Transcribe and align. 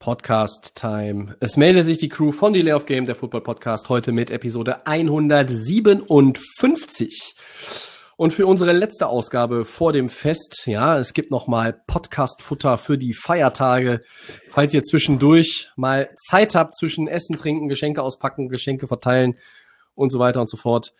Podcast 0.00 0.76
Time. 0.76 1.36
Es 1.40 1.58
meldet 1.58 1.84
sich 1.84 1.98
die 1.98 2.08
Crew 2.08 2.32
von 2.32 2.54
Delay 2.54 2.72
of 2.72 2.86
Game, 2.86 3.04
der 3.04 3.14
Football 3.14 3.42
Podcast, 3.42 3.90
heute 3.90 4.12
mit 4.12 4.30
Episode 4.30 4.86
157. 4.86 7.34
Und 8.16 8.32
für 8.32 8.46
unsere 8.46 8.72
letzte 8.72 9.08
Ausgabe 9.08 9.66
vor 9.66 9.92
dem 9.92 10.08
Fest, 10.08 10.62
ja, 10.64 10.98
es 10.98 11.12
gibt 11.12 11.30
noch 11.30 11.48
mal 11.48 11.74
Podcast-Futter 11.86 12.78
für 12.78 12.96
die 12.96 13.12
Feiertage. 13.12 14.00
Falls 14.48 14.72
ihr 14.72 14.82
zwischendurch 14.82 15.68
mal 15.76 16.08
Zeit 16.16 16.54
habt 16.54 16.74
zwischen 16.74 17.06
Essen, 17.06 17.36
Trinken, 17.36 17.68
Geschenke 17.68 18.02
auspacken, 18.02 18.48
Geschenke 18.48 18.88
verteilen 18.88 19.36
und 19.94 20.08
so 20.08 20.18
weiter 20.18 20.40
und 20.40 20.48
so 20.48 20.56
fort. 20.56 20.92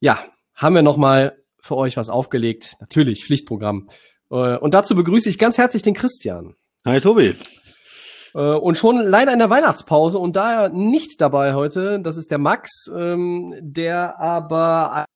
Ja, 0.00 0.24
haben 0.56 0.74
wir 0.74 0.82
noch 0.82 0.96
mal 0.96 1.38
für 1.60 1.76
euch 1.76 1.96
was 1.96 2.10
aufgelegt. 2.10 2.74
Natürlich, 2.80 3.24
Pflichtprogramm. 3.24 3.86
Äh, 4.28 4.56
Und 4.56 4.74
dazu 4.74 4.96
begrüße 4.96 5.28
ich 5.28 5.38
ganz 5.38 5.56
herzlich 5.56 5.82
den 5.82 5.94
Christian. 5.94 6.56
Hi 6.84 7.00
Tobi. 7.00 7.36
Äh, 8.34 8.38
Und 8.38 8.76
schon 8.76 8.98
leider 8.98 9.32
in 9.32 9.38
der 9.38 9.50
Weihnachtspause 9.50 10.18
und 10.18 10.36
daher 10.36 10.68
nicht 10.68 11.20
dabei 11.20 11.54
heute, 11.54 12.00
das 12.00 12.16
ist 12.16 12.30
der 12.30 12.38
Max, 12.38 12.90
ähm, 12.94 13.54
der 13.60 14.18
aber 14.20 15.06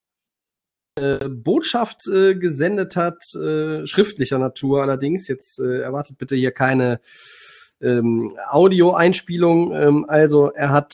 eine 0.97 1.29
Botschaft 1.29 2.07
äh, 2.09 2.35
gesendet 2.35 2.97
hat, 2.97 3.19
äh, 3.35 3.87
schriftlicher 3.87 4.39
Natur 4.39 4.83
allerdings. 4.83 5.27
Jetzt 5.27 5.59
äh, 5.59 5.81
erwartet 5.81 6.19
bitte 6.19 6.37
hier 6.37 6.53
keine 6.53 7.01
ähm, 7.81 8.33
Audioeinspielung. 8.49 9.75
Ähm, 9.75 10.05
also 10.09 10.51
er 10.53 10.71
hat 10.71 10.93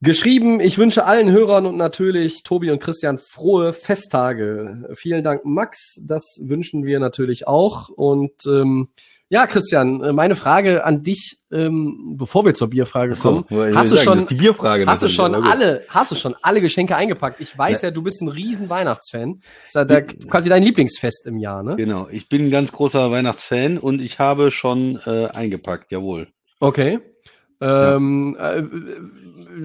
geschrieben, 0.00 0.60
ich 0.60 0.78
wünsche 0.78 1.04
allen 1.04 1.30
Hörern 1.30 1.66
und 1.66 1.76
natürlich 1.76 2.42
Tobi 2.44 2.70
und 2.70 2.80
Christian 2.80 3.18
frohe 3.18 3.72
Festtage. 3.72 4.88
Vielen 4.94 5.24
Dank, 5.24 5.44
Max. 5.44 6.00
Das 6.06 6.38
wünschen 6.42 6.84
wir 6.84 7.00
natürlich 7.00 7.48
auch. 7.48 7.88
Und 7.88 8.46
ähm, 8.46 8.90
ja, 9.32 9.46
Christian, 9.46 10.04
äh, 10.04 10.12
meine 10.12 10.34
Frage 10.34 10.84
an 10.84 11.02
dich, 11.02 11.38
ähm, 11.50 12.16
bevor 12.18 12.44
wir 12.44 12.52
zur 12.52 12.68
Bierfrage 12.68 13.16
kommen. 13.16 13.46
So, 13.48 13.64
hast 13.64 13.90
du 13.90 13.96
sagen, 13.96 14.04
schon, 14.04 14.26
die 14.26 14.34
Bierfrage 14.34 14.84
hast 14.84 15.02
du 15.02 15.08
schon 15.08 15.34
alle, 15.34 15.86
hast 15.88 16.12
du 16.12 16.16
schon 16.16 16.34
alle 16.42 16.60
Geschenke 16.60 16.96
eingepackt? 16.96 17.40
Ich 17.40 17.56
weiß 17.56 17.80
ja, 17.80 17.90
du 17.90 18.02
bist 18.02 18.20
ein 18.20 18.28
riesen 18.28 18.68
Weihnachtsfan. 18.68 19.40
Das 19.40 19.68
ist 19.68 19.74
ja 19.74 19.84
der, 19.86 20.02
quasi 20.02 20.50
dein 20.50 20.62
Lieblingsfest 20.62 21.26
im 21.26 21.38
Jahr, 21.38 21.62
ne? 21.62 21.76
Genau, 21.76 22.08
ich 22.10 22.28
bin 22.28 22.44
ein 22.44 22.50
ganz 22.50 22.72
großer 22.72 23.10
Weihnachtsfan 23.10 23.78
und 23.78 24.02
ich 24.02 24.18
habe 24.18 24.50
schon 24.50 25.00
äh, 25.06 25.28
eingepackt, 25.28 25.92
jawohl. 25.92 26.28
Okay. 26.60 27.00
Ähm, 27.62 28.36
äh, 28.38 28.62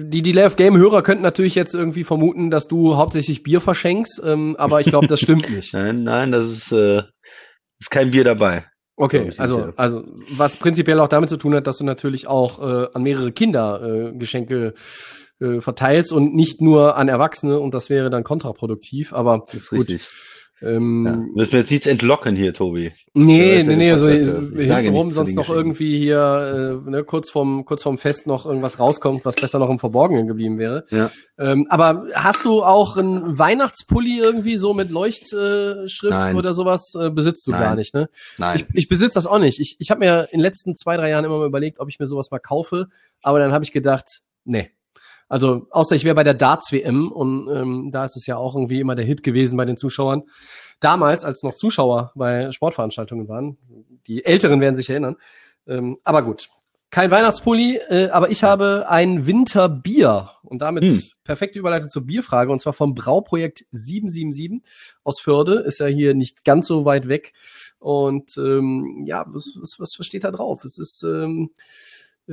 die 0.02 0.22
Delay 0.22 0.46
of 0.46 0.56
Game 0.56 0.78
Hörer 0.78 1.02
könnten 1.02 1.22
natürlich 1.22 1.54
jetzt 1.54 1.74
irgendwie 1.74 2.04
vermuten, 2.04 2.50
dass 2.50 2.68
du 2.68 2.96
hauptsächlich 2.96 3.42
Bier 3.42 3.60
verschenkst, 3.60 4.22
ähm, 4.24 4.56
aber 4.58 4.80
ich 4.80 4.86
glaube, 4.86 5.08
das 5.08 5.20
stimmt 5.20 5.50
nicht. 5.54 5.74
Nein, 5.74 6.04
nein, 6.04 6.32
das 6.32 6.44
ist, 6.44 6.72
äh, 6.72 7.02
ist 7.78 7.90
kein 7.90 8.10
Bier 8.10 8.24
dabei. 8.24 8.64
Okay, 9.00 9.32
also, 9.36 9.72
also 9.76 10.02
was 10.32 10.56
prinzipiell 10.56 10.98
auch 10.98 11.08
damit 11.08 11.30
zu 11.30 11.36
tun 11.36 11.54
hat, 11.54 11.68
dass 11.68 11.78
du 11.78 11.84
natürlich 11.84 12.26
auch 12.26 12.60
äh, 12.60 12.88
an 12.92 13.04
mehrere 13.04 13.30
Kinder 13.30 13.80
äh, 13.80 14.12
Geschenke 14.12 14.74
äh, 15.40 15.60
verteilst 15.60 16.12
und 16.12 16.34
nicht 16.34 16.60
nur 16.60 16.96
an 16.96 17.08
Erwachsene 17.08 17.60
und 17.60 17.74
das 17.74 17.90
wäre 17.90 18.10
dann 18.10 18.24
kontraproduktiv, 18.24 19.12
aber 19.12 19.38
gut. 19.40 19.70
richtig. 19.70 20.08
Ähm, 20.60 21.06
Ja. 21.06 21.16
Müssen 21.34 21.52
wir 21.52 21.60
jetzt 21.60 21.70
nichts 21.70 21.86
entlocken 21.86 22.34
hier, 22.34 22.52
Tobi. 22.52 22.92
Nee, 23.14 23.62
nee, 23.62 23.76
nee, 23.76 23.90
das 23.90 24.00
so 24.00 24.08
ist 24.08 24.26
ja- 24.26 24.42
ich 24.58 24.66
sage 24.68 24.82
hintenrum 24.86 25.10
sonst 25.12 25.34
noch 25.34 25.48
irgendwie 25.50 25.98
hier, 25.98 26.82
äh, 26.86 26.90
ne, 26.90 27.04
kurz 27.04 27.30
vorm, 27.30 27.64
kurz 27.64 27.82
vorm 27.84 27.96
Fest 27.98 28.26
noch 28.26 28.44
irgendwas 28.46 28.78
rauskommt, 28.80 29.24
was 29.24 29.36
besser 29.36 29.58
noch 29.60 29.70
im 29.70 29.78
Verborgenen 29.78 30.26
geblieben 30.26 30.58
wäre. 30.58 30.84
Ja. 30.90 31.10
Ähm, 31.38 31.66
aber 31.70 32.06
hast 32.14 32.44
du 32.44 32.62
auch 32.64 32.96
einen 32.96 33.38
Weihnachtspulli 33.38 34.18
irgendwie 34.18 34.56
so 34.56 34.74
mit 34.74 34.90
Leuchtschrift 34.90 36.02
Nein. 36.10 36.36
oder 36.36 36.54
sowas? 36.54 36.92
Äh, 36.98 37.10
besitzt 37.10 37.46
du 37.46 37.52
Nein. 37.52 37.60
gar 37.62 37.74
nicht, 37.76 37.94
ne? 37.94 38.08
Nein. 38.38 38.56
Ich, 38.56 38.66
ich 38.74 38.88
besitze 38.88 39.14
das 39.14 39.26
auch 39.26 39.38
nicht. 39.38 39.60
Ich, 39.60 39.76
ich 39.78 39.90
habe 39.90 40.00
mir 40.00 40.28
in 40.32 40.38
den 40.38 40.42
letzten 40.42 40.74
zwei, 40.74 40.96
drei 40.96 41.10
Jahren 41.10 41.24
immer 41.24 41.38
mal 41.38 41.46
überlegt, 41.46 41.78
ob 41.80 41.88
ich 41.88 41.98
mir 41.98 42.06
sowas 42.06 42.30
mal 42.30 42.38
kaufe, 42.40 42.88
aber 43.22 43.38
dann 43.38 43.52
habe 43.52 43.64
ich 43.64 43.72
gedacht, 43.72 44.06
nee. 44.44 44.70
Also, 45.28 45.66
außer 45.70 45.94
ich 45.94 46.04
wäre 46.04 46.14
bei 46.14 46.24
der 46.24 46.34
Darts-WM 46.34 47.12
und 47.12 47.48
ähm, 47.54 47.90
da 47.92 48.04
ist 48.04 48.16
es 48.16 48.26
ja 48.26 48.36
auch 48.36 48.54
irgendwie 48.54 48.80
immer 48.80 48.94
der 48.94 49.04
Hit 49.04 49.22
gewesen 49.22 49.56
bei 49.56 49.64
den 49.64 49.76
Zuschauern. 49.76 50.22
Damals, 50.80 51.24
als 51.24 51.42
noch 51.42 51.54
Zuschauer 51.54 52.12
bei 52.14 52.50
Sportveranstaltungen 52.50 53.28
waren, 53.28 53.58
die 54.06 54.24
Älteren 54.24 54.60
werden 54.60 54.76
sich 54.76 54.88
erinnern. 54.88 55.16
Ähm, 55.66 55.98
aber 56.04 56.22
gut, 56.22 56.48
kein 56.90 57.10
Weihnachtspulli, 57.10 57.76
äh, 57.88 58.08
aber 58.08 58.30
ich 58.30 58.42
habe 58.42 58.86
ein 58.88 59.26
Winterbier 59.26 60.30
und 60.42 60.62
damit 60.62 60.84
Hm. 60.84 61.02
perfekte 61.24 61.58
Überleitung 61.58 61.90
zur 61.90 62.06
Bierfrage 62.06 62.50
und 62.50 62.60
zwar 62.60 62.72
vom 62.72 62.94
Brauprojekt 62.94 63.66
777 63.72 64.62
aus 65.04 65.20
Förde, 65.20 65.60
ist 65.60 65.80
ja 65.80 65.86
hier 65.86 66.14
nicht 66.14 66.44
ganz 66.44 66.66
so 66.66 66.86
weit 66.86 67.08
weg. 67.08 67.34
Und 67.78 68.36
ähm, 68.38 69.04
ja, 69.04 69.26
was, 69.28 69.52
was, 69.78 69.94
was 69.98 70.06
steht 70.06 70.24
da 70.24 70.30
drauf? 70.30 70.64
Es 70.64 70.78
ist 70.78 71.02
ähm, 71.02 71.50
äh, 71.56 71.62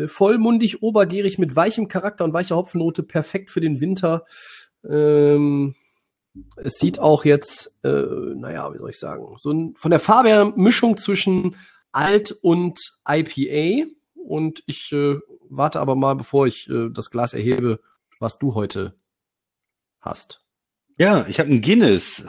vollmundig, 0.07 0.81
obergärig 0.81 1.37
mit 1.37 1.55
weichem 1.55 1.87
Charakter 1.87 2.25
und 2.25 2.33
weicher 2.33 2.55
Hopfennote, 2.55 3.03
perfekt 3.03 3.51
für 3.51 3.61
den 3.61 3.81
Winter. 3.81 4.25
Ähm, 4.87 5.75
es 6.57 6.75
sieht 6.75 6.99
auch 6.99 7.25
jetzt, 7.25 7.79
äh, 7.83 7.89
naja, 8.35 8.73
wie 8.73 8.77
soll 8.77 8.89
ich 8.89 8.99
sagen, 8.99 9.35
so 9.37 9.51
ein, 9.51 9.75
von 9.75 9.91
der 9.91 9.99
Farbe 9.99 10.29
her 10.29 10.53
Mischung 10.55 10.97
zwischen 10.97 11.55
Alt 11.91 12.31
und 12.41 12.79
IPA. 13.07 13.89
Und 14.15 14.63
ich 14.65 14.91
äh, 14.91 15.17
warte 15.49 15.79
aber 15.79 15.95
mal, 15.95 16.15
bevor 16.15 16.47
ich 16.47 16.69
äh, 16.69 16.89
das 16.89 17.09
Glas 17.09 17.33
erhebe, 17.33 17.79
was 18.19 18.37
du 18.37 18.55
heute 18.55 18.95
hast. 19.99 20.41
Ja, 20.97 21.25
ich 21.27 21.39
habe 21.39 21.49
einen 21.49 21.61
Guinness. 21.61 22.23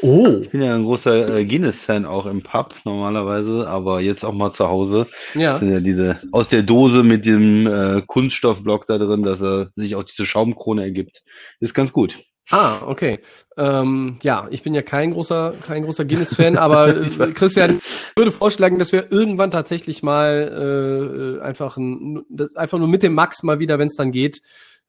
Oh, 0.00 0.40
Ich 0.42 0.50
bin 0.50 0.62
ja 0.62 0.74
ein 0.74 0.84
großer 0.84 1.36
äh, 1.36 1.44
Guinness-Fan 1.44 2.04
auch 2.04 2.26
im 2.26 2.42
Pub 2.42 2.74
normalerweise, 2.84 3.68
aber 3.68 4.00
jetzt 4.00 4.24
auch 4.24 4.32
mal 4.32 4.52
zu 4.52 4.68
Hause. 4.68 5.06
Das 5.34 5.42
ja. 5.42 5.58
sind 5.58 5.72
ja 5.72 5.80
diese 5.80 6.20
aus 6.32 6.48
der 6.48 6.62
Dose 6.62 7.02
mit 7.02 7.26
dem 7.26 7.66
äh, 7.66 8.02
Kunststoffblock 8.06 8.86
da 8.86 8.98
drin, 8.98 9.22
dass 9.22 9.40
er 9.40 9.70
sich 9.76 9.94
auch 9.94 10.04
diese 10.04 10.26
Schaumkrone 10.26 10.82
ergibt. 10.82 11.22
Ist 11.60 11.74
ganz 11.74 11.92
gut. 11.92 12.16
Ah, 12.50 12.80
okay. 12.86 13.20
Ähm, 13.56 14.18
ja, 14.22 14.48
ich 14.50 14.62
bin 14.62 14.72
ja 14.74 14.82
kein 14.82 15.12
großer, 15.12 15.54
kein 15.60 15.82
großer 15.82 16.06
Guinness-Fan, 16.06 16.56
aber 16.58 16.96
äh. 16.96 17.32
Christian 17.32 17.78
ich 17.78 18.16
würde 18.16 18.32
vorschlagen, 18.32 18.78
dass 18.78 18.92
wir 18.92 19.12
irgendwann 19.12 19.50
tatsächlich 19.50 20.02
mal 20.02 21.38
äh, 21.40 21.44
einfach, 21.44 21.76
ein, 21.76 22.24
das, 22.30 22.56
einfach 22.56 22.78
nur 22.78 22.88
mit 22.88 23.02
dem 23.02 23.14
Max 23.14 23.42
mal 23.42 23.58
wieder, 23.58 23.78
wenn 23.78 23.88
es 23.88 23.96
dann 23.96 24.12
geht, 24.12 24.40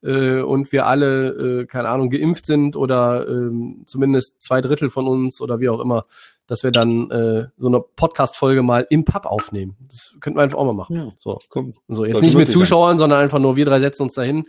äh, 0.02 0.42
und 0.42 0.72
wir 0.72 0.86
alle, 0.86 1.62
äh, 1.62 1.66
keine 1.66 1.90
Ahnung, 1.90 2.10
geimpft 2.10 2.46
sind 2.46 2.76
oder 2.76 3.28
ähm, 3.28 3.84
zumindest 3.86 4.42
zwei 4.42 4.62
Drittel 4.62 4.90
von 4.90 5.08
uns 5.08 5.42
oder 5.42 5.60
wie 5.60 5.70
auch 5.70 5.80
immer, 5.80 6.06
dass 6.48 6.64
wir 6.64 6.72
dann 6.72 7.12
äh, 7.12 7.48
so 7.58 7.68
eine 7.68 7.80
Podcast-Folge 7.82 8.64
mal 8.64 8.88
im 8.90 9.06
Pub 9.06 9.26
aufnehmen. 9.26 9.76
Das 9.88 10.16
könnten 10.20 10.40
wir 10.40 10.44
einfach 10.44 10.58
auch 10.58 10.66
mal 10.66 10.74
machen. 10.74 10.96
Ja, 10.96 11.12
So. 11.20 11.40
komm. 11.50 11.74
So, 11.88 12.06
jetzt 12.06 12.22
nicht 12.22 12.34
mit 12.34 12.48
möglich 12.48 12.54
sein. 12.54 12.62
Zuschauern, 12.62 12.98
sondern 12.98 13.20
einfach 13.22 13.40
nur 13.40 13.56
wir 13.56 13.66
drei 13.66 13.80
setzen 13.80 14.04
uns 14.04 14.14
dahin 14.14 14.46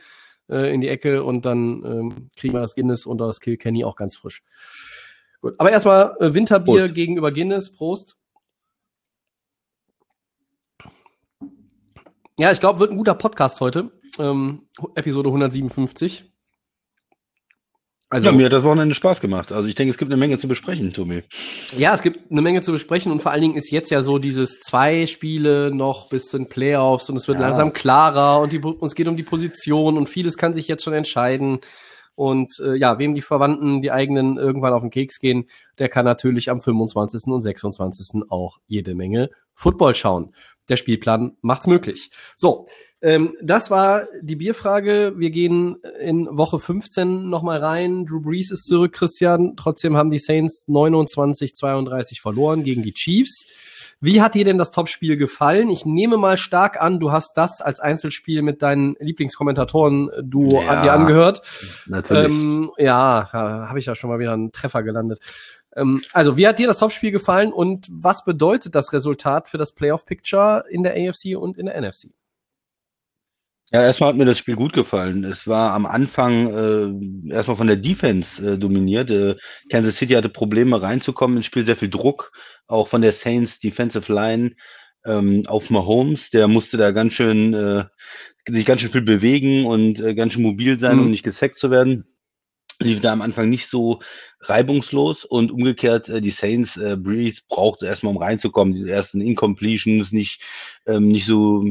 äh, 0.49 0.72
in 0.72 0.81
die 0.81 0.88
Ecke 0.88 1.25
und 1.25 1.44
dann 1.44 1.84
ähm, 1.84 2.28
kriegen 2.37 2.55
wir 2.55 2.61
das 2.61 2.75
Guinness 2.75 3.05
und 3.05 3.19
das 3.19 3.41
Kill 3.41 3.56
Kenny 3.56 3.84
auch 3.84 3.97
ganz 3.97 4.17
frisch. 4.17 4.43
Gut, 5.43 5.55
aber 5.59 5.71
erstmal 5.72 6.17
äh, 6.21 6.32
Winterbier 6.32 6.82
Prost. 6.82 6.94
gegenüber 6.94 7.32
Guinness. 7.32 7.72
Prost. 7.72 8.17
Ja, 12.38 12.50
ich 12.53 12.61
glaube, 12.61 12.78
wird 12.81 12.91
ein 12.91 12.97
guter 12.97 13.15
Podcast 13.15 13.61
heute. 13.61 13.91
Ähm, 14.19 14.69
Episode 14.94 15.28
157. 15.28 16.25
Also, 18.12 18.26
ja, 18.26 18.32
mir 18.32 18.46
hat 18.46 18.52
das 18.52 18.64
Wochenende 18.64 18.96
Spaß 18.96 19.20
gemacht. 19.20 19.52
Also 19.52 19.69
ich 19.69 19.76
denke, 19.76 19.93
es 19.93 19.96
gibt 19.99 20.11
eine 20.11 20.19
Menge 20.19 20.37
zu 20.37 20.49
besprechen, 20.49 20.93
Tobi. 20.93 21.23
Ja, 21.79 21.94
es 21.94 22.02
gibt 22.02 22.29
eine 22.32 22.43
Menge 22.43 22.61
zu 22.61 22.73
besprechen 22.73 23.12
und 23.12 23.23
vor 23.23 23.31
allen 23.31 23.43
Dingen 23.43 23.55
ist 23.55 23.70
jetzt 23.70 23.88
ja 23.90 24.02
so 24.02 24.19
dieses 24.19 24.58
zwei 24.58 25.06
Spiele 25.06 25.70
noch 25.73 26.08
bis 26.08 26.26
zu 26.26 26.37
den 26.37 26.49
Playoffs 26.49 27.08
und 27.08 27.17
es 27.17 27.29
wird 27.29 27.38
Ja. 27.38 27.44
langsam 27.46 27.73
klarer 27.73 28.40
und 28.40 28.52
die, 28.52 28.58
und 28.58 28.82
es 28.82 28.96
geht 28.96 29.06
um 29.06 29.17
die 29.17 29.23
Position 29.23 29.96
und 29.96 30.08
vieles 30.08 30.37
kann 30.37 30.55
sich 30.55 30.67
jetzt 30.67 30.82
schon 30.82 30.93
entscheiden. 30.93 31.61
Und 32.17 32.58
äh, 32.58 32.75
ja, 32.75 32.99
wem 32.99 33.14
die 33.14 33.23
Verwandten, 33.23 33.81
die 33.81 33.93
eigenen 33.93 34.38
irgendwann 34.38 34.73
auf 34.73 34.82
den 34.82 34.90
Keks 34.90 35.20
gehen, 35.20 35.49
der 35.79 35.88
kann 35.88 36.05
natürlich 36.05 36.50
am 36.50 36.61
25. 36.61 37.32
und 37.32 37.43
26. 37.43 38.23
auch 38.29 38.58
jede 38.67 38.96
Menge 38.96 39.31
Football 39.55 39.94
schauen. 39.94 40.35
Der 40.69 40.76
Spielplan 40.76 41.37
macht's 41.43 41.69
möglich. 41.69 42.11
So, 42.37 42.67
ähm, 43.02 43.35
das 43.43 43.70
war 43.70 44.05
die 44.20 44.37
Bierfrage. 44.37 45.14
Wir 45.17 45.31
gehen 45.31 45.76
in 46.00 46.29
Woche 46.31 46.58
15 46.58 47.31
nochmal 47.31 47.58
rein. 47.58 48.05
Drew 48.05 48.20
Brees 48.20 48.50
ist 48.50 48.67
zurück, 48.67 48.93
Christian. 48.93 49.55
Trotzdem 49.56 49.97
haben 49.97 50.11
die 50.11 50.19
Saints 50.19 50.67
29-32 50.69 52.20
verloren 52.20 52.62
gegen 52.62 52.82
die 52.82 52.93
Chiefs. 52.93 53.47
Wie 54.02 54.23
hat 54.23 54.35
dir 54.35 54.44
denn 54.44 54.56
das 54.56 54.70
Topspiel 54.70 55.17
gefallen? 55.17 55.70
Ich 55.70 55.85
nehme 55.85 56.17
mal 56.17 56.38
stark 56.38 56.81
an, 56.81 57.00
du 57.00 57.12
hast 57.12 57.37
das 57.37 57.61
als 57.61 57.81
Einzelspiel 57.81 58.41
mit 58.41 58.62
deinen 58.62 58.97
Lieblingskommentatoren 58.99 60.11
du 60.23 60.52
Ja, 60.52 60.69
an 60.69 60.82
dir 60.82 60.93
angehört. 60.93 61.43
Natürlich. 61.87 62.25
Ähm, 62.25 62.70
ja, 62.79 63.29
ja 63.32 63.69
habe 63.69 63.79
ich 63.79 63.87
ja 63.87 63.94
schon 63.94 64.08
mal 64.08 64.19
wieder 64.19 64.32
einen 64.32 64.52
Treffer 64.52 64.82
gelandet. 64.82 65.20
Ähm, 65.76 66.02
also, 66.12 66.37
wie 66.37 66.47
hat 66.47 66.58
dir 66.58 66.67
das 66.67 66.79
Topspiel 66.79 67.11
gefallen 67.11 67.52
und 67.52 67.88
was 67.91 68.25
bedeutet 68.25 68.75
das 68.75 68.93
Resultat 68.93 69.49
für 69.49 69.58
das 69.58 69.73
Playoff-Picture 69.73 70.64
in 70.70 70.82
der 70.82 70.94
AFC 70.94 71.37
und 71.37 71.58
in 71.58 71.67
der 71.67 71.81
NFC? 71.81 72.08
Ja, 73.72 73.82
erstmal 73.82 74.08
hat 74.11 74.17
mir 74.17 74.25
das 74.25 74.38
Spiel 74.38 74.56
gut 74.56 74.72
gefallen. 74.72 75.22
Es 75.22 75.46
war 75.46 75.72
am 75.75 75.87
Anfang 75.87 77.28
äh, 77.28 77.32
erstmal 77.34 77.56
von 77.56 77.69
der 77.69 77.76
Defense 77.76 78.55
äh, 78.55 78.58
dominiert. 78.58 79.11
Äh, 79.11 79.37
Kansas 79.70 79.96
City 79.96 80.14
hatte 80.14 80.28
Probleme 80.28 80.82
reinzukommen 80.82 81.37
ins 81.37 81.46
Spiel, 81.46 81.64
sehr 81.64 81.76
viel 81.76 81.90
Druck, 81.90 82.32
auch 82.67 82.88
von 82.88 83.00
der 83.00 83.12
Saints 83.12 83.61
Defensive 83.61 84.12
Line 84.12 84.56
ähm, 85.06 85.44
auf 85.46 85.70
Mahomes. 85.70 86.31
Der 86.31 86.49
musste 86.49 86.78
da 86.78 86.90
ganz 86.90 87.12
schön 87.12 87.55
äh, 87.55 87.84
sich 88.49 88.67
ganz 88.67 88.81
schön 88.81 88.90
viel 88.90 89.02
bewegen 89.02 89.67
und 89.67 90.00
äh, 90.00 90.14
ganz 90.14 90.32
schön 90.32 90.43
mobil 90.43 90.78
sein, 90.81 90.96
Mhm. 90.96 91.02
um 91.02 91.11
nicht 91.11 91.23
gesackt 91.23 91.56
zu 91.56 91.70
werden. 91.70 92.06
Lief 92.82 93.00
da 93.00 93.12
am 93.12 93.23
Anfang 93.23 93.50
nicht 93.50 93.69
so 93.69 94.00
reibungslos 94.40 95.25
und 95.25 95.52
umgekehrt 95.52 96.08
äh, 96.08 96.20
die 96.20 96.31
Saints 96.31 96.76
äh, 96.76 96.96
Breeze 96.96 97.43
brauchte 97.49 97.87
erstmal 97.87 98.14
um 98.16 98.20
reinzukommen, 98.23 98.75
die 98.75 98.90
ersten 98.90 99.20
Incompletions 99.20 100.11
nicht 100.11 100.43
ähm, 100.87 101.06
nicht 101.08 101.26
so 101.26 101.64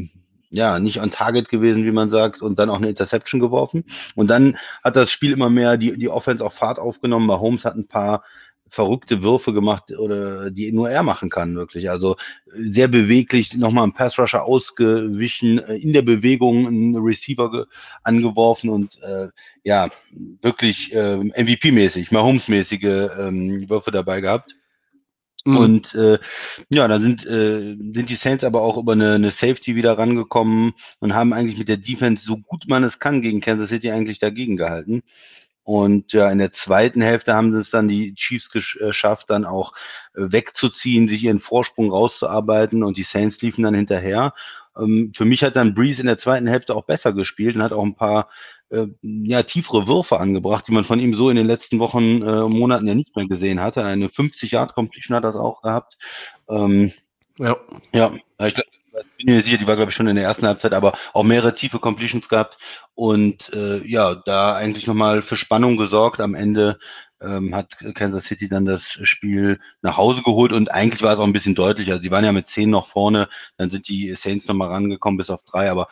ja, 0.49 0.79
nicht 0.79 0.99
on 1.01 1.11
target 1.11 1.49
gewesen, 1.49 1.85
wie 1.85 1.91
man 1.91 2.09
sagt, 2.09 2.41
und 2.41 2.59
dann 2.59 2.69
auch 2.69 2.77
eine 2.77 2.89
Interception 2.89 3.39
geworfen. 3.41 3.85
Und 4.15 4.27
dann 4.29 4.57
hat 4.83 4.95
das 4.95 5.11
Spiel 5.11 5.31
immer 5.31 5.49
mehr 5.49 5.77
die, 5.77 5.97
die 5.97 6.09
Offense 6.09 6.43
auf 6.45 6.53
Fahrt 6.53 6.79
aufgenommen. 6.79 7.27
Mahomes 7.27 7.65
hat 7.65 7.75
ein 7.75 7.87
paar 7.87 8.23
verrückte 8.71 9.23
Würfe 9.23 9.51
gemacht 9.51 9.91
oder 9.97 10.51
die 10.51 10.71
nur 10.71 10.91
er 10.91 11.01
machen 11.01 11.29
kann, 11.31 11.55
wirklich. 11.55 11.89
Also 11.89 12.17
sehr 12.53 12.87
beweglich, 12.87 13.55
nochmal 13.55 13.85
ein 13.85 13.93
Pass 13.93 14.19
Rusher 14.19 14.43
ausgewichen, 14.43 15.57
äh, 15.59 15.75
in 15.77 15.91
der 15.93 16.03
Bewegung 16.03 16.67
einen 16.67 16.95
Receiver 16.95 17.49
ge- 17.51 17.65
angeworfen 18.03 18.69
und 18.69 19.01
äh, 19.01 19.29
ja, 19.63 19.89
wirklich 20.41 20.93
äh, 20.93 21.15
MVP-mäßig, 21.15 22.11
Mahomes-mäßige 22.11 23.09
ähm, 23.19 23.67
Würfe 23.69 23.89
dabei 23.91 24.21
gehabt. 24.21 24.55
Mhm. 25.45 25.57
Und 25.57 25.95
äh, 25.95 26.19
ja, 26.69 26.87
dann 26.87 27.01
sind, 27.01 27.25
äh, 27.25 27.75
sind 27.75 28.09
die 28.09 28.15
Saints 28.15 28.43
aber 28.43 28.61
auch 28.61 28.77
über 28.77 28.93
eine, 28.93 29.15
eine 29.15 29.31
Safety 29.31 29.75
wieder 29.75 29.97
rangekommen 29.97 30.73
und 30.99 31.13
haben 31.13 31.33
eigentlich 31.33 31.57
mit 31.57 31.69
der 31.69 31.77
Defense 31.77 32.23
so 32.23 32.37
gut 32.37 32.65
man 32.67 32.83
es 32.83 32.99
kann 32.99 33.21
gegen 33.21 33.41
Kansas 33.41 33.69
City 33.69 33.91
eigentlich 33.91 34.19
dagegen 34.19 34.57
gehalten. 34.57 35.03
Und 35.63 36.13
ja, 36.13 36.31
in 36.31 36.39
der 36.39 36.51
zweiten 36.51 36.99
Hälfte 36.99 37.35
haben 37.35 37.53
es 37.53 37.69
dann 37.69 37.87
die 37.87 38.15
Chiefs 38.15 38.49
äh, 38.55 38.87
geschafft, 38.87 39.29
dann 39.29 39.45
auch 39.45 39.73
äh, 40.15 40.21
wegzuziehen, 40.31 41.07
sich 41.07 41.23
ihren 41.23 41.39
Vorsprung 41.39 41.91
rauszuarbeiten 41.91 42.83
und 42.83 42.97
die 42.97 43.03
Saints 43.03 43.39
liefen 43.41 43.63
dann 43.63 43.75
hinterher. 43.75 44.33
Ähm, 44.75 45.11
für 45.15 45.25
mich 45.25 45.43
hat 45.43 45.55
dann 45.55 45.75
Breeze 45.75 46.01
in 46.01 46.07
der 46.07 46.17
zweiten 46.17 46.47
Hälfte 46.47 46.75
auch 46.75 46.85
besser 46.85 47.13
gespielt 47.13 47.55
und 47.55 47.61
hat 47.61 47.73
auch 47.73 47.83
ein 47.83 47.95
paar 47.95 48.29
äh, 48.69 48.87
ja, 49.01 49.43
tiefere 49.43 49.87
Würfe 49.87 50.19
angebracht, 50.19 50.67
die 50.67 50.71
man 50.71 50.85
von 50.85 50.99
ihm 50.99 51.13
so 51.13 51.29
in 51.29 51.35
den 51.35 51.47
letzten 51.47 51.79
Wochen, 51.79 52.21
äh, 52.21 52.43
Monaten 52.43 52.87
ja 52.87 52.95
nicht 52.95 53.15
mehr 53.15 53.27
gesehen 53.27 53.61
hatte. 53.61 53.83
Eine 53.83 54.07
50-Yard-Completion 54.07 55.15
hat 55.15 55.23
das 55.23 55.35
auch 55.35 55.61
gehabt. 55.61 55.97
Ähm, 56.49 56.91
ja. 57.37 57.57
ja, 57.93 58.13
ich 58.45 58.53
glaub, 58.53 58.65
bin 59.17 59.35
mir 59.35 59.41
sicher, 59.41 59.57
die 59.57 59.67
war, 59.67 59.75
glaube 59.75 59.91
ich, 59.91 59.95
schon 59.95 60.07
in 60.07 60.15
der 60.15 60.25
ersten 60.25 60.47
Halbzeit, 60.47 60.73
aber 60.73 60.93
auch 61.13 61.23
mehrere 61.23 61.55
tiefe 61.55 61.79
Completions 61.79 62.27
gehabt 62.27 62.57
und 62.95 63.51
äh, 63.53 63.85
ja, 63.87 64.15
da 64.15 64.55
eigentlich 64.55 64.87
nochmal 64.87 65.21
für 65.21 65.37
Spannung 65.37 65.77
gesorgt. 65.77 66.21
Am 66.21 66.35
Ende 66.35 66.79
ähm, 67.21 67.55
hat 67.55 67.77
Kansas 67.95 68.25
City 68.25 68.49
dann 68.49 68.65
das 68.65 68.99
Spiel 69.03 69.59
nach 69.81 69.97
Hause 69.97 70.21
geholt 70.23 70.53
und 70.53 70.71
eigentlich 70.71 71.01
war 71.01 71.13
es 71.13 71.19
auch 71.19 71.25
ein 71.25 71.33
bisschen 71.33 71.55
deutlicher. 71.55 71.99
Sie 71.99 72.11
waren 72.11 72.25
ja 72.25 72.31
mit 72.31 72.47
zehn 72.47 72.69
noch 72.69 72.87
vorne, 72.87 73.29
dann 73.57 73.69
sind 73.69 73.87
die 73.87 74.13
Saints 74.15 74.47
nochmal 74.47 74.69
rangekommen 74.69 75.17
bis 75.17 75.29
auf 75.29 75.43
drei, 75.43 75.69
aber 75.69 75.87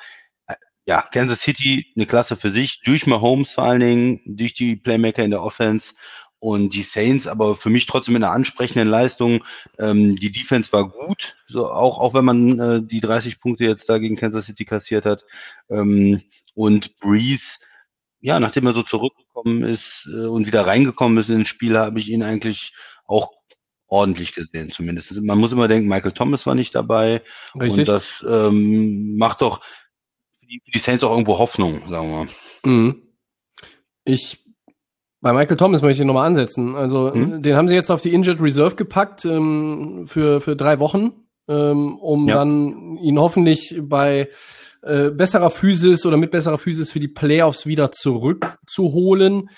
ja, 0.88 1.02
Kansas 1.02 1.42
City 1.42 1.86
eine 1.96 2.06
Klasse 2.06 2.38
für 2.38 2.50
sich, 2.50 2.82
durch 2.82 3.06
Mahomes 3.06 3.52
vor 3.52 3.66
allen 3.66 3.82
Dingen, 3.82 4.22
durch 4.26 4.54
die 4.54 4.78
Playmaker 4.78 5.24
in 5.24 5.32
der 5.32 5.44
Offense 5.44 5.94
und 6.40 6.74
die 6.74 6.84
Saints 6.84 7.28
aber 7.28 7.56
für 7.56 7.70
mich 7.70 7.88
trotzdem 7.88 8.16
in 8.16 8.24
einer 8.24 8.32
ansprechenden 8.32 8.88
Leistung. 8.88 9.44
Ähm, 9.80 10.16
die 10.16 10.32
Defense 10.32 10.72
war 10.72 10.90
gut, 10.90 11.36
so 11.46 11.70
auch, 11.70 12.00
auch 12.00 12.14
wenn 12.14 12.24
man 12.24 12.60
äh, 12.60 12.82
die 12.82 13.02
30 13.02 13.40
Punkte 13.40 13.66
jetzt 13.66 13.90
da 13.90 13.98
gegen 13.98 14.16
Kansas 14.16 14.46
City 14.46 14.64
kassiert 14.64 15.06
hat. 15.06 15.26
Ähm, 15.70 16.22
und 16.54 16.98
Breeze, 17.00 17.58
ja, 18.22 18.40
nachdem 18.40 18.68
er 18.68 18.74
so 18.74 18.84
zurückgekommen 18.84 19.64
ist 19.64 20.08
äh, 20.12 20.26
und 20.26 20.48
wieder 20.48 20.66
reingekommen 20.66 21.18
ist 21.18 21.30
ins 21.30 21.50
Spiel, 21.50 21.78
habe 21.78 22.00
ich 22.00 22.08
ihn 22.08 22.24
eigentlich 22.24 22.74
auch 23.06 23.32
ordentlich 23.88 24.34
gesehen, 24.34 24.72
zumindest. 24.72 25.12
Man 25.22 25.38
muss 25.38 25.52
immer 25.52 25.68
denken, 25.68 25.90
Michael 25.90 26.14
Thomas 26.14 26.46
war 26.46 26.56
nicht 26.56 26.76
dabei. 26.76 27.24
Richtig. 27.60 27.80
Und 27.80 27.88
das 27.90 28.26
ähm, 28.28 29.18
macht 29.18 29.42
doch 29.42 29.62
die, 30.50 30.62
für 30.66 30.72
die 30.72 30.80
Saints 30.80 31.04
auch 31.04 31.12
irgendwo 31.12 31.38
Hoffnung, 31.38 31.82
sagen 31.90 32.10
wir 32.10 32.18
mal. 32.18 32.28
Mhm. 32.66 33.02
Ich 34.06 34.44
bei 35.20 35.34
Michael 35.34 35.58
Thomas 35.58 35.82
möchte 35.82 36.04
ich 36.04 36.08
nochmal 36.08 36.28
ansetzen. 36.28 36.76
Also 36.76 37.12
Mhm. 37.14 37.42
den 37.42 37.56
haben 37.56 37.68
sie 37.68 37.76
jetzt 37.76 37.90
auf 37.90 38.02
die 38.02 38.14
Injured 38.14 38.40
Reserve 38.40 38.76
gepackt 38.76 39.26
ähm, 39.26 40.06
für, 40.06 40.42
für 40.42 40.56
drei 40.56 40.80
Wochen, 40.80 41.12
ähm, 41.50 41.98
um 41.98 42.28
Ja. 42.28 42.36
dann 42.36 42.98
ihn 42.98 43.20
hoffentlich 43.20 43.76
bei 43.82 44.30
äh, 44.84 45.10
besserer 45.10 45.50
Physis 45.50 46.06
oder 46.06 46.18
mit 46.18 46.30
besserer 46.32 46.60
Physis 46.60 46.92
für 46.92 47.00
die 47.00 47.08
Playoffs 47.08 47.66
wieder 47.66 47.92
zurückzuholen. 47.92 49.50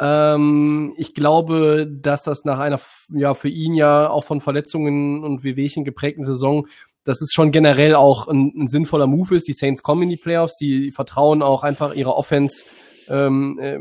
Ähm, 0.00 0.94
ich 0.96 1.14
glaube, 1.14 1.86
dass 1.86 2.22
das 2.22 2.44
nach 2.44 2.58
einer 2.58 2.80
ja 3.12 3.34
für 3.34 3.50
ihn 3.50 3.74
ja 3.74 4.08
auch 4.08 4.24
von 4.24 4.40
Verletzungen 4.40 5.22
und 5.22 5.44
Wehwehchen 5.44 5.84
geprägten 5.84 6.24
Saison, 6.24 6.66
dass 7.04 7.20
es 7.20 7.32
schon 7.32 7.52
generell 7.52 7.94
auch 7.94 8.26
ein, 8.26 8.52
ein 8.56 8.68
sinnvoller 8.68 9.06
Move 9.06 9.36
ist. 9.36 9.46
Die 9.46 9.52
Saints 9.52 9.82
kommen 9.82 10.02
in 10.02 10.08
die 10.08 10.16
Playoffs, 10.16 10.56
die 10.56 10.90
vertrauen 10.90 11.42
auch 11.42 11.62
einfach 11.64 11.94
ihrer 11.94 12.16
Offense. 12.16 12.64
Ähm, 13.08 13.58
äh, 13.60 13.78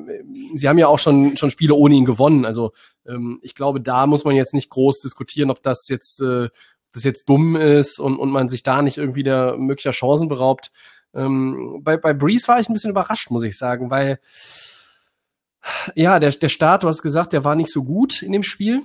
sie 0.55 0.67
haben 0.67 0.77
ja 0.77 0.87
auch 0.87 0.99
schon 0.99 1.37
schon 1.37 1.51
Spiele 1.51 1.75
ohne 1.75 1.95
ihn 1.95 2.05
gewonnen. 2.05 2.43
Also 2.43 2.73
ähm, 3.07 3.39
ich 3.41 3.55
glaube, 3.55 3.79
da 3.79 4.05
muss 4.05 4.25
man 4.25 4.35
jetzt 4.35 4.53
nicht 4.53 4.69
groß 4.69 4.99
diskutieren, 4.99 5.49
ob 5.49 5.63
das 5.63 5.87
jetzt 5.87 6.21
äh, 6.21 6.49
das 6.93 7.03
jetzt 7.03 7.29
dumm 7.29 7.55
ist 7.55 7.99
und, 7.99 8.17
und 8.17 8.31
man 8.31 8.49
sich 8.49 8.63
da 8.63 8.81
nicht 8.81 8.97
irgendwie 8.97 9.23
der 9.23 9.55
möglicher 9.57 9.91
Chancen 9.91 10.27
beraubt. 10.27 10.71
Ähm, 11.13 11.79
bei, 11.81 11.95
bei 11.95 12.13
Breeze 12.13 12.47
war 12.47 12.59
ich 12.59 12.67
ein 12.67 12.73
bisschen 12.73 12.91
überrascht, 12.91 13.31
muss 13.31 13.43
ich 13.43 13.57
sagen, 13.57 13.89
weil 13.89 14.19
ja, 15.95 16.19
der, 16.19 16.31
der 16.31 16.49
Start, 16.49 16.83
du 16.83 16.87
hast 16.87 17.01
gesagt, 17.01 17.33
der 17.33 17.43
war 17.43 17.55
nicht 17.55 17.71
so 17.71 17.83
gut 17.83 18.21
in 18.21 18.31
dem 18.31 18.43
Spiel. 18.43 18.83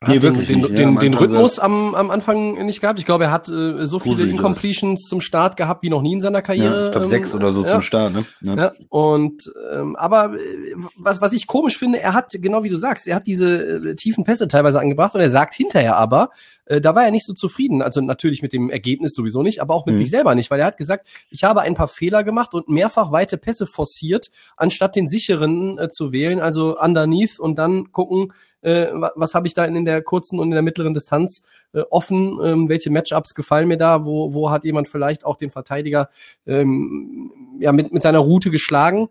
Hat 0.00 0.08
Nee, 0.08 0.18
den, 0.18 0.22
wirklich 0.22 0.48
den. 0.48 0.60
Ja, 0.60 0.68
den, 0.68 0.88
am 0.88 0.98
den 0.98 1.14
Rhythmus 1.14 1.58
am, 1.58 1.94
am 1.94 2.10
Anfang 2.10 2.66
nicht 2.66 2.80
gehabt. 2.80 2.98
Ich 2.98 3.04
glaube, 3.04 3.24
er 3.24 3.30
hat 3.30 3.48
äh, 3.48 3.86
so 3.86 3.98
viele 3.98 4.26
Incompletions 4.26 5.02
zum 5.08 5.20
Start 5.20 5.56
gehabt 5.56 5.82
wie 5.82 5.90
noch 5.90 6.02
nie 6.02 6.14
in 6.14 6.20
seiner 6.20 6.42
Karriere. 6.42 6.74
Ja, 6.74 6.84
ich 6.86 6.90
glaube 6.92 7.06
ähm, 7.06 7.10
sechs 7.10 7.32
oder 7.34 7.52
so 7.52 7.64
ja. 7.64 7.70
zum 7.70 7.82
Start, 7.82 8.12
ne? 8.12 8.24
Ja. 8.40 8.56
Ja, 8.56 8.72
und 8.88 9.42
ähm, 9.72 9.96
aber 9.96 10.34
äh, 10.34 10.74
was, 10.96 11.20
was 11.20 11.32
ich 11.32 11.46
komisch 11.46 11.78
finde, 11.78 12.00
er 12.00 12.12
hat, 12.12 12.30
genau 12.32 12.64
wie 12.64 12.68
du 12.68 12.76
sagst, 12.76 13.06
er 13.06 13.16
hat 13.16 13.26
diese 13.26 13.90
äh, 13.90 13.94
tiefen 13.94 14.24
Pässe 14.24 14.48
teilweise 14.48 14.80
angebracht 14.80 15.14
und 15.14 15.20
er 15.20 15.30
sagt 15.30 15.54
hinterher 15.54 15.96
aber, 15.96 16.30
äh, 16.66 16.80
da 16.80 16.94
war 16.94 17.04
er 17.04 17.10
nicht 17.10 17.26
so 17.26 17.32
zufrieden. 17.32 17.82
Also 17.82 18.00
natürlich 18.00 18.42
mit 18.42 18.52
dem 18.52 18.70
Ergebnis 18.70 19.14
sowieso 19.14 19.42
nicht, 19.42 19.60
aber 19.60 19.74
auch 19.74 19.86
mit 19.86 19.94
Mhm. 19.94 19.98
sich 19.98 20.10
selber 20.10 20.34
nicht, 20.34 20.50
weil 20.50 20.60
er 20.60 20.66
hat 20.66 20.76
gesagt, 20.76 21.06
ich 21.30 21.44
habe 21.44 21.60
ein 21.60 21.74
paar 21.74 21.88
Fehler 21.88 22.24
gemacht 22.24 22.54
und 22.54 22.68
mehrfach 22.68 23.12
weite 23.12 23.38
Pässe 23.38 23.66
forciert, 23.66 24.26
anstatt 24.56 24.96
den 24.96 25.08
sicheren 25.08 25.78
äh, 25.78 25.88
zu 25.88 26.12
wählen, 26.12 26.40
also 26.40 26.78
underneath 26.78 27.38
und 27.38 27.56
dann 27.58 27.92
gucken, 27.92 28.32
äh, 28.64 28.88
wa- 28.92 29.12
was 29.14 29.34
habe 29.34 29.46
ich 29.46 29.54
da 29.54 29.64
in 29.64 29.84
der 29.84 30.02
kurzen 30.02 30.40
und 30.40 30.46
in 30.48 30.52
der 30.52 30.62
mittleren 30.62 30.94
Distanz 30.94 31.42
äh, 31.72 31.82
offen, 31.90 32.38
ähm, 32.42 32.68
welche 32.68 32.90
Matchups 32.90 33.34
gefallen 33.34 33.68
mir 33.68 33.76
da, 33.76 34.04
wo, 34.04 34.34
wo 34.34 34.50
hat 34.50 34.64
jemand 34.64 34.88
vielleicht 34.88 35.24
auch 35.24 35.36
den 35.36 35.50
Verteidiger 35.50 36.08
ähm, 36.46 37.30
ja, 37.60 37.72
mit, 37.72 37.92
mit 37.92 38.02
seiner 38.02 38.20
Route 38.20 38.50
geschlagen 38.50 39.08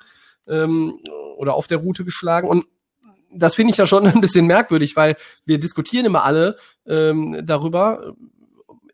ähm, 0.48 1.00
oder 1.38 1.54
auf 1.54 1.68
der 1.68 1.78
Route 1.78 2.04
geschlagen? 2.04 2.48
Und 2.48 2.66
das 3.32 3.56
finde 3.56 3.72
ich 3.72 3.78
ja 3.78 3.88
schon 3.88 4.06
ein 4.08 4.22
bisschen 4.22 4.46
merkwürdig, 4.48 4.96
weil 4.96 5.16
wir 5.46 5.60
diskutieren 5.60 6.06
immer 6.06 6.24
alle 6.24 6.58
ähm, 6.88 7.42
darüber, 7.46 8.14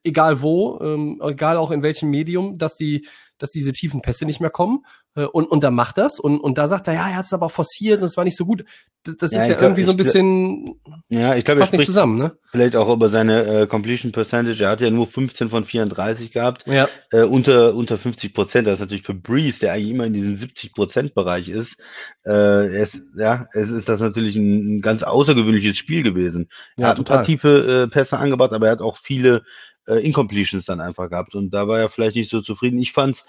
egal 0.04 0.42
wo, 0.42 0.80
ähm, 0.82 1.22
egal 1.26 1.58
auch 1.58 1.72
in 1.72 1.84
welchem 1.84 2.10
Medium, 2.10 2.58
dass 2.58 2.76
die, 2.76 3.06
dass 3.38 3.52
diese 3.52 3.74
tiefen 3.74 4.02
Pässe 4.02 4.26
nicht 4.26 4.40
mehr 4.40 4.50
kommen. 4.50 4.86
Äh, 5.20 5.26
und, 5.26 5.46
und 5.46 5.64
da 5.64 5.72
macht 5.72 5.98
das 5.98 6.20
und, 6.20 6.40
und 6.40 6.58
da 6.58 6.68
sagt 6.68 6.88
er, 6.88 6.94
ja, 6.94 7.10
er 7.10 7.18
hat 7.18 7.26
es 7.26 7.34
aber 7.34 7.50
forciert 7.50 8.00
und 8.00 8.06
es 8.06 8.18
war 8.18 8.24
nicht 8.24 8.38
so 8.38 8.46
gut. 8.46 8.64
Das, 9.04 9.32
Ja, 9.32 9.42
ist 9.42 9.48
ja 9.48 9.54
glaub, 9.54 9.62
irgendwie 9.62 9.84
so 9.84 9.92
ein 9.92 9.98
bisschen 9.98 10.76
Ja, 11.10 11.36
ich 11.36 11.46
glaube, 11.46 11.60
passt 11.62 11.74
nicht 11.74 11.86
zusammen, 11.86 12.18
ne? 12.18 12.38
vielleicht 12.52 12.76
auch 12.76 12.94
über 12.94 13.10
seine 13.10 13.44
äh, 13.46 13.68
Completion 13.68 14.12
Percentage. 14.12 14.64
Er 14.64 14.72
hat 14.72 14.82
ja 14.82 14.90
nur 14.90 15.08
15 15.08 15.50
von 15.50 15.66
34 15.66 16.32
gehabt, 16.32 16.66
Ja, 16.68 16.90
äh, 17.12 17.24
unter, 17.24 17.76
unter 17.76 17.98
50 17.98 18.34
Prozent. 18.34 18.68
Das 18.68 18.76
ist 18.76 18.80
natürlich 18.82 19.04
für 19.04 19.14
Breeze, 19.14 19.60
der 19.60 19.74
eigentlich 19.74 19.92
immer 19.92 20.06
in 20.06 20.14
diesem 20.14 20.38
70 20.38 20.74
Prozent 20.74 21.14
Bereich 21.14 21.50
ist, 21.50 21.78
äh, 22.26 22.68
es, 22.76 23.02
ja, 23.16 23.48
es 23.54 23.70
ist 23.70 23.90
das 23.90 24.00
natürlich 24.00 24.36
ein, 24.36 24.78
ein 24.78 24.82
ganz 24.82 25.04
außergewöhnliches 25.04 25.78
Spiel 25.78 26.04
gewesen. 26.04 26.50
Er 26.78 26.84
ja, 26.84 26.90
hat 26.90 27.00
ein 27.00 27.06
paar 27.06 27.24
tiefe 27.24 27.84
äh, 27.84 27.88
Pässe 27.88 28.20
angebracht, 28.20 28.54
aber 28.54 28.68
er 28.68 28.74
hat 28.74 28.82
auch 28.82 28.98
viele 28.98 29.44
äh, 29.88 30.06
Incompletions 30.06 30.66
dann 30.66 30.82
einfach 30.82 31.10
gehabt 31.10 31.36
und 31.36 31.52
da 31.54 31.68
war 31.68 31.80
er 31.80 31.90
vielleicht 31.90 32.16
nicht 32.16 32.30
so 32.30 32.42
zufrieden. 32.42 32.80
Ich 32.80 32.92
fand's 32.92 33.26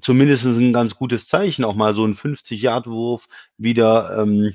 zumindest 0.00 0.44
ein 0.44 0.72
ganz 0.72 0.94
gutes 0.96 1.26
Zeichen, 1.26 1.64
auch 1.64 1.74
mal 1.74 1.94
so 1.94 2.04
ein 2.04 2.16
50-Yard-Wurf 2.16 3.26
wieder 3.58 4.18
ähm, 4.22 4.54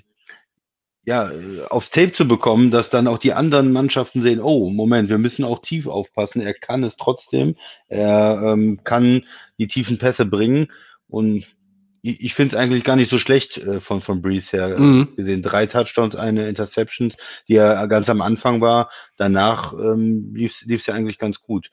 ja, 1.06 1.32
aufs 1.70 1.90
Tape 1.90 2.12
zu 2.12 2.28
bekommen, 2.28 2.70
dass 2.70 2.90
dann 2.90 3.08
auch 3.08 3.18
die 3.18 3.32
anderen 3.32 3.72
Mannschaften 3.72 4.22
sehen, 4.22 4.42
oh, 4.42 4.70
Moment, 4.70 5.10
wir 5.10 5.18
müssen 5.18 5.46
auch 5.46 5.60
tief 5.62 5.88
aufpassen. 5.88 6.42
Er 6.42 6.54
kann 6.54 6.84
es 6.84 6.98
trotzdem. 6.98 7.56
Er 7.88 8.42
ähm, 8.44 8.82
kann 8.84 9.24
die 9.58 9.68
tiefen 9.68 10.00
Pässe 10.00 10.26
bringen. 10.26 10.68
Und 11.08 11.46
ich, 12.02 12.22
ich 12.22 12.34
finde 12.34 12.56
es 12.58 12.62
eigentlich 12.62 12.84
gar 12.84 12.98
nicht 12.98 13.10
so 13.10 13.20
schlecht 13.20 13.58
äh, 13.58 13.80
von, 13.80 14.02
von 14.02 14.22
Breeze 14.22 14.52
her 14.52 14.76
äh, 14.76 14.80
Mhm. 14.80 15.16
gesehen. 15.16 15.42
Drei 15.42 15.66
Touchdowns, 15.66 16.16
eine 16.18 16.50
Interceptions, 16.50 17.16
die 17.48 17.56
er 17.56 17.88
ganz 17.88 18.10
am 18.10 18.22
Anfang 18.22 18.60
war. 18.60 18.90
Danach 19.16 19.72
ähm, 19.72 20.34
lief 20.36 20.62
es 20.68 20.86
ja 20.88 20.94
eigentlich 20.94 21.20
ganz 21.20 21.40
gut. 21.42 21.70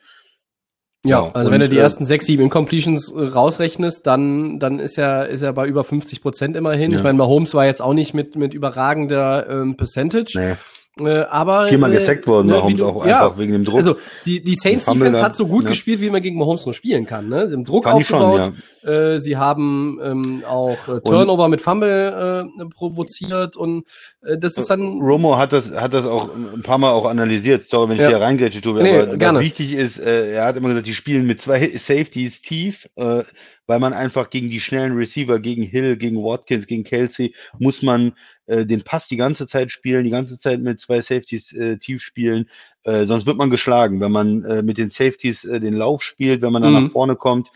Ja, 1.05 1.15
Ja, 1.25 1.31
also 1.33 1.47
und, 1.47 1.53
wenn 1.53 1.61
du 1.61 1.69
die 1.69 1.77
äh, 1.77 1.81
ersten 1.81 2.05
sechs, 2.05 2.25
sieben 2.25 2.43
Incompletions 2.43 3.11
äh, 3.11 3.23
rausrechnest, 3.23 4.05
dann, 4.05 4.59
dann 4.59 4.79
ist 4.79 4.97
er, 4.97 5.29
ist 5.29 5.41
er 5.41 5.53
bei 5.53 5.67
über 5.67 5.83
50 5.83 6.21
Prozent 6.21 6.55
immerhin. 6.55 6.91
Ja. 6.91 6.97
Ich 6.97 7.03
meine, 7.03 7.17
Mahomes 7.17 7.53
war 7.53 7.65
jetzt 7.65 7.81
auch 7.81 7.93
nicht 7.93 8.13
mit, 8.13 8.35
mit 8.35 8.53
überragender 8.53 9.49
ähm, 9.49 9.77
Percentage. 9.77 10.33
Nee. 10.35 10.53
Äh, 10.97 11.23
aber 11.23 11.67
Viermal 11.67 11.91
äh, 11.93 11.97
gesackt 11.97 12.25
worden, 12.25 12.47
ne, 12.47 12.53
Mahomes 12.53 12.77
du- 12.77 12.85
auch 12.85 13.05
ja, 13.05 13.25
einfach 13.25 13.37
wegen 13.37 13.51
dem 13.51 13.65
Druck. 13.65 13.75
Also 13.75 13.97
die, 14.25 14.41
die 14.41 14.55
Saints 14.55 14.85
Defense 14.85 15.19
da, 15.19 15.23
hat 15.25 15.35
so 15.35 15.45
gut 15.45 15.63
ne? 15.65 15.71
gespielt, 15.71 15.99
wie 15.99 16.09
man 16.09 16.21
gegen 16.21 16.37
Mahomes 16.37 16.65
nur 16.65 16.73
spielen 16.73 17.05
kann. 17.05 17.27
Ne? 17.27 17.49
Sie 17.49 17.55
haben 17.55 17.65
Druck 17.65 17.83
Fand 17.83 17.99
ich 17.99 18.07
schon, 18.07 18.21
aufgebaut. 18.21 18.53
äh, 18.83 19.19
sie 19.19 19.35
haben 19.35 19.99
ähm, 20.01 20.43
auch 20.47 20.87
äh, 20.87 21.01
Turnover 21.01 21.49
mit 21.49 21.61
Fumble 21.61 22.47
äh, 22.61 22.65
provoziert 22.73 23.57
und 23.57 23.83
äh, 24.25 24.37
das 24.37 24.55
ist 24.55 24.69
dann 24.69 25.01
Romo 25.01 25.37
hat 25.37 25.51
das, 25.51 25.69
hat 25.71 25.93
das 25.93 26.05
auch 26.05 26.29
ein 26.33 26.61
paar 26.61 26.77
Mal 26.77 26.91
auch 26.91 27.05
analysiert. 27.05 27.63
Sorry, 27.65 27.89
wenn 27.89 27.95
ich 27.97 28.01
Ja. 28.03 28.07
hier 28.07 28.21
reingrätsche, 28.21 28.61
Tobi, 28.61 28.81
Nee, 28.83 28.99
aber 28.99 29.17
gerne. 29.17 29.39
was 29.39 29.45
wichtig 29.45 29.73
ist, 29.73 29.99
äh, 29.99 30.31
er 30.31 30.45
hat 30.45 30.55
immer 30.55 30.69
gesagt, 30.69 30.87
die 30.87 30.93
spielen 30.93 31.25
mit 31.27 31.41
zwei 31.41 31.71
Safeties 31.75 32.41
tief, 32.41 32.87
äh, 32.95 33.23
weil 33.67 33.79
man 33.79 33.91
einfach 33.91 34.29
gegen 34.29 34.49
die 34.49 34.59
schnellen 34.61 34.93
Receiver, 34.95 35.39
gegen 35.39 35.63
Hill, 35.63 35.97
gegen 35.97 36.17
Watkins, 36.23 36.67
gegen 36.67 36.83
Kelsey, 36.85 37.33
muss 37.59 37.81
man 37.81 38.13
äh, 38.47 38.65
den 38.65 38.83
Pass 38.83 39.07
die 39.07 39.17
ganze 39.17 39.47
Zeit 39.47 39.71
spielen, 39.71 40.03
die 40.03 40.09
ganze 40.11 40.37
Zeit 40.39 40.59
mit 40.61 40.79
zwei 40.81 41.01
Safeties 41.01 41.51
äh, 41.53 41.77
tief 41.77 42.01
spielen, 42.01 42.49
äh, 42.83 43.05
sonst 43.05 43.25
wird 43.25 43.37
man 43.37 43.49
geschlagen. 43.49 43.99
Wenn 44.01 44.11
man 44.11 44.43
äh, 44.43 44.61
mit 44.63 44.77
den 44.77 44.91
Safeties 44.91 45.45
äh, 45.45 45.59
den 45.59 45.73
Lauf 45.73 46.03
spielt, 46.03 46.41
wenn 46.41 46.51
man 46.53 46.61
dann 46.61 46.73
Mhm. 46.73 46.83
nach 46.83 46.91
vorne 46.91 47.15
kommt, 47.15 47.51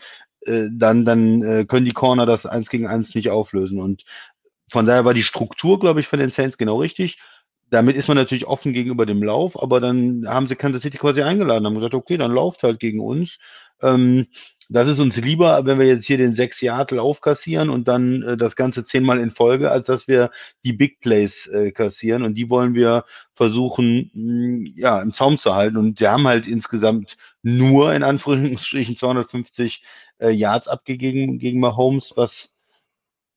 äh, 0.46 0.68
dann, 0.72 1.04
dann 1.04 1.42
äh, 1.42 1.64
können 1.66 1.84
die 1.86 1.92
Corner 1.92 2.26
das 2.26 2.46
eins 2.46 2.70
gegen 2.70 2.86
eins 2.86 3.14
nicht 3.14 3.30
auflösen. 3.30 3.80
Und 3.80 4.04
von 4.70 4.86
daher 4.86 5.04
war 5.04 5.14
die 5.14 5.22
Struktur, 5.22 5.78
glaube 5.80 6.00
ich, 6.00 6.06
von 6.08 6.18
den 6.18 6.30
Saints 6.30 6.58
genau 6.58 6.76
richtig. 6.80 7.18
Damit 7.70 7.96
ist 7.96 8.08
man 8.08 8.16
natürlich 8.16 8.46
offen 8.46 8.72
gegenüber 8.72 9.06
dem 9.06 9.22
Lauf, 9.22 9.60
aber 9.62 9.80
dann 9.80 10.24
haben 10.28 10.48
sie 10.48 10.56
Kansas 10.56 10.82
City 10.82 10.98
quasi 10.98 11.22
eingeladen, 11.22 11.66
haben 11.66 11.74
gesagt, 11.76 11.94
okay, 11.94 12.16
dann 12.16 12.32
lauft 12.32 12.62
halt 12.64 12.80
gegen 12.80 13.00
uns. 13.00 13.38
Ähm, 13.80 14.26
das 14.72 14.86
ist 14.88 15.00
uns 15.00 15.16
lieber, 15.16 15.66
wenn 15.66 15.80
wir 15.80 15.86
jetzt 15.86 16.06
hier 16.06 16.16
den 16.16 16.36
sechs 16.36 16.60
Yard 16.60 16.92
Lauf 16.92 17.20
kassieren 17.20 17.70
und 17.70 17.88
dann 17.88 18.22
äh, 18.22 18.36
das 18.36 18.54
Ganze 18.54 18.84
zehnmal 18.84 19.18
in 19.18 19.32
Folge, 19.32 19.70
als 19.70 19.86
dass 19.86 20.06
wir 20.06 20.30
die 20.64 20.72
Big 20.72 21.00
Plays 21.00 21.48
äh, 21.48 21.72
kassieren 21.72 22.22
und 22.22 22.34
die 22.36 22.48
wollen 22.48 22.74
wir 22.74 23.04
versuchen, 23.34 24.10
mh, 24.14 24.70
ja, 24.76 25.02
im 25.02 25.12
Zaum 25.12 25.38
zu 25.38 25.54
halten 25.54 25.76
und 25.76 25.98
sie 25.98 26.06
haben 26.06 26.26
halt 26.28 26.46
insgesamt 26.46 27.16
nur 27.42 27.92
in 27.94 28.04
Anführungsstrichen 28.04 28.96
250 28.96 29.82
äh, 30.18 30.30
Yards 30.30 30.68
abgegeben 30.68 31.38
gegen 31.40 31.58
Mahomes, 31.58 32.12
was 32.16 32.52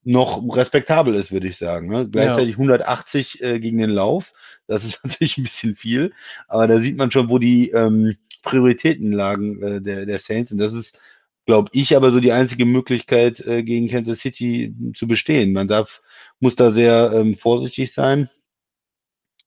noch 0.04 0.44
respektabel 0.56 1.16
ist, 1.16 1.32
würde 1.32 1.48
ich 1.48 1.58
sagen. 1.58 1.88
Ne? 1.88 2.08
Gleichzeitig 2.10 2.56
180 2.56 3.42
äh, 3.42 3.60
gegen 3.60 3.78
den 3.80 3.90
Lauf. 3.90 4.34
Das 4.68 4.84
ist 4.84 5.00
natürlich 5.04 5.38
ein 5.38 5.44
bisschen 5.44 5.76
viel, 5.76 6.14
aber 6.48 6.68
da 6.68 6.78
sieht 6.80 6.98
man 6.98 7.10
schon, 7.10 7.30
wo 7.30 7.40
die 7.40 7.72
ähm, 7.72 8.16
Prioritäten 8.44 9.12
lagen 9.12 9.64
äh, 9.64 9.82
der, 9.82 10.06
der 10.06 10.20
Saints. 10.20 10.52
Und 10.52 10.60
das 10.60 10.74
ist, 10.74 11.00
glaube 11.46 11.70
ich, 11.74 11.96
aber 11.96 12.12
so 12.12 12.20
die 12.20 12.32
einzige 12.32 12.66
Möglichkeit, 12.66 13.40
äh, 13.42 13.64
gegen 13.64 13.90
Kansas 13.90 14.20
City 14.20 14.76
zu 14.96 15.08
bestehen. 15.08 15.54
Man 15.54 15.68
darf, 15.68 16.02
muss 16.40 16.56
da 16.56 16.72
sehr 16.72 17.12
ähm, 17.14 17.36
vorsichtig 17.36 17.94
sein. 17.94 18.30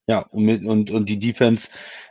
Ja, 0.09 0.21
und, 0.31 0.45
mit, 0.45 0.65
und, 0.65 0.91
und 0.91 1.09
die 1.09 1.19
Defense 1.19 1.69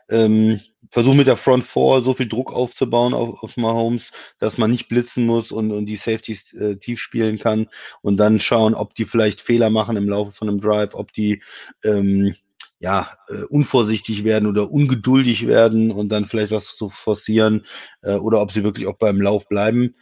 ähm, 0.10 0.60
versucht 0.92 1.16
mit 1.18 1.28
der 1.28 1.38
Front 1.38 1.64
Four 1.64 2.04
so 2.04 2.14
viel 2.14 2.28
Druck 2.28 2.54
aufzubauen 2.54 3.14
auf, 3.14 3.42
auf 3.42 3.58
Mahomes, 3.58 4.12
dass 4.40 4.58
man 4.58 4.72
nicht 4.72 4.88
blitzen 4.88 5.26
muss 5.26 5.52
und, 5.52 5.72
und 5.72 5.86
die 5.86 5.96
Safeties 5.96 6.54
äh, 6.54 6.78
tief 6.78 7.00
spielen 7.00 7.40
kann 7.40 7.68
und 8.02 8.18
dann 8.18 8.40
schauen, 8.40 8.76
ob 8.76 8.96
die 8.96 9.06
vielleicht 9.06 9.42
Fehler 9.42 9.70
machen 9.70 9.98
im 9.98 10.10
Laufe 10.10 10.32
von 10.32 10.50
einem 10.50 10.62
Drive, 10.62 10.94
ob 10.94 11.14
die 11.14 11.42
ähm, 11.84 12.36
ja, 12.80 13.12
äh, 13.30 13.44
unvorsichtig 13.50 14.24
werden 14.24 14.48
oder 14.48 14.72
ungeduldig 14.72 15.48
werden 15.48 15.92
und 15.92 16.10
dann 16.10 16.26
vielleicht 16.26 16.52
was 16.52 16.76
zu 16.76 16.90
forcieren 16.90 17.66
äh, 18.02 18.16
oder 18.16 18.42
ob 18.42 18.52
sie 18.52 18.64
wirklich 18.64 18.88
auch 18.88 18.98
beim 18.98 19.22
Lauf 19.22 19.48
bleiben. 19.48 19.96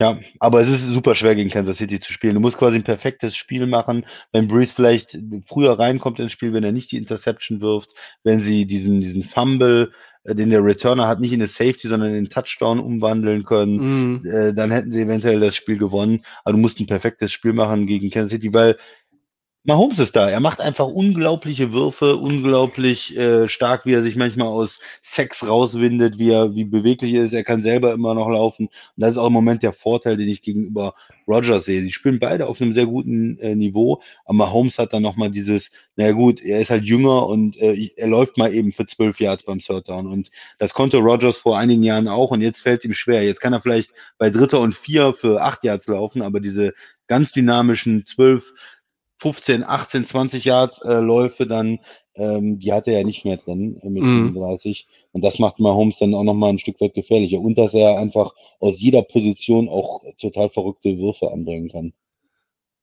Ja, 0.00 0.18
aber 0.40 0.60
es 0.60 0.68
ist 0.68 0.86
super 0.88 1.14
schwer 1.14 1.36
gegen 1.36 1.50
Kansas 1.50 1.78
City 1.78 2.00
zu 2.00 2.12
spielen. 2.12 2.34
Du 2.34 2.40
musst 2.40 2.58
quasi 2.58 2.76
ein 2.76 2.84
perfektes 2.84 3.36
Spiel 3.36 3.66
machen. 3.66 4.04
Wenn 4.32 4.48
Breeze 4.48 4.74
vielleicht 4.74 5.16
früher 5.46 5.78
reinkommt 5.78 6.18
ins 6.18 6.32
Spiel, 6.32 6.52
wenn 6.52 6.64
er 6.64 6.72
nicht 6.72 6.90
die 6.90 6.96
Interception 6.96 7.60
wirft, 7.60 7.94
wenn 8.24 8.40
sie 8.40 8.66
diesen, 8.66 9.00
diesen 9.00 9.22
Fumble, 9.22 9.92
äh, 10.24 10.34
den 10.34 10.50
der 10.50 10.64
Returner 10.64 11.06
hat, 11.06 11.20
nicht 11.20 11.32
in 11.32 11.40
eine 11.40 11.46
Safety, 11.46 11.86
sondern 11.86 12.10
in 12.10 12.16
einen 12.16 12.28
Touchdown 12.28 12.80
umwandeln 12.80 13.44
können, 13.44 14.20
mh, 14.22 14.28
äh, 14.28 14.54
dann 14.54 14.72
hätten 14.72 14.90
sie 14.92 15.02
eventuell 15.02 15.38
das 15.38 15.54
Spiel 15.54 15.78
gewonnen. 15.78 16.24
Aber 16.42 16.54
du 16.54 16.58
musst 16.58 16.80
ein 16.80 16.86
perfektes 16.86 17.30
Spiel 17.30 17.52
machen 17.52 17.86
gegen 17.86 18.10
Kansas 18.10 18.32
City, 18.32 18.52
weil 18.52 18.76
Mahomes 19.66 19.98
ist 19.98 20.14
da. 20.14 20.28
Er 20.28 20.40
macht 20.40 20.60
einfach 20.60 20.86
unglaubliche 20.86 21.72
Würfe, 21.72 22.16
unglaublich 22.16 23.16
äh, 23.16 23.48
stark, 23.48 23.86
wie 23.86 23.94
er 23.94 24.02
sich 24.02 24.14
manchmal 24.14 24.48
aus 24.48 24.78
Sex 25.02 25.42
rauswindet, 25.42 26.18
wie 26.18 26.30
er 26.32 26.54
wie 26.54 26.64
beweglich 26.64 27.14
er 27.14 27.24
ist. 27.24 27.32
Er 27.32 27.44
kann 27.44 27.62
selber 27.62 27.94
immer 27.94 28.12
noch 28.12 28.28
laufen. 28.28 28.66
Und 28.66 28.72
das 28.96 29.12
ist 29.12 29.16
auch 29.16 29.28
im 29.28 29.32
Moment 29.32 29.62
der 29.62 29.72
Vorteil, 29.72 30.18
den 30.18 30.28
ich 30.28 30.42
gegenüber 30.42 30.94
Rogers 31.26 31.64
sehe. 31.64 31.80
Sie 31.80 31.92
spielen 31.92 32.18
beide 32.18 32.46
auf 32.46 32.60
einem 32.60 32.74
sehr 32.74 32.84
guten 32.84 33.38
äh, 33.38 33.54
Niveau, 33.54 34.02
aber 34.26 34.36
Mahomes 34.36 34.78
hat 34.78 34.92
dann 34.92 35.02
nochmal 35.02 35.30
dieses, 35.30 35.70
naja 35.96 36.12
gut, 36.12 36.42
er 36.42 36.60
ist 36.60 36.68
halt 36.68 36.84
jünger 36.84 37.26
und 37.26 37.56
äh, 37.56 37.90
er 37.96 38.08
läuft 38.08 38.36
mal 38.36 38.52
eben 38.52 38.70
für 38.70 38.84
zwölf 38.84 39.18
Yards 39.18 39.44
beim 39.44 39.60
Third 39.60 39.88
Down. 39.88 40.06
Und 40.06 40.30
das 40.58 40.74
konnte 40.74 40.98
Rogers 40.98 41.38
vor 41.38 41.56
einigen 41.56 41.82
Jahren 41.82 42.08
auch 42.08 42.32
und 42.32 42.42
jetzt 42.42 42.60
fällt 42.60 42.80
es 42.80 42.84
ihm 42.84 42.92
schwer. 42.92 43.24
Jetzt 43.24 43.40
kann 43.40 43.54
er 43.54 43.62
vielleicht 43.62 43.92
bei 44.18 44.28
Dritter 44.28 44.60
und 44.60 44.74
Vier 44.74 45.14
für 45.14 45.40
acht 45.40 45.64
Yards 45.64 45.86
laufen, 45.86 46.20
aber 46.20 46.40
diese 46.40 46.74
ganz 47.06 47.32
dynamischen 47.32 48.06
zwölf 48.06 48.54
15, 49.24 49.64
18, 49.64 50.04
20 50.06 50.44
Yard 50.44 50.82
äh, 50.84 51.00
Läufe 51.00 51.46
dann, 51.46 51.78
ähm, 52.14 52.58
die 52.58 52.74
hat 52.74 52.86
er 52.86 52.98
ja 52.98 53.04
nicht 53.04 53.24
mehr 53.24 53.38
drin 53.38 53.80
äh, 53.82 53.88
mit 53.88 54.02
Mhm. 54.02 54.10
37. 54.10 54.86
Und 55.12 55.24
das 55.24 55.38
macht 55.38 55.60
Mahomes 55.60 55.96
dann 55.96 56.14
auch 56.14 56.24
nochmal 56.24 56.50
ein 56.50 56.58
Stück 56.58 56.78
weit 56.82 56.92
gefährlicher. 56.92 57.40
Und 57.40 57.56
dass 57.56 57.72
er 57.72 57.98
einfach 57.98 58.34
aus 58.60 58.78
jeder 58.78 59.00
Position 59.00 59.70
auch 59.70 60.02
total 60.18 60.50
verrückte 60.50 60.98
Würfe 60.98 61.32
anbringen 61.32 61.70
kann. 61.70 61.94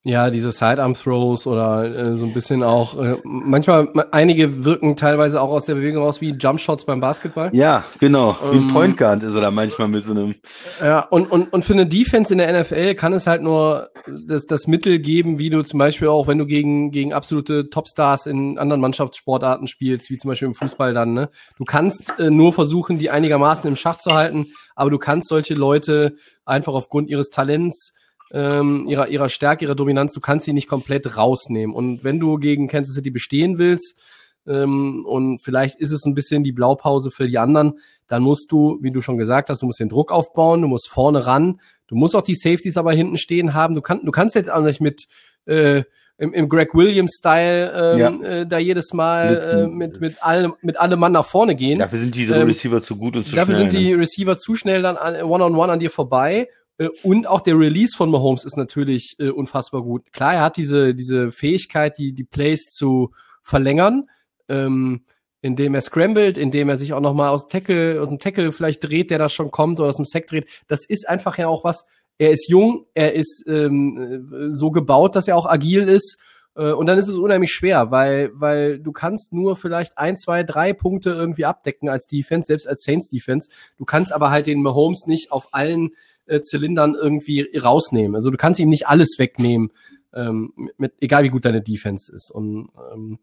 Ja, 0.03 0.31
diese 0.31 0.51
Sidearm-Throws 0.51 1.45
oder 1.45 1.83
äh, 1.83 2.17
so 2.17 2.25
ein 2.25 2.33
bisschen 2.33 2.63
auch, 2.63 2.99
äh, 2.99 3.17
manchmal, 3.23 3.87
einige 4.11 4.65
wirken 4.65 4.95
teilweise 4.95 5.39
auch 5.39 5.49
aus 5.49 5.65
der 5.65 5.75
Bewegung 5.75 6.01
raus 6.03 6.21
wie 6.21 6.31
Jumpshots 6.31 6.85
beim 6.85 6.99
Basketball. 6.99 7.51
Ja, 7.53 7.83
genau. 7.99 8.35
Wie 8.51 8.57
ein 8.57 8.63
Ähm, 8.63 8.67
Point 8.69 8.97
Guard 8.97 9.21
ist 9.21 9.35
er 9.35 9.41
da 9.41 9.51
manchmal 9.51 9.89
mit 9.89 10.03
so 10.03 10.11
einem. 10.11 10.35
Ja, 10.81 11.01
und, 11.01 11.31
und, 11.31 11.53
und 11.53 11.63
für 11.63 11.73
eine 11.73 11.85
Defense 11.85 12.33
in 12.33 12.39
der 12.39 12.61
NFL 12.61 12.95
kann 12.95 13.13
es 13.13 13.27
halt 13.27 13.43
nur 13.43 13.89
das, 14.27 14.47
das 14.47 14.65
Mittel 14.65 14.97
geben, 14.97 15.37
wie 15.37 15.51
du 15.51 15.61
zum 15.61 15.77
Beispiel 15.77 16.07
auch, 16.07 16.25
wenn 16.25 16.39
du 16.39 16.47
gegen, 16.47 16.89
gegen 16.89 17.13
absolute 17.13 17.69
Topstars 17.69 18.25
in 18.25 18.57
anderen 18.57 18.81
Mannschaftssportarten 18.81 19.67
spielst, 19.67 20.09
wie 20.09 20.17
zum 20.17 20.29
Beispiel 20.29 20.47
im 20.47 20.55
Fußball 20.55 20.93
dann, 20.93 21.13
ne? 21.13 21.29
Du 21.59 21.63
kannst 21.63 22.17
äh, 22.17 22.31
nur 22.31 22.53
versuchen, 22.53 22.97
die 22.97 23.11
einigermaßen 23.11 23.69
im 23.69 23.75
Schach 23.75 23.99
zu 23.99 24.13
halten, 24.13 24.47
aber 24.75 24.89
du 24.89 24.97
kannst 24.97 25.27
solche 25.27 25.53
Leute 25.53 26.15
einfach 26.43 26.73
aufgrund 26.73 27.07
ihres 27.07 27.29
Talents, 27.29 27.93
ähm, 28.33 28.85
ihrer, 28.87 29.07
ihrer 29.09 29.29
Stärke, 29.29 29.65
ihrer 29.65 29.75
Dominanz, 29.75 30.13
du 30.13 30.19
kannst 30.21 30.45
sie 30.45 30.53
nicht 30.53 30.67
komplett 30.69 31.17
rausnehmen. 31.17 31.75
Und 31.75 32.03
wenn 32.03 32.19
du 32.19 32.37
gegen 32.37 32.67
Kansas 32.67 32.95
City 32.95 33.11
bestehen 33.11 33.57
willst, 33.57 33.99
ähm, 34.47 35.05
und 35.05 35.39
vielleicht 35.43 35.75
ist 35.79 35.91
es 35.91 36.03
ein 36.05 36.15
bisschen 36.15 36.43
die 36.43 36.51
Blaupause 36.51 37.11
für 37.11 37.27
die 37.27 37.37
anderen, 37.37 37.73
dann 38.07 38.23
musst 38.23 38.51
du, 38.51 38.79
wie 38.81 38.91
du 38.91 38.99
schon 39.01 39.17
gesagt 39.17 39.49
hast, 39.49 39.61
du 39.61 39.67
musst 39.67 39.79
den 39.79 39.89
Druck 39.89 40.11
aufbauen, 40.11 40.61
du 40.63 40.67
musst 40.67 40.89
vorne 40.89 41.27
ran, 41.27 41.59
du 41.87 41.95
musst 41.95 42.15
auch 42.15 42.23
die 42.23 42.33
Safeties 42.35 42.77
aber 42.77 42.91
hinten 42.93 43.17
stehen 43.17 43.53
haben. 43.53 43.75
Du, 43.75 43.81
kann, 43.81 44.01
du 44.03 44.11
kannst 44.11 44.33
jetzt 44.35 44.49
auch 44.51 44.63
nicht 44.63 44.81
mit 44.81 45.03
äh, 45.45 45.83
im, 46.17 46.33
im 46.33 46.49
Greg 46.49 46.73
Williams-Style 46.73 47.91
ähm, 47.93 47.99
Ja. 47.99 48.09
äh, 48.29 48.47
da 48.47 48.57
jedes 48.57 48.93
Mal 48.93 49.37
äh, 49.37 49.67
mit, 49.67 50.01
mit, 50.01 50.23
allem, 50.23 50.53
mit 50.61 50.79
allem 50.79 50.99
Mann 50.99 51.11
nach 51.11 51.25
vorne 51.25 51.55
gehen. 51.55 51.79
Dafür 51.79 51.99
sind 51.99 52.15
diese 52.15 52.35
Ähm, 52.35 52.47
Receiver 52.47 52.81
zu 52.81 52.95
gut 52.95 53.15
und 53.17 53.27
zu 53.27 53.35
Dafür 53.35 53.55
schnell. 53.55 53.71
sind 53.71 53.79
die 53.81 53.91
ne? 53.91 53.97
Receiver 53.99 54.37
zu 54.37 54.55
schnell 54.55 54.81
dann 54.81 54.97
an- 54.97 55.21
one-on-one 55.23 55.71
an 55.71 55.79
dir 55.79 55.89
vorbei. 55.89 56.47
Äh, 56.81 56.89
Und 57.03 57.27
auch 57.27 57.41
der 57.41 57.57
Release 57.57 57.95
von 57.95 58.09
Mahomes 58.09 58.43
ist 58.43 58.57
natürlich 58.57 59.15
äh, 59.19 59.29
unfassbar 59.29 59.83
gut. 59.83 60.11
Klar, 60.11 60.33
er 60.33 60.41
hat 60.41 60.57
diese, 60.57 60.95
diese 60.95 61.31
Fähigkeit, 61.31 61.97
die, 61.97 62.13
die 62.13 62.23
Plays 62.23 62.65
zu 62.69 63.11
verlängern, 63.43 64.09
ähm, 64.49 65.05
indem 65.41 65.75
er 65.75 65.81
scrambled, 65.81 66.37
indem 66.37 66.69
er 66.69 66.77
sich 66.77 66.93
auch 66.93 67.01
nochmal 67.01 67.29
aus, 67.29 67.47
Tackle, 67.47 68.01
aus 68.01 68.09
dem 68.09 68.19
Tackle 68.19 68.51
vielleicht 68.51 68.83
dreht, 68.83 69.09
der 69.11 69.17
da 69.19 69.29
schon 69.29 69.51
kommt, 69.51 69.79
oder 69.79 69.89
aus 69.89 69.97
dem 69.97 70.05
Sack 70.05 70.27
dreht. 70.27 70.47
Das 70.67 70.85
ist 70.87 71.07
einfach 71.07 71.37
ja 71.37 71.47
auch 71.47 71.63
was. 71.63 71.85
Er 72.17 72.31
ist 72.31 72.49
jung, 72.49 72.85
er 72.93 73.13
ist 73.13 73.45
ähm, 73.47 74.29
äh, 74.31 74.53
so 74.53 74.71
gebaut, 74.71 75.15
dass 75.15 75.27
er 75.27 75.37
auch 75.37 75.47
agil 75.47 75.87
ist. 75.87 76.19
Äh, 76.55 76.71
Und 76.73 76.85
dann 76.85 76.99
ist 76.99 77.07
es 77.07 77.17
unheimlich 77.17 77.51
schwer, 77.51 77.89
weil, 77.89 78.29
weil 78.33 78.79
du 78.79 78.91
kannst 78.91 79.33
nur 79.33 79.55
vielleicht 79.55 79.97
ein, 79.97 80.17
zwei, 80.17 80.43
drei 80.43 80.73
Punkte 80.73 81.11
irgendwie 81.11 81.45
abdecken 81.45 81.89
als 81.89 82.05
Defense, 82.05 82.47
selbst 82.47 82.67
als 82.67 82.83
Saints 82.83 83.07
Defense. 83.07 83.49
Du 83.77 83.85
kannst 83.85 84.13
aber 84.13 84.29
halt 84.29 84.45
den 84.45 84.61
Mahomes 84.61 85.07
nicht 85.07 85.31
auf 85.31 85.47
allen 85.53 85.91
äh, 86.31 86.41
Zylindern 86.41 86.95
irgendwie 86.95 87.47
rausnehmen. 87.57 88.15
Also 88.15 88.29
du 88.29 88.37
kannst 88.37 88.59
ihm 88.59 88.69
nicht 88.69 88.87
alles 88.87 89.15
wegnehmen. 89.17 89.71
Ähm, 90.13 90.51
mit, 90.77 90.93
egal 90.99 91.23
wie 91.23 91.29
gut 91.29 91.45
deine 91.45 91.61
Defense 91.61 92.13
ist. 92.13 92.31
Und 92.31 92.67
ähm, 92.91 93.19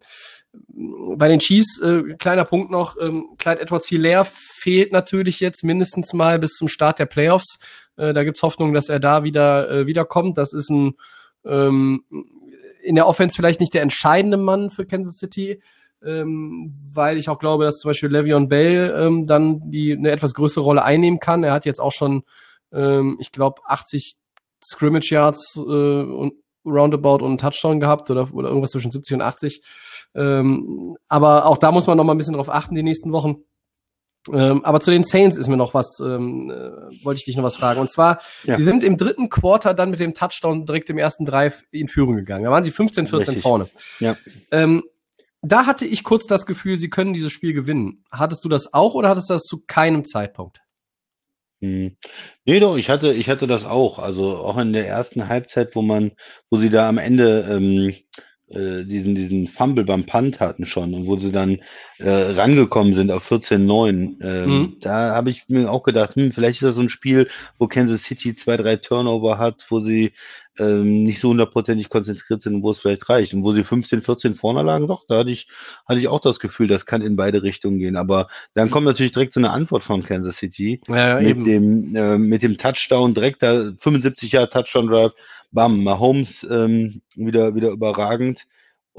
bei 1.19 1.29
den 1.29 1.39
Chiefs, 1.39 1.79
äh, 1.83 2.15
kleiner 2.19 2.47
Punkt 2.47 2.71
noch, 2.71 2.97
ähm, 2.99 3.35
Clyde 3.37 3.61
Edwards 3.61 3.89
Hilaire 3.89 4.27
fehlt 4.27 4.91
natürlich 4.91 5.39
jetzt 5.41 5.63
mindestens 5.65 6.15
mal 6.15 6.39
bis 6.39 6.53
zum 6.53 6.67
Start 6.67 6.99
der 6.99 7.05
Playoffs. 7.05 7.59
Äh, 7.99 8.15
da 8.15 8.25
gibt's 8.25 8.43
Hoffnung, 8.43 8.73
dass 8.73 8.89
er 8.89 9.01
da 9.01 9.23
wieder 9.23 9.69
äh, 9.71 9.87
wiederkommt. 9.87 10.39
Das 10.39 10.55
ist 10.55 10.71
ein 10.71 10.95
ähm, 11.45 12.05
in 12.83 12.95
der 12.95 13.07
Offense 13.07 13.37
vielleicht 13.37 13.61
nicht 13.61 13.75
der 13.75 13.83
entscheidende 13.83 14.37
Mann 14.37 14.71
für 14.71 14.87
Kansas 14.87 15.17
City, 15.19 15.61
ähm, 16.03 16.71
weil 16.95 17.19
ich 17.19 17.29
auch 17.29 17.39
glaube, 17.39 17.65
dass 17.65 17.79
zum 17.79 17.91
Beispiel 17.91 18.09
Le'Veon 18.09 18.49
Bell 18.49 18.95
ähm, 18.97 19.27
dann 19.27 19.71
die 19.71 19.93
eine 19.93 20.11
etwas 20.11 20.35
größere 20.35 20.65
Rolle 20.65 20.85
einnehmen 20.85 21.21
kann. 21.21 21.45
Er 21.45 21.53
hat 21.53 21.67
jetzt 21.67 21.81
auch 21.81 21.93
schon, 21.93 22.23
ähm, 22.73 23.17
ich 23.21 23.33
glaube, 23.33 23.61
80 23.67 24.17
Scrimmage 24.65 25.11
Yards 25.11 25.57
äh, 25.57 25.61
und 25.61 26.35
Roundabout 26.65 27.25
und 27.25 27.27
einen 27.27 27.39
Touchdown 27.39 27.81
gehabt 27.81 28.11
oder, 28.11 28.33
oder 28.33 28.49
irgendwas 28.49 28.71
zwischen 28.71 28.91
70 28.91 29.15
und 29.15 29.23
80. 29.23 29.63
Ähm, 30.15 30.97
aber 31.09 31.47
auch 31.47 31.59
da 31.59 31.73
muss 31.73 31.87
man 31.87 31.97
noch 31.97 32.05
mal 32.05 32.15
ein 32.15 32.19
bisschen 32.19 32.35
drauf 32.35 32.49
achten 32.49 32.75
die 32.75 32.83
nächsten 32.83 33.13
Wochen. 33.13 33.37
Ähm, 34.33 34.65
aber 34.65 34.81
zu 34.81 34.91
den 34.91 35.05
Saints 35.05 35.39
ist 35.39 35.49
mir 35.49 35.57
noch 35.57 35.75
was, 35.75 36.01
ähm, 36.05 36.51
äh, 36.51 37.05
wollte 37.05 37.21
ich 37.21 37.25
dich 37.25 37.37
noch 37.37 37.45
was 37.45 37.57
fragen. 37.57 37.81
Und 37.81 37.91
zwar, 37.91 38.21
ja. 38.45 38.57
sie 38.57 38.63
sind 38.63 38.85
im 38.85 38.97
dritten 38.97 39.29
Quarter 39.29 39.75
dann 39.75 39.91
mit 39.91 40.01
dem 40.01 40.13
Touchdown 40.13 40.67
direkt 40.67 40.91
im 40.91 40.99
ersten 40.99 41.25
Drive 41.25 41.65
in 41.71 41.89
Führung 41.89 42.17
gegangen. 42.17 42.45
Da 42.45 42.51
waren 42.51 42.65
sie 42.65 42.71
15, 42.71 43.07
14 43.07 43.27
Richtig. 43.27 43.43
vorne. 43.43 43.69
Ja. 44.01 44.17
Ähm, 44.51 44.83
da 45.41 45.67
hatte 45.67 45.87
ich 45.87 46.03
kurz 46.03 46.27
das 46.27 46.47
Gefühl, 46.47 46.79
sie 46.79 46.91
können 46.91 47.13
dieses 47.13 47.33
Spiel 47.33 47.53
gewinnen. 47.53 48.05
Hattest 48.11 48.45
du 48.45 48.49
das 48.49 48.75
auch 48.75 48.95
oder 48.95 49.09
hattest 49.09 49.31
du 49.31 49.35
das 49.35 49.45
zu 49.45 49.63
keinem 49.67 50.05
Zeitpunkt? 50.05 50.61
Hm. 51.61 51.97
Nee, 52.45 52.61
doch, 52.61 52.77
ich 52.77 52.89
hatte, 52.89 53.13
ich 53.13 53.29
hatte 53.29 53.47
das 53.47 53.65
auch. 53.65 53.99
Also 53.99 54.37
auch 54.37 54.59
in 54.59 54.73
der 54.73 54.87
ersten 54.87 55.29
Halbzeit, 55.29 55.75
wo 55.75 55.83
man, 55.83 56.13
wo 56.51 56.59
sie 56.59 56.71
da 56.71 56.89
am 56.89 56.99
Ende 56.99 57.49
ähm, 57.51 57.93
äh, 58.51 58.85
diesen, 58.85 59.15
diesen 59.15 59.47
Fumble 59.47 59.85
beim 59.85 60.07
Punt 60.07 60.41
hatten 60.41 60.65
schon 60.65 60.95
und 60.95 61.07
wo 61.07 61.19
sie 61.19 61.33
dann 61.33 61.59
äh, 61.99 62.09
rangekommen 62.09 62.95
sind 62.95 63.11
auf 63.11 63.31
14-9, 63.31 64.23
ähm, 64.23 64.51
mhm. 64.51 64.77
da 64.81 65.15
habe 65.15 65.31
ich 65.31 65.49
mir 65.49 65.71
auch 65.71 65.83
gedacht, 65.83 66.15
hm, 66.15 66.33
vielleicht 66.33 66.63
ist 66.63 66.69
das 66.69 66.77
so 66.77 66.81
ein 66.81 66.89
Spiel, 66.89 67.29
wo 67.59 67.67
Kansas 67.67 68.05
City 68.05 68.35
zwei, 68.35 68.57
drei 68.57 68.77
Turnover 68.77 69.37
hat, 69.39 69.67
wo 69.69 69.81
sie 69.81 70.13
ähm, 70.59 71.05
nicht 71.05 71.21
so 71.21 71.31
hundertprozentig 71.31 71.89
konzentriert 71.89 72.43
sind 72.43 72.63
wo 72.63 72.71
es 72.71 72.81
vielleicht 72.81 73.09
reicht. 73.09 73.35
Und 73.35 73.45
wo 73.45 73.53
sie 73.53 73.65
15, 73.65 74.03
14 74.03 74.35
vorne 74.35 74.63
lagen, 74.63 74.89
doch, 74.89 75.05
da 75.09 75.19
hatte 75.19 75.31
ich, 75.31 75.49
hatte 75.87 76.01
ich 76.01 76.09
auch 76.09 76.21
das 76.21 76.41
Gefühl, 76.41 76.69
das 76.69 76.87
kann 76.87 77.03
in 77.03 77.17
beide 77.17 77.43
Richtungen 77.43 77.79
gehen. 77.79 77.97
Aber 77.97 78.29
dann 78.55 78.71
kommt 78.71 78.87
natürlich 78.87 79.13
direkt 79.13 79.33
so 79.33 79.41
eine 79.41 79.51
Antwort 79.51 79.85
von 79.85 80.03
Kansas 80.03 80.37
City 80.37 80.81
ja, 80.89 81.19
mit 81.21 81.29
eben. 81.29 81.45
dem 81.45 81.97
äh, 81.97 82.19
mit 82.19 82.43
dem 82.43 82.59
Touchdown 82.59 83.15
direkt 83.15 83.43
da 83.43 83.73
75 83.79 84.33
Jahre 84.33 84.51
Touchdown 84.51 84.89
Drive 84.89 85.13
bam, 85.51 85.83
Mahomes 85.83 86.47
ähm, 86.51 87.03
wieder, 87.17 87.55
wieder 87.55 87.71
überragend. 87.71 88.47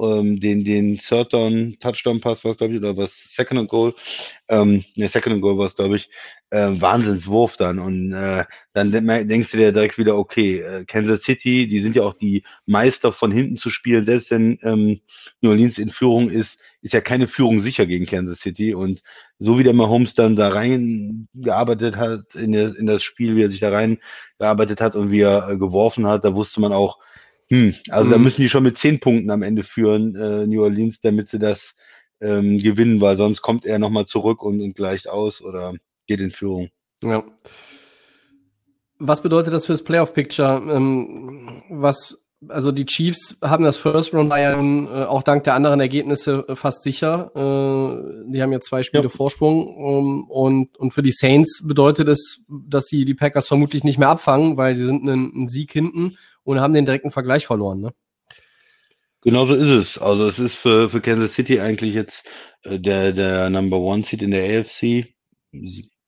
Ähm, 0.02 0.40
den, 0.40 0.64
den 0.64 0.98
Third 0.98 1.34
Down 1.34 1.78
Touchdown 1.80 2.22
Pass 2.22 2.44
was 2.44 2.58
glaube 2.58 2.74
ich, 2.74 2.80
oder 2.80 2.96
was 2.96 3.12
Second 3.14 3.60
and 3.62 3.70
Goal, 3.70 3.94
ähm, 4.48 4.84
ne, 4.96 5.08
Second 5.08 5.34
and 5.34 5.42
Goal 5.42 5.58
war 5.58 5.66
es, 5.66 5.76
glaube 5.76 5.96
ich, 5.96 6.10
äh, 6.52 6.70
Wahnsinnswurf 6.82 7.58
dann. 7.58 7.80
Und 7.80 8.14
äh, 8.14 8.46
dann 8.74 8.92
denkst 8.92 9.52
du 9.52 9.58
dir 9.58 9.72
direkt 9.72 9.98
wieder, 9.98 10.18
okay, 10.18 10.60
äh, 10.60 10.86
Kansas 10.86 11.24
City, 11.24 11.68
die 11.68 11.80
sind 11.80 11.96
ja 11.96 12.04
auch 12.04 12.14
die 12.14 12.44
Meister 12.66 13.14
von 13.14 13.32
hinten 13.32 13.58
zu 13.58 13.70
spielen, 13.70 14.06
selbst 14.06 14.32
wenn 14.32 14.58
ähm, 14.64 15.02
New 15.42 15.52
Orleans 15.52 15.78
in 15.78 15.90
Führung 15.90 16.30
ist, 16.30 16.60
ist 16.82 16.94
ja 16.94 17.02
keine 17.02 17.28
Führung 17.28 17.60
sicher 17.60 17.86
gegen 17.86 18.06
Kansas 18.06 18.40
City. 18.40 18.74
Und 18.74 19.02
so 19.38 19.60
wie 19.60 19.64
der 19.64 19.74
Mahomes 19.74 20.14
dann 20.14 20.36
da 20.36 20.50
reingearbeitet 20.50 21.98
hat 21.98 22.36
in, 22.36 22.52
der, 22.54 22.76
in 22.76 22.86
das 22.86 23.04
Spiel, 23.04 23.36
wie 23.36 23.44
er 23.44 23.50
sich 23.50 23.60
da 23.60 23.70
reingearbeitet 23.70 24.82
hat 24.82 24.96
und 24.96 25.12
wie 25.12 25.22
er 25.22 25.50
äh, 25.50 25.58
geworfen 25.58 26.08
hat, 26.08 26.26
da 26.26 26.36
wusste 26.36 26.62
man 26.62 26.74
auch, 26.74 27.00
hm, 27.50 27.74
also 27.90 28.08
mhm. 28.08 28.12
da 28.12 28.18
müssen 28.18 28.42
die 28.42 28.50
schon 28.50 28.64
mit 28.64 28.78
zehn 28.78 29.00
Punkten 29.00 29.32
am 29.32 29.42
Ende 29.42 29.64
führen, 29.64 30.16
äh, 30.16 30.46
New 30.46 30.64
Orleans, 30.64 31.02
damit 31.02 31.30
sie 31.30 31.40
das 31.40 31.76
ähm, 32.22 32.60
gewinnen, 32.60 33.02
weil 33.02 33.16
sonst 33.16 33.42
kommt 33.42 33.66
er 33.66 33.80
nochmal 33.80 34.06
zurück 34.06 34.44
und, 34.44 34.62
und 34.62 34.76
gleicht 34.76 35.10
aus 35.10 35.42
oder 35.42 35.74
geht 36.08 36.20
in 36.20 36.32
Führung. 36.32 36.70
Ja. 37.04 37.24
Was 38.98 39.22
bedeutet 39.22 39.54
das 39.54 39.66
fürs 39.66 39.84
Playoff-Picture? 39.84 40.62
Ähm, 40.76 41.64
was, 41.70 42.22
also 42.48 42.72
die 42.72 42.86
Chiefs 42.86 43.38
haben 43.42 43.64
das 43.64 43.78
First 43.78 44.14
Round 44.14 44.32
ja 44.32 44.56
nun 44.56 44.88
äh, 44.88 45.04
auch 45.04 45.24
dank 45.24 45.44
der 45.44 45.56
anderen 45.56 45.80
Ergebnisse 45.80 46.46
äh, 46.48 46.56
fast 46.56 46.84
sicher. 46.84 47.32
Äh, 47.36 48.32
die 48.32 48.42
haben 48.42 48.52
ja 48.52 48.60
zwei 48.62 48.84
Spiele 48.84 49.04
ja. 49.04 49.10
Vorsprung 49.10 49.68
ähm, 49.68 50.24
und, 50.30 50.78
und 50.78 50.92
für 50.92 51.02
die 51.02 51.12
Saints 51.12 51.68
bedeutet 51.68 52.08
es, 52.08 52.44
dass 52.48 52.86
sie 52.86 53.04
die 53.04 53.14
Packers 53.14 53.48
vermutlich 53.48 53.84
nicht 53.84 53.98
mehr 53.98 54.10
abfangen, 54.10 54.56
weil 54.58 54.76
sie 54.76 54.86
sind 54.86 55.04
einen, 55.04 55.34
einen 55.34 55.48
Sieg 55.48 55.72
hinten 55.72 56.18
und 56.44 56.62
haben 56.62 56.74
den 56.74 56.86
direkten 56.86 57.12
Vergleich 57.12 57.46
verloren. 57.46 57.82
Ne? 57.82 57.94
Genau 59.22 59.46
so 59.46 59.56
ist 59.56 59.70
es. 59.70 59.98
Also 59.98 60.28
es 60.28 60.40
ist 60.40 60.56
für, 60.56 60.90
für 60.90 61.02
Kansas 61.02 61.34
City 61.34 61.60
eigentlich 61.60 61.94
jetzt 61.94 62.26
äh, 62.64 62.80
der, 62.80 63.12
der 63.12 63.50
Number 63.50 63.78
One 63.78 64.04
Seed 64.04 64.22
in 64.22 64.32
der 64.32 64.62
AFC 64.62 65.08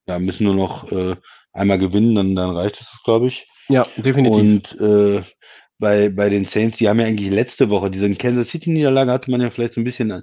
ja, 0.06 0.18
müssen 0.18 0.44
nur 0.44 0.54
noch 0.54 0.90
äh, 0.90 1.16
einmal 1.52 1.78
gewinnen, 1.78 2.14
dann, 2.14 2.34
dann 2.34 2.56
reicht 2.56 2.80
es, 2.80 3.02
glaube 3.04 3.28
ich. 3.28 3.46
Ja, 3.68 3.86
definitiv. 3.96 4.38
Und 4.38 4.80
äh, 4.80 5.22
bei, 5.82 6.10
bei 6.10 6.28
den 6.28 6.44
Saints, 6.44 6.78
die 6.78 6.88
haben 6.88 7.00
ja 7.00 7.06
eigentlich 7.06 7.28
letzte 7.28 7.68
Woche, 7.68 7.90
diese 7.90 8.08
Kansas 8.14 8.50
City-Niederlage 8.50 9.10
hatte 9.10 9.32
man 9.32 9.40
ja 9.40 9.50
vielleicht 9.50 9.74
so 9.74 9.80
ein 9.80 9.84
bisschen 9.84 10.22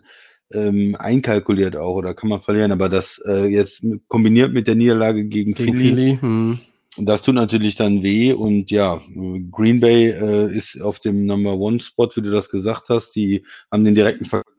ähm, 0.54 0.96
einkalkuliert 0.98 1.76
auch 1.76 1.96
oder 1.96 2.14
kann 2.14 2.30
man 2.30 2.42
verlieren, 2.42 2.72
aber 2.72 2.88
das 2.88 3.22
äh, 3.28 3.46
jetzt 3.48 3.86
kombiniert 4.08 4.54
mit 4.54 4.70
der 4.70 4.76
Niederlage 4.76 5.26
gegen, 5.26 5.54
gegen 5.54 5.74
Philly, 5.74 5.90
Philly 5.90 6.18
hm. 6.22 6.60
das 6.96 7.24
tut 7.24 7.36
natürlich 7.36 7.76
dann 7.76 8.04
weh 8.04 8.32
und 8.32 8.72
ja, 8.72 9.02
Green 9.52 9.82
Bay 9.82 10.12
äh, 10.12 10.56
ist 10.56 10.82
auf 10.82 11.02
dem 11.02 11.26
Number 11.26 11.58
One 11.58 11.82
Spot, 11.82 12.10
wie 12.16 12.22
du 12.22 12.32
das 12.32 12.50
gesagt 12.50 12.88
hast, 12.88 13.12
die 13.18 13.44
haben 13.70 13.84
den 13.84 13.96
direkten 13.96 14.24
Vergleich 14.24 14.59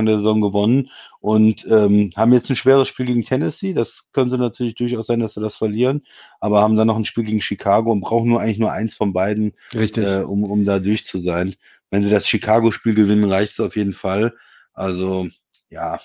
in 0.00 0.06
der 0.06 0.16
Saison 0.16 0.40
gewonnen 0.40 0.90
und 1.20 1.66
ähm, 1.70 2.10
haben 2.16 2.32
jetzt 2.32 2.50
ein 2.50 2.56
schweres 2.56 2.88
Spiel 2.88 3.06
gegen 3.06 3.24
Tennessee. 3.24 3.74
Das 3.74 4.04
könnte 4.12 4.38
natürlich 4.38 4.74
durchaus 4.74 5.06
sein, 5.06 5.20
dass 5.20 5.34
sie 5.34 5.40
das 5.40 5.56
verlieren, 5.56 6.02
aber 6.40 6.60
haben 6.60 6.76
dann 6.76 6.88
noch 6.88 6.96
ein 6.96 7.04
Spiel 7.04 7.24
gegen 7.24 7.40
Chicago 7.40 7.92
und 7.92 8.00
brauchen 8.00 8.28
nur 8.28 8.40
eigentlich 8.40 8.58
nur 8.58 8.72
eins 8.72 8.94
von 8.94 9.12
beiden, 9.12 9.52
Richtig. 9.74 10.06
Äh, 10.08 10.22
um, 10.22 10.44
um 10.44 10.64
da 10.64 10.78
durch 10.78 11.06
zu 11.06 11.18
sein. 11.18 11.54
Wenn 11.90 12.02
sie 12.02 12.10
das 12.10 12.26
Chicago-Spiel 12.26 12.94
gewinnen, 12.94 13.30
reicht 13.30 13.52
es 13.52 13.60
auf 13.60 13.76
jeden 13.76 13.94
Fall. 13.94 14.34
Also 14.72 15.28
ja, 15.70 16.00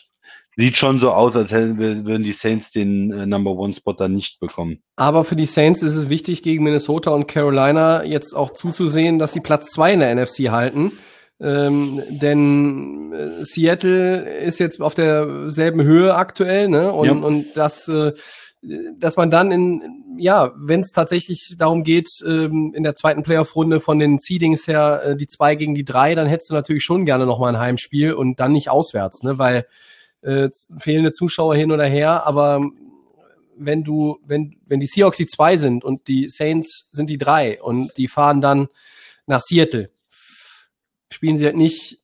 sieht 0.55 0.77
schon 0.77 0.99
so 0.99 1.11
aus, 1.11 1.35
als 1.35 1.51
hätten, 1.51 1.77
würden 1.77 2.23
die 2.23 2.31
Saints 2.31 2.71
den 2.71 3.11
äh, 3.11 3.25
Number 3.25 3.51
One 3.51 3.73
Spot 3.73 3.93
dann 3.93 4.13
nicht 4.13 4.39
bekommen. 4.39 4.81
Aber 4.95 5.23
für 5.23 5.35
die 5.35 5.45
Saints 5.45 5.83
ist 5.83 5.95
es 5.95 6.09
wichtig, 6.09 6.43
gegen 6.43 6.63
Minnesota 6.63 7.11
und 7.11 7.27
Carolina 7.27 8.03
jetzt 8.03 8.33
auch 8.33 8.51
zuzusehen, 8.53 9.19
dass 9.19 9.33
sie 9.33 9.41
Platz 9.41 9.71
zwei 9.71 9.93
in 9.93 9.99
der 9.99 10.15
NFC 10.15 10.49
halten. 10.49 10.93
Ähm, 11.39 12.01
denn 12.09 13.11
äh, 13.11 13.43
Seattle 13.43 14.39
ist 14.39 14.59
jetzt 14.59 14.81
auf 14.81 14.93
derselben 14.93 15.83
Höhe 15.83 16.15
aktuell, 16.15 16.69
ne? 16.69 16.93
Und, 16.93 17.05
ja. 17.05 17.13
und 17.13 17.45
das, 17.55 17.87
äh, 17.89 18.13
dass 18.97 19.17
man 19.17 19.29
dann 19.29 19.51
in, 19.51 20.17
ja, 20.17 20.53
wenn 20.55 20.79
es 20.79 20.91
tatsächlich 20.91 21.55
darum 21.57 21.83
geht, 21.83 22.09
ähm, 22.25 22.71
in 22.73 22.83
der 22.83 22.95
zweiten 22.95 23.23
Playoff-Runde 23.23 23.81
von 23.81 23.99
den 23.99 24.17
Seedings 24.17 24.65
her 24.67 25.01
äh, 25.03 25.15
die 25.17 25.27
zwei 25.27 25.55
gegen 25.55 25.75
die 25.75 25.83
drei, 25.83 26.15
dann 26.15 26.27
hättest 26.27 26.51
du 26.51 26.53
natürlich 26.53 26.85
schon 26.85 27.05
gerne 27.05 27.25
nochmal 27.25 27.53
ein 27.53 27.59
Heimspiel 27.59 28.13
und 28.13 28.39
dann 28.39 28.53
nicht 28.53 28.69
auswärts, 28.69 29.21
ne? 29.23 29.37
Weil 29.37 29.65
äh, 30.21 30.49
fehlende 30.77 31.11
Zuschauer 31.11 31.55
hin 31.55 31.71
oder 31.71 31.85
her, 31.85 32.25
aber 32.25 32.61
wenn 33.57 33.83
du, 33.83 34.19
wenn, 34.25 34.55
wenn 34.65 34.79
die 34.79 34.87
Seahawks 34.87 35.17
die 35.17 35.27
zwei 35.27 35.57
sind 35.57 35.83
und 35.83 36.07
die 36.07 36.29
Saints 36.29 36.89
sind 36.91 37.09
die 37.09 37.17
drei 37.17 37.61
und 37.61 37.91
die 37.97 38.07
fahren 38.07 38.41
dann 38.41 38.67
nach 39.27 39.39
Seattle, 39.39 39.89
spielen 41.11 41.37
sie 41.37 41.45
halt 41.45 41.55
nicht 41.55 41.99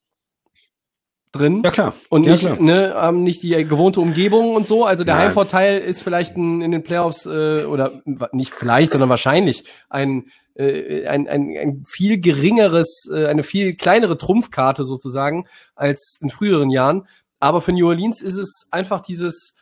drin. 1.31 1.61
Ja, 1.63 1.71
klar. 1.71 1.93
Und 2.09 2.23
ja, 2.23 2.31
nicht, 2.31 2.41
klar. 2.41 2.61
ne, 2.61 2.93
haben 2.93 3.23
nicht 3.23 3.41
die 3.43 3.51
gewohnte 3.65 4.01
Umgebung 4.01 4.55
und 4.55 4.67
so. 4.67 4.85
Also 4.85 5.03
der 5.03 5.15
Nein. 5.15 5.25
Heimvorteil 5.27 5.79
ist 5.79 6.01
vielleicht 6.01 6.35
ein, 6.35 6.61
in 6.61 6.71
den 6.71 6.83
Playoffs, 6.83 7.25
äh, 7.25 7.63
oder 7.63 8.01
nicht 8.33 8.53
vielleicht, 8.53 8.91
sondern 8.91 9.09
wahrscheinlich 9.09 9.63
ein, 9.89 10.25
äh, 10.55 11.05
ein, 11.07 11.27
ein, 11.27 11.55
ein 11.57 11.83
viel 11.87 12.19
geringeres, 12.19 13.09
äh, 13.11 13.27
eine 13.27 13.43
viel 13.43 13.75
kleinere 13.75 14.17
Trumpfkarte 14.17 14.83
sozusagen 14.83 15.47
als 15.75 16.17
in 16.21 16.29
früheren 16.29 16.69
Jahren. 16.69 17.07
Aber 17.39 17.61
für 17.61 17.71
New 17.71 17.87
Orleans 17.87 18.21
ist 18.21 18.37
es 18.37 18.67
einfach 18.71 19.01
dieses, 19.01 19.55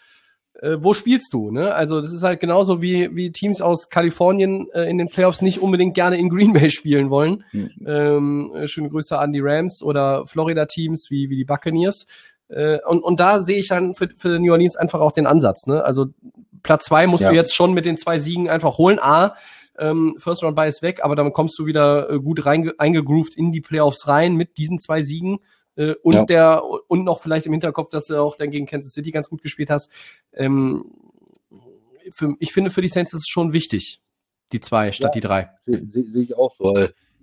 äh, 0.61 0.77
wo 0.79 0.93
spielst 0.93 1.33
du? 1.33 1.51
Ne? 1.51 1.73
Also 1.73 2.01
das 2.01 2.11
ist 2.11 2.23
halt 2.23 2.39
genauso 2.39 2.81
wie, 2.81 3.15
wie 3.15 3.31
Teams 3.31 3.61
aus 3.61 3.89
Kalifornien 3.89 4.67
äh, 4.73 4.89
in 4.89 4.97
den 4.97 5.07
Playoffs 5.07 5.41
nicht 5.41 5.61
unbedingt 5.61 5.93
gerne 5.93 6.17
in 6.17 6.29
Green 6.29 6.53
Bay 6.53 6.69
spielen 6.69 7.09
wollen. 7.09 7.43
Mhm. 7.51 7.71
Ähm, 7.85 8.51
äh, 8.55 8.67
schöne 8.67 8.89
Grüße 8.89 9.17
an 9.17 9.31
die 9.31 9.41
Rams 9.41 9.81
oder 9.81 10.25
Florida-Teams 10.25 11.07
wie, 11.09 11.29
wie 11.29 11.37
die 11.37 11.45
Buccaneers. 11.45 12.07
Äh, 12.49 12.79
und, 12.85 13.03
und 13.03 13.19
da 13.19 13.41
sehe 13.41 13.59
ich 13.59 13.69
dann 13.69 13.95
für, 13.95 14.09
für 14.17 14.39
New 14.39 14.51
Orleans 14.51 14.75
einfach 14.75 14.99
auch 14.99 15.11
den 15.11 15.27
Ansatz. 15.27 15.65
Ne? 15.67 15.83
Also 15.83 16.07
Platz 16.63 16.85
zwei 16.85 17.07
musst 17.07 17.23
ja. 17.23 17.29
du 17.29 17.35
jetzt 17.35 17.55
schon 17.55 17.73
mit 17.73 17.85
den 17.85 17.97
zwei 17.97 18.19
Siegen 18.19 18.49
einfach 18.49 18.77
holen. 18.77 18.99
A, 18.99 19.35
ähm, 19.77 20.15
First 20.17 20.43
Round 20.43 20.59
ist 20.67 20.81
weg, 20.81 20.99
aber 21.03 21.15
dann 21.15 21.31
kommst 21.31 21.57
du 21.57 21.65
wieder 21.65 22.09
äh, 22.09 22.19
gut 22.19 22.45
rein, 22.45 22.71
eingegroovt 22.77 23.35
in 23.35 23.51
die 23.51 23.61
Playoffs 23.61 24.07
rein 24.07 24.35
mit 24.35 24.57
diesen 24.57 24.77
zwei 24.77 25.01
Siegen. 25.01 25.39
Äh, 25.79 25.95
und 26.03 26.13
ja. 26.13 26.25
der 26.25 26.63
und 26.87 27.05
noch 27.05 27.21
vielleicht 27.21 27.45
im 27.45 27.53
Hinterkopf, 27.53 27.89
dass 27.89 28.07
du 28.07 28.21
auch 28.21 28.35
dann 28.35 28.51
gegen 28.51 28.65
Kansas 28.65 28.93
City 28.93 29.11
ganz 29.11 29.29
gut 29.29 29.41
gespielt 29.41 29.69
hast. 29.69 29.91
Ähm, 30.33 30.83
für, 32.11 32.35
ich 32.39 32.51
finde, 32.51 32.69
für 32.69 32.81
die 32.81 32.87
Saints 32.89 33.13
ist 33.13 33.21
es 33.21 33.27
schon 33.27 33.53
wichtig, 33.53 34.01
die 34.51 34.59
zwei 34.59 34.91
statt 34.91 35.15
ja, 35.15 35.21
die 35.21 35.27
drei. 35.27 35.49
Sehe 35.65 36.03
seh 36.13 36.21
ich 36.21 36.35
auch 36.35 36.53
so. 36.57 36.73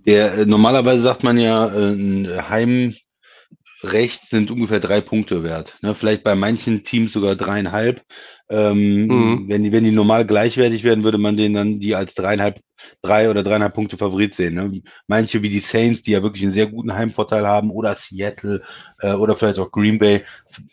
Der, 0.07 0.35
äh, 0.35 0.47
normalerweise 0.47 1.03
sagt 1.03 1.23
man 1.23 1.37
ja, 1.39 1.67
äh, 1.69 1.93
ein 1.93 2.49
Heimrecht 2.49 4.31
sind 4.31 4.51
ungefähr 4.51 4.81
drei 4.81 5.01
Punkte 5.01 5.43
wert. 5.43 5.77
Ne? 5.83 5.95
Vielleicht 5.95 6.23
bei 6.23 6.35
manchen 6.35 6.83
Teams 6.85 7.13
sogar 7.13 7.35
dreieinhalb. 7.35 8.03
Ähm, 8.49 9.07
Mhm. 9.07 9.49
wenn, 9.49 9.65
die, 9.65 9.73
wenn 9.73 9.83
die 9.83 9.91
normal 9.91 10.25
gleichwertig 10.25 10.85
werden, 10.85 11.03
würde 11.03 11.19
man 11.19 11.37
denen 11.37 11.57
dann 11.57 11.81
die 11.81 11.97
als 11.97 12.15
dreieinhalb, 12.15 12.61
drei 13.03 13.31
oder 13.31 13.43
dreieinhalb 13.43 13.75
Punkte 13.75 13.97
Favorit 13.97 14.35
sehen. 14.35 14.55
Ne? 14.55 14.83
Manche 15.07 15.43
wie 15.43 15.49
die 15.49 15.61
Saints, 15.61 16.03
die 16.03 16.13
ja 16.13 16.23
wirklich 16.23 16.45
einen 16.45 16.53
sehr 16.53 16.67
guten 16.67 16.95
Heimvorteil 16.95 17.47
haben, 17.47 17.71
oder 17.71 17.95
Seattle 17.95 18.63
äh, 19.01 19.13
oder 19.13 19.37
vielleicht 19.37 19.59
auch 19.59 19.71
Green 19.71 19.99
Bay, 19.99 20.25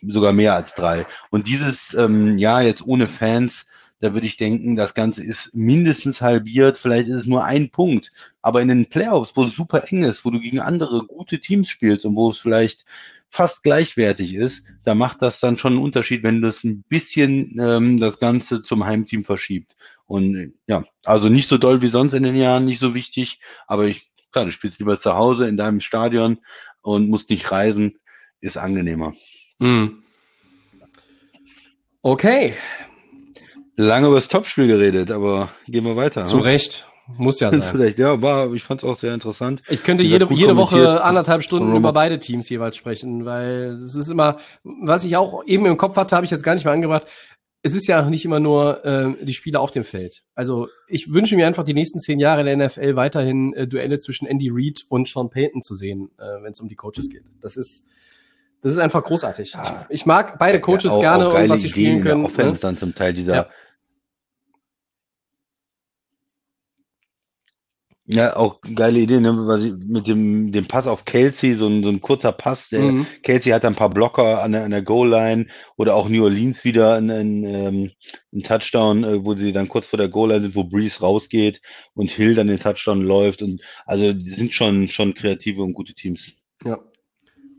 sogar 0.02 0.34
mehr 0.34 0.56
als 0.56 0.76
drei. 0.76 1.06
Und 1.30 1.48
dieses 1.48 1.94
ähm, 1.94 2.38
Jahr 2.38 2.64
jetzt 2.64 2.86
ohne 2.86 3.08
Fans, 3.08 3.66
da 4.04 4.14
würde 4.14 4.28
ich 4.28 4.36
denken, 4.36 4.76
das 4.76 4.96
Ganze 4.96 5.24
ist 5.24 5.56
mindestens 5.56 6.20
halbiert, 6.20 6.78
vielleicht 6.78 7.08
ist 7.08 7.22
es 7.22 7.26
nur 7.26 7.46
ein 7.46 7.70
Punkt. 7.70 8.12
Aber 8.42 8.62
in 8.62 8.68
den 8.68 8.88
Playoffs, 8.88 9.32
wo 9.36 9.44
es 9.46 9.56
super 9.56 9.86
eng 9.90 10.04
ist, 10.04 10.26
wo 10.26 10.30
du 10.30 10.42
gegen 10.42 10.60
andere 10.60 11.06
gute 11.06 11.40
Teams 11.40 11.70
spielst 11.70 12.06
und 12.06 12.16
wo 12.18 12.30
es 12.30 12.38
vielleicht 12.38 12.86
fast 13.30 13.64
gleichwertig 13.64 14.36
ist, 14.36 14.64
da 14.84 14.94
macht 14.94 15.22
das 15.22 15.40
dann 15.40 15.58
schon 15.58 15.74
einen 15.74 15.82
Unterschied, 15.82 16.22
wenn 16.22 16.42
das 16.42 16.64
ein 16.64 16.84
bisschen 16.88 17.58
ähm, 17.60 18.00
das 18.00 18.20
Ganze 18.20 18.62
zum 18.62 18.86
Heimteam 18.86 19.24
verschiebt. 19.24 19.76
Und 20.06 20.54
ja, 20.68 20.84
also 21.06 21.30
nicht 21.30 21.50
so 21.50 21.58
doll 21.58 21.82
wie 21.82 21.88
sonst 21.88 22.14
in 22.14 22.24
den 22.24 22.36
Jahren, 22.36 22.66
nicht 22.66 22.80
so 22.80 22.94
wichtig, 22.94 23.40
aber 23.68 23.86
ich, 23.86 24.12
klar, 24.32 24.46
du 24.46 24.52
spielst 24.52 24.80
lieber 24.80 25.00
zu 25.00 25.14
Hause 25.14 25.48
in 25.48 25.58
deinem 25.58 25.80
Stadion 25.80 26.40
und 26.82 27.10
musst 27.10 27.30
nicht 27.30 27.52
reisen, 27.52 28.00
ist 28.42 28.58
angenehmer. 28.58 29.14
Mhm. 29.60 30.04
Okay, 32.02 32.54
Lange 33.76 34.08
über 34.08 34.18
das 34.18 34.28
Topspiel 34.28 34.68
geredet, 34.68 35.10
aber 35.10 35.50
gehen 35.68 35.84
wir 35.84 35.96
weiter. 35.96 36.26
zu 36.26 36.38
ne? 36.38 36.46
Recht. 36.46 36.88
Muss 37.18 37.40
ja 37.40 37.52
sein. 37.52 37.64
Vielleicht, 37.64 38.00
ja, 38.00 38.22
war, 38.22 38.54
ich 38.54 38.64
fand 38.64 38.84
es 38.84 38.90
auch 38.90 38.98
sehr 38.98 39.14
interessant. 39.14 39.62
Ich 39.68 39.84
könnte 39.84 40.04
jede, 40.04 40.28
jede. 40.32 40.56
Woche 40.56 41.04
anderthalb 41.04 41.44
Stunden 41.44 41.76
über 41.76 41.92
beide 41.92 42.20
Teams 42.20 42.48
jeweils 42.50 42.78
sprechen, 42.78 43.26
weil 43.26 43.80
es 43.84 43.96
ist 43.96 44.10
immer, 44.10 44.38
was 44.64 45.04
ich 45.04 45.18
auch 45.18 45.44
eben 45.46 45.66
im 45.66 45.78
Kopf 45.78 45.98
hatte, 45.98 46.16
habe 46.16 46.26
ich 46.26 46.32
jetzt 46.32 46.44
gar 46.44 46.54
nicht 46.54 46.64
mehr 46.64 46.74
angebracht. 46.74 47.08
Es 47.66 47.74
ist 47.74 47.88
ja 47.88 48.08
nicht 48.10 48.26
immer 48.26 48.40
nur 48.42 48.84
ähm, 48.86 49.18
die 49.22 49.34
Spiele 49.34 49.60
auf 49.60 49.72
dem 49.72 49.86
Feld. 49.86 50.24
Also 50.36 50.68
ich 50.88 51.12
wünsche 51.14 51.36
mir 51.38 51.48
einfach 51.48 51.64
die 51.64 51.74
nächsten 51.74 51.98
zehn 52.00 52.20
Jahre 52.20 52.42
in 52.42 52.60
der 52.60 52.68
NFL 52.68 52.96
weiterhin 52.98 53.54
äh, 53.54 53.66
Duelle 53.68 54.00
zwischen 54.00 54.28
Andy 54.28 54.50
Reid 54.52 54.82
und 54.90 55.08
Sean 55.08 55.30
Payton 55.30 55.64
zu 55.64 55.74
sehen, 55.74 56.12
äh, 56.20 56.44
wenn 56.44 56.52
es 56.52 56.60
um 56.60 56.68
die 56.68 56.76
Coaches 56.76 57.10
geht. 57.10 57.24
Das 57.42 57.56
ist, 57.56 57.86
das 58.62 58.74
ist 58.74 58.80
einfach 58.80 59.04
großartig. 59.04 59.54
Ja. 59.54 59.86
Ich, 59.90 60.02
ich 60.02 60.06
mag 60.06 60.38
beide 60.40 60.60
Coaches 60.60 60.84
Ja, 60.86 60.92
auch- 60.92 61.00
gerne 61.00 61.28
auch 61.30 61.40
und 61.40 61.50
was 61.50 61.62
sie 61.62 61.68
Ideen 61.68 61.72
spielen 61.72 61.98
in 61.98 62.04
der 62.04 62.12
können. 62.14 62.26
Offense 62.26 62.52
Ne? 62.54 62.60
dann 62.62 62.78
zum 62.78 62.96
Teil 62.96 63.14
dieser. 63.14 63.36
Ja. 63.36 63.50
Ja, 68.06 68.36
auch 68.36 68.60
geile 68.76 69.00
Idee, 69.00 69.22
ne? 69.22 69.34
Was 69.48 69.64
ich, 69.64 69.74
mit 69.78 70.10
dem, 70.10 70.52
dem 70.52 70.68
Pass 70.68 70.88
auf 70.88 71.06
Kelsey, 71.06 71.56
so 71.56 71.68
ein, 71.68 71.84
so 71.84 71.90
ein 71.90 72.02
kurzer 72.02 72.34
Pass. 72.34 72.68
Der, 72.68 72.82
Mhm. 72.82 73.08
Kelsey 73.24 73.54
hat 73.54 73.64
ein 73.64 73.76
paar 73.76 73.90
Blocker 73.90 74.44
an 74.44 74.52
der, 74.52 74.66
an 74.66 74.72
der 74.72 74.82
Goal-Line 74.82 75.48
oder 75.78 75.96
auch 75.96 76.10
New 76.10 76.24
Orleans 76.24 76.66
wieder 76.66 76.96
ein, 76.96 77.10
ein, 77.10 77.44
ähm, 77.46 77.92
ein 78.34 78.44
Touchdown, 78.44 79.06
äh, 79.06 79.26
wo 79.26 79.36
sie 79.36 79.54
dann 79.54 79.70
kurz 79.70 79.88
vor 79.88 79.98
der 79.98 80.10
Goal-Line 80.10 80.42
sind, 80.42 80.56
wo 80.56 80.66
Breeze 80.66 81.00
rausgeht 81.00 81.62
und 81.94 82.12
Hill 82.12 82.36
dann 82.36 82.48
den 82.48 82.60
Touchdown 82.60 83.04
läuft. 83.04 83.42
Und 83.42 83.62
also 83.86 84.12
die 84.12 84.32
sind 84.32 84.52
schon, 84.52 84.90
schon 84.90 85.14
kreative 85.14 85.64
und 85.64 85.72
gute 85.74 85.94
Teams. 85.94 86.30
Ja, 86.66 86.80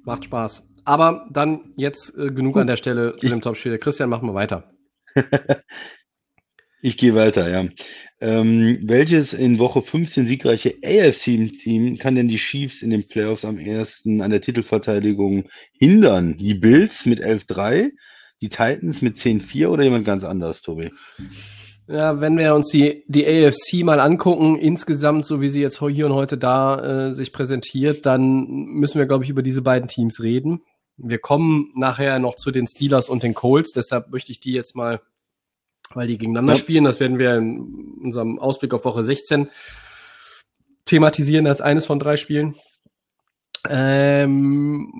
macht 0.02 0.26
Spaß. 0.26 0.62
Aber 0.84 1.26
dann 1.32 1.72
jetzt 1.76 2.18
äh, 2.18 2.30
genug 2.30 2.58
an 2.58 2.66
der 2.66 2.76
Stelle 2.76 3.16
zu 3.16 3.30
dem 3.30 3.40
Topspiel. 3.40 3.78
Christian, 3.78 4.10
machen 4.10 4.28
wir 4.28 4.34
weiter. 4.34 4.70
Ich 6.86 6.98
gehe 6.98 7.14
weiter, 7.14 7.48
ja. 7.48 7.66
Ähm, 8.24 8.78
welches 8.80 9.34
in 9.34 9.58
Woche 9.58 9.82
15 9.82 10.26
siegreiche 10.26 10.76
AFC-Team 10.82 11.98
kann 11.98 12.14
denn 12.14 12.28
die 12.28 12.38
Chiefs 12.38 12.80
in 12.80 12.88
den 12.88 13.06
Playoffs 13.06 13.44
am 13.44 13.58
ersten 13.58 14.22
an 14.22 14.30
der 14.30 14.40
Titelverteidigung 14.40 15.44
hindern? 15.78 16.38
Die 16.38 16.54
Bills 16.54 17.04
mit 17.04 17.22
11-3, 17.22 17.90
die 18.40 18.48
Titans 18.48 19.02
mit 19.02 19.18
10-4 19.18 19.66
oder 19.66 19.84
jemand 19.84 20.06
ganz 20.06 20.24
anderes, 20.24 20.62
Tobi? 20.62 20.90
Ja, 21.86 22.18
wenn 22.22 22.38
wir 22.38 22.54
uns 22.54 22.70
die, 22.70 23.04
die 23.08 23.26
AFC 23.26 23.84
mal 23.84 24.00
angucken, 24.00 24.56
insgesamt, 24.58 25.26
so 25.26 25.42
wie 25.42 25.50
sie 25.50 25.60
jetzt 25.60 25.80
hier 25.86 26.06
und 26.06 26.14
heute 26.14 26.38
da 26.38 27.08
äh, 27.08 27.12
sich 27.12 27.30
präsentiert, 27.30 28.06
dann 28.06 28.46
müssen 28.48 28.98
wir, 28.98 29.04
glaube 29.04 29.24
ich, 29.24 29.30
über 29.30 29.42
diese 29.42 29.60
beiden 29.60 29.86
Teams 29.86 30.22
reden. 30.22 30.62
Wir 30.96 31.18
kommen 31.18 31.72
nachher 31.76 32.18
noch 32.20 32.36
zu 32.36 32.52
den 32.52 32.66
Steelers 32.66 33.10
und 33.10 33.22
den 33.22 33.34
Colts, 33.34 33.72
deshalb 33.72 34.10
möchte 34.10 34.32
ich 34.32 34.40
die 34.40 34.52
jetzt 34.52 34.74
mal, 34.74 35.02
weil 35.92 36.06
die 36.08 36.18
gegeneinander 36.18 36.54
Ja. 36.54 36.58
spielen, 36.58 36.84
das 36.84 37.00
werden 37.00 37.18
wir 37.18 37.36
in 37.36 37.98
unserem 38.02 38.38
Ausblick 38.38 38.72
auf 38.74 38.84
Woche 38.84 39.02
16 39.02 39.48
thematisieren 40.84 41.46
als 41.46 41.60
eines 41.60 41.86
von 41.86 41.98
drei 41.98 42.16
Spielen. 42.16 42.56
Ähm, 43.68 44.90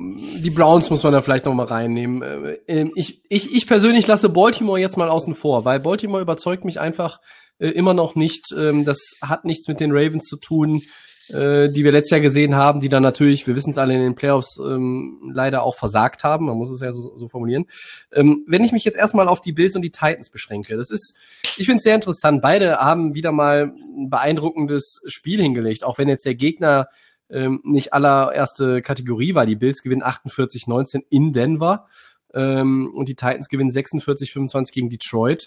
die 0.43 0.51
Browns 0.51 0.89
muss 0.89 1.03
man 1.03 1.13
da 1.13 1.21
vielleicht 1.21 1.45
noch 1.45 1.53
mal 1.55 1.67
reinnehmen. 1.67 2.23
Äh, 2.23 2.59
ähm, 2.67 2.93
ich, 2.95 3.23
ich, 3.29 3.55
ich 3.55 3.67
persönlich 3.67 4.07
lasse 4.07 4.31
Baltimore 4.31 4.81
jetzt 4.81 4.97
mal 4.97 5.11
außen 5.11 5.35
vor, 5.35 5.67
weil 5.67 5.81
Baltimore 5.81 6.23
überzeugt 6.23 6.65
mich 6.65 6.81
einfach 6.81 7.21
äh, 7.59 7.69
immer 7.69 7.93
noch 7.93 8.15
nicht. 8.15 8.47
Ähm, 8.57 8.87
das 8.87 9.01
hat 9.21 9.45
nichts 9.45 9.69
mit 9.69 9.81
den 9.81 9.91
Ravens 9.93 10.25
zu 10.25 10.39
tun, 10.39 10.81
äh, 11.29 11.71
die 11.71 11.85
wir 11.85 11.93
letztes 11.93 12.11
Jahr 12.11 12.21
gesehen 12.21 12.55
haben, 12.55 12.81
die 12.81 12.89
dann 12.89 13.03
natürlich, 13.03 13.47
wir 13.47 13.57
wissen 13.57 13.71
es 13.71 13.79
alle 13.79 13.95
in 13.95 14.01
den 14.01 14.15
Playoffs, 14.15 14.59
ähm, 14.59 15.33
leider 15.35 15.63
auch 15.63 15.75
versagt 15.75 16.25
haben. 16.25 16.47
Man 16.47 16.57
muss 16.57 16.71
es 16.71 16.81
ja 16.81 16.93
so, 16.93 17.17
so 17.17 17.29
formulieren. 17.29 17.67
Ähm, 18.13 18.45
wenn 18.47 18.65
ich 18.65 18.73
mich 18.73 18.85
jetzt 18.85 18.99
erstmal 18.99 19.29
auf 19.29 19.41
die 19.41 19.53
Bills 19.53 19.77
und 19.77 19.83
die 19.83 19.91
Titans 19.91 20.31
beschränke, 20.31 20.77
das 20.77 20.91
ist, 20.91 21.17
ich 21.57 21.67
finde 21.67 21.79
es 21.79 21.85
sehr 21.85 21.95
interessant. 21.95 22.43
Beide 22.43 22.79
haben 22.79 23.15
wieder 23.15 23.33
mal 23.33 23.73
ein 23.97 24.11
beeindruckendes 24.11 25.03
Spiel 25.07 25.41
hingelegt, 25.41 25.85
auch 25.85 25.99
wenn 25.99 26.09
jetzt 26.09 26.27
der 26.27 26.35
Gegner 26.35 26.89
ähm, 27.31 27.61
nicht 27.65 27.93
allererste 27.93 28.83
Kategorie 28.83 29.35
war. 29.35 29.47
Die 29.47 29.57
Bills 29.57 29.83
gewinnen 29.83 30.03
48-19 30.03 31.05
in 31.09 31.33
Denver 31.33 31.87
ähm, 32.35 32.93
und 32.95 33.09
die 33.09 33.15
Titans 33.15 33.49
gewinnen 33.49 33.71
46-25 33.71 34.73
gegen 34.73 34.91
Detroit. 34.91 35.47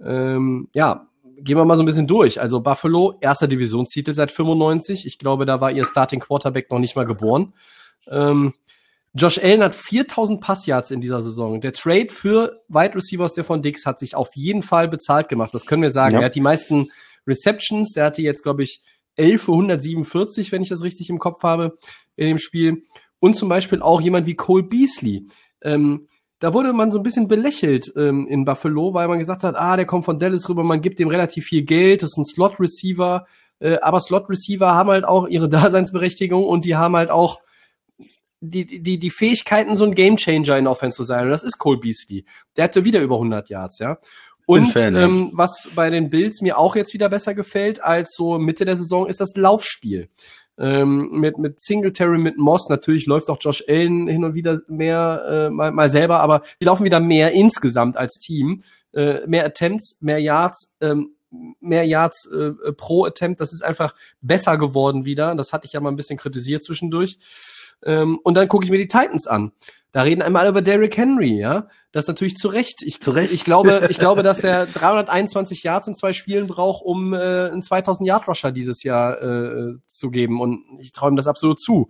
Ähm, 0.00 0.68
ja, 0.72 1.08
gehen 1.40 1.56
wir 1.56 1.64
mal 1.64 1.76
so 1.76 1.82
ein 1.82 1.86
bisschen 1.86 2.06
durch. 2.06 2.40
Also 2.40 2.60
Buffalo, 2.60 3.16
erster 3.20 3.48
Divisionstitel 3.48 4.14
seit 4.14 4.32
95. 4.32 5.06
Ich 5.06 5.18
glaube, 5.18 5.46
da 5.46 5.60
war 5.60 5.70
ihr 5.70 5.84
Starting 5.84 6.20
Quarterback 6.20 6.70
noch 6.70 6.78
nicht 6.78 6.96
mal 6.96 7.06
geboren. 7.06 7.54
Ähm, 8.08 8.54
Josh 9.14 9.38
Allen 9.38 9.62
hat 9.62 9.74
4000 9.74 10.40
Passyards 10.40 10.90
in 10.90 11.00
dieser 11.00 11.20
Saison. 11.20 11.60
Der 11.60 11.72
Trade 11.72 12.08
für 12.10 12.62
Wide 12.68 12.94
Receivers 12.94 13.34
der 13.34 13.44
von 13.44 13.62
Dix 13.62 13.86
hat 13.86 13.98
sich 13.98 14.14
auf 14.14 14.30
jeden 14.34 14.62
Fall 14.62 14.88
bezahlt 14.88 15.28
gemacht. 15.28 15.54
Das 15.54 15.66
können 15.66 15.82
wir 15.82 15.90
sagen. 15.90 16.14
Ja. 16.14 16.20
Er 16.20 16.26
hat 16.26 16.34
die 16.34 16.40
meisten 16.40 16.90
Receptions. 17.26 17.92
Der 17.92 18.04
hatte 18.04 18.22
jetzt, 18.22 18.42
glaube 18.42 18.62
ich, 18.62 18.82
11 19.16 19.42
für 19.42 19.52
147, 19.52 20.52
wenn 20.52 20.62
ich 20.62 20.68
das 20.68 20.82
richtig 20.82 21.10
im 21.10 21.18
Kopf 21.18 21.42
habe, 21.42 21.76
in 22.16 22.28
dem 22.28 22.38
Spiel. 22.38 22.82
Und 23.18 23.34
zum 23.34 23.48
Beispiel 23.48 23.82
auch 23.82 24.00
jemand 24.00 24.26
wie 24.26 24.36
Cole 24.36 24.62
Beasley. 24.62 25.26
Ähm, 25.62 26.08
da 26.38 26.54
wurde 26.54 26.72
man 26.72 26.90
so 26.90 26.98
ein 26.98 27.02
bisschen 27.02 27.28
belächelt 27.28 27.92
ähm, 27.96 28.26
in 28.28 28.44
Buffalo, 28.44 28.94
weil 28.94 29.08
man 29.08 29.18
gesagt 29.18 29.44
hat, 29.44 29.56
ah, 29.56 29.76
der 29.76 29.86
kommt 29.86 30.04
von 30.04 30.18
Dallas 30.18 30.48
rüber, 30.48 30.62
man 30.62 30.80
gibt 30.80 30.98
dem 30.98 31.08
relativ 31.08 31.46
viel 31.46 31.62
Geld, 31.62 32.02
das 32.02 32.10
ist 32.10 32.18
ein 32.18 32.24
Slot-Receiver, 32.24 33.26
äh, 33.60 33.78
aber 33.80 34.00
Slot-Receiver 34.00 34.74
haben 34.74 34.90
halt 34.90 35.04
auch 35.04 35.26
ihre 35.26 35.48
Daseinsberechtigung 35.50 36.44
und 36.44 36.64
die 36.64 36.76
haben 36.76 36.96
halt 36.96 37.10
auch 37.10 37.40
die, 38.40 38.66
die, 38.66 38.98
die 38.98 39.10
Fähigkeiten, 39.10 39.74
so 39.74 39.84
ein 39.84 39.94
Gamechanger 39.94 40.56
in 40.56 40.68
Offense 40.68 40.96
zu 40.96 41.02
sein. 41.02 41.24
Und 41.24 41.30
das 41.30 41.42
ist 41.42 41.58
Cole 41.58 41.78
Beasley. 41.78 42.24
Der 42.56 42.64
hatte 42.64 42.84
wieder 42.84 43.00
über 43.00 43.16
100 43.16 43.48
Yards, 43.48 43.80
ja. 43.80 43.98
Und 44.46 44.72
Fan, 44.72 44.94
ja. 44.94 45.02
ähm, 45.02 45.32
was 45.34 45.68
bei 45.74 45.90
den 45.90 46.08
Bills 46.08 46.40
mir 46.40 46.56
auch 46.56 46.76
jetzt 46.76 46.94
wieder 46.94 47.08
besser 47.08 47.34
gefällt 47.34 47.82
als 47.82 48.14
so 48.14 48.38
Mitte 48.38 48.64
der 48.64 48.76
Saison, 48.76 49.06
ist 49.06 49.20
das 49.20 49.34
Laufspiel. 49.36 50.08
Ähm, 50.58 51.10
mit, 51.12 51.38
mit 51.38 51.60
Singletary, 51.60 52.18
mit 52.18 52.36
Moss, 52.36 52.68
natürlich 52.68 53.06
läuft 53.06 53.30
auch 53.30 53.38
Josh 53.40 53.64
Allen 53.68 54.08
hin 54.08 54.24
und 54.24 54.34
wieder 54.34 54.58
mehr 54.66 55.24
äh, 55.28 55.50
mal, 55.50 55.70
mal 55.70 55.88
selber, 55.88 56.20
aber 56.20 56.42
die 56.60 56.64
laufen 56.64 56.84
wieder 56.84 57.00
mehr 57.00 57.32
insgesamt 57.32 57.96
als 57.96 58.14
Team. 58.14 58.62
Äh, 58.92 59.26
mehr 59.26 59.44
Attempts, 59.44 60.00
mehr 60.00 60.18
Yards, 60.18 60.76
ähm, 60.80 61.14
mehr 61.60 61.84
Yards 61.84 62.26
äh, 62.32 62.72
pro 62.72 63.04
Attempt, 63.04 63.40
das 63.40 63.52
ist 63.52 63.62
einfach 63.62 63.94
besser 64.20 64.56
geworden 64.56 65.04
wieder. 65.04 65.34
Das 65.34 65.52
hatte 65.52 65.66
ich 65.66 65.72
ja 65.74 65.80
mal 65.80 65.90
ein 65.90 65.96
bisschen 65.96 66.18
kritisiert 66.18 66.64
zwischendurch. 66.64 67.18
Ähm, 67.84 68.18
und 68.22 68.34
dann 68.34 68.48
gucke 68.48 68.64
ich 68.64 68.70
mir 68.70 68.78
die 68.78 68.88
Titans 68.88 69.26
an. 69.26 69.52
Da 69.92 70.02
reden 70.02 70.20
einmal 70.20 70.46
über 70.48 70.60
Derrick 70.60 70.96
Henry, 70.96 71.38
ja. 71.38 71.68
Das 71.92 72.04
ist 72.04 72.08
natürlich 72.08 72.36
zu 72.36 72.48
Recht. 72.48 72.82
Ich, 72.82 73.00
Zu 73.00 73.10
Recht. 73.12 73.32
ich 73.32 73.44
glaube, 73.44 73.86
ich 73.90 73.98
glaube, 73.98 74.22
dass 74.22 74.44
er 74.44 74.66
321 74.66 75.62
Yards 75.62 75.88
in 75.88 75.94
zwei 75.94 76.12
Spielen 76.12 76.46
braucht, 76.46 76.84
um 76.84 77.14
äh, 77.14 77.16
einen 77.50 77.62
2000 77.62 78.06
Yard 78.06 78.28
Rusher 78.28 78.52
dieses 78.52 78.82
Jahr 78.82 79.20
äh, 79.22 79.74
zu 79.86 80.10
geben. 80.10 80.40
Und 80.40 80.62
ich 80.80 80.92
traue 80.92 81.10
ihm 81.10 81.16
das 81.16 81.26
absolut 81.26 81.60
zu. 81.60 81.88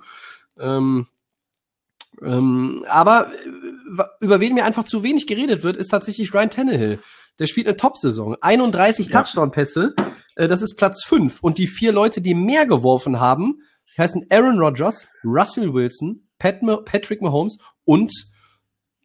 Ähm, 0.58 1.08
ähm, 2.22 2.84
aber 2.88 3.32
äh, 3.32 4.04
über 4.20 4.40
wen 4.40 4.54
mir 4.54 4.64
einfach 4.64 4.84
zu 4.84 5.02
wenig 5.02 5.26
geredet 5.26 5.62
wird, 5.62 5.76
ist 5.76 5.88
tatsächlich 5.88 6.32
Ryan 6.32 6.50
Tannehill. 6.50 7.00
Der 7.38 7.46
spielt 7.46 7.66
eine 7.66 7.76
Top-Saison. 7.76 8.36
31 8.40 9.08
Ja. 9.08 9.22
Touchdown-Pässe. 9.22 9.94
Äh, 10.36 10.46
das 10.48 10.62
ist 10.62 10.76
Platz 10.76 11.04
5. 11.04 11.42
Und 11.42 11.58
die 11.58 11.66
vier 11.66 11.92
Leute, 11.92 12.20
die 12.20 12.34
mehr 12.34 12.66
geworfen 12.66 13.18
haben, 13.18 13.60
heißen 13.98 14.26
Aaron 14.30 14.58
Rodgers, 14.60 15.08
Russell 15.24 15.74
Wilson, 15.74 16.27
Pat 16.38 16.60
Patrick 16.84 17.22
Mahomes 17.22 17.58
und 17.84 18.12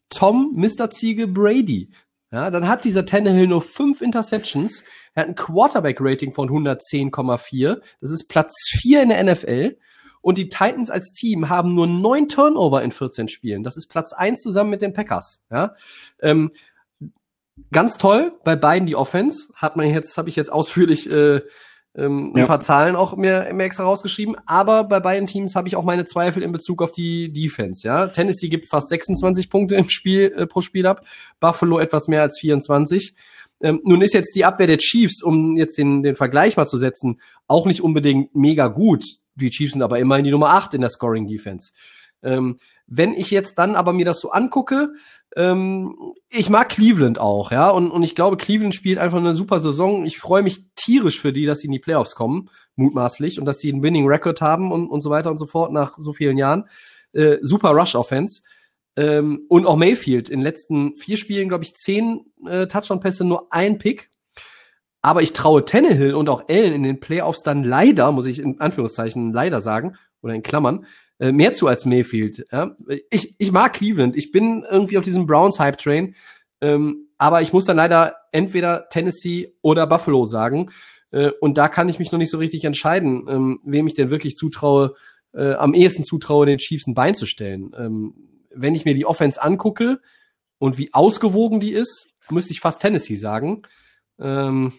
Tom 0.09 0.53
Mr. 0.55 0.89
Ziege 0.89 1.27
Brady. 1.27 1.89
Ja, 2.31 2.49
dann 2.49 2.67
hat 2.67 2.83
dieser 2.83 3.05
Tannehill 3.05 3.47
nur 3.47 3.61
fünf 3.61 4.01
Interceptions. 4.01 4.83
Er 5.13 5.23
hat 5.23 5.29
ein 5.29 5.35
Quarterback-Rating 5.35 6.33
von 6.33 6.49
110,4. 6.49 7.79
Das 8.01 8.09
ist 8.09 8.27
Platz 8.27 8.55
vier 8.81 9.03
in 9.03 9.09
der 9.09 9.23
NFL. 9.23 9.77
Und 10.21 10.37
die 10.37 10.49
Titans 10.49 10.89
als 10.89 11.11
Team 11.11 11.49
haben 11.49 11.75
nur 11.75 11.85
neun 11.85 12.29
Turnover 12.29 12.81
in 12.81 12.91
14 12.91 13.27
Spielen. 13.27 13.61
Das 13.61 13.77
ist 13.77 13.87
Platz 13.87 14.13
eins 14.13 14.41
zusammen 14.41 14.69
mit 14.69 14.81
den 14.81 14.93
Packers. 14.93 15.43
Ja, 15.51 15.75
ähm, 16.21 16.51
ganz 17.71 17.97
toll 17.97 18.33
bei 18.43 18.55
beiden 18.55 18.87
die 18.87 18.95
Offense. 18.95 19.53
Hat 19.53 19.75
man 19.75 19.87
jetzt, 19.87 20.17
habe 20.17 20.29
ich 20.29 20.35
jetzt 20.35 20.51
ausführlich 20.51 21.11
äh, 21.11 21.41
ähm, 21.95 22.31
ein 22.33 22.39
Ja. 22.39 22.45
paar 22.47 22.59
Zahlen 22.61 22.95
auch 22.95 23.15
mir, 23.15 23.49
mir 23.53 23.63
extra 23.63 23.83
rausgeschrieben. 23.83 24.35
Aber 24.45 24.83
bei 24.83 24.99
beiden 24.99 25.27
Teams 25.27 25.55
habe 25.55 25.67
ich 25.67 25.75
auch 25.75 25.83
meine 25.83 26.05
Zweifel 26.05 26.41
in 26.43 26.51
Bezug 26.51 26.81
auf 26.81 26.91
die 26.91 27.31
Defense. 27.31 27.85
Ja, 27.87 28.07
Tennessee 28.07 28.49
gibt 28.49 28.67
fast 28.67 28.89
26 28.89 29.49
Punkte 29.49 29.75
im 29.75 29.89
Spiel 29.89 30.33
äh, 30.35 30.47
pro 30.47 30.61
Spiel 30.61 30.85
ab. 30.87 31.05
Buffalo 31.39 31.79
etwas 31.79 32.07
mehr 32.07 32.21
als 32.21 32.39
24. 32.39 33.15
Ähm, 33.61 33.79
nun 33.83 34.01
ist 34.01 34.13
jetzt 34.13 34.35
die 34.35 34.43
Abwehr 34.43 34.67
der 34.67 34.77
Chiefs, 34.79 35.21
um 35.23 35.55
jetzt 35.55 35.77
den, 35.77 36.03
den 36.03 36.15
Vergleich 36.15 36.57
mal 36.57 36.65
zu 36.65 36.77
setzen, 36.77 37.21
auch 37.47 37.65
nicht 37.65 37.81
unbedingt 37.81 38.35
mega 38.35 38.67
gut. 38.67 39.03
Die 39.35 39.49
Chiefs 39.49 39.73
sind 39.73 39.81
aber 39.81 39.99
immerhin 39.99 40.25
die 40.25 40.31
Nummer 40.31 40.49
8 40.49 40.73
in 40.73 40.81
der 40.81 40.89
Scoring 40.89 41.27
Defense. 41.27 41.71
Ähm, 42.23 42.57
wenn 42.87 43.13
ich 43.13 43.31
jetzt 43.31 43.59
dann 43.59 43.75
aber 43.75 43.93
mir 43.93 44.05
das 44.05 44.19
so 44.19 44.31
angucke, 44.31 44.93
ähm, 45.35 45.95
ich 46.29 46.49
mag 46.49 46.69
Cleveland 46.69 47.19
auch, 47.19 47.51
ja, 47.51 47.69
und, 47.69 47.91
und 47.91 48.03
ich 48.03 48.15
glaube, 48.15 48.37
Cleveland 48.37 48.75
spielt 48.75 48.97
einfach 48.97 49.17
eine 49.17 49.33
super 49.33 49.59
Saison. 49.59 50.05
Ich 50.05 50.17
freue 50.17 50.43
mich 50.43 50.73
tierisch 50.75 51.19
für 51.19 51.33
die, 51.33 51.45
dass 51.45 51.59
sie 51.59 51.67
in 51.67 51.73
die 51.73 51.79
Playoffs 51.79 52.15
kommen, 52.15 52.49
mutmaßlich, 52.75 53.39
und 53.39 53.45
dass 53.45 53.59
sie 53.59 53.71
einen 53.71 53.83
Winning 53.83 54.07
Record 54.07 54.41
haben 54.41 54.71
und, 54.71 54.87
und 54.87 55.01
so 55.01 55.09
weiter 55.09 55.31
und 55.31 55.37
so 55.37 55.45
fort 55.45 55.71
nach 55.71 55.97
so 55.97 56.13
vielen 56.13 56.37
Jahren. 56.37 56.65
Äh, 57.13 57.37
super 57.41 57.71
Rush 57.71 57.95
Offense. 57.95 58.41
Ähm, 58.95 59.45
und 59.49 59.65
auch 59.65 59.75
Mayfield 59.75 60.29
in 60.29 60.39
den 60.39 60.43
letzten 60.43 60.95
vier 60.95 61.17
Spielen, 61.17 61.49
glaube 61.49 61.63
ich, 61.63 61.73
zehn 61.73 62.25
äh, 62.45 62.67
Touchdown-Pässe, 62.67 63.25
nur 63.25 63.51
ein 63.51 63.77
Pick. 63.79 64.11
Aber 65.01 65.21
ich 65.21 65.33
traue 65.33 65.65
Tannehill 65.65 66.13
und 66.13 66.29
auch 66.29 66.47
Allen 66.47 66.73
in 66.73 66.83
den 66.83 66.99
Playoffs 66.99 67.43
dann 67.43 67.63
leider, 67.63 68.11
muss 68.11 68.25
ich 68.25 68.39
in 68.39 68.61
Anführungszeichen 68.61 69.33
leider 69.33 69.59
sagen, 69.59 69.97
oder 70.21 70.33
in 70.33 70.43
Klammern, 70.43 70.85
äh, 71.19 71.31
mehr 71.31 71.53
zu 71.53 71.67
als 71.67 71.85
Mayfield. 71.85 72.45
Ja? 72.51 72.75
Ich, 73.09 73.35
ich 73.37 73.51
mag 73.51 73.73
Cleveland. 73.73 74.15
Ich 74.15 74.31
bin 74.31 74.65
irgendwie 74.69 74.97
auf 74.97 75.03
diesem 75.03 75.25
Browns-Hype-Train. 75.25 76.15
Ähm, 76.61 77.07
aber 77.17 77.41
ich 77.41 77.53
muss 77.53 77.65
dann 77.65 77.77
leider 77.77 78.15
entweder 78.31 78.87
Tennessee 78.89 79.53
oder 79.61 79.87
Buffalo 79.87 80.25
sagen. 80.25 80.71
Äh, 81.11 81.31
und 81.39 81.57
da 81.57 81.69
kann 81.69 81.89
ich 81.89 81.99
mich 81.99 82.11
noch 82.11 82.19
nicht 82.19 82.31
so 82.31 82.37
richtig 82.37 82.65
entscheiden, 82.65 83.25
ähm, 83.29 83.59
wem 83.63 83.87
ich 83.87 83.93
denn 83.93 84.09
wirklich 84.09 84.35
zutraue, 84.35 84.95
äh, 85.33 85.53
am 85.53 85.73
ehesten 85.73 86.03
zutraue, 86.03 86.45
den 86.45 86.57
Chiefs 86.57 86.87
ein 86.87 86.95
Bein 86.95 87.15
zu 87.15 87.25
stellen. 87.25 87.71
Ähm, 87.77 88.13
wenn 88.51 88.75
ich 88.75 88.85
mir 88.85 88.93
die 88.93 89.05
Offense 89.05 89.41
angucke 89.41 89.99
und 90.57 90.77
wie 90.77 90.93
ausgewogen 90.93 91.59
die 91.59 91.73
ist, 91.73 92.15
müsste 92.29 92.53
ich 92.53 92.59
fast 92.59 92.81
Tennessee 92.81 93.15
sagen. 93.15 93.63
Ähm, 94.19 94.73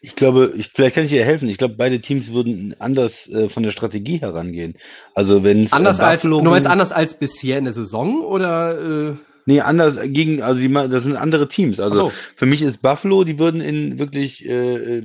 Ich 0.00 0.14
glaube, 0.14 0.52
ich, 0.56 0.70
vielleicht 0.74 0.94
kann 0.94 1.04
ich 1.04 1.10
dir 1.10 1.24
helfen. 1.24 1.48
Ich 1.48 1.58
glaube, 1.58 1.74
beide 1.76 2.00
Teams 2.00 2.32
würden 2.32 2.74
anders 2.78 3.28
äh, 3.28 3.48
von 3.48 3.62
der 3.62 3.70
Strategie 3.70 4.20
herangehen. 4.20 4.74
Also 5.14 5.44
wenn 5.44 5.64
es 5.64 5.72
anders 5.72 6.00
äh, 6.00 6.04
als, 6.04 6.22
du 6.22 6.40
meinst 6.42 6.68
anders 6.68 6.92
als 6.92 7.14
bisher 7.18 7.58
in 7.58 7.64
der 7.64 7.72
Saison 7.72 8.22
oder? 8.22 9.10
Äh, 9.10 9.14
Nee, 9.46 9.60
anders 9.60 9.96
gegen, 10.04 10.42
also 10.42 10.60
die, 10.60 10.72
das 10.72 11.02
sind 11.02 11.16
andere 11.16 11.48
Teams. 11.48 11.80
Also 11.80 11.96
so. 11.96 12.12
für 12.36 12.46
mich 12.46 12.62
ist 12.62 12.82
Buffalo, 12.82 13.24
die 13.24 13.38
würden 13.38 13.60
in 13.60 13.98
wirklich 13.98 14.46
äh, 14.46 14.98
äh, 14.98 15.02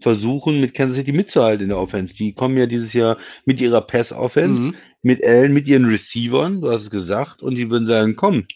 versuchen, 0.00 0.58
mit 0.58 0.74
Kansas 0.74 0.96
City 0.96 1.12
mitzuhalten 1.12 1.62
in 1.64 1.68
der 1.68 1.78
Offense. 1.78 2.14
Die 2.14 2.32
kommen 2.32 2.56
ja 2.56 2.66
dieses 2.66 2.92
Jahr 2.92 3.18
mit 3.44 3.60
ihrer 3.60 3.82
Pass-Offense, 3.82 4.62
Mhm. 4.62 4.74
mit 5.02 5.24
Allen, 5.24 5.52
mit 5.52 5.68
ihren 5.68 5.84
Receivern, 5.84 6.60
du 6.60 6.70
hast 6.70 6.82
es 6.82 6.90
gesagt, 6.90 7.42
und 7.42 7.56
die 7.56 7.70
würden 7.70 7.86
sagen, 7.86 8.16
komm, 8.16 8.46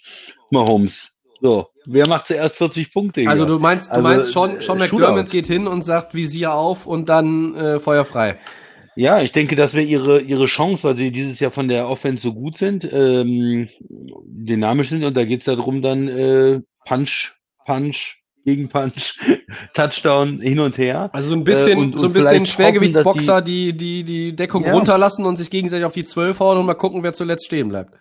Mahomes, 0.51 1.11
so, 1.41 1.69
wer 1.91 2.07
macht 2.07 2.27
zuerst 2.27 2.57
40 2.57 2.93
Punkte? 2.93 3.23
hier? 3.23 3.31
Also 3.31 3.45
du 3.47 3.59
meinst, 3.59 3.89
du 3.89 3.95
Also, 3.95 4.03
meinst 4.03 4.33
schon, 4.33 4.61
schon 4.61 4.77
äh, 4.79 4.81
McDermott 4.89 5.31
geht 5.31 5.47
hin 5.47 5.67
und 5.67 5.83
sagt 5.83 6.15
Visier 6.15 6.53
auf 6.53 6.87
und 6.87 7.09
dann 7.09 7.55
äh, 7.57 7.79
Feuer 7.81 8.05
frei. 8.05 8.39
Ja, 8.97 9.23
ich 9.23 9.31
denke, 9.33 9.55
das 9.55 9.75
wäre 9.75 9.85
ihre, 9.87 10.21
ihre 10.21 10.47
Chance, 10.47 10.83
weil 10.85 10.97
sie 10.97 11.13
dieses 11.13 11.39
Jahr 11.39 11.53
von 11.53 11.69
der 11.69 11.89
Offense 11.89 12.23
so 12.23 12.35
gut 12.35 12.59
sind, 12.59 12.89
ähm, 12.93 13.69
dynamisch 14.25 14.89
sind 14.89 15.05
und 15.05 15.17
da 15.17 15.25
geht's 15.25 15.45
darum, 15.45 15.83
dann 15.83 16.09
äh, 16.09 16.61
Punch, 16.85 17.35
Punch, 17.65 18.17
Gegenpunch, 18.45 19.17
Touchdown 19.75 20.41
hin 20.41 20.59
und 20.59 20.79
her. 20.79 21.11
Also 21.13 21.29
so 21.31 21.35
ein 21.37 21.45
bisschen, 21.45 21.79
Äh, 21.79 21.81
und- 21.83 21.99
so 22.01 22.07
ein 22.07 22.13
bisschen 22.13 22.47
Schwergewichtsboxer, 22.47 23.41
die, 23.43 23.77
die, 23.77 24.05
die 24.05 24.35
Deckung 24.35 24.65
Ja. 24.65 24.73
runterlassen 24.73 25.27
und 25.27 25.37
sich 25.37 25.51
gegenseitig 25.51 25.85
auf 25.85 25.93
die 25.93 26.05
12 26.05 26.41
hauen 26.41 26.59
und 26.59 26.67
mal 26.67 26.75
gucken, 26.75 27.03
wer 27.03 27.13
zuletzt 27.13 27.47
stehen 27.47 27.69
bleibt. 27.69 27.93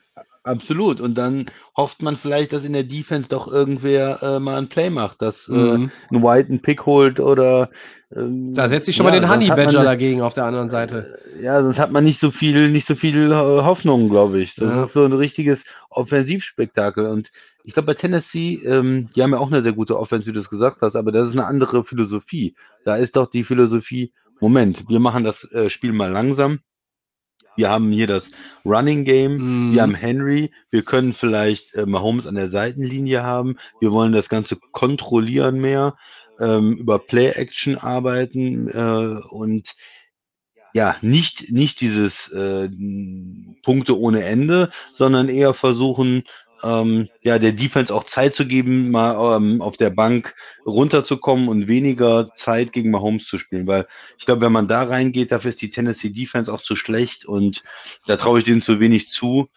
Absolut. 0.47 1.01
Und 1.01 1.15
dann 1.15 1.45
hofft 1.75 2.01
man 2.01 2.17
vielleicht, 2.17 2.53
dass 2.53 2.63
in 2.63 2.73
der 2.73 2.83
Defense 2.83 3.29
doch 3.29 3.47
irgendwer 3.47 4.21
äh, 4.23 4.39
mal 4.39 4.57
ein 4.57 4.69
Play 4.69 4.89
macht, 4.89 5.21
dass 5.21 5.47
Mhm. 5.47 5.91
äh, 6.11 6.15
ein 6.15 6.23
White 6.23 6.49
einen 6.49 6.61
Pick 6.61 6.85
holt 6.85 7.19
oder 7.19 7.69
ähm, 8.15 8.53
Da 8.53 8.67
setze 8.69 8.89
ich 8.91 8.95
schon 8.95 9.05
ja, 9.05 9.11
mal 9.11 9.19
den 9.19 9.29
Honey 9.29 9.49
Badger 9.49 9.79
ne- 9.79 9.85
dagegen 9.85 10.21
auf 10.21 10.33
der 10.33 10.45
anderen 10.45 10.69
Seite. 10.69 11.19
Ja, 11.41 11.61
sonst 11.61 11.77
hat 11.77 11.91
man 11.91 12.03
nicht 12.05 12.19
so 12.21 12.31
viel, 12.31 12.71
nicht 12.71 12.87
so 12.87 12.95
viel 12.95 13.31
äh, 13.31 13.35
Hoffnung, 13.35 14.09
glaube 14.09 14.39
ich. 14.39 14.55
Das 14.55 14.69
Ja. 14.69 14.83
ist 14.85 14.93
so 14.93 15.03
ein 15.03 15.13
richtiges 15.13 15.63
Offensivspektakel. 15.89 17.05
Und 17.05 17.31
ich 17.63 17.73
glaube, 17.73 17.87
bei 17.87 17.93
Tennessee, 17.93 18.55
ähm, 18.65 19.09
die 19.15 19.23
haben 19.23 19.31
ja 19.31 19.39
auch 19.39 19.51
eine 19.51 19.61
sehr 19.61 19.73
gute 19.73 19.99
Offense, 19.99 20.27
wie 20.27 20.33
du 20.33 20.39
es 20.39 20.49
gesagt 20.49 20.77
hast, 20.81 20.95
aber 20.95 21.11
das 21.11 21.27
ist 21.27 21.33
eine 21.33 21.45
andere 21.45 21.83
Philosophie. 21.83 22.55
Da 22.85 22.95
ist 22.95 23.15
doch 23.15 23.29
die 23.29 23.43
Philosophie, 23.43 24.13
Moment, 24.39 24.85
wir 24.87 24.99
machen 24.99 25.23
das 25.23 25.43
äh, 25.51 25.69
Spiel 25.69 25.91
mal 25.93 26.11
langsam. 26.11 26.59
Wir 27.57 27.69
haben 27.69 27.91
hier 27.91 28.07
das 28.07 28.29
Running 28.63 29.03
Game, 29.03 29.37
Mhm. 29.37 29.73
wir 29.73 29.81
haben 29.81 29.95
Henry, 29.95 30.51
wir 30.69 30.83
können 30.83 31.13
vielleicht 31.13 31.73
äh, 31.73 31.85
Mahomes 31.85 32.27
an 32.27 32.35
der 32.35 32.49
Seitenlinie 32.49 33.23
haben, 33.23 33.57
wir 33.81 33.91
wollen 33.91 34.13
das 34.13 34.29
Ganze 34.29 34.57
kontrollieren 34.71 35.59
mehr, 35.59 35.97
ähm, 36.39 36.73
über 36.73 36.99
Play-Action 36.99 37.77
arbeiten 37.77 38.69
äh, 38.69 39.21
und 39.29 39.75
ja, 40.73 40.95
nicht, 41.01 41.51
nicht 41.51 41.81
dieses 41.81 42.29
äh, 42.29 42.69
Punkte 43.63 43.97
ohne 43.97 44.23
Ende, 44.23 44.69
sondern 44.93 45.27
eher 45.27 45.53
versuchen, 45.55 46.23
ähm, 46.63 47.09
ja, 47.21 47.39
der 47.39 47.51
Defense 47.51 47.93
auch 47.93 48.03
Zeit 48.03 48.35
zu 48.35 48.47
geben, 48.47 48.91
mal 48.91 49.37
ähm, 49.37 49.61
auf 49.61 49.77
der 49.77 49.89
Bank 49.89 50.35
runterzukommen 50.65 51.47
und 51.47 51.67
weniger 51.67 52.31
Zeit 52.35 52.73
gegen 52.73 52.91
Mahomes 52.91 53.25
zu 53.25 53.37
spielen. 53.37 53.67
Weil 53.67 53.87
ich 54.17 54.25
glaube, 54.25 54.41
wenn 54.41 54.51
man 54.51 54.67
da 54.67 54.83
reingeht, 54.83 55.31
dafür 55.31 55.49
ist 55.49 55.61
die 55.61 55.71
Tennessee 55.71 56.09
Defense 56.09 56.51
auch 56.51 56.61
zu 56.61 56.75
schlecht 56.75 57.25
und 57.25 57.63
da 58.05 58.17
traue 58.17 58.39
ich 58.39 58.45
denen 58.45 58.61
zu 58.61 58.79
wenig 58.79 59.09
zu. 59.09 59.49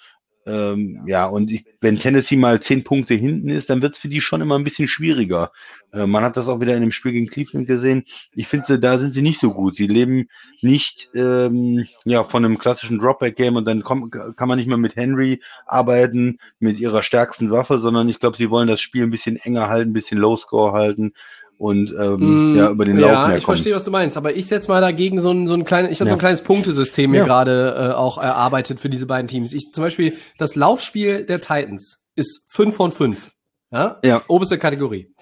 Ähm, 0.50 1.02
ja, 1.06 1.26
und 1.26 1.52
ich, 1.52 1.64
wenn 1.80 1.98
Tennessee 1.98 2.36
mal 2.36 2.60
zehn 2.60 2.82
Punkte 2.82 3.14
hinten 3.14 3.48
ist, 3.50 3.70
dann 3.70 3.82
wird 3.82 3.94
es 3.94 4.00
für 4.00 4.08
die 4.08 4.20
schon 4.20 4.40
immer 4.40 4.58
ein 4.58 4.64
bisschen 4.64 4.88
schwieriger. 4.88 5.52
Äh, 5.92 6.06
man 6.06 6.24
hat 6.24 6.36
das 6.36 6.48
auch 6.48 6.60
wieder 6.60 6.74
in 6.74 6.80
dem 6.80 6.90
Spiel 6.90 7.12
gegen 7.12 7.28
Cleveland 7.28 7.68
gesehen. 7.68 8.04
Ich 8.34 8.48
finde, 8.48 8.80
da 8.80 8.98
sind 8.98 9.12
sie 9.12 9.22
nicht 9.22 9.38
so 9.38 9.52
gut. 9.52 9.76
Sie 9.76 9.86
leben 9.86 10.28
nicht 10.60 11.10
ähm, 11.14 11.86
ja, 12.04 12.24
von 12.24 12.44
einem 12.44 12.58
klassischen 12.58 12.98
Dropback-Game 12.98 13.54
und 13.54 13.64
dann 13.64 13.82
kommt, 13.82 14.12
kann 14.12 14.48
man 14.48 14.58
nicht 14.58 14.66
mehr 14.66 14.76
mit 14.76 14.96
Henry 14.96 15.40
arbeiten, 15.66 16.38
mit 16.58 16.80
ihrer 16.80 17.04
stärksten 17.04 17.50
Waffe, 17.52 17.78
sondern 17.78 18.08
ich 18.08 18.18
glaube, 18.18 18.36
sie 18.36 18.50
wollen 18.50 18.68
das 18.68 18.80
Spiel 18.80 19.04
ein 19.04 19.10
bisschen 19.10 19.36
enger 19.36 19.68
halten, 19.68 19.90
ein 19.90 19.94
bisschen 19.94 20.18
Low-Score 20.18 20.72
halten 20.72 21.12
und 21.60 21.94
ähm, 21.98 22.54
Mm, 22.54 22.56
ja, 22.56 22.70
über 22.70 22.86
den 22.86 22.96
Lauf 22.96 23.10
ja, 23.10 23.36
ich 23.36 23.44
verstehe, 23.44 23.74
was 23.74 23.84
du 23.84 23.90
meinst, 23.90 24.16
aber 24.16 24.34
ich 24.34 24.46
setze 24.46 24.68
mal 24.68 24.80
dagegen 24.80 25.20
so 25.20 25.30
ein, 25.30 25.46
so 25.46 25.52
ein 25.52 25.66
kleines, 25.66 25.90
ich 25.90 26.00
habe 26.00 26.08
so 26.08 26.14
ein 26.14 26.18
Ja. 26.18 26.20
kleines 26.20 26.40
Punktesystem 26.42 27.10
mir 27.10 27.18
Ja. 27.18 27.24
gerade 27.26 27.90
äh, 27.90 27.94
auch 27.94 28.16
erarbeitet 28.16 28.80
für 28.80 28.88
diese 28.88 29.04
beiden 29.06 29.28
Teams. 29.28 29.52
Ich 29.52 29.70
zum 29.72 29.84
Beispiel 29.84 30.16
das 30.38 30.54
Laufspiel 30.56 31.24
der 31.26 31.40
Titans 31.40 32.06
ist 32.16 32.46
5 32.50 32.74
von 32.74 32.92
5. 32.92 33.32
Ja? 33.70 33.98
Ja. 34.02 34.22
Oberste 34.26 34.56
Kategorie. 34.58 35.12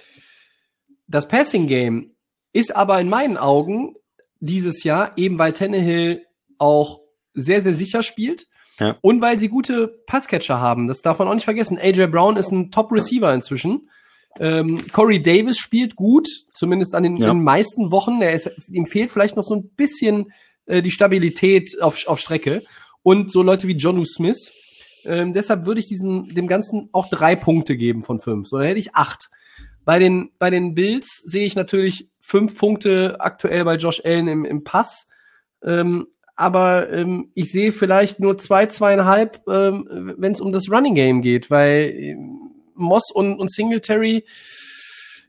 Das 1.08 1.26
Passing 1.26 1.66
Game 1.66 2.12
ist 2.52 2.74
aber 2.76 3.00
in 3.00 3.08
meinen 3.08 3.36
Augen 3.36 3.96
dieses 4.40 4.84
Jahr, 4.84 5.12
eben 5.16 5.38
weil 5.38 5.52
Tannehill 5.52 6.22
auch 6.58 7.00
sehr, 7.34 7.60
sehr 7.62 7.74
sicher 7.74 8.02
spielt 8.04 8.46
Ja. 8.78 8.96
und 9.00 9.20
weil 9.20 9.38
sie 9.40 9.48
gute 9.48 9.88
Passcatcher 10.06 10.60
haben. 10.60 10.86
Das 10.86 11.02
darf 11.02 11.18
man 11.18 11.26
auch 11.26 11.34
nicht 11.34 11.44
vergessen. 11.44 11.78
AJ 11.80 12.06
Brown 12.06 12.36
ist 12.36 12.52
ein 12.52 12.70
Top-Receiver 12.70 13.34
inzwischen. 13.34 13.88
Ähm, 14.40 14.86
Corey 14.92 15.20
Davis 15.20 15.58
spielt 15.58 15.96
gut, 15.96 16.28
zumindest 16.52 16.94
an 16.94 17.02
den, 17.02 17.16
Ja. 17.16 17.28
den 17.32 17.42
meisten 17.42 17.90
Wochen. 17.90 18.20
Er 18.22 18.32
ist, 18.32 18.50
ihm 18.70 18.86
fehlt 18.86 19.10
vielleicht 19.10 19.36
noch 19.36 19.44
so 19.44 19.54
ein 19.56 19.68
bisschen 19.70 20.32
äh, 20.66 20.82
die 20.82 20.90
Stabilität 20.90 21.80
auf, 21.80 22.06
auf 22.06 22.18
Strecke. 22.20 22.62
Und 23.02 23.32
so 23.32 23.42
Leute 23.42 23.68
wie 23.68 23.76
Jonu 23.76 24.04
Smith. 24.04 24.52
Ähm, 25.04 25.32
deshalb 25.32 25.64
würde 25.64 25.80
ich 25.80 25.86
diesem, 25.86 26.34
dem 26.34 26.46
Ganzen 26.46 26.88
auch 26.92 27.08
drei 27.08 27.36
Punkte 27.36 27.76
geben 27.76 28.02
von 28.02 28.18
fünf. 28.20 28.48
So, 28.48 28.58
dann 28.58 28.66
hätte 28.66 28.80
ich 28.80 28.94
acht. 28.94 29.28
Bei 29.84 29.98
den, 29.98 30.30
bei 30.38 30.50
den 30.50 30.74
Bills 30.74 31.22
sehe 31.24 31.46
ich 31.46 31.54
natürlich 31.56 32.08
fünf 32.20 32.58
Punkte 32.58 33.16
aktuell 33.20 33.64
bei 33.64 33.76
Josh 33.76 34.02
Allen 34.04 34.28
im, 34.28 34.44
im 34.44 34.62
Pass. 34.64 35.08
Ähm, 35.64 36.08
aber 36.36 36.92
ähm, 36.92 37.30
ich 37.34 37.50
sehe 37.50 37.72
vielleicht 37.72 38.20
nur 38.20 38.38
zwei, 38.38 38.66
zweieinhalb, 38.66 39.40
ähm, 39.48 40.14
wenn 40.18 40.32
es 40.32 40.40
um 40.40 40.52
das 40.52 40.70
Running 40.70 40.94
Game 40.94 41.22
geht, 41.22 41.50
weil 41.50 41.90
ähm, 41.96 42.47
Moss 42.78 43.10
und, 43.12 43.38
und 43.38 43.52
Singletary, 43.52 44.24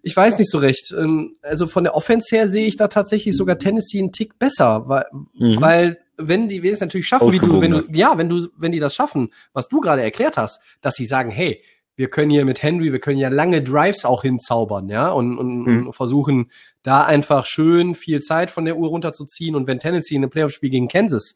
ich 0.02 0.16
weiß 0.16 0.38
nicht 0.38 0.50
so 0.50 0.58
recht. 0.60 0.94
Ähm, 0.98 1.36
also 1.42 1.68
von 1.68 1.84
der 1.84 1.96
Offense 1.96 2.34
her 2.36 2.48
sehe 2.48 2.66
ich 2.68 2.78
da 2.78 2.88
tatsächlich 2.88 3.36
sogar 3.36 3.58
Tennessee 3.60 4.00
einen 4.00 4.12
Tick 4.12 4.40
besser, 4.40 4.88
weil, 4.88 5.06
Mhm. 5.34 5.62
weil 5.62 5.98
wenn 6.18 6.48
die 6.48 6.64
wenn 6.64 6.74
es 6.74 6.80
natürlich 6.82 7.08
schaffen, 7.08 7.32
wie 7.32 7.40
du, 7.40 7.62
wenn 7.62 7.72
du, 7.72 7.84
ja, 7.92 8.18
wenn 8.18 8.30
du, 8.30 8.48
wenn 8.58 8.72
die 8.72 8.80
das 8.80 8.94
schaffen, 8.96 9.32
was 9.54 9.68
du 9.70 9.80
gerade 9.80 10.02
erklärt 10.02 10.38
hast, 10.38 10.62
dass 10.82 10.96
sie 10.96 11.06
sagen, 11.06 11.32
hey, 11.32 11.62
wir 11.96 12.10
können 12.10 12.32
hier 12.32 12.46
mit 12.46 12.64
Henry, 12.64 12.94
wir 12.94 13.00
können 13.00 13.18
ja 13.20 13.28
lange 13.28 13.62
Drives 13.62 14.06
auch 14.06 14.22
hinzaubern, 14.22 14.88
ja, 14.88 15.10
und, 15.12 15.38
und, 15.38 15.66
Mhm. 15.66 15.88
und 15.88 15.94
versuchen 15.94 16.50
da 16.82 17.04
einfach 17.04 17.46
schön 17.46 17.94
viel 17.94 18.22
Zeit 18.22 18.52
von 18.52 18.64
der 18.64 18.78
Uhr 18.78 18.88
runterzuziehen. 18.88 19.54
Und 19.56 19.68
wenn 19.68 19.80
Tennessee 19.80 20.16
in 20.16 20.24
einem 20.24 20.30
Playoff-Spiel 20.30 20.70
gegen 20.70 20.88
Kansas 20.88 21.36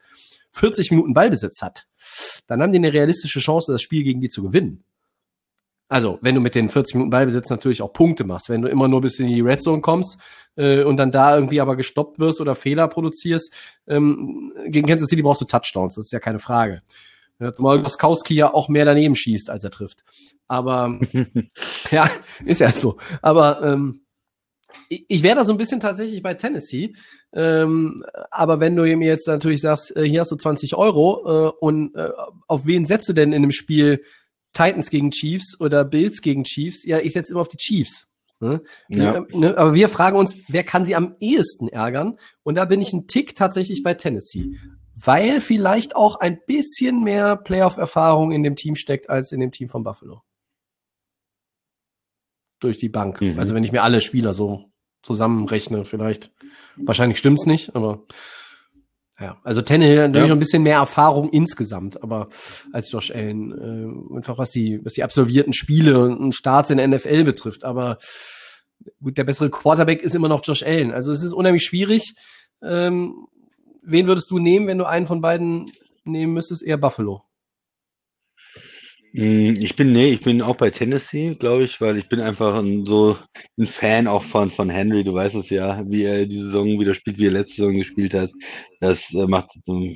40 0.52 0.92
Minuten 0.92 1.14
Ballbesitz 1.14 1.62
hat, 1.62 1.86
dann 2.48 2.62
haben 2.62 2.72
die 2.72 2.78
eine 2.78 2.94
realistische 2.94 3.40
Chance, 3.42 3.74
das 3.74 3.82
Spiel 3.82 4.04
gegen 4.04 4.22
die 4.22 4.30
zu 4.30 4.42
gewinnen. 4.44 4.84
Also, 5.90 6.18
wenn 6.22 6.36
du 6.36 6.42
mit 6.42 6.56
den 6.56 6.70
40 6.70 6.96
Minuten 6.96 7.12
Ballbesitz 7.12 7.50
natürlich 7.50 7.82
auch 7.82 7.94
Punkte 7.94 8.24
machst, 8.24 8.50
wenn 8.50 8.62
du 8.62 8.70
immer 8.70 8.88
nur 8.88 9.02
bis 9.02 9.20
in 9.20 9.28
die 9.28 9.42
Red 9.42 9.62
Zone 9.62 9.82
kommst 9.82 10.20
äh, 10.56 10.84
und 10.84 10.98
dann 10.98 11.12
da 11.12 11.36
irgendwie 11.36 11.62
aber 11.62 11.76
gestoppt 11.76 12.20
wirst 12.20 12.42
oder 12.42 12.56
Fehler 12.56 12.88
produzierst, 12.88 13.54
ähm, 13.88 14.54
gegen 14.68 14.88
Kansas 14.88 15.10
City 15.10 15.22
brauchst 15.22 15.42
du 15.42 15.46
Touchdowns, 15.46 15.96
das 15.96 16.06
ist 16.06 16.12
ja 16.12 16.20
keine 16.20 16.40
Frage. 16.40 16.82
Zumal 17.56 17.82
Goskowski 17.82 18.36
ja 18.36 18.54
auch 18.54 18.70
mehr 18.70 18.86
daneben 18.86 19.16
schießt, 19.16 19.50
als 19.50 19.64
er 19.64 19.72
trifft. 19.72 20.04
Aber 20.48 21.00
ja, 21.92 22.10
ist 22.46 22.62
ja 22.62 22.72
so. 22.72 22.98
Aber 23.22 23.62
ähm, 23.64 24.02
ich, 24.90 25.06
ich 25.08 25.24
wäre 25.24 25.38
da 25.38 25.44
so 25.44 25.54
ein 25.54 25.58
bisschen 25.58 25.80
tatsächlich 25.80 26.22
bei 26.22 26.36
Tennessee. 26.36 26.94
Ähm, 27.34 28.04
aber 28.32 28.60
wenn 28.60 28.76
du 28.76 28.84
mir 28.84 29.08
jetzt 29.08 29.28
natürlich 29.28 29.62
sagst, 29.62 29.96
äh, 29.96 30.04
hier 30.04 30.22
hast 30.22 30.32
du 30.32 30.36
20 30.36 30.76
Euro 30.76 31.48
äh, 31.50 31.52
und 31.60 31.96
äh, 31.96 32.12
auf 32.48 32.66
wen 32.66 32.86
setzt 32.86 33.10
du 33.10 33.14
denn 33.14 33.34
in 33.34 33.42
dem 33.42 33.52
Spiel 33.52 34.04
Titans 34.54 34.90
gegen 34.90 35.12
Chiefs 35.12 35.60
oder 35.60 35.84
Bills 35.84 36.22
gegen 36.22 36.44
Chiefs? 36.44 36.86
Ja, 36.86 37.00
ich 37.00 37.14
setze 37.14 37.32
immer 37.32 37.42
auf 37.42 37.48
die 37.48 37.58
Chiefs. 37.58 38.10
Ne? 38.40 38.62
Ja. 38.90 39.16
Äh, 39.16 39.38
ne? 39.38 39.58
Aber 39.58 39.74
wir 39.74 39.90
fragen 39.90 40.18
uns, 40.18 40.38
wer 40.48 40.64
kann 40.64 40.86
sie 40.86 40.96
am 40.96 41.16
ehesten 41.20 41.70
ärgern? 41.70 42.18
Und 42.44 42.56
da 42.56 42.66
bin 42.66 42.82
ich 42.82 42.94
ein 42.94 43.08
Tick 43.08 43.36
tatsächlich 43.36 43.84
bei 43.84 43.94
Tennessee. 43.94 44.58
Weil 44.96 45.42
vielleicht 45.42 45.96
auch 45.96 46.18
ein 46.20 46.40
bisschen 46.46 47.04
mehr 47.04 47.36
Playoff-Erfahrung 47.36 48.32
in 48.32 48.44
dem 48.44 48.56
Team 48.56 48.76
steckt 48.76 49.10
als 49.10 49.32
in 49.32 49.40
dem 49.40 49.52
Team 49.52 49.70
von 49.70 49.84
Buffalo. 49.84 50.22
Durch 52.60 52.78
die 52.78 52.90
Bank. 52.90 53.22
Mhm. 53.22 53.40
Also 53.40 53.56
wenn 53.56 53.64
ich 53.64 53.72
mir 53.72 53.84
alle 53.84 54.02
Spieler 54.02 54.34
so 54.34 54.72
zusammenrechne, 55.02 55.84
vielleicht. 55.84 56.32
Wahrscheinlich 56.76 57.18
stimmt's 57.18 57.46
nicht, 57.46 57.76
aber 57.76 58.04
ja. 59.24 59.38
Also 59.44 59.62
Tannehill 59.62 60.02
hat 60.04 60.12
natürlich 60.12 60.28
Ja. 60.28 60.30
noch 60.30 60.36
ein 60.38 60.40
bisschen 60.40 60.64
mehr 60.64 60.78
Erfahrung 60.78 61.30
insgesamt, 61.30 62.02
aber 62.04 62.30
als 62.72 62.92
Josh 62.92 63.12
Allen, 63.12 63.52
äh, 64.12 64.16
einfach 64.18 64.38
was 64.38 64.52
die, 64.52 64.80
was 64.84 64.94
die 64.94 65.04
absolvierten 65.04 65.54
Spiele 65.54 66.00
und 66.00 66.34
Starts 66.34 66.70
in 66.70 66.78
der 66.78 66.88
NFL 66.88 67.24
betrifft. 67.24 67.64
Aber 67.64 67.98
gut, 69.02 69.18
der 69.18 69.24
bessere 69.24 69.50
Quarterback 69.50 70.02
ist 70.04 70.14
immer 70.16 70.28
noch 70.30 70.42
Josh 70.46 70.64
Allen. 70.64 70.92
Also 70.92 71.12
es 71.12 71.24
ist 71.24 71.34
unheimlich 71.34 71.64
schwierig. 71.64 72.14
Ähm, 72.62 73.28
wen 73.82 74.08
würdest 74.08 74.30
du 74.32 74.40
nehmen, 74.40 74.68
wenn 74.68 74.78
du 74.78 74.86
einen 74.86 75.08
von 75.08 75.22
beiden 75.22 75.72
nehmen 76.04 76.34
müsstest? 76.34 76.64
Eher 76.64 76.78
Buffalo. 76.78 77.24
Mm, 79.16 79.56
Ich 79.60 79.76
bin, 79.76 79.92
nee, 79.94 80.10
ich 80.12 80.22
bin 80.22 80.42
auch 80.42 80.56
bei 80.58 80.72
Tennessee, 80.72 81.36
glaube 81.36 81.64
ich, 81.66 81.80
weil 81.82 81.98
ich 81.98 82.10
bin 82.10 82.20
einfach 82.20 82.56
ein, 82.56 82.86
so 82.86 83.18
ein 83.60 83.68
Fan 83.68 84.08
auch 84.08 84.24
von, 84.24 84.50
von 84.50 84.70
Henry. 84.70 85.04
Du 85.04 85.14
weißt 85.14 85.36
es 85.36 85.50
ja, 85.50 85.84
wie 85.88 86.04
er 86.04 86.26
die 86.26 86.42
Saison 86.42 86.80
wieder 86.80 86.96
spielt, 86.96 87.18
wie 87.20 87.28
er 87.28 87.32
letzte 87.32 87.58
Saison 87.58 87.76
gespielt 87.78 88.14
hat. 88.16 88.32
Das 88.80 89.14
äh, 89.14 89.28
macht, 89.28 89.52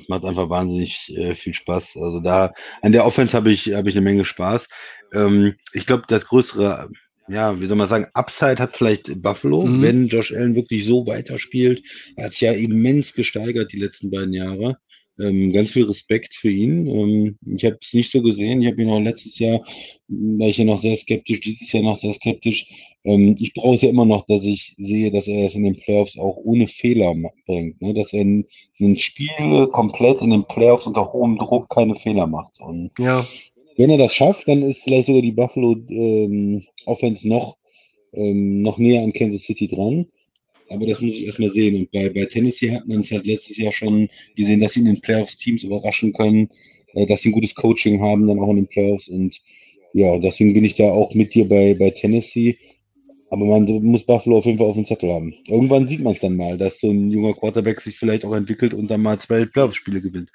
macht 0.08 0.24
einfach 0.24 0.48
wahnsinnig 0.50 1.12
äh, 1.16 1.34
viel 1.34 1.54
Spaß. 1.54 1.96
Also 2.00 2.20
da, 2.20 2.52
an 2.82 2.92
der 2.92 3.04
Offense 3.06 3.36
habe 3.36 3.50
ich, 3.50 3.72
habe 3.74 3.88
ich 3.88 3.96
eine 3.96 4.04
Menge 4.04 4.24
Spaß. 4.24 4.68
Ähm, 5.12 5.54
ich 5.72 5.86
glaube, 5.86 6.04
das 6.08 6.26
größere, 6.26 6.88
ja, 7.28 7.58
wie 7.60 7.66
soll 7.66 7.76
man 7.76 7.88
sagen, 7.88 8.06
Upside 8.14 8.58
hat 8.62 8.76
vielleicht 8.76 9.20
Buffalo, 9.20 9.66
Mhm. 9.66 9.82
wenn 9.82 10.06
Josh 10.08 10.32
Allen 10.32 10.54
wirklich 10.54 10.84
so 10.86 11.06
weiterspielt. 11.06 11.82
Er 12.16 12.26
hat 12.26 12.32
sich 12.32 12.42
ja 12.42 12.52
immens 12.52 13.14
gesteigert 13.14 13.72
die 13.72 13.78
letzten 13.80 14.10
beiden 14.10 14.32
Jahre. 14.32 14.78
Ähm, 15.20 15.52
ganz 15.52 15.72
viel 15.72 15.84
Respekt 15.84 16.34
für 16.34 16.50
ihn. 16.50 16.86
Ähm, 16.86 17.38
ich 17.44 17.64
habe 17.64 17.78
es 17.82 17.92
nicht 17.92 18.10
so 18.12 18.22
gesehen. 18.22 18.62
Ich 18.62 18.68
habe 18.68 18.80
ihn 18.80 18.88
auch 18.90 19.00
letztes 19.00 19.38
Jahr, 19.38 19.64
da 20.06 20.46
ich 20.46 20.58
ja 20.58 20.64
noch 20.64 20.80
sehr 20.80 20.96
skeptisch, 20.96 21.40
dieses 21.40 21.72
Jahr 21.72 21.82
noch 21.82 21.98
sehr 21.98 22.14
skeptisch. 22.14 22.68
Ähm, 23.04 23.36
ich 23.38 23.52
brauche 23.52 23.74
es 23.74 23.82
ja 23.82 23.88
immer 23.88 24.04
noch, 24.04 24.26
dass 24.26 24.44
ich 24.44 24.74
sehe, 24.78 25.10
dass 25.10 25.26
er 25.26 25.46
es 25.46 25.54
in 25.54 25.64
den 25.64 25.76
Playoffs 25.76 26.16
auch 26.18 26.36
ohne 26.36 26.68
Fehler 26.68 27.14
bringt. 27.46 27.82
Ne? 27.82 27.94
Dass 27.94 28.12
er 28.12 28.20
ein, 28.20 28.44
ein 28.80 28.96
Spiel 28.96 29.66
komplett 29.72 30.20
in 30.20 30.30
den 30.30 30.44
Playoffs 30.44 30.86
unter 30.86 31.12
hohem 31.12 31.36
Druck 31.36 31.68
keine 31.68 31.96
Fehler 31.96 32.26
macht. 32.26 32.60
Und 32.60 32.90
Ja. 32.98 33.26
wenn 33.76 33.90
er 33.90 33.98
das 33.98 34.14
schafft, 34.14 34.46
dann 34.46 34.62
ist 34.62 34.82
vielleicht 34.82 35.06
sogar 35.06 35.22
die 35.22 35.32
Buffalo 35.32 35.76
ähm, 35.90 36.62
Offense 36.86 37.26
noch, 37.26 37.56
ähm, 38.12 38.62
noch 38.62 38.78
näher 38.78 39.02
an 39.02 39.12
Kansas 39.12 39.42
City 39.42 39.66
dran. 39.66 40.06
Aber 40.70 40.86
das 40.86 41.00
muss 41.00 41.14
ich 41.14 41.26
erstmal 41.26 41.50
sehen. 41.50 41.76
Und 41.76 41.90
bei, 41.92 42.08
bei 42.08 42.26
Tennessee 42.26 42.74
hat 42.74 42.86
man 42.86 43.00
es 43.00 43.10
halt 43.10 43.26
letztes 43.26 43.56
Jahr 43.56 43.72
schon 43.72 44.08
gesehen, 44.36 44.60
dass 44.60 44.72
sie 44.72 44.80
in 44.80 44.86
den 44.86 45.00
Playoffs 45.00 45.38
Teams 45.38 45.62
überraschen 45.62 46.12
können, 46.12 46.50
äh, 46.94 47.06
dass 47.06 47.22
sie 47.22 47.30
ein 47.30 47.32
gutes 47.32 47.54
Coaching 47.54 48.00
haben 48.02 48.26
dann 48.26 48.40
auch 48.40 48.50
in 48.50 48.56
den 48.56 48.68
Playoffs. 48.68 49.08
Und 49.08 49.40
ja, 49.92 50.18
deswegen 50.18 50.54
bin 50.54 50.64
ich 50.64 50.74
da 50.74 50.90
auch 50.90 51.14
mit 51.14 51.34
dir 51.34 51.48
bei, 51.48 51.74
bei 51.74 51.90
Tennessee. 51.90 52.58
Aber 53.30 53.44
man 53.44 53.64
muss 53.82 54.04
Buffalo 54.04 54.38
auf 54.38 54.46
jeden 54.46 54.58
Fall 54.58 54.68
auf 54.68 54.76
dem 54.76 54.86
Zettel 54.86 55.12
haben. 55.12 55.34
Irgendwann 55.46 55.86
sieht 55.86 56.00
man 56.00 56.14
es 56.14 56.20
dann 56.20 56.36
mal, 56.36 56.56
dass 56.56 56.80
so 56.80 56.90
ein 56.90 57.10
junger 57.10 57.34
Quarterback 57.34 57.80
sich 57.80 57.98
vielleicht 57.98 58.24
auch 58.24 58.34
entwickelt 58.34 58.72
und 58.72 58.90
dann 58.90 59.02
mal 59.02 59.18
zwei 59.18 59.44
Playoff-Spiele 59.44 60.00
gewinnt. 60.00 60.30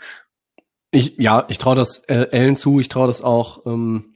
Ich, 0.92 1.16
ja, 1.18 1.46
ich 1.50 1.58
traue 1.58 1.76
das 1.76 2.04
äh, 2.08 2.28
Allen 2.32 2.56
zu, 2.56 2.80
ich 2.80 2.90
traue 2.90 3.08
das 3.08 3.24
auch, 3.24 3.66
ähm, 3.66 4.14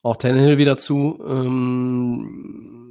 auch 0.00 0.16
Tannehill 0.16 0.56
wieder 0.56 0.76
zu. 0.76 1.22
Ähm, 1.28 2.85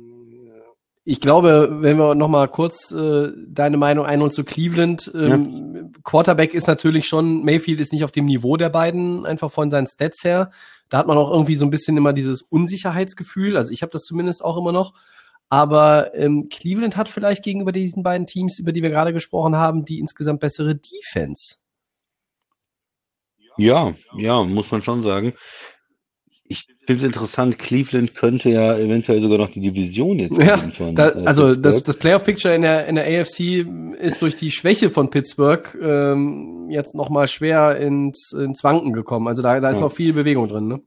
ich 1.07 1.21
glaube, 1.21 1.69
wenn 1.81 1.97
wir 1.97 2.15
noch 2.15 2.27
mal 2.27 2.47
kurz 2.47 2.91
äh, 2.91 3.31
deine 3.47 3.77
Meinung 3.77 4.07
einholen 4.07 4.31
zu 4.31 4.43
Cleveland, 4.43 5.11
ähm, 5.13 5.93
Quarterback 6.03 6.55
ist 6.55 6.65
natürlich 6.65 7.05
schon, 7.05 7.43
Mayfield 7.43 7.79
ist 7.79 7.93
nicht 7.93 8.03
auf 8.03 8.11
dem 8.11 8.25
Niveau 8.25 8.57
der 8.57 8.69
beiden, 8.69 9.23
einfach 9.23 9.51
von 9.51 9.69
seinen 9.69 9.85
Stats 9.85 10.23
her. 10.23 10.49
Da 10.89 10.97
hat 10.97 11.05
man 11.05 11.19
auch 11.19 11.29
irgendwie 11.31 11.55
so 11.55 11.65
ein 11.65 11.69
bisschen 11.69 11.95
immer 11.95 12.11
dieses 12.11 12.41
Unsicherheitsgefühl. 12.41 13.55
Also 13.55 13.71
ich 13.71 13.83
habe 13.83 13.91
das 13.91 14.01
zumindest 14.01 14.43
auch 14.43 14.57
immer 14.57 14.71
noch. 14.71 14.95
Aber 15.47 16.15
ähm, 16.15 16.49
Cleveland 16.49 16.97
hat 16.97 17.07
vielleicht 17.07 17.43
gegenüber 17.43 17.71
diesen 17.71 18.01
beiden 18.01 18.25
Teams, 18.25 18.57
über 18.57 18.71
die 18.71 18.81
wir 18.81 18.89
gerade 18.89 19.13
gesprochen 19.13 19.55
haben, 19.55 19.85
die 19.85 19.99
insgesamt 19.99 20.39
bessere 20.39 20.75
Defense. 20.75 21.57
Ja, 23.57 23.93
ja, 24.17 24.43
muss 24.43 24.71
man 24.71 24.81
schon 24.81 25.03
sagen. 25.03 25.33
Ich 26.47 26.67
finde 26.85 27.01
es 27.01 27.03
interessant, 27.03 27.57
Cleveland 27.57 28.13
könnte 28.13 28.49
ja 28.49 28.77
eventuell 28.77 29.19
sogar 29.19 29.39
noch 29.39 29.49
die 29.49 29.61
Division 29.61 30.19
jetzt 30.19 30.37
Ja, 30.37 30.57
von 30.57 30.93
da, 30.95 31.09
äh, 31.09 31.25
also 31.25 31.55
das, 31.55 31.75
Pittsburgh. 31.75 31.85
das 31.85 31.97
Playoff-Picture 31.97 32.53
in 32.55 32.61
der, 32.61 32.85
in 32.87 32.95
der 32.95 33.05
AFC 33.21 33.65
ist 33.99 34.21
durch 34.21 34.35
die 34.35 34.51
Schwäche 34.51 34.91
von 34.91 35.09
Pittsburgh 35.09 35.75
ähm, 35.81 36.67
jetzt 36.69 36.93
nochmal 36.93 37.27
schwer 37.27 37.77
ins, 37.77 38.31
ins 38.31 38.63
Wanken 38.63 38.93
gekommen. 38.93 39.27
Also 39.27 39.41
da, 39.41 39.59
da 39.59 39.69
ist 39.71 39.77
Ja. 39.77 39.83
noch 39.83 39.91
viel 39.91 40.13
Bewegung 40.13 40.47
drin. 40.47 40.67
Ne? 40.67 40.81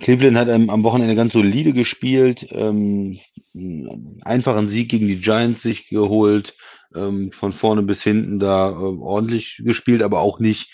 Cleveland 0.00 0.36
hat 0.36 0.48
ähm, 0.48 0.68
am 0.70 0.82
Wochenende 0.82 1.14
ganz 1.14 1.32
solide 1.34 1.72
gespielt, 1.72 2.46
ähm, 2.50 3.18
einen 3.54 4.20
einfachen 4.24 4.68
Sieg 4.68 4.88
gegen 4.90 5.06
die 5.06 5.20
Giants 5.20 5.62
sich 5.62 5.88
geholt, 5.88 6.56
ähm, 6.96 7.30
von 7.32 7.52
vorne 7.52 7.82
bis 7.82 8.02
hinten 8.02 8.38
da 8.40 8.70
äh, 8.70 8.72
ordentlich 8.72 9.60
gespielt, 9.64 10.02
aber 10.02 10.20
auch 10.20 10.40
nicht 10.40 10.72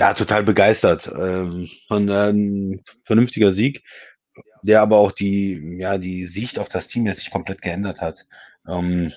ja 0.00 0.14
total 0.14 0.42
begeistert. 0.42 1.08
Ähm, 1.14 1.68
von 1.86 2.08
ein 2.08 2.80
vernünftiger 3.04 3.52
Sieg, 3.52 3.84
der 4.62 4.80
aber 4.80 4.96
auch 4.96 5.12
die 5.12 5.76
ja 5.78 5.98
die 5.98 6.26
Sicht 6.26 6.58
auf 6.58 6.68
das 6.68 6.88
Team 6.88 7.06
jetzt 7.06 7.18
sich 7.18 7.30
komplett 7.30 7.62
geändert 7.62 8.00
hat. 8.00 8.26
Ähm, 8.66 9.12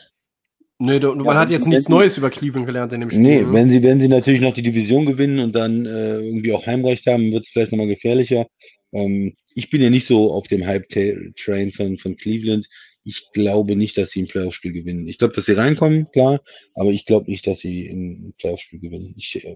Nee, 0.79 0.99
du, 0.99 1.15
man 1.15 1.25
Ja, 1.25 1.39
hat 1.39 1.49
jetzt 1.49 1.67
nichts 1.67 1.87
Neues 1.87 2.17
über 2.17 2.29
Cleveland 2.29 2.65
gelernt 2.65 2.91
in 2.91 2.99
dem 2.99 3.09
Spiel. 3.09 3.21
Nee, 3.21 3.41
ne? 3.41 3.53
wenn 3.53 3.69
sie, 3.69 3.81
wenn 3.83 4.01
sie 4.01 4.09
natürlich 4.09 4.41
noch 4.41 4.53
die 4.53 4.63
Division 4.63 5.05
gewinnen 5.05 5.39
und 5.39 5.55
dann 5.55 5.85
äh, 5.85 6.19
irgendwie 6.19 6.51
auch 6.51 6.65
Heimrecht 6.65 7.05
haben, 7.05 7.31
wird 7.31 7.45
es 7.45 7.51
vielleicht 7.51 7.71
nochmal 7.71 7.87
gefährlicher. 7.87 8.47
Ähm, 8.91 9.33
ich 9.53 9.69
bin 9.69 9.81
ja 9.81 9.89
nicht 9.89 10.07
so 10.07 10.33
auf 10.33 10.47
dem 10.47 10.65
Hype-Train 10.65 11.71
von, 11.71 11.97
von 11.99 12.17
Cleveland. 12.17 12.67
Ich 13.05 13.31
glaube 13.33 13.77
nicht, 13.77 13.97
dass 13.97 14.09
sie 14.09 14.23
ein 14.23 14.27
Playoff-Spiel 14.27 14.73
gewinnen. 14.73 15.07
Ich 15.07 15.19
glaube, 15.19 15.35
dass 15.35 15.45
sie 15.45 15.53
reinkommen, 15.53 16.11
klar, 16.11 16.41
aber 16.73 16.89
ich 16.89 17.05
glaube 17.05 17.29
nicht, 17.29 17.47
dass 17.47 17.59
sie 17.59 17.87
ein 17.87 18.33
Playoff-Spiel 18.39 18.79
gewinnen. 18.79 19.13
Ich 19.15 19.45
äh, 19.45 19.55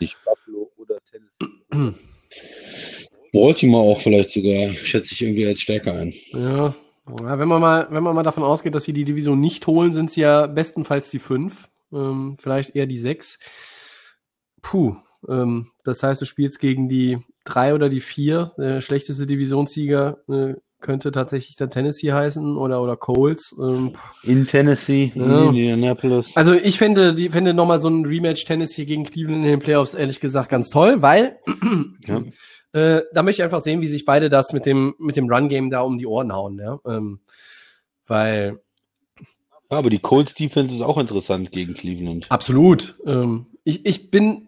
nicht, 0.00 0.16
Buffalo 0.24 0.70
oder 0.76 0.98
Tennessee. 1.10 1.98
Baltimore 3.32 3.82
auch 3.82 4.00
vielleicht 4.00 4.30
sogar, 4.30 4.72
schätze 4.74 5.12
ich 5.12 5.22
irgendwie 5.22 5.46
als 5.46 5.60
stärker 5.60 5.94
ein. 5.94 6.14
Ja. 6.32 6.74
ja, 7.20 7.38
wenn 7.38 7.48
man 7.48 7.60
mal, 7.60 7.86
wenn 7.90 8.02
man 8.02 8.14
mal 8.14 8.22
davon 8.22 8.44
ausgeht, 8.44 8.74
dass 8.74 8.84
sie 8.84 8.92
die 8.92 9.04
Division 9.04 9.40
nicht 9.40 9.66
holen, 9.66 9.92
sind 9.92 10.10
sie 10.10 10.22
ja 10.22 10.46
bestenfalls 10.46 11.10
die 11.10 11.18
fünf, 11.18 11.68
ähm, 11.92 12.36
vielleicht 12.38 12.74
eher 12.74 12.86
die 12.86 12.98
sechs. 12.98 13.38
Puh, 14.62 14.96
ähm, 15.28 15.70
das 15.84 16.02
heißt, 16.02 16.22
du 16.22 16.26
spielst 16.26 16.60
gegen 16.60 16.88
die 16.88 17.18
drei 17.44 17.74
oder 17.74 17.88
die 17.88 18.00
vier. 18.00 18.52
Der 18.58 18.80
schlechteste 18.80 19.26
Divisionssieger 19.26 20.18
äh, 20.28 20.54
könnte 20.80 21.10
tatsächlich 21.10 21.56
dann 21.56 21.70
Tennessee 21.70 22.12
heißen 22.12 22.56
oder 22.56 22.82
oder 22.82 22.96
Colts. 22.96 23.54
Ähm, 23.60 23.92
In 24.22 24.46
Tennessee, 24.46 25.12
Ja. 25.14 25.22
in 25.24 25.48
Indianapolis. 25.48 26.26
also 26.34 26.52
ich 26.54 26.78
fände, 26.78 27.14
die 27.14 27.28
fände 27.30 27.54
nochmal 27.54 27.80
so 27.80 27.88
ein 27.88 28.04
Rematch 28.04 28.44
Tennessee 28.44 28.84
gegen 28.84 29.04
Cleveland 29.04 29.44
in 29.44 29.50
den 29.50 29.60
Playoffs 29.60 29.94
ehrlich 29.94 30.20
gesagt 30.20 30.48
ganz 30.50 30.68
toll, 30.70 31.02
weil 31.02 31.38
Ja. 32.06 32.22
äh, 32.72 33.02
da 33.12 33.22
möchte 33.22 33.40
ich 33.40 33.44
einfach 33.44 33.60
sehen, 33.60 33.80
wie 33.80 33.86
sich 33.86 34.04
beide 34.04 34.28
das 34.30 34.52
mit 34.52 34.66
dem 34.66 34.94
mit 34.98 35.16
dem 35.16 35.28
Run 35.30 35.48
Game 35.48 35.70
da 35.70 35.80
um 35.80 35.98
die 35.98 36.06
Ohren 36.06 36.32
hauen, 36.32 36.58
ja, 36.58 36.78
ähm, 36.86 37.20
weil 38.06 38.60
Ja, 39.70 39.78
aber 39.78 39.90
die 39.90 39.98
Colts 39.98 40.34
Defense 40.34 40.74
ist 40.74 40.82
auch 40.82 40.98
interessant 40.98 41.50
gegen 41.52 41.74
Cleveland. 41.74 42.26
absolut. 42.30 42.98
Ähm, 43.06 43.46
ich 43.64 43.84
ich 43.86 44.10
bin 44.10 44.45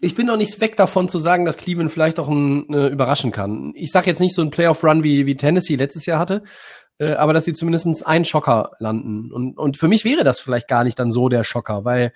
ich 0.00 0.14
bin 0.14 0.26
noch 0.26 0.36
nicht 0.36 0.60
weg 0.60 0.76
davon 0.76 1.08
zu 1.08 1.18
sagen, 1.18 1.44
dass 1.44 1.56
Cleveland 1.56 1.90
vielleicht 1.90 2.18
auch 2.18 2.28
ein, 2.28 2.72
äh, 2.72 2.88
überraschen 2.88 3.32
kann. 3.32 3.72
Ich 3.74 3.90
sage 3.90 4.06
jetzt 4.06 4.20
nicht 4.20 4.34
so 4.34 4.42
ein 4.42 4.50
Playoff-Run 4.50 5.04
wie, 5.04 5.26
wie 5.26 5.36
Tennessee 5.36 5.76
letztes 5.76 6.06
Jahr 6.06 6.18
hatte, 6.18 6.42
äh, 6.98 7.12
aber 7.12 7.32
dass 7.32 7.44
sie 7.44 7.52
zumindestens 7.52 8.02
einen 8.02 8.24
Schocker 8.24 8.72
landen. 8.78 9.30
Und, 9.32 9.58
und 9.58 9.76
für 9.76 9.88
mich 9.88 10.04
wäre 10.04 10.24
das 10.24 10.40
vielleicht 10.40 10.68
gar 10.68 10.84
nicht 10.84 10.98
dann 10.98 11.10
so 11.10 11.28
der 11.28 11.44
Schocker, 11.44 11.84
weil 11.84 12.12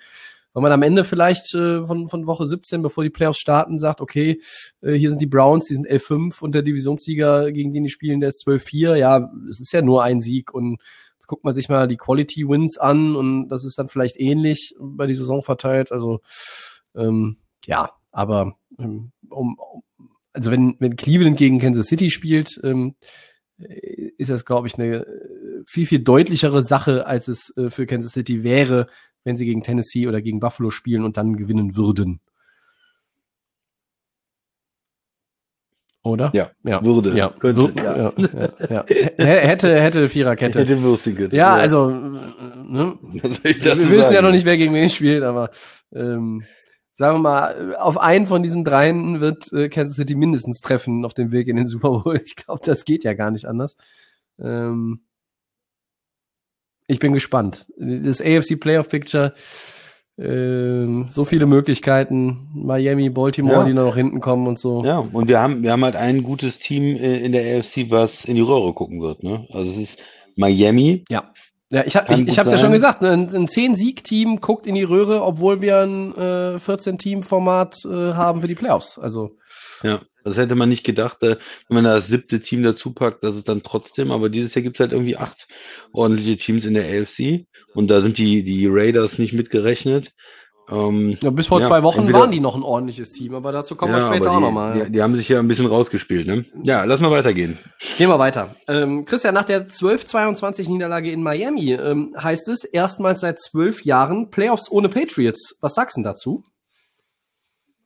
weil 0.55 0.61
man 0.61 0.71
am 0.71 0.83
Ende 0.83 1.03
vielleicht 1.03 1.53
äh, 1.53 1.85
von, 1.85 2.07
von 2.07 2.27
Woche 2.27 2.45
17, 2.45 2.81
bevor 2.81 3.03
die 3.03 3.09
Playoffs 3.09 3.39
starten, 3.39 3.77
sagt, 3.77 3.99
okay, 3.99 4.39
äh, 4.81 4.93
hier 4.93 5.09
sind 5.09 5.21
die 5.21 5.25
Browns, 5.25 5.65
die 5.65 5.73
sind 5.73 5.85
11-5 5.85 6.41
und 6.41 6.55
der 6.55 6.61
Divisionssieger, 6.61 7.51
gegen 7.51 7.73
den 7.73 7.83
die 7.83 7.89
spielen, 7.89 8.21
der 8.21 8.29
ist 8.29 8.47
12-4. 8.47 8.95
Ja, 8.95 9.29
es 9.49 9.59
ist 9.59 9.73
ja 9.73 9.81
nur 9.81 10.01
ein 10.01 10.21
Sieg 10.21 10.53
und 10.53 10.79
jetzt 11.17 11.27
guckt 11.27 11.43
man 11.43 11.53
sich 11.53 11.67
mal 11.67 11.89
die 11.89 11.97
Quality 11.97 12.47
Wins 12.47 12.77
an 12.77 13.17
und 13.17 13.49
das 13.49 13.65
ist 13.65 13.77
dann 13.77 13.89
vielleicht 13.89 14.17
ähnlich 14.17 14.73
bei 14.79 15.07
die 15.07 15.13
Saison 15.13 15.43
verteilt. 15.43 15.91
Also 15.91 16.21
ähm, 16.95 17.35
ja, 17.65 17.91
aber 18.11 18.55
ähm, 18.79 19.11
um, 19.29 19.57
also 20.33 20.51
wenn, 20.51 20.75
wenn 20.79 20.95
Cleveland 20.95 21.37
gegen 21.37 21.59
Kansas 21.59 21.87
City 21.87 22.09
spielt, 22.09 22.59
ähm, 22.63 22.95
ist 23.57 24.29
das, 24.29 24.45
glaube 24.45 24.67
ich, 24.67 24.77
eine 24.77 25.05
viel, 25.65 25.85
viel 25.85 25.99
deutlichere 25.99 26.61
Sache, 26.61 27.05
als 27.05 27.27
es 27.27 27.55
äh, 27.57 27.69
für 27.69 27.85
Kansas 27.85 28.13
City 28.13 28.43
wäre, 28.43 28.87
wenn 29.23 29.37
sie 29.37 29.45
gegen 29.45 29.63
Tennessee 29.63 30.07
oder 30.07 30.21
gegen 30.21 30.39
Buffalo 30.39 30.69
spielen 30.69 31.03
und 31.03 31.17
dann 31.17 31.37
gewinnen 31.37 31.75
würden. 31.75 32.19
Oder? 36.03 36.29
Ja, 36.35 36.51
ja. 36.63 36.83
würde. 36.83 37.17
Ja, 37.17 37.29
Könnte, 37.29 37.73
ja. 37.75 38.13
ja. 38.69 38.85
Hätte, 39.17 39.81
hätte 39.81 40.07
Viererkette. 40.07 40.59
Hätte 40.59 40.79
Würstiges. 40.83 41.31
Ja, 41.31 41.55
also, 41.55 41.89
ne? 41.89 42.99
Soll 43.23 43.39
ich 43.43 43.63
wir 43.63 43.89
wissen 43.89 44.13
ja 44.13 44.21
noch 44.21 44.29
nicht, 44.29 44.45
wer 44.45 44.55
gegen 44.55 44.75
wen 44.75 44.91
spielt, 44.91 45.23
aber 45.23 45.49
ähm, 45.95 46.43
sagen 46.97 47.17
wir 47.17 47.21
mal, 47.21 47.75
auf 47.75 47.97
einen 47.99 48.25
von 48.25 48.41
diesen 48.41 48.63
dreien 48.63 49.19
wird 49.21 49.51
äh, 49.53 49.69
Kansas 49.69 49.97
City 49.97 50.15
mindestens 50.15 50.61
treffen 50.61 51.05
auf 51.05 51.13
dem 51.13 51.31
Weg 51.31 51.47
in 51.47 51.57
den 51.57 51.67
Super 51.67 51.89
Bowl. 51.91 52.19
Ich 52.25 52.35
glaube, 52.35 52.61
das 52.65 52.85
geht 52.85 53.03
ja 53.03 53.13
gar 53.13 53.31
nicht 53.31 53.45
anders. 53.45 53.75
Ähm, 54.39 55.01
ich 56.87 56.99
bin 56.99 57.13
gespannt. 57.13 57.65
Das 57.77 58.21
AFC 58.21 58.59
Playoff 58.59 58.89
Picture, 58.89 59.33
ähm, 60.17 61.07
so 61.09 61.25
viele 61.25 61.45
Möglichkeiten. 61.45 62.47
Miami, 62.53 63.09
Baltimore, 63.09 63.57
Ja. 63.59 63.65
die 63.65 63.73
noch 63.73 63.95
hinten 63.95 64.19
kommen 64.19 64.47
und 64.47 64.59
so. 64.59 64.83
Ja, 64.85 64.99
und 64.99 65.27
wir 65.27 65.39
haben, 65.39 65.63
wir 65.63 65.71
haben 65.71 65.83
halt 65.83 65.95
ein 65.95 66.23
gutes 66.23 66.59
Team 66.59 66.83
äh, 66.95 67.17
in 67.17 67.31
der 67.31 67.59
AFC, 67.59 67.89
was 67.89 68.23
in 68.25 68.35
die 68.35 68.41
Röhre 68.41 68.73
gucken 68.73 69.01
wird. 69.01 69.23
Ne? 69.23 69.47
Also 69.51 69.71
es 69.71 69.77
ist 69.77 69.99
Miami. 70.35 71.03
Ja. 71.09 71.33
Ja, 71.69 71.83
ich, 71.83 71.95
hab, 71.95 72.05
Kann 72.05 72.21
ich, 72.21 72.27
ich 72.27 72.37
habe 72.37 72.47
es 72.47 72.53
ja 72.53 72.59
schon 72.59 72.71
gesagt, 72.71 73.01
ne, 73.01 73.11
ein, 73.11 73.23
ein 73.23 73.47
10-Sieg-Team 73.47 74.39
guckt 74.39 74.67
in 74.67 74.75
die 74.75 74.83
Röhre, 74.83 75.23
obwohl 75.23 75.61
wir 75.61 75.79
ein 75.79 76.13
äh, 76.13 76.57
14-Team-Format 76.57 77.85
äh, 77.85 78.13
haben 78.13 78.41
für 78.41 78.47
die 78.47 78.55
Playoffs. 78.55 78.99
Also, 78.99 79.37
Ja, 79.81 80.01
das 80.23 80.37
hätte 80.37 80.53
man 80.53 80.69
nicht 80.69 80.83
gedacht, 80.83 81.23
äh, 81.23 81.37
wenn 81.67 81.75
man 81.75 81.83
da 81.83 81.95
das 81.95 82.07
siebte 82.07 82.39
Team 82.39 82.61
dazu 82.61 82.93
packt, 82.93 83.23
dass 83.23 83.35
es 83.35 83.43
dann 83.43 83.63
trotzdem, 83.63 84.11
aber 84.11 84.29
dieses 84.29 84.53
Jahr 84.53 84.61
gibt 84.61 84.75
es 84.75 84.79
halt 84.79 84.91
irgendwie 84.91 85.17
acht 85.17 85.47
ordentliche 85.91 86.37
Teams 86.37 86.65
in 86.65 86.75
der 86.75 86.85
AFC 86.85 87.47
und 87.73 87.89
da 87.89 88.01
sind 88.01 88.19
die, 88.19 88.43
die 88.43 88.67
Raiders 88.67 89.17
nicht 89.17 89.33
mitgerechnet. 89.33 90.13
Ähm, 90.67 91.15
ja, 91.21 91.29
bis 91.29 91.45
vor 91.47 91.59
Ja, 91.61 91.67
zwei 91.67 91.83
Wochen 91.83 91.99
entweder- 91.99 92.19
waren 92.21 92.31
die 92.31 92.39
noch 92.39 92.55
ein 92.55 92.63
ordentliches 92.63 93.11
Team, 93.11 93.35
aber 93.35 93.51
dazu 93.51 93.75
kommen 93.75 93.93
wir 93.93 93.99
ja, 93.99 94.07
später 94.09 94.27
aber 94.31 94.37
auch 94.37 94.41
nochmal. 94.41 94.85
Die, 94.85 94.91
die 94.93 95.01
haben 95.03 95.15
sich 95.15 95.29
ja 95.29 95.37
ein 95.39 95.47
bisschen 95.47 95.67
rausgespielt, 95.67 96.25
ne? 96.25 96.45
Ja, 96.63 96.83
lass 96.85 96.99
mal 96.99 97.11
weitergehen. 97.11 97.59
Gehen 97.97 98.09
wir 98.09 98.17
weiter. 98.17 98.55
Ähm, 98.67 99.05
Christian, 99.05 99.35
nach 99.35 99.45
der 99.45 99.67
12-22 99.67 100.67
Niederlage 100.69 101.11
in 101.11 101.21
Miami 101.21 101.73
ähm, 101.73 102.15
heißt 102.19 102.47
es 102.49 102.63
erstmals 102.63 103.21
seit 103.21 103.39
zwölf 103.39 103.85
Jahren 103.85 104.31
Playoffs 104.31 104.71
ohne 104.71 104.89
Patriots. 104.89 105.55
Was 105.61 105.75
sagst 105.75 105.97
du 105.97 105.99
denn 106.01 106.05
dazu? 106.05 106.43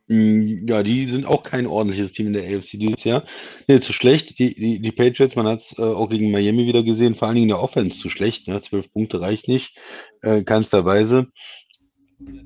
Mm, 0.07 0.67
Ja, 0.67 0.82
die 0.82 1.05
sind 1.09 1.25
auch 1.25 1.43
kein 1.43 1.67
ordentliches 1.67 2.13
Team 2.13 2.27
in 2.27 2.34
der 2.34 2.43
AFC 2.43 2.77
dieses 2.80 3.03
Jahr. 3.03 3.23
Nee, 3.67 3.80
zu 3.80 3.93
schlecht. 3.93 4.39
Die, 4.39 4.55
die, 4.55 4.80
die 4.82 4.91
Patriots, 4.91 5.36
man 5.36 5.47
hat 5.47 5.61
es 5.61 5.77
äh, 5.77 5.82
auch 5.82 6.09
gegen 6.09 6.32
Miami 6.32 6.65
wieder 6.65 6.84
gesehen, 6.84 7.15
vor 7.15 7.27
allen 7.27 7.36
Dingen 7.36 7.49
in 7.49 7.55
der 7.55 7.61
Offense 7.61 7.97
zu 7.99 8.09
schlecht. 8.09 8.47
Ne? 8.47 8.61
Zwölf 8.61 8.91
Punkte 8.91 9.21
reicht 9.21 9.47
nicht, 9.47 9.77
äh, 10.21 10.43
keinster 10.43 10.86
Weise. 10.86 11.27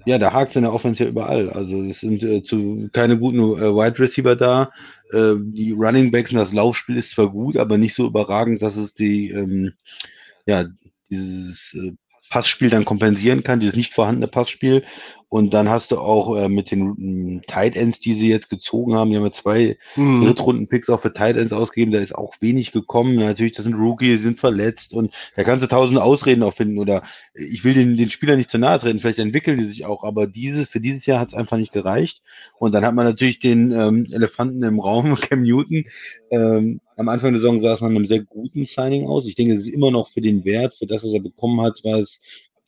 Ja, 0.05 0.17
der 0.17 0.33
hakt 0.33 0.55
in 0.55 0.63
der 0.63 0.73
Offense 0.73 1.03
ja 1.03 1.09
überall. 1.09 1.49
Also 1.49 1.81
es 1.83 2.01
sind 2.01 2.23
äh, 2.23 2.43
zu 2.43 2.89
keine 2.93 3.17
guten 3.17 3.39
äh, 3.39 3.73
Wide 3.73 3.99
Receiver 3.99 4.35
da. 4.35 4.71
Äh, 5.11 5.35
die 5.37 5.71
Running 5.71 6.11
Backs 6.11 6.31
und 6.31 6.37
das 6.37 6.53
Laufspiel 6.53 6.97
ist 6.97 7.11
zwar 7.11 7.29
gut, 7.31 7.57
aber 7.57 7.77
nicht 7.77 7.95
so 7.95 8.05
überragend, 8.05 8.61
dass 8.61 8.75
es 8.75 8.93
die 8.93 9.29
ähm, 9.29 9.73
ja 10.45 10.65
dieses 11.09 11.73
äh, 11.73 11.93
Passspiel 12.29 12.69
dann 12.69 12.85
kompensieren 12.85 13.43
kann, 13.43 13.59
dieses 13.59 13.75
nicht 13.75 13.93
vorhandene 13.93 14.27
Passspiel. 14.27 14.83
Und 15.33 15.55
dann 15.55 15.67
hast 15.67 15.89
du 15.89 15.97
auch 15.97 16.37
äh, 16.37 16.47
mit 16.47 16.69
den 16.69 16.93
mm, 16.95 17.41
Tight 17.47 17.75
Ends, 17.75 17.99
die 17.99 18.13
sie 18.13 18.29
jetzt 18.29 18.51
gezogen 18.51 18.93
haben, 18.93 19.09
die 19.09 19.17
haben 19.17 19.23
ja 19.23 19.31
zwei 19.31 19.79
Hm. 19.95 20.21
Drittrunden-Picks 20.21 20.91
auch 20.91 21.01
für 21.01 21.11
Tight 21.11 21.37
Ends 21.37 21.51
ausgegeben, 21.51 21.91
da 21.91 21.97
ist 21.97 22.13
auch 22.13 22.35
wenig 22.39 22.71
gekommen. 22.71 23.15
Natürlich, 23.15 23.53
das 23.53 23.63
sind 23.63 23.73
Rookie, 23.73 24.09
die 24.09 24.17
sind 24.17 24.39
verletzt 24.39 24.93
und 24.93 25.11
da 25.35 25.43
kannst 25.43 25.63
du 25.63 25.67
tausend 25.67 25.97
Ausreden 25.97 26.43
auch 26.43 26.53
finden 26.53 26.77
oder 26.77 27.01
ich 27.33 27.63
will 27.63 27.73
den, 27.73 27.97
den 27.97 28.11
Spieler 28.11 28.35
nicht 28.35 28.51
zu 28.51 28.59
nahe 28.59 28.79
treten, 28.79 28.99
vielleicht 28.99 29.17
entwickeln 29.17 29.57
die 29.57 29.65
sich 29.65 29.85
auch, 29.85 30.03
aber 30.03 30.27
dieses, 30.27 30.69
für 30.69 30.79
dieses 30.79 31.07
Jahr 31.07 31.19
hat 31.19 31.29
es 31.29 31.33
einfach 31.33 31.57
nicht 31.57 31.73
gereicht. 31.73 32.21
Und 32.59 32.75
dann 32.75 32.85
hat 32.85 32.93
man 32.93 33.05
natürlich 33.07 33.39
den 33.39 33.71
ähm, 33.71 34.05
Elefanten 34.11 34.61
im 34.61 34.79
Raum, 34.79 35.15
Cam 35.19 35.41
Newton. 35.41 35.85
Ähm, 36.29 36.79
am 36.95 37.09
Anfang 37.09 37.31
der 37.31 37.41
Saison 37.41 37.59
sah 37.59 37.73
es 37.73 37.81
nach 37.81 37.89
einem 37.89 38.05
sehr 38.05 38.21
guten 38.21 38.67
Signing 38.67 39.07
aus. 39.07 39.25
Ich 39.25 39.33
denke, 39.33 39.55
es 39.55 39.65
ist 39.65 39.73
immer 39.73 39.89
noch 39.89 40.09
für 40.09 40.21
den 40.21 40.45
Wert, 40.45 40.75
für 40.75 40.85
das, 40.85 41.03
was 41.03 41.11
er 41.11 41.21
bekommen 41.21 41.59
hat, 41.61 41.83
war 41.83 41.97
es 41.97 42.21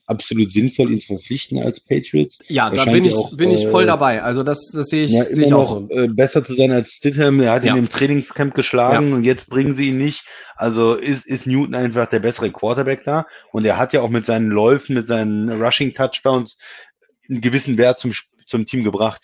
absolut 0.07 0.51
sinnvoll, 0.51 0.91
ihn 0.91 0.99
zu 0.99 1.07
verpflichten 1.15 1.61
als 1.61 1.79
Patriots. 1.79 2.39
Ja, 2.47 2.69
da 2.69 2.85
bin 2.85 3.03
ja 3.05 3.09
ich, 3.11 3.15
auch, 3.15 3.35
bin 3.35 3.51
ich 3.51 3.67
voll 3.67 3.83
äh, 3.83 3.87
dabei. 3.87 4.21
Also 4.21 4.43
das, 4.43 4.71
das 4.73 4.87
sehe 4.87 5.05
ich, 5.05 5.11
ja, 5.11 5.23
sehe 5.23 5.45
ich 5.45 5.53
auch 5.53 5.63
so. 5.63 5.89
äh, 5.89 6.07
besser 6.07 6.43
zu 6.43 6.53
sein 6.53 6.71
als 6.71 6.91
Stidham. 6.91 7.39
Er 7.41 7.53
hat 7.53 7.63
Ja. 7.63 7.73
ihn 7.73 7.79
im 7.79 7.89
Trainingscamp 7.89 8.53
geschlagen 8.53 9.13
und 9.13 9.23
jetzt 9.23 9.49
bringen 9.49 9.75
sie 9.75 9.89
ihn 9.89 9.97
nicht. 9.97 10.25
Also 10.55 10.95
ist, 10.95 11.25
ist 11.25 11.47
Newton 11.47 11.75
einfach 11.75 12.09
der 12.09 12.19
bessere 12.19 12.51
Quarterback 12.51 13.03
da. 13.03 13.25
Und 13.51 13.65
er 13.65 13.77
hat 13.77 13.93
ja 13.93 14.01
auch 14.01 14.09
mit 14.09 14.25
seinen 14.25 14.49
Läufen, 14.49 14.95
mit 14.95 15.07
seinen 15.07 15.49
Rushing 15.51 15.93
Touchdowns 15.93 16.57
einen 17.29 17.41
gewissen 17.41 17.77
Wert 17.77 17.99
zum, 17.99 18.13
zum 18.45 18.65
Team 18.65 18.83
gebracht. 18.83 19.23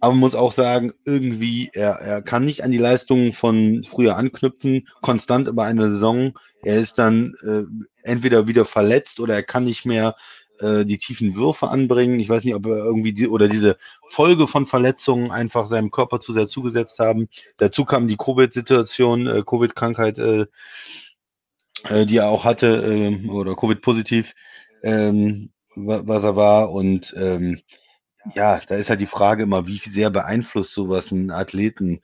Aber 0.00 0.12
man 0.12 0.20
muss 0.20 0.34
auch 0.34 0.52
sagen, 0.52 0.92
irgendwie, 1.04 1.70
er, 1.72 1.92
er 1.94 2.22
kann 2.22 2.44
nicht 2.44 2.62
an 2.62 2.70
die 2.70 2.78
Leistungen 2.78 3.32
von 3.32 3.82
früher 3.82 4.16
anknüpfen, 4.16 4.86
konstant 5.00 5.48
über 5.48 5.64
eine 5.64 5.90
Saison. 5.90 6.38
Er 6.66 6.80
ist 6.80 6.98
dann 6.98 7.34
äh, 7.42 7.62
entweder 8.02 8.46
wieder 8.46 8.64
verletzt 8.64 9.20
oder 9.20 9.34
er 9.34 9.42
kann 9.42 9.64
nicht 9.64 9.84
mehr 9.86 10.16
äh, 10.60 10.84
die 10.84 10.98
tiefen 10.98 11.36
Würfe 11.36 11.68
anbringen. 11.68 12.20
Ich 12.20 12.28
weiß 12.28 12.44
nicht, 12.44 12.54
ob 12.54 12.66
er 12.66 12.76
irgendwie 12.78 13.12
die, 13.12 13.28
oder 13.28 13.48
diese 13.48 13.76
Folge 14.10 14.46
von 14.46 14.66
Verletzungen 14.66 15.30
einfach 15.30 15.66
seinem 15.68 15.90
Körper 15.90 16.20
zu 16.20 16.32
sehr 16.32 16.48
zugesetzt 16.48 16.98
haben. 16.98 17.28
Dazu 17.58 17.84
kam 17.84 18.08
die 18.08 18.16
Covid-Situation, 18.16 19.26
äh, 19.26 19.42
Covid-Krankheit, 19.46 20.18
äh, 20.18 20.46
äh, 21.84 22.06
die 22.06 22.18
er 22.18 22.28
auch 22.28 22.44
hatte, 22.44 22.66
äh, 22.84 23.28
oder 23.28 23.54
Covid-positiv, 23.56 24.34
ähm, 24.82 25.50
wa- 25.74 26.02
was 26.04 26.22
er 26.22 26.36
war. 26.36 26.70
Und 26.70 27.14
ähm, 27.16 27.60
ja, 28.34 28.60
da 28.68 28.76
ist 28.76 28.90
halt 28.90 29.00
die 29.00 29.06
Frage 29.06 29.44
immer, 29.44 29.66
wie 29.66 29.78
sehr 29.78 30.10
beeinflusst 30.10 30.74
sowas 30.74 31.12
einen 31.12 31.30
Athleten? 31.30 32.00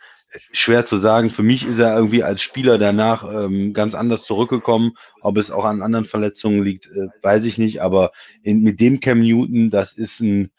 Schwer 0.53 0.87
zu 0.87 0.99
sagen. 0.99 1.31
Für 1.31 1.43
mich 1.43 1.67
ist 1.67 1.79
er 1.79 1.97
irgendwie 1.97 2.23
als 2.23 2.43
Spieler 2.43 2.79
danach 2.79 3.25
ähm, 3.25 3.73
ganz 3.73 3.95
anders 3.95 4.25
zurückgekommen. 4.25 4.93
Ob 5.21 5.37
es 5.37 5.51
auch 5.51 5.65
an 5.65 5.83
anderen 5.83 6.05
Verletzungen 6.05 6.63
liegt, 6.63 6.87
äh, 6.87 7.09
weiß 7.23 7.45
ich 7.45 7.59
nicht. 7.59 7.83
Aber 7.83 8.13
in, 8.43 8.63
mit 8.63 8.81
dem 8.81 9.01
Cam 9.01 9.21
Newton, 9.21 9.71
das 9.71 9.93
ist 9.95 10.21
ein 10.21 10.51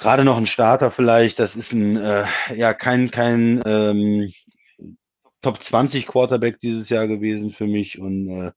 gerade 0.00 0.24
noch 0.24 0.36
ein 0.36 0.46
Starter 0.46 0.90
vielleicht. 0.90 1.38
Das 1.38 1.56
ist 1.56 1.72
ein 1.72 1.96
äh, 1.96 2.24
ja 2.54 2.74
kein 2.74 3.10
kein 3.10 3.62
ähm, 3.66 4.32
Top 5.42 5.62
20 5.62 6.06
Quarterback 6.06 6.60
dieses 6.60 6.88
Jahr 6.88 7.06
gewesen 7.06 7.50
für 7.50 7.66
mich 7.66 7.98
und 7.98 8.28
äh, 8.28 8.52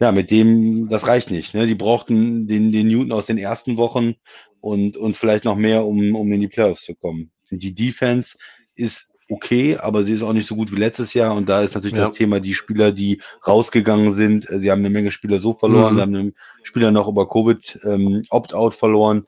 ja, 0.00 0.12
mit 0.12 0.30
dem, 0.30 0.88
das 0.88 1.06
reicht 1.06 1.30
nicht. 1.30 1.54
Ne? 1.54 1.66
Die 1.66 1.74
brauchten 1.74 2.48
den, 2.48 2.72
den 2.72 2.88
Newton 2.88 3.12
aus 3.12 3.26
den 3.26 3.38
ersten 3.38 3.76
Wochen 3.76 4.14
und, 4.60 4.96
und 4.96 5.16
vielleicht 5.16 5.44
noch 5.44 5.56
mehr, 5.56 5.84
um, 5.84 6.16
um 6.16 6.32
in 6.32 6.40
die 6.40 6.48
Playoffs 6.48 6.84
zu 6.84 6.94
kommen. 6.94 7.30
Die 7.50 7.74
Defense 7.74 8.36
ist 8.74 9.08
okay, 9.28 9.76
aber 9.76 10.04
sie 10.04 10.12
ist 10.14 10.22
auch 10.22 10.32
nicht 10.32 10.48
so 10.48 10.56
gut 10.56 10.72
wie 10.72 10.78
letztes 10.78 11.14
Jahr. 11.14 11.34
Und 11.34 11.48
da 11.48 11.62
ist 11.62 11.74
natürlich 11.74 11.96
Ja. 11.96 12.08
das 12.08 12.16
Thema, 12.16 12.40
die 12.40 12.54
Spieler, 12.54 12.90
die 12.90 13.22
rausgegangen 13.46 14.12
sind, 14.12 14.48
sie 14.50 14.70
haben 14.70 14.80
eine 14.80 14.90
Menge 14.90 15.12
Spieler 15.12 15.38
so 15.38 15.54
verloren, 15.54 15.92
Mhm. 15.92 15.96
sie 15.96 16.02
haben 16.02 16.14
einen 16.16 16.34
Spieler 16.64 16.90
noch 16.90 17.06
über 17.08 17.28
Covid 17.28 17.78
ähm, 17.84 18.24
Opt-out 18.30 18.74
verloren. 18.74 19.26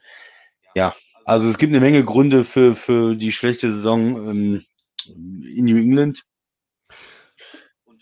Ja, 0.74 0.95
also 1.24 1.49
es 1.49 1.57
gibt 1.59 1.72
eine 1.72 1.80
Menge 1.80 2.05
Gründe 2.05 2.45
für, 2.45 2.74
für 2.74 3.14
die 3.14 3.30
schlechte 3.30 3.72
Saison 3.72 4.28
ähm, 4.28 4.64
in 5.07 5.64
New 5.66 5.76
England 5.76 6.22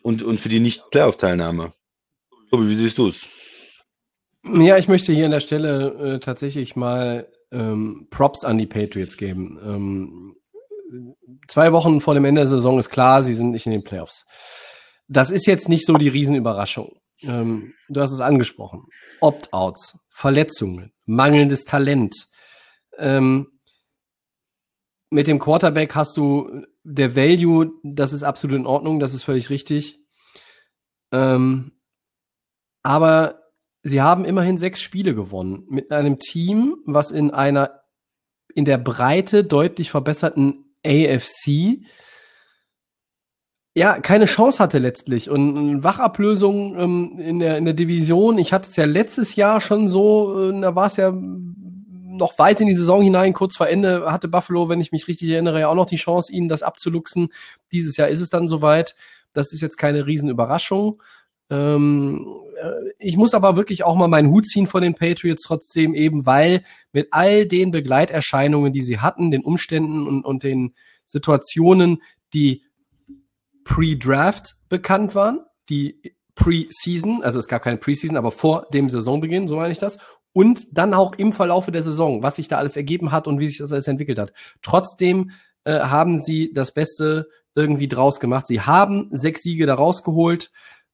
und, 0.02 0.22
und 0.22 0.40
für 0.40 0.48
die 0.48 0.60
Nicht-Playoff-Teilnahme. 0.60 1.72
Tobi, 2.50 2.68
wie 2.68 2.74
siehst 2.76 2.96
du 2.98 3.08
es? 3.08 3.22
Ja, 4.44 4.78
ich 4.78 4.88
möchte 4.88 5.12
hier 5.12 5.26
an 5.26 5.32
der 5.32 5.40
Stelle 5.40 6.14
äh, 6.14 6.20
tatsächlich 6.20 6.74
mal 6.76 7.28
ähm, 7.52 8.06
Props 8.10 8.44
an 8.44 8.56
die 8.56 8.66
Patriots 8.66 9.16
geben. 9.18 9.58
Ähm, 9.62 10.36
zwei 11.46 11.72
Wochen 11.72 12.00
vor 12.00 12.14
dem 12.14 12.24
Ende 12.24 12.40
der 12.40 12.48
Saison 12.48 12.78
ist 12.78 12.90
klar, 12.90 13.22
sie 13.22 13.34
sind 13.34 13.50
nicht 13.50 13.66
in 13.66 13.72
den 13.72 13.84
Playoffs. 13.84 14.24
Das 15.08 15.30
ist 15.30 15.46
jetzt 15.46 15.68
nicht 15.68 15.86
so 15.86 15.96
die 15.96 16.08
Riesenüberraschung. 16.08 17.00
Ähm, 17.22 17.74
du 17.88 18.00
hast 18.00 18.12
es 18.12 18.20
angesprochen. 18.20 18.84
Opt-outs, 19.20 19.98
Verletzungen, 20.10 20.92
mangelndes 21.06 21.64
Talent. 21.64 22.14
Ähm, 22.98 23.48
mit 25.10 25.26
dem 25.26 25.38
Quarterback 25.38 25.94
hast 25.94 26.16
du 26.16 26.64
der 26.84 27.16
Value, 27.16 27.72
das 27.82 28.12
ist 28.12 28.22
absolut 28.22 28.56
in 28.56 28.66
Ordnung, 28.66 29.00
das 29.00 29.12
ist 29.12 29.24
völlig 29.24 29.50
richtig. 29.50 29.98
Ähm, 31.12 31.72
aber 32.82 33.42
sie 33.82 34.00
haben 34.00 34.24
immerhin 34.24 34.56
sechs 34.56 34.80
Spiele 34.80 35.14
gewonnen 35.14 35.66
mit 35.68 35.90
einem 35.90 36.18
Team, 36.18 36.76
was 36.86 37.10
in 37.10 37.30
einer 37.30 37.80
in 38.54 38.64
der 38.64 38.78
Breite 38.78 39.44
deutlich 39.44 39.90
verbesserten 39.90 40.69
AFC 40.84 41.84
ja 43.74 44.00
keine 44.00 44.24
Chance 44.24 44.62
hatte 44.62 44.78
letztlich 44.78 45.30
und 45.30 45.82
Wachablösung 45.82 46.78
ähm, 46.78 47.18
in 47.18 47.38
der 47.38 47.56
in 47.56 47.64
der 47.64 47.74
Division. 47.74 48.38
Ich 48.38 48.52
hatte 48.52 48.68
es 48.68 48.76
ja 48.76 48.84
letztes 48.84 49.36
Jahr 49.36 49.60
schon 49.60 49.88
so, 49.88 50.50
äh, 50.50 50.60
da 50.60 50.74
war 50.74 50.86
es 50.86 50.96
ja 50.96 51.12
noch 51.12 52.38
weit 52.38 52.60
in 52.60 52.66
die 52.66 52.74
Saison 52.74 53.02
hinein, 53.02 53.32
kurz 53.32 53.56
vor 53.56 53.68
Ende 53.68 54.10
hatte 54.10 54.28
Buffalo, 54.28 54.68
wenn 54.68 54.80
ich 54.80 54.92
mich 54.92 55.08
richtig 55.08 55.30
erinnere, 55.30 55.60
ja 55.60 55.68
auch 55.68 55.74
noch 55.74 55.86
die 55.86 55.96
Chance, 55.96 56.32
ihnen 56.32 56.48
das 56.48 56.62
abzuluxen. 56.62 57.28
Dieses 57.72 57.96
Jahr 57.96 58.08
ist 58.08 58.20
es 58.20 58.30
dann 58.30 58.48
soweit. 58.48 58.94
Das 59.32 59.52
ist 59.52 59.60
jetzt 59.60 59.76
keine 59.76 60.06
Riesenüberraschung. 60.06 61.00
Ähm, 61.50 62.26
äh, 62.60 62.92
ich 62.98 63.16
muss 63.16 63.34
aber 63.34 63.56
wirklich 63.56 63.84
auch 63.84 63.96
mal 63.96 64.08
meinen 64.08 64.30
Hut 64.30 64.46
ziehen 64.46 64.66
vor 64.66 64.80
den 64.80 64.94
Patriots 64.94 65.42
trotzdem 65.42 65.94
eben, 65.94 66.26
weil 66.26 66.64
mit 66.92 67.08
all 67.10 67.46
den 67.46 67.70
Begleiterscheinungen, 67.70 68.72
die 68.72 68.82
sie 68.82 69.00
hatten, 69.00 69.30
den 69.30 69.42
Umständen 69.42 70.06
und, 70.06 70.24
und 70.24 70.42
den 70.42 70.74
Situationen, 71.06 72.02
die 72.32 72.62
pre-Draft 73.64 74.54
bekannt 74.68 75.14
waren, 75.14 75.40
die 75.68 76.00
Pre-Season, 76.34 77.22
also 77.22 77.38
es 77.38 77.48
gab 77.48 77.62
keine 77.62 77.76
Pre-Season, 77.76 78.16
aber 78.16 78.30
vor 78.30 78.66
dem 78.72 78.88
Saisonbeginn, 78.88 79.46
so 79.46 79.56
meine 79.56 79.72
ich 79.72 79.78
das, 79.78 79.98
und 80.32 80.78
dann 80.78 80.94
auch 80.94 81.14
im 81.14 81.32
Verlaufe 81.32 81.72
der 81.72 81.82
Saison, 81.82 82.22
was 82.22 82.36
sich 82.36 82.48
da 82.48 82.58
alles 82.58 82.76
ergeben 82.76 83.12
hat 83.12 83.26
und 83.26 83.40
wie 83.40 83.48
sich 83.48 83.58
das 83.58 83.72
alles 83.72 83.88
entwickelt 83.88 84.18
hat. 84.18 84.32
Trotzdem 84.62 85.32
äh, 85.64 85.80
haben 85.80 86.18
sie 86.18 86.52
das 86.52 86.72
Beste 86.72 87.28
irgendwie 87.54 87.88
draus 87.88 88.20
gemacht. 88.20 88.46
Sie 88.46 88.60
haben 88.60 89.08
sechs 89.10 89.42
Siege 89.42 89.66
da 89.66 89.74
rausgeholt. 89.74 90.50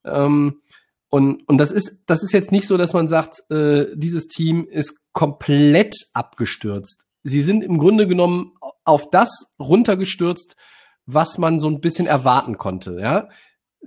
Ähm, 0.07 0.61
und, 1.09 1.49
und 1.49 1.59
das 1.59 1.71
ist, 1.71 2.05
das 2.07 2.23
ist 2.23 2.33
jetzt 2.33 2.53
nicht 2.53 2.67
so, 2.67 2.77
dass 2.77 2.93
man 2.93 3.09
sagt, 3.09 3.49
äh, 3.51 3.87
dieses 3.95 4.29
Team 4.29 4.67
ist 4.69 5.01
komplett 5.13 5.95
abgestürzt. 6.15 7.07
Sie 7.23 7.43
sind 7.43 7.63
im 7.63 7.79
Grunde 7.79 8.07
genommen 8.07 8.53
auf 8.85 9.11
das 9.11 9.55
runtergestürzt, 9.59 10.57
was 11.07 11.39
man 11.39 11.61
so 11.61 11.69
ein 11.69 11.81
bisschen 11.81 12.07
erwarten 12.07 12.59
konnte, 12.59 12.99
ja. 13.01 13.29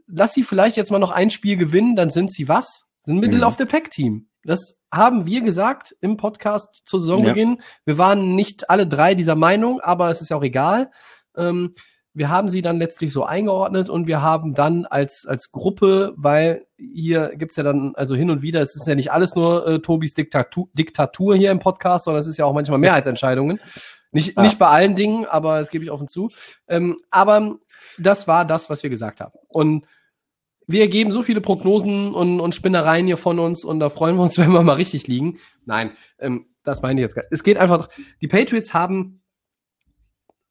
Lass 0.07 0.33
sie 0.33 0.43
vielleicht 0.43 0.77
jetzt 0.77 0.91
mal 0.91 0.99
noch 0.99 1.11
ein 1.11 1.29
Spiel 1.29 1.57
gewinnen, 1.57 1.95
dann 1.95 2.09
sind 2.09 2.31
sie 2.31 2.47
was? 2.47 2.87
Sind 3.03 3.19
Middle 3.19 3.39
mhm. 3.39 3.43
of 3.43 3.57
the 3.57 3.65
Pack 3.65 3.91
Team. 3.91 4.29
Das 4.43 4.79
haben 4.91 5.27
wir 5.27 5.41
gesagt 5.41 5.95
im 6.01 6.17
Podcast 6.17 6.81
zu 6.85 6.97
Saisonbeginn. 6.97 7.57
Ja. 7.59 7.63
Wir 7.85 7.97
waren 7.97 8.35
nicht 8.35 8.69
alle 8.69 8.87
drei 8.87 9.13
dieser 9.13 9.35
Meinung, 9.35 9.81
aber 9.81 10.09
es 10.09 10.21
ist 10.21 10.29
ja 10.29 10.37
auch 10.37 10.43
egal. 10.43 10.91
Ähm, 11.35 11.75
wir 12.13 12.29
haben 12.29 12.49
sie 12.49 12.61
dann 12.61 12.79
letztlich 12.79 13.13
so 13.13 13.23
eingeordnet 13.23 13.89
und 13.89 14.07
wir 14.07 14.21
haben 14.21 14.53
dann 14.53 14.85
als, 14.85 15.25
als 15.25 15.51
Gruppe, 15.51 16.13
weil 16.17 16.65
hier 16.77 17.31
gibt's 17.35 17.55
ja 17.55 17.63
dann, 17.63 17.93
also 17.95 18.15
hin 18.15 18.29
und 18.29 18.41
wieder, 18.41 18.61
es 18.61 18.75
ist 18.75 18.87
ja 18.87 18.95
nicht 18.95 19.11
alles 19.11 19.35
nur 19.35 19.67
äh, 19.67 19.79
Tobis 19.79 20.13
Diktatur, 20.13 20.67
Diktatur 20.73 21.35
hier 21.35 21.51
im 21.51 21.59
Podcast, 21.59 22.05
sondern 22.05 22.21
es 22.21 22.27
ist 22.27 22.37
ja 22.37 22.45
auch 22.45 22.53
manchmal 22.53 22.79
Mehrheitsentscheidungen. 22.79 23.59
Nicht, 24.11 24.35
ja. 24.35 24.41
nicht 24.41 24.57
bei 24.57 24.67
allen 24.67 24.95
Dingen, 24.95 25.25
aber 25.25 25.59
das 25.59 25.69
gebe 25.69 25.83
ich 25.83 25.91
offen 25.91 26.07
zu. 26.07 26.31
Ähm, 26.67 26.97
aber 27.11 27.57
das 27.97 28.27
war 28.27 28.45
das, 28.45 28.69
was 28.69 28.81
wir 28.81 28.89
gesagt 28.89 29.21
haben. 29.21 29.33
Und 29.47 29.85
wir 30.67 30.87
geben 30.87 31.11
so 31.11 31.23
viele 31.23 31.41
Prognosen 31.41 32.13
und, 32.13 32.39
und 32.39 32.53
Spinnereien 32.53 33.07
hier 33.07 33.17
von 33.17 33.39
uns 33.39 33.63
und 33.63 33.79
da 33.79 33.89
freuen 33.89 34.15
wir 34.15 34.23
uns, 34.23 34.37
wenn 34.39 34.51
wir 34.51 34.63
mal 34.63 34.73
richtig 34.73 35.07
liegen. 35.07 35.39
Nein, 35.65 35.91
ähm, 36.19 36.47
das 36.63 36.81
meine 36.81 36.99
ich 36.99 37.03
jetzt 37.03 37.15
gar 37.15 37.23
nicht. 37.23 37.31
Es 37.31 37.43
geht 37.43 37.57
einfach, 37.57 37.89
die 38.21 38.27
Patriots 38.27 38.73
haben 38.73 39.18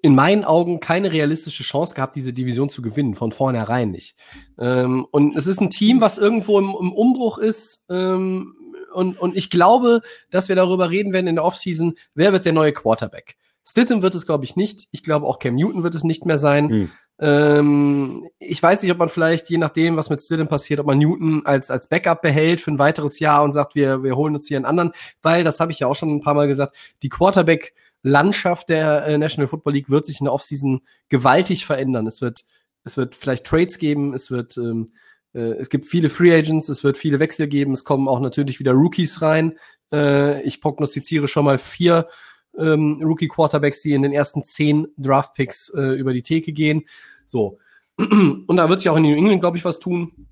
in 0.00 0.14
meinen 0.14 0.44
Augen 0.44 0.80
keine 0.80 1.12
realistische 1.12 1.64
Chance 1.64 1.94
gehabt, 1.94 2.14
diese 2.14 2.32
Division 2.32 2.68
zu 2.68 2.82
gewinnen, 2.82 3.14
von 3.14 3.32
vornherein 3.32 3.90
nicht. 3.90 4.16
Ähm, 4.58 5.06
und 5.10 5.34
es 5.36 5.46
ist 5.46 5.60
ein 5.60 5.70
Team, 5.70 6.00
was 6.00 6.18
irgendwo 6.18 6.58
im, 6.58 6.74
im 6.78 6.92
Umbruch 6.92 7.38
ist. 7.38 7.84
Ähm, 7.90 8.54
und, 8.92 9.18
und 9.18 9.36
ich 9.36 9.50
glaube, 9.50 10.00
dass 10.30 10.48
wir 10.48 10.56
darüber 10.56 10.90
reden 10.90 11.12
werden 11.12 11.26
in 11.26 11.34
der 11.34 11.44
Offseason, 11.44 11.94
wer 12.14 12.32
wird 12.32 12.46
der 12.46 12.52
neue 12.52 12.72
Quarterback. 12.72 13.36
Stittem 13.66 14.00
wird 14.00 14.14
es, 14.14 14.24
glaube 14.24 14.44
ich, 14.44 14.56
nicht. 14.56 14.88
Ich 14.92 15.02
glaube, 15.02 15.26
auch 15.26 15.38
Cam 15.38 15.56
Newton 15.56 15.82
wird 15.82 15.94
es 15.94 16.04
nicht 16.04 16.24
mehr 16.24 16.38
sein. 16.38 16.70
Hm. 16.70 16.90
Ähm, 17.20 18.28
ich 18.38 18.62
weiß 18.62 18.82
nicht, 18.82 18.92
ob 18.92 18.98
man 18.98 19.08
vielleicht, 19.08 19.50
je 19.50 19.58
nachdem, 19.58 19.96
was 19.96 20.08
mit 20.08 20.20
Stidham 20.20 20.48
passiert, 20.48 20.78
ob 20.80 20.86
man 20.86 20.98
Newton 20.98 21.44
als, 21.44 21.70
als 21.70 21.88
Backup 21.88 22.22
behält 22.22 22.60
für 22.60 22.70
ein 22.70 22.78
weiteres 22.78 23.18
Jahr 23.18 23.42
und 23.42 23.52
sagt, 23.52 23.74
wir, 23.74 24.04
wir 24.04 24.16
holen 24.16 24.34
uns 24.34 24.46
hier 24.46 24.56
einen 24.56 24.64
anderen, 24.64 24.92
weil, 25.20 25.44
das 25.44 25.58
habe 25.60 25.72
ich 25.72 25.80
ja 25.80 25.88
auch 25.88 25.96
schon 25.96 26.14
ein 26.14 26.20
paar 26.20 26.34
Mal 26.34 26.46
gesagt, 26.46 26.76
die 27.02 27.08
Quarterback- 27.08 27.74
Landschaft 28.08 28.68
der 28.68 29.06
äh, 29.06 29.18
National 29.18 29.46
Football 29.46 29.74
League 29.74 29.90
wird 29.90 30.04
sich 30.04 30.20
in 30.20 30.24
der 30.24 30.32
Offseason 30.32 30.80
gewaltig 31.08 31.66
verändern. 31.66 32.06
Es 32.06 32.20
wird, 32.20 32.44
es 32.84 32.96
wird 32.96 33.14
vielleicht 33.14 33.46
Trades 33.46 33.78
geben, 33.78 34.14
es 34.14 34.30
wird, 34.30 34.56
ähm, 34.56 34.92
äh, 35.34 35.54
es 35.58 35.68
gibt 35.68 35.84
viele 35.84 36.08
Free 36.08 36.34
Agents, 36.34 36.68
es 36.68 36.84
wird 36.84 36.96
viele 36.96 37.20
Wechsel 37.20 37.46
geben, 37.48 37.72
es 37.72 37.84
kommen 37.84 38.08
auch 38.08 38.20
natürlich 38.20 38.58
wieder 38.58 38.72
Rookies 38.72 39.22
rein. 39.22 39.58
Äh, 39.92 40.42
ich 40.42 40.60
prognostiziere 40.60 41.28
schon 41.28 41.44
mal 41.44 41.58
vier 41.58 42.08
ähm, 42.56 43.00
Rookie 43.02 43.28
Quarterbacks, 43.28 43.82
die 43.82 43.92
in 43.92 44.02
den 44.02 44.12
ersten 44.12 44.42
zehn 44.42 44.88
Draft 44.96 45.34
Picks 45.34 45.70
äh, 45.70 45.98
über 45.98 46.12
die 46.12 46.22
Theke 46.22 46.52
gehen. 46.52 46.86
So. 47.26 47.58
Und 47.96 48.56
da 48.56 48.68
wird 48.68 48.80
sich 48.80 48.88
auch 48.88 48.96
in 48.96 49.02
New 49.02 49.16
England, 49.16 49.40
glaube 49.40 49.56
ich, 49.56 49.64
was 49.64 49.80
tun. 49.80 50.28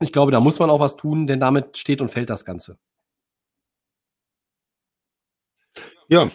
Ich 0.00 0.12
glaube, 0.12 0.32
da 0.32 0.40
muss 0.40 0.58
man 0.58 0.70
auch 0.70 0.80
was 0.80 0.96
tun, 0.96 1.26
denn 1.26 1.40
damit 1.40 1.76
steht 1.76 2.00
und 2.00 2.10
fällt 2.10 2.28
das 2.28 2.44
Ganze. 2.44 2.76
Ja, 6.08 6.30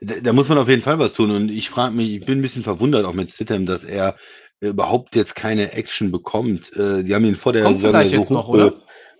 da, 0.00 0.14
da 0.20 0.32
muss 0.32 0.48
man 0.48 0.58
auf 0.58 0.68
jeden 0.68 0.82
Fall 0.82 0.98
was 0.98 1.14
tun. 1.14 1.30
Und 1.30 1.50
ich 1.50 1.70
frage 1.70 1.94
mich, 1.94 2.10
ich 2.10 2.26
bin 2.26 2.38
ein 2.38 2.42
bisschen 2.42 2.62
verwundert 2.62 3.04
auch 3.04 3.14
mit 3.14 3.30
Stidham, 3.30 3.66
dass 3.66 3.84
er 3.84 4.16
überhaupt 4.60 5.14
jetzt 5.16 5.34
keine 5.34 5.72
Action 5.72 6.10
bekommt. 6.10 6.72
Äh, 6.76 7.04
die 7.04 7.14
haben 7.14 7.24
ihn 7.24 7.36
vor 7.36 7.52
der 7.52 7.64
Kommt 7.64 7.80
Saison 7.80 8.08
so 8.08 8.16
jetzt 8.16 8.30
noch, 8.30 8.48
oder? 8.48 8.74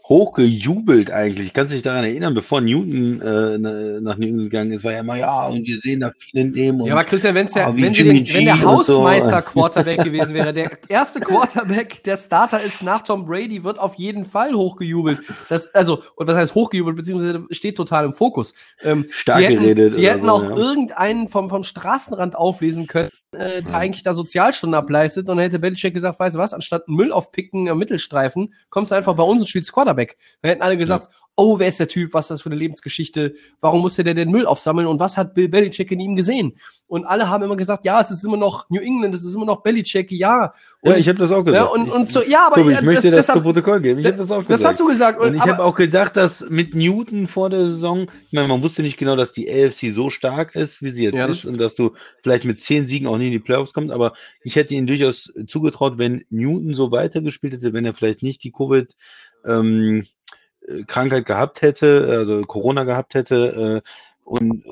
Hochgejubelt 0.09 1.11
eigentlich. 1.11 1.49
Ich 1.49 1.55
kann 1.55 1.69
sich 1.69 1.81
daran 1.81 2.05
erinnern, 2.05 2.35
bevor 2.35 2.61
Newton 2.61 3.23
äh, 3.23 4.01
nach 4.01 4.19
Newton 4.19 4.39
gegangen 4.39 4.73
ist, 4.73 4.85
war 4.85 4.93
ja 4.93 5.01
immer, 5.01 5.17
ja, 5.17 5.47
und 5.47 5.67
wir 5.67 5.79
sehen 5.79 6.01
da 6.01 6.13
viele 6.19 6.45
nehmen. 6.45 6.85
ja, 6.85 6.93
aber 6.93 7.05
Christian, 7.05 7.35
wenn's 7.35 7.55
ja, 7.55 7.69
ah, 7.69 7.73
wenn, 7.75 7.93
den, 7.95 8.29
wenn 8.29 8.45
der 8.45 8.61
Hausmeister 8.61 9.43
so. 9.43 9.51
Quarterback 9.53 10.05
gewesen 10.05 10.35
wäre, 10.35 10.53
der 10.53 10.73
erste 10.89 11.21
Quarterback, 11.21 12.03
der 12.05 12.19
Starter 12.19 12.61
ist 12.61 12.83
nach 12.83 13.03
Tom 13.03 13.25
Brady, 13.25 13.65
wird 13.65 13.79
auf 13.79 13.95
jeden 13.95 14.27
Fall 14.27 14.53
hochgejubelt. 14.53 15.21
Das, 15.49 15.75
also, 15.75 16.03
und 16.17 16.29
was 16.29 16.37
heißt 16.37 16.55
hochgejubelt, 16.55 16.97
beziehungsweise 16.97 17.47
steht 17.51 17.77
total 17.77 18.05
im 18.05 18.13
Fokus. 18.13 18.55
Ähm, 18.83 19.07
Stark 19.11 19.39
die 19.39 19.45
hätten, 19.47 19.63
geredet. 19.63 19.97
Die 19.97 20.07
hätten 20.07 20.27
so, 20.27 20.33
auch 20.33 20.43
ja. 20.43 20.57
irgendeinen 20.57 21.29
vom, 21.29 21.49
vom 21.49 21.63
Straßenrand 21.63 22.37
auflesen 22.37 22.87
können 22.87 23.11
äh, 23.35 23.63
der 23.63 23.75
eigentlich 23.75 24.03
da 24.03 24.15
Sozialstunden 24.15 24.75
ableistet 24.75 25.29
und 25.29 25.37
dann 25.37 25.45
hätte 25.45 25.59
Belichick 25.59 25.95
gesagt, 25.95 26.19
weißt 26.19 26.35
du 26.35 26.39
was, 26.39 26.53
anstatt 26.53 26.89
Müll 26.89 27.13
aufpicken 27.13 27.69
am 27.69 27.79
Mittelstreifen, 27.79 28.55
kommst 28.71 28.91
du 28.91 28.97
einfach 28.97 29.15
bei 29.15 29.23
uns 29.23 29.41
und 29.41 29.49
spielst 29.49 29.73
Quarterback. 29.73 30.17
Dann 30.43 30.51
hätten 30.51 30.63
alle 30.63 30.77
gesagt, 30.77 31.07
ja. 31.07 31.19
Oh, 31.37 31.59
wer 31.59 31.69
ist 31.69 31.81
der 31.81 31.89
Typ, 31.89 32.15
was 32.15 32.27
ist 32.27 32.31
das 32.31 32.43
für 32.43 32.51
eine 32.51 32.57
Lebensgeschichte, 32.57 33.35
warum 33.61 33.81
musste 33.81 34.05
der 34.05 34.15
den 34.15 34.31
Müll 34.31 34.47
aufsammeln 34.47 34.87
und 34.87 35.01
was 35.01 35.17
hat 35.17 35.35
Bill 35.35 35.49
Belichick 35.49 35.91
in 35.91 36.01
ihm 36.01 36.17
gesehen? 36.17 36.55
Und 36.87 37.05
alle 37.07 37.29
haben 37.29 37.43
immer 37.43 37.57
gesagt, 37.57 37.85
ja, 37.85 38.01
es 38.01 38.11
ist 38.11 38.25
immer 38.25 38.37
noch 38.37 38.69
New 38.71 38.81
England, 38.81 39.15
es 39.15 39.25
ist 39.25 39.35
immer 39.35 39.47
noch 39.47 39.63
Belichick, 39.63 40.13
ja. 40.13 40.53
Und, 40.81 40.93
ja, 40.93 40.99
ich 40.99 41.09
habe 41.09 41.19
das 41.19 41.33
auch 41.33 41.43
gesagt. 41.43 41.65
Ja, 41.65 41.73
und, 41.73 41.91
und 41.91 42.09
so, 42.09 42.23
ja, 42.23 42.47
aber 42.47 42.57
Tobi, 42.57 42.75
ich 42.75 42.83
möchte 42.83 43.11
das, 43.11 43.27
das, 43.27 43.35
das 43.35 43.37
zu 43.37 43.43
Protokoll 43.43 43.81
geben. 43.81 44.01
Ich 44.01 44.07
habe 44.07 44.19
das 44.19 44.31
auch 44.31 44.41
gesagt. 44.41 44.51
Das 44.51 44.65
hast 44.65 44.81
du 44.81 44.87
gesagt. 44.87 45.19
Und, 45.19 45.29
und 45.29 45.35
ich 45.35 45.41
habe 45.41 45.65
auch 45.65 45.75
gedacht, 45.75 46.17
dass 46.17 46.45
mit 46.49 46.75
Newton 46.75 47.27
vor 47.27 47.51
der 47.51 47.67
Saison, 47.67 48.03
ich 48.27 48.33
meine, 48.33 48.49
man 48.49 48.63
wusste 48.63 48.83
nicht 48.83 48.97
genau, 48.97 49.17
dass 49.17 49.33
die 49.33 49.51
AFC 49.51 49.95
so 49.95 50.11
stark 50.11 50.55
ist, 50.55 50.83
wie 50.83 50.91
sie 50.91 51.05
jetzt 51.05 51.17
ja, 51.17 51.27
ist 51.27 51.47
und 51.47 51.59
dass 51.59 51.75
du 51.75 51.95
vielleicht 52.23 52.45
mit 52.45 52.61
zehn 52.61 52.87
Siegen 52.87 53.09
auch 53.09 53.19
nie 53.19 53.27
in 53.27 53.33
die 53.33 53.41
Playoffs 53.41 53.73
kommst, 53.73 53.91
aber 53.91 54.13
ich 54.43 54.55
hätte 54.55 54.75
ihnen 54.75 54.87
durchaus 54.87 55.33
zugetraut, 55.49 55.99
wenn 55.99 56.25
Newton 56.31 56.75
so 56.75 56.93
weitergespielt 56.93 57.55
hätte, 57.55 57.73
wenn 57.73 57.87
er 57.87 57.95
vielleicht 57.95 58.23
nicht 58.23 58.45
die 58.45 58.53
Covid 58.53 58.95
ähm, 59.47 60.07
Krankheit 60.87 61.27
gehabt 61.27 61.63
hätte, 61.63 62.07
also 62.11 62.43
Corona 62.43 62.85
gehabt 62.85 63.15
hätte 63.15 63.83
äh, 63.85 63.89
und 64.25 64.65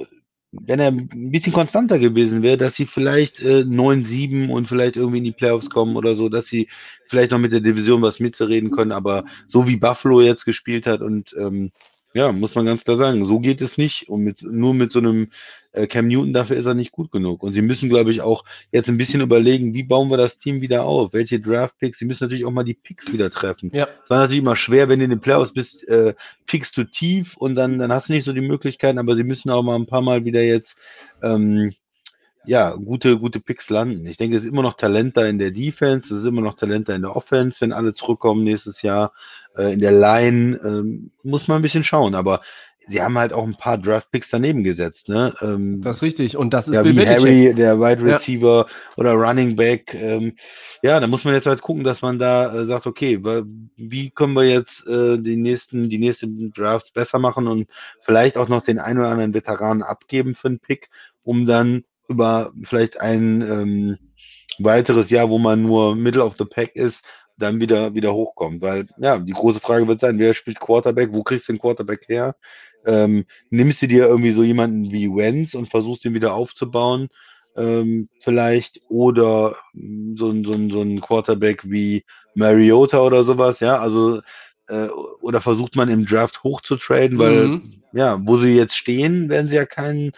wenn 0.53 0.81
er 0.81 0.89
ein 0.89 1.31
bisschen 1.31 1.53
konstanter 1.53 1.99
gewesen 1.99 2.43
wäre, 2.43 2.59
dass 2.59 2.77
sie 2.77 2.85
vielleicht 2.85 3.41
äh, 3.41 3.63
9-7 3.63 4.51
und 4.51 4.69
vielleicht 4.69 4.97
irgendwie 4.97 5.19
in 5.19 5.25
die 5.25 5.33
Playoffs 5.33 5.71
kommen 5.71 5.97
oder 5.97 6.15
so, 6.15 6.29
dass 6.29 6.47
sie 6.47 6.69
vielleicht 7.07 7.31
noch 7.31 7.39
mit 7.39 7.53
der 7.53 7.61
Division 7.61 8.03
was 8.03 8.21
mitzureden 8.21 8.71
können, 8.71 8.93
aber 8.93 9.25
so 9.49 9.67
wie 9.67 9.77
Buffalo 9.77 10.21
jetzt 10.21 10.45
gespielt 10.45 10.87
hat 10.87 11.01
und 11.01 11.35
ähm, 11.39 11.73
ja, 12.15 12.31
muss 12.33 12.55
man 12.55 12.67
ganz 12.67 12.85
klar 12.85 12.99
sagen, 12.99 13.25
so 13.25 13.41
geht 13.41 13.61
es 13.61 13.79
nicht. 13.79 14.09
Und 14.09 14.23
mit, 14.23 14.43
nur 14.43 14.75
mit 14.75 14.93
so 14.93 14.99
einem 14.99 15.29
äh, 15.73 15.87
Cam 15.87 16.09
Newton, 16.09 16.33
dafür 16.33 16.57
ist 16.57 16.67
er 16.67 16.75
nicht 16.75 16.93
gut 16.93 17.11
genug. 17.11 17.43
Und 17.43 17.55
sie 17.55 17.63
müssen, 17.63 17.89
glaube 17.89 18.11
ich, 18.11 18.21
auch 18.21 18.45
jetzt 18.71 18.89
ein 18.89 18.99
bisschen 18.99 19.21
überlegen, 19.21 19.75
wie 19.75 19.83
bauen 19.83 20.11
wir 20.11 20.17
das 20.17 20.39
Team 20.39 20.61
wieder 20.61 20.85
auf? 20.85 21.13
Welche 21.13 21.41
Draft-Picks? 21.41 21.99
Sie 21.99 22.05
müssen 22.05 22.25
natürlich 22.25 22.45
auch 22.45 22.51
mal 22.51 22.65
die 22.65 22.75
Picks 22.75 23.13
wieder 23.13 23.31
treffen. 23.31 23.71
Ja. 23.73 23.89
Es 24.05 24.11
war 24.11 24.19
natürlich 24.19 24.43
immer 24.43 24.57
schwer, 24.57 24.89
wenn 24.89 24.99
du 24.99 25.05
in 25.05 25.11
den 25.11 25.21
Playoffs 25.21 25.53
bist, 25.53 25.87
äh, 25.89 26.15
pickst 26.47 26.77
du 26.77 26.85
tief 26.85 27.37
und 27.37 27.55
dann, 27.55 27.79
dann 27.79 27.93
hast 27.93 28.09
du 28.09 28.13
nicht 28.13 28.25
so 28.25 28.33
die 28.33 28.41
Möglichkeiten, 28.41 28.99
aber 28.99 29.17
sie 29.17 29.25
müssen 29.25 29.51
auch 29.51 29.63
mal 29.63 29.77
ein 29.77 29.87
paar 29.87 30.03
Mal 30.03 30.25
wieder 30.25 30.43
jetzt 30.43 30.77
ähm, 31.23 31.73
ja, 32.45 32.75
gute, 32.75 33.19
gute 33.19 33.41
Picks 33.41 33.71
landen. 33.71 34.05
Ich 34.07 34.17
denke, 34.17 34.37
es 34.37 34.43
ist 34.43 34.49
immer 34.49 34.63
noch 34.63 34.75
Talent 34.75 35.17
da 35.17 35.27
in 35.27 35.39
der 35.39 35.53
Defense, 35.53 36.13
es 36.13 36.23
ist 36.23 36.27
immer 36.27 36.41
noch 36.41 36.55
Talent 36.55 36.89
da 36.89 36.95
in 36.95 37.03
der 37.03 37.15
Offense, 37.15 37.61
wenn 37.61 37.73
alle 37.73 37.95
zurückkommen 37.95 38.45
nächstes 38.45 38.83
Jahr. 38.83 39.13
Äh, 39.57 39.73
in 39.73 39.81
der 39.81 39.93
Line 39.93 40.59
ähm, 40.65 41.11
muss 41.23 41.47
man 41.47 41.59
ein 41.59 41.63
bisschen 41.63 41.85
schauen, 41.85 42.15
aber 42.15 42.41
sie 42.89 43.01
haben 43.03 43.19
halt 43.19 43.33
auch 43.33 43.45
ein 43.45 43.57
paar 43.57 43.79
Draftpicks 43.79 44.31
daneben 44.31 44.65
gesetzt, 44.65 45.09
ne? 45.09 45.35
Ähm, 45.41 45.81
Das 45.83 45.97
ist 45.97 46.03
richtig. 46.03 46.37
Und 46.37 46.53
das 46.55 46.69
ist 46.69 46.75
ja, 46.75 46.83
Bill 46.83 46.97
wie. 46.97 47.07
Harry, 47.07 47.55
der 47.55 47.79
Wide 47.79 48.07
Ja. 48.09 48.17
Receiver 48.17 48.67
oder 48.97 49.13
Running 49.15 49.57
Back. 49.57 49.95
Ähm, 49.95 50.35
ja, 50.83 50.99
da 51.01 51.07
muss 51.07 51.25
man 51.25 51.35
jetzt 51.35 51.47
halt 51.47 51.63
gucken, 51.63 51.85
dass 51.85 52.03
man 52.03 52.19
da 52.19 52.55
äh, 52.55 52.67
sagt, 52.67 52.87
okay, 52.87 53.21
wie 53.77 54.11
können 54.11 54.35
wir 54.35 54.45
jetzt 54.45 54.87
äh, 54.87 55.19
die 55.19 55.37
nächsten, 55.37 55.89
die 55.89 55.99
nächsten 55.99 56.53
Drafts 56.53 56.91
besser 56.91 57.19
machen 57.19 57.47
und 57.47 57.69
vielleicht 58.01 58.37
auch 58.37 58.49
noch 58.49 58.63
den 58.63 58.79
einen 58.79 58.99
oder 58.99 59.09
anderen 59.09 59.35
Veteranen 59.35 59.83
abgeben 59.83 60.35
für 60.35 60.49
einen 60.49 60.59
Pick, 60.59 60.91
um 61.23 61.47
dann 61.47 61.85
über 62.09 62.53
vielleicht 62.65 63.01
ein 63.01 63.43
ähm, 63.43 63.99
weiteres 64.59 65.11
Jahr, 65.11 65.31
wo 65.31 65.39
man 65.39 65.63
nur 65.63 65.95
Middle 65.97 66.25
of 66.25 66.35
the 66.39 66.45
Pack 66.45 66.77
ist, 66.77 67.05
dann 67.39 67.61
wieder 67.61 67.95
wieder 67.95 68.13
hochkommt. 68.15 68.61
Weil 68.61 68.87
ja, 68.99 69.19
die 69.19 69.33
große 69.33 69.61
Frage 69.61 69.89
wird 69.89 70.01
sein, 70.01 70.19
wer 70.19 70.35
spielt 70.35 70.61
Quarterback, 70.61 71.13
wo 71.13 71.23
kriegst 71.23 71.49
du 71.49 71.53
den 71.53 71.59
Quarterback 71.61 72.07
her? 72.09 72.37
Ähm, 72.85 73.25
nimmst 73.51 73.83
du 73.83 73.87
dir 73.87 74.07
irgendwie 74.07 74.33
so 74.33 74.43
jemanden 74.43 74.91
wie 74.91 75.09
Wenz 75.09 75.55
und 75.55 75.69
versuchst 75.69 76.05
ihn 76.05 76.15
wieder 76.15 76.35
aufzubauen, 76.35 77.09
ähm, 77.57 78.09
vielleicht, 78.21 78.81
oder 78.89 79.57
mm, 79.75 80.17
so 80.17 80.31
ein, 80.31 80.45
so, 80.45 80.53
ein, 80.53 80.71
so 80.71 80.81
ein 80.81 81.01
Quarterback 81.01 81.69
wie 81.71 82.05
Mariota 82.35 83.01
oder 83.01 83.25
sowas, 83.25 83.61
ja, 83.61 83.79
also 83.79 84.21
äh, 84.69 84.89
oder 85.21 85.41
versucht 85.41 85.77
man 85.77 85.89
im 85.89 86.07
Draft 86.07 86.43
hochzutraden, 86.45 87.19
weil 87.19 87.49
Mhm. 87.49 87.73
ja, 87.93 88.19
wo 88.23 88.39
sie 88.39 88.55
jetzt 88.55 88.77
stehen, 88.77 89.29
werden 89.29 89.49
sie 89.49 89.57
ja 89.57 89.67
keinen 89.67 90.13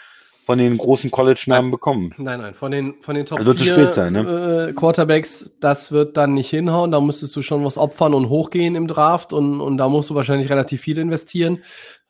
von 0.47 0.59
den 0.59 0.77
großen 0.77 1.11
College-Namen 1.11 1.71
bekommen. 1.71 2.15
Nein, 2.19 2.41
nein, 2.41 2.55
von 2.55 2.71
den, 2.71 2.97
von 3.01 3.15
den 3.15 3.25
Top 3.25 3.39
Also 3.39 3.53
wird 3.53 3.59
zu 3.59 3.65
4 3.65 3.73
spät 3.73 3.95
sein, 3.95 4.12
ne? 4.12 4.69
äh, 4.69 4.73
Quarterbacks, 4.75 5.57
das 5.61 5.91
wird 5.91 6.17
dann 6.19 6.35
nicht 6.35 6.51
hinhauen. 6.51 6.91
Da 6.91 7.01
müsstest 7.01 7.35
du 7.35 7.43
schon 7.43 7.65
was 7.65 7.79
opfern 7.79 8.12
und 8.12 8.29
hochgehen 8.29 8.75
im 8.75 8.87
Draft 8.87 9.33
und, 9.33 9.61
und 9.61 9.79
da 9.79 9.89
musst 9.89 10.11
du 10.11 10.15
wahrscheinlich 10.15 10.51
relativ 10.51 10.83
viel 10.83 10.99
investieren. 10.99 11.62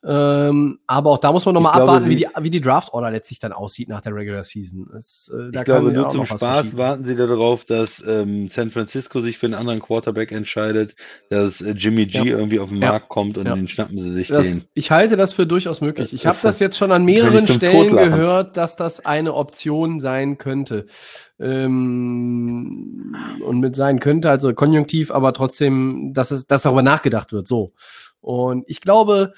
Ähm, 0.07 0.77
aber 0.85 1.09
auch 1.09 1.17
da 1.17 1.31
muss 1.31 1.47
man 1.47 1.55
nochmal 1.55 1.81
abwarten, 1.81 2.07
wie 2.07 2.15
die, 2.15 2.27
wie 2.39 2.51
die 2.51 2.61
Draft-Order 2.61 3.09
letztlich 3.09 3.39
dann 3.39 3.53
aussieht 3.53 3.89
nach 3.89 4.01
der 4.01 4.13
Regular 4.13 4.43
Season. 4.43 4.87
Es, 4.95 5.31
äh, 5.33 5.51
da 5.51 5.61
Ich 5.61 5.65
glaube, 5.65 5.91
nur 5.91 6.07
zum 6.11 6.27
Spaß 6.27 6.77
warten 6.77 7.05
sie 7.05 7.15
darauf, 7.15 7.65
dass 7.65 8.03
ähm, 8.05 8.47
San 8.51 8.69
Francisco 8.69 9.21
sich 9.21 9.39
für 9.39 9.47
einen 9.47 9.55
anderen 9.55 9.79
Quarterback 9.79 10.31
entscheidet, 10.31 10.95
dass 11.31 11.59
äh, 11.59 11.71
Jimmy 11.71 12.05
G 12.05 12.19
Ja. 12.19 12.23
irgendwie 12.37 12.59
auf 12.59 12.69
den 12.69 12.83
Ja. 12.83 12.91
Markt 12.91 13.09
kommt 13.09 13.39
und 13.39 13.47
Ja. 13.47 13.55
den 13.55 13.67
schnappen 13.67 13.99
sie 13.99 14.13
sich 14.13 14.27
den. 14.27 14.37
Das, 14.37 14.69
ich 14.75 14.91
halte 14.91 15.17
das 15.17 15.33
für 15.33 15.47
durchaus 15.47 15.81
möglich. 15.81 16.13
Ich 16.13 16.27
habe 16.27 16.37
das 16.43 16.59
jetzt 16.59 16.77
schon 16.77 16.91
an 16.91 17.03
mehreren 17.03 17.47
Stellen 17.47 17.95
gehört, 17.95 18.57
dass 18.57 18.75
das 18.75 19.03
eine 19.03 19.33
Option 19.33 19.99
sein 19.99 20.37
könnte. 20.37 20.85
Ähm, 21.39 23.37
und 23.41 23.59
mit 23.59 23.75
sein 23.75 23.99
könnte, 23.99 24.29
also 24.29 24.53
konjunktiv, 24.53 25.11
aber 25.11 25.33
trotzdem, 25.33 26.11
dass 26.13 26.31
es, 26.31 26.47
dass 26.47 26.63
darüber 26.63 26.81
nachgedacht 26.83 27.33
wird. 27.33 27.47
So. 27.47 27.71
Und 28.21 28.63
ich 28.67 28.81
glaube, 28.81 29.33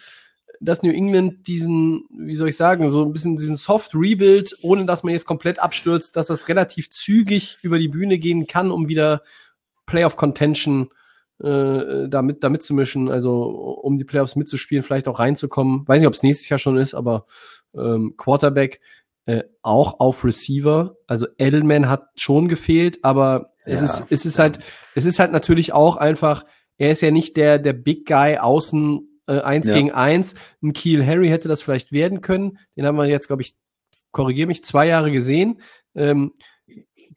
dass 0.59 0.83
New 0.83 0.91
England 0.91 1.47
diesen, 1.47 2.05
wie 2.09 2.35
soll 2.35 2.49
ich 2.49 2.57
sagen, 2.57 2.89
so 2.89 3.05
ein 3.05 3.11
bisschen 3.11 3.35
diesen 3.35 3.55
Soft 3.55 3.93
Rebuild, 3.93 4.57
ohne 4.61 4.85
dass 4.85 5.03
man 5.03 5.13
jetzt 5.13 5.25
komplett 5.25 5.59
abstürzt, 5.59 6.15
dass 6.15 6.27
das 6.27 6.47
relativ 6.47 6.89
zügig 6.89 7.57
über 7.61 7.79
die 7.79 7.87
Bühne 7.89 8.17
gehen 8.17 8.47
kann, 8.47 8.71
um 8.71 8.87
wieder 8.87 9.21
Playoff 9.85 10.17
Contention 10.17 10.89
äh, 11.39 12.09
damit, 12.09 12.43
da 12.43 12.49
mitzumischen, 12.49 13.09
also 13.09 13.43
um 13.43 13.97
die 13.97 14.03
Playoffs 14.03 14.35
mitzuspielen, 14.35 14.83
vielleicht 14.83 15.07
auch 15.07 15.19
reinzukommen. 15.19 15.87
Weiß 15.87 15.99
nicht, 15.99 16.07
ob 16.07 16.13
es 16.13 16.23
nächstes 16.23 16.49
Jahr 16.49 16.59
schon 16.59 16.77
ist, 16.77 16.93
aber 16.93 17.25
ähm, 17.75 18.15
Quarterback 18.17 18.81
äh, 19.25 19.43
auch 19.61 19.99
auf 19.99 20.25
Receiver. 20.25 20.97
Also 21.05 21.27
Edelman 21.37 21.89
hat 21.89 22.07
schon 22.15 22.47
gefehlt, 22.47 23.03
aber 23.03 23.53
es 23.65 23.81
Ja, 23.81 23.85
ist, 23.85 24.05
es 24.09 24.25
ist 24.25 24.39
halt, 24.39 24.59
es 24.95 25.05
ist 25.05 25.19
halt 25.19 25.31
natürlich 25.31 25.73
auch 25.73 25.97
einfach, 25.97 26.45
er 26.77 26.91
ist 26.91 27.01
ja 27.01 27.11
nicht 27.11 27.37
der, 27.37 27.59
der 27.59 27.73
Big 27.73 28.07
Guy 28.07 28.37
außen 28.37 29.16
äh, 29.27 29.39
eins 29.41 29.67
Ja. 29.67 29.75
gegen 29.75 29.91
eins. 29.91 30.35
Ein 30.61 30.73
Keel 30.73 31.05
Harry 31.05 31.27
hätte 31.29 31.47
das 31.47 31.61
vielleicht 31.61 31.91
werden 31.91 32.21
können. 32.21 32.57
Den 32.75 32.85
haben 32.85 32.97
wir 32.97 33.05
jetzt, 33.05 33.27
glaube 33.27 33.41
ich, 33.41 33.55
korrigiere 34.11 34.47
mich, 34.47 34.63
zwei 34.63 34.87
Jahre 34.87 35.11
gesehen. 35.11 35.61
Ähm, 35.95 36.33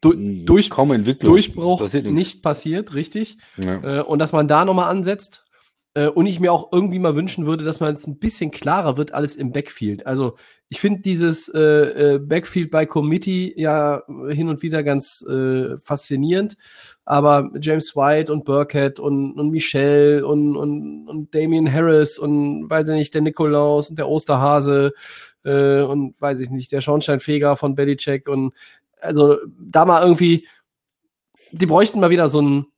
du, 0.01 0.13
Mhm. 0.13 0.45
durch, 0.45 0.69
Kaum 0.69 0.91
Entwicklung. 0.91 1.33
Durchbruch 1.33 1.91
nicht 1.93 2.41
passiert, 2.41 2.93
richtig. 2.93 3.37
Ja. 3.57 3.99
Äh, 3.99 4.03
und 4.03 4.19
dass 4.19 4.31
man 4.33 4.47
da 4.47 4.65
nochmal 4.65 4.89
ansetzt. 4.89 5.45
Äh, 5.93 6.07
und 6.07 6.25
ich 6.25 6.39
mir 6.39 6.53
auch 6.53 6.71
irgendwie 6.71 6.99
mal 6.99 7.15
wünschen 7.15 7.45
würde, 7.45 7.63
dass 7.63 7.79
man 7.79 7.93
jetzt 7.93 8.07
ein 8.07 8.17
bisschen 8.19 8.51
klarer 8.51 8.97
wird, 8.97 9.13
alles 9.13 9.35
im 9.35 9.51
Backfield. 9.51 10.07
Also 10.07 10.37
ich 10.69 10.79
finde 10.79 11.01
dieses 11.01 11.49
äh, 11.49 11.59
äh, 11.59 12.19
Backfield 12.19 12.71
by 12.71 12.85
Committee 12.85 13.53
ja 13.57 14.03
hin 14.29 14.47
und 14.47 14.61
wieder 14.61 14.83
ganz 14.83 15.21
äh, 15.29 15.77
faszinierend. 15.79 16.55
Aber 17.03 17.51
James 17.59 17.93
White 17.97 18.31
und 18.31 18.45
Burkhead 18.45 18.99
und, 18.99 19.33
und 19.33 19.49
Michelle 19.49 20.25
und, 20.25 20.55
und, 20.55 21.09
und 21.09 21.35
Damian 21.35 21.71
Harris 21.71 22.17
und 22.17 22.69
weiß 22.69 22.87
ich 22.87 22.95
nicht, 22.95 23.13
der 23.13 23.21
Nikolaus 23.21 23.89
und 23.89 23.99
der 23.99 24.07
Osterhase 24.07 24.93
äh, 25.43 25.81
und 25.81 26.15
weiß 26.21 26.39
ich 26.39 26.49
nicht, 26.49 26.71
der 26.71 26.79
Schornsteinfeger 26.79 27.57
von 27.57 27.75
Belichick 27.75 28.29
und 28.29 28.53
also 29.01 29.39
da 29.59 29.83
mal 29.83 30.01
irgendwie, 30.01 30.47
die 31.51 31.65
bräuchten 31.65 31.99
mal 31.99 32.11
wieder 32.11 32.29
so 32.29 32.39
einen, 32.39 32.70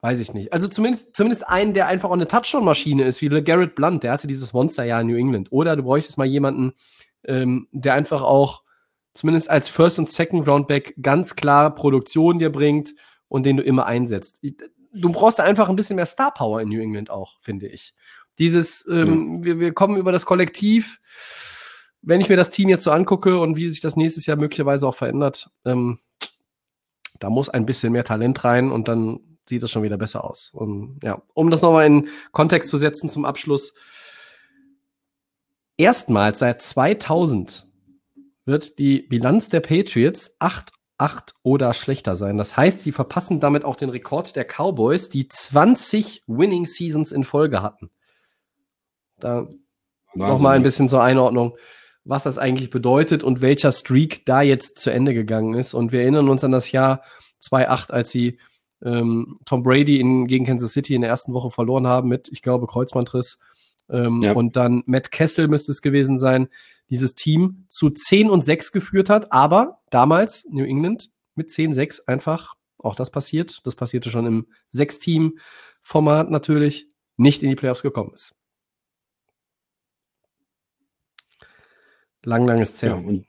weiß 0.00 0.20
ich 0.20 0.32
nicht. 0.32 0.52
Also 0.52 0.68
zumindest, 0.68 1.16
zumindest 1.16 1.48
einen, 1.48 1.74
der 1.74 1.86
einfach 1.86 2.08
auch 2.08 2.14
eine 2.14 2.28
Touchdown-Maschine 2.28 3.04
ist, 3.04 3.20
wie 3.20 3.28
Garrett 3.42 3.74
Blunt, 3.74 4.04
der 4.04 4.12
hatte 4.12 4.26
dieses 4.26 4.52
Monsterjahr 4.52 5.00
in 5.00 5.08
New 5.08 5.16
England. 5.16 5.48
Oder 5.50 5.76
du 5.76 5.82
bräuchtest 5.82 6.18
mal 6.18 6.26
jemanden, 6.26 6.72
ähm, 7.24 7.68
der 7.72 7.94
einfach 7.94 8.22
auch 8.22 8.62
zumindest 9.12 9.50
als 9.50 9.68
First- 9.68 9.98
und 9.98 10.10
Second-Round-Back 10.10 10.94
ganz 11.02 11.34
klar 11.34 11.74
Produktion 11.74 12.38
dir 12.38 12.52
bringt 12.52 12.94
und 13.26 13.44
den 13.44 13.56
du 13.56 13.62
immer 13.62 13.86
einsetzt. 13.86 14.40
Du 14.92 15.10
brauchst 15.10 15.40
einfach 15.40 15.68
ein 15.68 15.76
bisschen 15.76 15.96
mehr 15.96 16.06
Star-Power 16.06 16.60
in 16.60 16.68
New 16.68 16.80
England 16.80 17.10
auch, 17.10 17.40
finde 17.40 17.66
ich. 17.66 17.94
Dieses, 18.38 18.86
ähm, 18.88 19.42
wir, 19.42 19.58
wir 19.58 19.72
kommen 19.74 19.96
über 19.96 20.12
das 20.12 20.24
Kollektiv. 20.24 21.00
Wenn 22.00 22.20
ich 22.20 22.28
mir 22.28 22.36
das 22.36 22.50
Team 22.50 22.68
jetzt 22.68 22.84
so 22.84 22.92
angucke 22.92 23.40
und 23.40 23.56
wie 23.56 23.68
sich 23.68 23.80
das 23.80 23.96
nächstes 23.96 24.26
Jahr 24.26 24.36
möglicherweise 24.36 24.86
auch 24.86 24.94
verändert, 24.94 25.50
ähm, 25.64 25.98
da 27.18 27.30
muss 27.30 27.48
ein 27.48 27.66
bisschen 27.66 27.92
mehr 27.92 28.04
Talent 28.04 28.44
rein 28.44 28.70
und 28.70 28.86
dann 28.86 29.18
sieht 29.48 29.62
es 29.62 29.70
schon 29.70 29.82
wieder 29.82 29.96
besser 29.96 30.24
aus. 30.24 30.50
Und 30.52 31.00
ja, 31.02 31.22
um 31.34 31.50
das 31.50 31.62
nochmal 31.62 31.86
in 31.86 32.08
Kontext 32.32 32.70
zu 32.70 32.76
setzen 32.76 33.08
zum 33.08 33.24
Abschluss. 33.24 33.74
Erstmals 35.76 36.40
seit 36.40 36.60
2000 36.62 37.66
wird 38.44 38.78
die 38.78 39.02
Bilanz 39.02 39.48
der 39.48 39.60
Patriots 39.60 40.34
8, 40.40 40.72
8 40.96 41.34
oder 41.42 41.72
schlechter 41.74 42.16
sein. 42.16 42.36
Das 42.36 42.56
heißt, 42.56 42.80
sie 42.80 42.92
verpassen 42.92 43.40
damit 43.40 43.64
auch 43.64 43.76
den 43.76 43.90
Rekord 43.90 44.34
der 44.34 44.44
Cowboys, 44.44 45.08
die 45.08 45.28
20 45.28 46.24
Winning 46.26 46.66
Seasons 46.66 47.12
in 47.12 47.24
Folge 47.24 47.62
hatten. 47.62 47.90
Da 49.20 49.46
nochmal 50.14 50.56
ein 50.56 50.62
bisschen 50.62 50.88
zur 50.88 51.02
Einordnung, 51.02 51.56
was 52.04 52.24
das 52.24 52.38
eigentlich 52.38 52.70
bedeutet 52.70 53.22
und 53.22 53.40
welcher 53.40 53.70
Streak 53.70 54.24
da 54.26 54.42
jetzt 54.42 54.78
zu 54.78 54.90
Ende 54.90 55.14
gegangen 55.14 55.54
ist. 55.54 55.74
Und 55.74 55.92
wir 55.92 56.00
erinnern 56.00 56.28
uns 56.28 56.42
an 56.42 56.52
das 56.52 56.72
Jahr 56.72 57.02
2008, 57.40 57.92
als 57.92 58.10
sie 58.10 58.38
ähm, 58.82 59.38
Tom 59.44 59.62
Brady 59.62 60.00
in, 60.00 60.26
gegen 60.26 60.44
Kansas 60.44 60.72
City 60.72 60.94
in 60.94 61.00
der 61.02 61.10
ersten 61.10 61.32
Woche 61.34 61.50
verloren 61.50 61.86
haben 61.86 62.08
mit, 62.08 62.28
ich 62.28 62.42
glaube, 62.42 62.66
Kreuzbandriss. 62.66 63.40
Ähm, 63.90 64.22
Ja. 64.22 64.32
Und 64.32 64.56
dann 64.56 64.82
Matt 64.86 65.10
Kessel 65.10 65.48
müsste 65.48 65.72
es 65.72 65.82
gewesen 65.82 66.18
sein, 66.18 66.48
dieses 66.90 67.14
Team 67.14 67.66
zu 67.68 67.90
10 67.90 68.30
und 68.30 68.42
6 68.42 68.72
geführt 68.72 69.10
hat, 69.10 69.32
aber 69.32 69.80
damals 69.90 70.46
New 70.50 70.64
England 70.64 71.10
mit 71.34 71.50
10-6 71.50 72.06
einfach, 72.06 72.54
auch 72.78 72.94
das 72.94 73.10
passiert, 73.10 73.60
das 73.64 73.76
passierte 73.76 74.10
schon 74.10 74.26
im 74.26 74.46
Sechs-Team-Format 74.70 76.30
natürlich, 76.30 76.88
nicht 77.16 77.42
in 77.42 77.50
die 77.50 77.56
Playoffs 77.56 77.82
gekommen 77.82 78.12
ist. 78.14 78.36
Lang, 82.22 82.46
lang 82.46 82.60
ist 82.60 82.80
Ja, 82.82 82.94
und. 82.94 83.26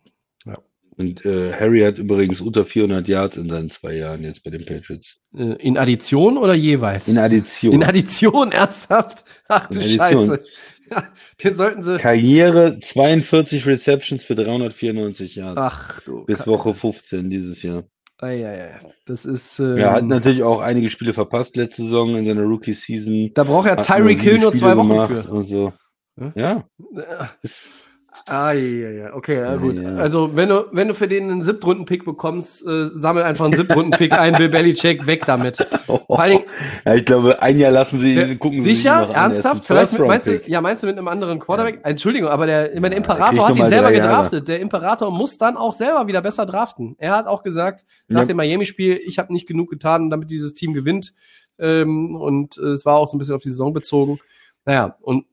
Und 0.99 1.25
äh, 1.25 1.53
Harry 1.53 1.79
hat 1.81 1.97
übrigens 1.97 2.41
unter 2.41 2.65
400 2.65 3.07
Yards 3.07 3.37
in 3.37 3.49
seinen 3.49 3.69
zwei 3.69 3.95
Jahren 3.95 4.23
jetzt 4.23 4.43
bei 4.43 4.51
den 4.51 4.65
Patriots. 4.65 5.15
Äh, 5.35 5.53
In 5.65 5.77
Addition 5.77 6.37
oder 6.37 6.53
jeweils? 6.53 7.07
In 7.07 7.17
Addition. 7.17 7.73
In 7.73 7.83
Addition, 7.83 8.51
ernsthaft? 8.53 9.23
Ach 9.47 9.67
du. 9.67 9.81
Scheiße. 9.81 10.43
Ja, 10.91 11.07
den 11.43 11.53
sollten 11.55 11.81
sie. 11.83 11.97
Karriere 11.97 12.79
42 12.79 13.65
Receptions 13.65 14.23
für 14.25 14.35
394 14.35 15.35
Yards. 15.35 15.57
Ach 15.57 15.99
du. 16.01 16.25
bis 16.25 16.45
Woche 16.47 16.73
15 16.73 17.29
dieses 17.29 17.61
Jahr. 17.63 17.83
Ei, 18.17 18.45
ei, 18.45 18.63
ei. 18.65 18.79
Das 19.05 19.23
ist. 19.23 19.59
Ähm, 19.59 19.77
Er 19.77 19.91
hat 19.93 20.03
natürlich 20.05 20.43
auch 20.43 20.59
einige 20.59 20.89
Spiele 20.89 21.13
verpasst 21.13 21.55
letzte 21.55 21.83
Saison 21.83 22.17
in 22.17 22.25
seiner 22.25 22.41
Rookie-Season. 22.43 23.31
da 23.33 23.43
braucht 23.45 23.67
er 23.67 23.77
Tyreek 23.77 24.17
nur 24.17 24.23
Hill 24.25 24.39
nur 24.39 24.53
zwei 24.53 24.75
Wochen 24.75 25.07
für. 25.07 25.29
Und 25.31 25.45
so. 25.47 25.73
Hm? 26.19 26.33
Ja, 26.35 26.65
Ah, 28.29 28.51
ja, 28.51 28.89
ja, 28.89 29.13
okay, 29.15 29.39
ja, 29.39 29.55
gut. 29.55 29.75
ja. 29.75 29.95
Also, 29.95 30.35
wenn 30.35 30.49
du, 30.49 30.67
wenn 30.71 30.87
du 30.87 30.93
für 30.93 31.07
den 31.07 31.31
einen 31.31 31.41
Siebtrunden-Pick 31.41 32.05
bekommst, 32.05 32.65
äh, 32.65 32.85
sammel 32.85 33.23
einfach 33.23 33.45
einen 33.45 33.55
Siebtrunden-Pick 33.55 34.13
ein, 34.13 34.35
Bill 34.35 34.49
Belichick, 34.49 35.07
weg 35.07 35.23
damit. 35.25 35.57
Vor 35.85 36.19
allen 36.19 36.37
Dingen, 36.37 36.43
ja, 36.85 36.95
ich 36.95 37.05
glaube, 37.05 37.41
ein 37.41 37.57
Jahr 37.57 37.71
lassen 37.71 37.99
sie, 37.99 38.15
der, 38.15 38.35
gucken 38.35 38.61
sie 38.61 38.69
sich 38.69 38.77
sicher. 38.83 38.91
Er 38.91 39.09
ein 39.09 39.31
ernsthaft? 39.31 39.65
Vielleicht 39.65 39.93
mit, 39.93 40.01
meinst 40.01 40.27
du, 40.27 40.41
ja, 40.45 40.61
meinst 40.61 40.83
du 40.83 40.87
mit 40.87 40.97
einem 40.97 41.07
anderen 41.07 41.39
Quarterback? 41.39 41.79
Entschuldigung, 41.83 42.29
aber 42.29 42.45
der, 42.45 42.73
ich 42.73 42.79
meine, 42.79 42.95
der 42.95 42.97
Imperator 42.97 43.49
hat 43.49 43.55
ihn 43.57 43.67
selber 43.67 43.91
gedraftet. 43.91 44.47
Der 44.47 44.59
Imperator 44.59 45.11
muss 45.11 45.37
dann 45.37 45.57
auch 45.57 45.73
selber 45.73 46.05
wieder 46.05 46.21
besser 46.21 46.45
draften. 46.45 46.95
Er 46.99 47.15
hat 47.15 47.25
auch 47.25 47.41
gesagt, 47.41 47.85
nach 48.07 48.25
dem 48.25 48.37
Miami-Spiel, 48.37 48.99
ich 49.05 49.17
habe 49.17 49.33
nicht 49.33 49.47
genug 49.47 49.69
getan, 49.69 50.09
damit 50.09 50.29
dieses 50.29 50.53
Team 50.53 50.73
gewinnt. 50.73 51.13
Ähm, 51.57 52.15
und 52.15 52.57
äh, 52.57 52.67
es 52.67 52.85
war 52.85 52.95
auch 52.95 53.07
so 53.07 53.17
ein 53.17 53.19
bisschen 53.19 53.35
auf 53.35 53.41
die 53.41 53.49
Saison 53.49 53.73
bezogen. 53.73 54.19
Naja, 54.65 54.95
und 55.01 55.25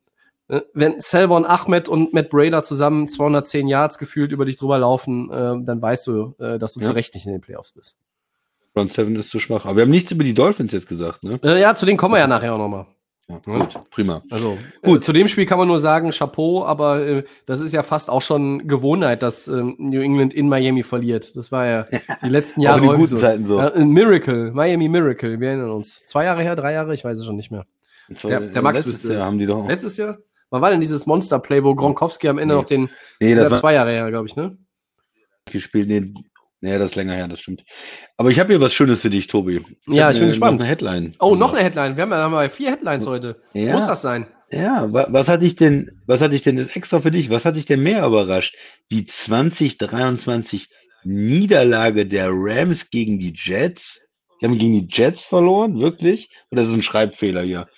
Wenn 0.74 1.00
Selvon 1.00 1.44
Ahmed 1.44 1.88
und 1.88 2.12
Matt 2.12 2.30
Brader 2.30 2.62
zusammen 2.62 3.08
210 3.08 3.66
Yards 3.66 3.98
gefühlt 3.98 4.30
über 4.32 4.44
dich 4.44 4.56
drüber 4.58 4.78
laufen, 4.78 5.30
äh, 5.30 5.64
dann 5.64 5.82
weißt 5.82 6.06
du, 6.06 6.34
äh, 6.38 6.58
dass 6.58 6.74
du 6.74 6.80
Ja. 6.80 6.86
zu 6.86 6.92
Recht 6.92 7.14
nicht 7.14 7.26
in 7.26 7.32
den 7.32 7.40
Playoffs 7.40 7.72
bist. 7.72 7.96
Front 8.72 8.92
Seven 8.92 9.16
ist 9.16 9.30
zu 9.30 9.40
schwach. 9.40 9.64
Aber 9.64 9.76
wir 9.76 9.82
haben 9.82 9.90
nichts 9.90 10.10
über 10.12 10.22
die 10.22 10.34
Dolphins 10.34 10.70
jetzt 10.72 10.86
gesagt, 10.86 11.24
ne? 11.24 11.40
Äh, 11.42 11.60
ja, 11.60 11.74
zu 11.74 11.86
denen 11.86 11.98
kommen 11.98 12.14
wir 12.14 12.18
ja 12.18 12.26
nachher 12.26 12.54
auch 12.54 12.58
nochmal. 12.58 12.86
Ja, 13.28 13.40
Ja. 13.44 13.56
Gut, 13.56 13.90
prima. 13.90 14.22
Also 14.30 14.56
Gut. 14.84 14.98
Äh, 14.98 15.00
zu 15.00 15.12
dem 15.12 15.26
Spiel 15.26 15.46
kann 15.46 15.58
man 15.58 15.66
nur 15.66 15.80
sagen, 15.80 16.10
Chapeau, 16.10 16.64
aber 16.64 17.00
äh, 17.04 17.24
das 17.46 17.60
ist 17.60 17.72
ja 17.72 17.82
fast 17.82 18.08
auch 18.08 18.22
schon 18.22 18.68
Gewohnheit, 18.68 19.22
dass 19.22 19.48
ähm, 19.48 19.74
New 19.78 20.00
England 20.00 20.32
in 20.32 20.48
Miami 20.48 20.84
verliert. 20.84 21.34
Das 21.34 21.50
war 21.50 21.66
ja 21.66 21.86
die 22.22 22.28
letzten 22.28 22.60
Jahre 22.60 22.82
häufig 22.86 23.08
guten 23.10 23.18
Zeiten 23.20 23.46
so. 23.46 23.58
Ja, 23.58 23.72
ein 23.72 23.88
Miracle, 23.90 24.52
Miami 24.52 24.88
Miracle, 24.88 25.40
wir 25.40 25.48
erinnern 25.48 25.70
uns. 25.70 26.02
Zwei 26.06 26.24
Jahre 26.24 26.42
her, 26.42 26.54
drei 26.54 26.72
Jahre, 26.74 26.94
ich 26.94 27.02
weiß 27.04 27.18
es 27.18 27.24
schon 27.24 27.34
nicht 27.34 27.50
mehr. 27.50 27.66
So, 28.14 28.28
Der, 28.28 28.38
der 28.38 28.62
Max 28.62 28.76
letztes 28.84 28.94
wüsste 28.94 29.08
Jahr 29.08 29.18
es. 29.18 29.24
haben 29.24 29.38
die 29.40 29.46
doch. 29.46 29.66
Letztes 29.66 29.96
Jahr? 29.96 30.18
Wann 30.50 30.62
war 30.62 30.70
denn 30.70 30.80
dieses 30.80 31.06
Monster-Play, 31.06 31.64
wo 31.64 31.74
Gronkowski 31.74 32.28
am 32.28 32.38
Ende 32.38 32.54
Nee. 32.54 32.60
noch 32.60 32.66
den, 32.68 32.90
nee, 33.20 33.34
das 33.34 33.44
das 33.44 33.52
war 33.52 33.60
zwei 33.60 33.74
Jahre 33.74 33.90
her, 33.90 34.08
glaube 34.10 34.26
ich, 34.28 34.36
ne? 34.36 34.56
gespielt. 35.50 35.88
Nee, 35.88 36.12
nee, 36.60 36.78
das 36.78 36.90
ist 36.90 36.96
länger 36.96 37.14
her, 37.14 37.28
das 37.28 37.40
stimmt. 37.40 37.62
Aber 38.16 38.30
ich 38.30 38.40
habe 38.40 38.52
hier 38.52 38.60
was 38.60 38.72
Schönes 38.74 39.00
für 39.00 39.10
dich, 39.10 39.26
Tobi. 39.28 39.62
Ja, 39.86 40.06
hab 40.06 40.12
ich 40.12 40.18
bin 40.18 40.26
mir 40.26 40.32
gespannt. 40.32 40.58
Noch 40.58 40.64
eine 40.64 40.68
Headline. 40.70 41.14
Oh, 41.20 41.34
noch 41.36 41.52
eine 41.52 41.62
Headline. 41.62 41.96
Wir 41.96 42.02
haben 42.02 42.10
ja 42.10 42.16
haben 42.18 42.32
wir 42.32 42.48
vier 42.50 42.72
Headlines 42.72 43.06
heute. 43.06 43.40
Ja. 43.52 43.72
Muss 43.72 43.86
das 43.86 44.02
sein? 44.02 44.26
Ja, 44.50 44.92
wa 44.92 45.06
was 45.10 45.28
hat 45.28 45.42
dich 45.42 45.56
denn, 45.56 46.02
was 46.06 46.20
hat 46.20 46.32
dich 46.32 46.42
denn, 46.42 46.56
das 46.56 46.68
ist 46.68 46.76
extra 46.76 47.00
für 47.00 47.10
dich, 47.10 47.30
was 47.30 47.44
hat 47.44 47.56
dich 47.56 47.66
denn 47.66 47.82
mehr 47.82 48.06
überrascht? 48.06 48.56
Die 48.92 49.06
2023 49.06 50.68
Niederlage 51.04 52.06
der 52.06 52.30
Rams 52.30 52.90
gegen 52.90 53.18
die 53.18 53.32
Jets? 53.34 54.00
Die 54.40 54.46
haben 54.46 54.58
gegen 54.58 54.72
die 54.72 54.88
Jets 54.90 55.24
verloren, 55.24 55.78
wirklich? 55.80 56.30
Oder 56.50 56.62
ist 56.62 56.68
es 56.68 56.74
ein 56.74 56.82
Schreibfehler 56.82 57.42
hier? 57.42 57.68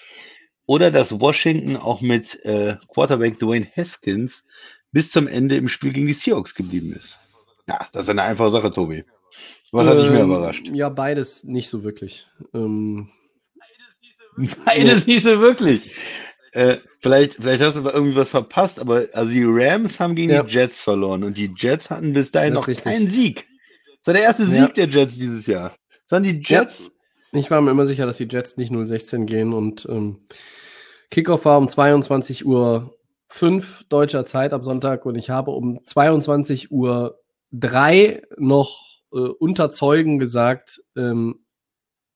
Oder 0.68 0.90
dass 0.90 1.18
Washington 1.18 1.76
auch 1.76 2.02
mit 2.02 2.44
äh, 2.44 2.76
Quarterback 2.92 3.38
Dwayne 3.38 3.66
Haskins 3.74 4.44
bis 4.92 5.10
zum 5.10 5.26
Ende 5.26 5.56
im 5.56 5.66
Spiel 5.66 5.94
gegen 5.94 6.06
die 6.06 6.12
Seahawks 6.12 6.54
geblieben 6.54 6.92
ist? 6.92 7.18
Ja, 7.66 7.88
das 7.92 8.02
ist 8.04 8.10
eine 8.10 8.22
einfache 8.22 8.52
Sache, 8.52 8.70
Tobi. 8.70 9.02
Was 9.72 9.86
hat 9.86 9.96
dich 9.98 10.10
mehr 10.10 10.20
Ähm, 10.20 10.26
überrascht? 10.30 10.68
Ja, 10.68 10.90
beides 10.90 11.44
nicht 11.44 11.70
so 11.70 11.82
wirklich. 11.84 12.26
Ähm, 12.52 13.08
Beides 14.66 15.06
nicht 15.06 15.24
so 15.24 15.40
wirklich. 15.40 15.90
Äh, 16.52 16.76
vielleicht, 17.00 17.34
vielleicht 17.36 17.62
hast 17.62 17.74
du 17.74 17.80
aber 17.80 17.94
irgendwie 17.94 18.16
was 18.16 18.30
verpasst, 18.30 18.78
aber 18.78 19.06
also 19.14 19.32
die 19.32 19.44
Rams 19.46 19.98
haben 20.00 20.14
gegen 20.14 20.32
Ja. 20.32 20.42
die 20.42 20.52
Jets 20.54 20.82
verloren 20.82 21.24
und 21.24 21.36
die 21.38 21.50
Jets 21.56 21.88
hatten 21.90 22.12
bis 22.12 22.30
dahin 22.30 22.54
noch 22.54 22.68
richtig. 22.68 22.84
keinen 22.92 23.10
Sieg. 23.10 23.46
Das 23.98 24.08
war 24.08 24.14
der 24.14 24.22
erste 24.22 24.42
Ja. 24.44 24.66
Sieg 24.66 24.74
der 24.74 24.88
Jets 24.88 25.14
dieses 25.16 25.46
Jahr. 25.46 25.70
Das 26.04 26.12
waren 26.12 26.22
die 26.22 26.42
Ja. 26.46 26.66
Ich 27.32 27.50
war 27.50 27.60
mir 27.60 27.70
immer 27.70 27.86
sicher, 27.86 28.06
dass 28.06 28.16
die 28.16 28.28
Jets 28.30 28.56
nicht 28.56 28.72
016 28.72 29.26
gehen 29.26 29.52
und 29.52 29.86
ähm, 29.90 30.20
Kickoff 31.10 31.44
war 31.44 31.58
um 31.58 31.68
22 31.68 32.46
Uhr 32.46 32.94
5 33.28 33.84
deutscher 33.88 34.24
Zeit 34.24 34.52
am 34.52 34.62
Sonntag 34.62 35.04
und 35.04 35.14
ich 35.14 35.30
habe 35.30 35.50
um 35.50 35.84
22 35.84 36.70
Uhr 36.70 37.20
3 37.52 38.22
noch 38.36 38.80
äh, 39.12 39.18
unter 39.18 39.70
Zeugen 39.70 40.18
gesagt, 40.18 40.82
ähm, 40.96 41.40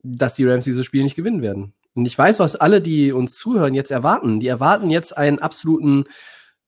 dass 0.02 0.34
die 0.34 0.44
Rams 0.44 0.64
dieses 0.64 0.84
Spiel 0.84 1.02
nicht 1.02 1.16
gewinnen 1.16 1.42
werden. 1.42 1.74
Und 1.94 2.06
ich 2.06 2.16
weiß, 2.16 2.38
was 2.38 2.56
alle, 2.56 2.80
die 2.80 3.12
uns 3.12 3.36
zuhören, 3.36 3.74
jetzt 3.74 3.90
erwarten. 3.90 4.40
Die 4.40 4.46
erwarten 4.46 4.90
jetzt 4.90 5.16
einen 5.16 5.38
absoluten 5.38 6.04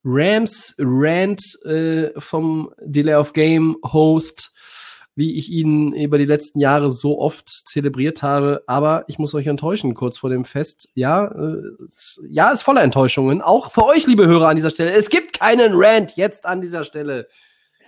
Rams-Rant 0.05 1.65
äh, 1.65 2.21
vom 2.21 2.71
Delay 2.83 3.15
of 3.15 3.33
Game 3.33 3.77
Host, 3.83 4.54
wie 5.17 5.37
ich 5.37 5.51
ihn 5.51 5.93
über 5.93 6.19
die 6.19 6.25
letzten 6.25 6.61
Jahre 6.61 6.91
so 6.91 7.19
oft 7.19 7.49
zelebriert 7.49 8.23
habe. 8.23 8.63
Aber 8.67 9.05
ich 9.07 9.19
muss 9.19 9.35
euch 9.35 9.47
enttäuschen, 9.47 9.95
kurz 9.95 10.19
vor 10.19 10.31
dem 10.31 10.45
Fest. 10.45 10.89
Ja, 10.95 11.27
äh, 11.27 11.63
ja, 12.29 12.51
ist 12.51 12.63
voller 12.63 12.83
Enttäuschungen. 12.83 13.41
Auch 13.41 13.71
für 13.71 13.85
euch, 13.85 14.07
liebe 14.07 14.27
Hörer, 14.27 14.49
an 14.49 14.57
dieser 14.57 14.71
Stelle. 14.71 14.93
Es 14.93 15.11
gibt 15.11 15.39
keinen 15.39 15.73
Rant 15.75 16.17
jetzt 16.17 16.47
an 16.47 16.61
dieser 16.61 16.85
Stelle. 16.85 17.29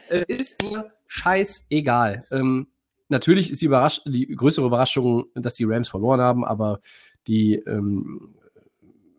Es 0.09 0.27
ist 0.29 0.62
mir 0.62 0.93
scheißegal. 1.09 2.27
Ähm, 2.31 2.68
natürlich 3.09 3.51
ist 3.51 3.61
die, 3.61 3.70
die 4.07 4.27
größere 4.37 4.66
Überraschung, 4.66 5.27
dass 5.35 5.55
die 5.55 5.64
Rams 5.64 5.89
verloren 5.89 6.20
haben, 6.20 6.45
aber 6.45 6.81
die, 7.27 7.55
ähm, 7.55 8.35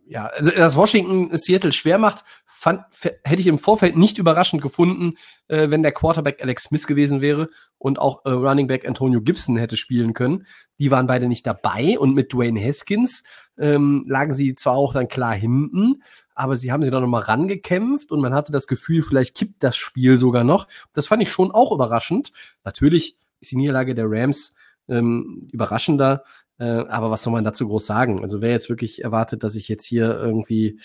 ja, 0.10 0.28
also 0.28 0.52
dass 0.52 0.78
Washington 0.78 1.36
Seattle 1.38 1.72
schwer 1.72 1.98
macht, 1.98 2.24
fand, 2.46 2.82
hätte 3.24 3.42
ich 3.42 3.48
im 3.48 3.58
Vorfeld 3.60 3.98
nicht 3.98 4.18
überraschend 4.18 4.62
gefunden, 4.62 5.16
äh, 5.48 5.70
wenn 5.70 5.84
der 5.84 5.92
Quarterback 5.92 6.42
Alex 6.42 6.64
Smith 6.64 6.88
gewesen 6.88 7.22
wäre 7.22 7.50
und 7.78 8.00
auch 8.00 8.26
äh, 8.26 8.30
Running 8.30 8.68
Back 8.68 8.88
Antonio 8.88 9.22
Gibson 9.22 9.58
hätte 9.58 9.78
spielen 9.78 10.14
können. 10.14 10.48
Die 10.80 10.90
waren 10.92 11.08
beide 11.08 11.28
nicht 11.28 11.46
dabei 11.46 12.00
und 12.00 12.14
mit 12.14 12.34
Dwayne 12.34 12.64
Haskins 12.64 13.24
ähm, 13.58 14.06
lagen 14.08 14.34
sie 14.34 14.56
zwar 14.56 14.76
auch 14.76 14.94
dann 14.94 15.08
klar 15.08 15.36
hinten, 15.36 16.02
aber 16.36 16.56
sie 16.56 16.72
haben 16.72 16.84
sich 16.84 16.92
dann 16.92 17.02
nochmal 17.02 17.24
rangekämpft 17.24 18.12
und 18.12 18.22
man 18.22 18.34
hatte 18.34 18.52
das 18.52 18.68
Gefühl, 18.68 19.02
vielleicht 19.02 19.36
kippt 19.36 19.62
das 19.64 19.76
Spiel 19.76 20.18
sogar 20.18 20.44
noch. 20.44 20.68
Das 20.94 21.08
fand 21.08 21.22
ich 21.22 21.32
schon 21.32 21.52
auch 21.52 21.72
überraschend. 21.72 22.32
Natürlich 22.64 23.18
ist 23.42 23.52
die 23.52 23.58
Niederlage 23.58 23.94
der 23.94 24.06
Rams 24.08 24.56
ähm, 24.88 25.42
überraschender, 25.52 26.24
äh, 26.60 26.66
aber 26.66 27.12
was 27.12 27.24
soll 27.24 27.34
man 27.34 27.44
dazu 27.44 27.68
groß 27.68 27.86
sagen? 27.86 28.22
Also 28.24 28.42
wer 28.42 28.52
jetzt 28.52 28.70
wirklich 28.70 29.04
erwartet, 29.04 29.44
dass 29.44 29.56
ich 29.56 29.68
jetzt 29.68 29.86
hier 29.86 30.18
irgendwie 30.20 30.80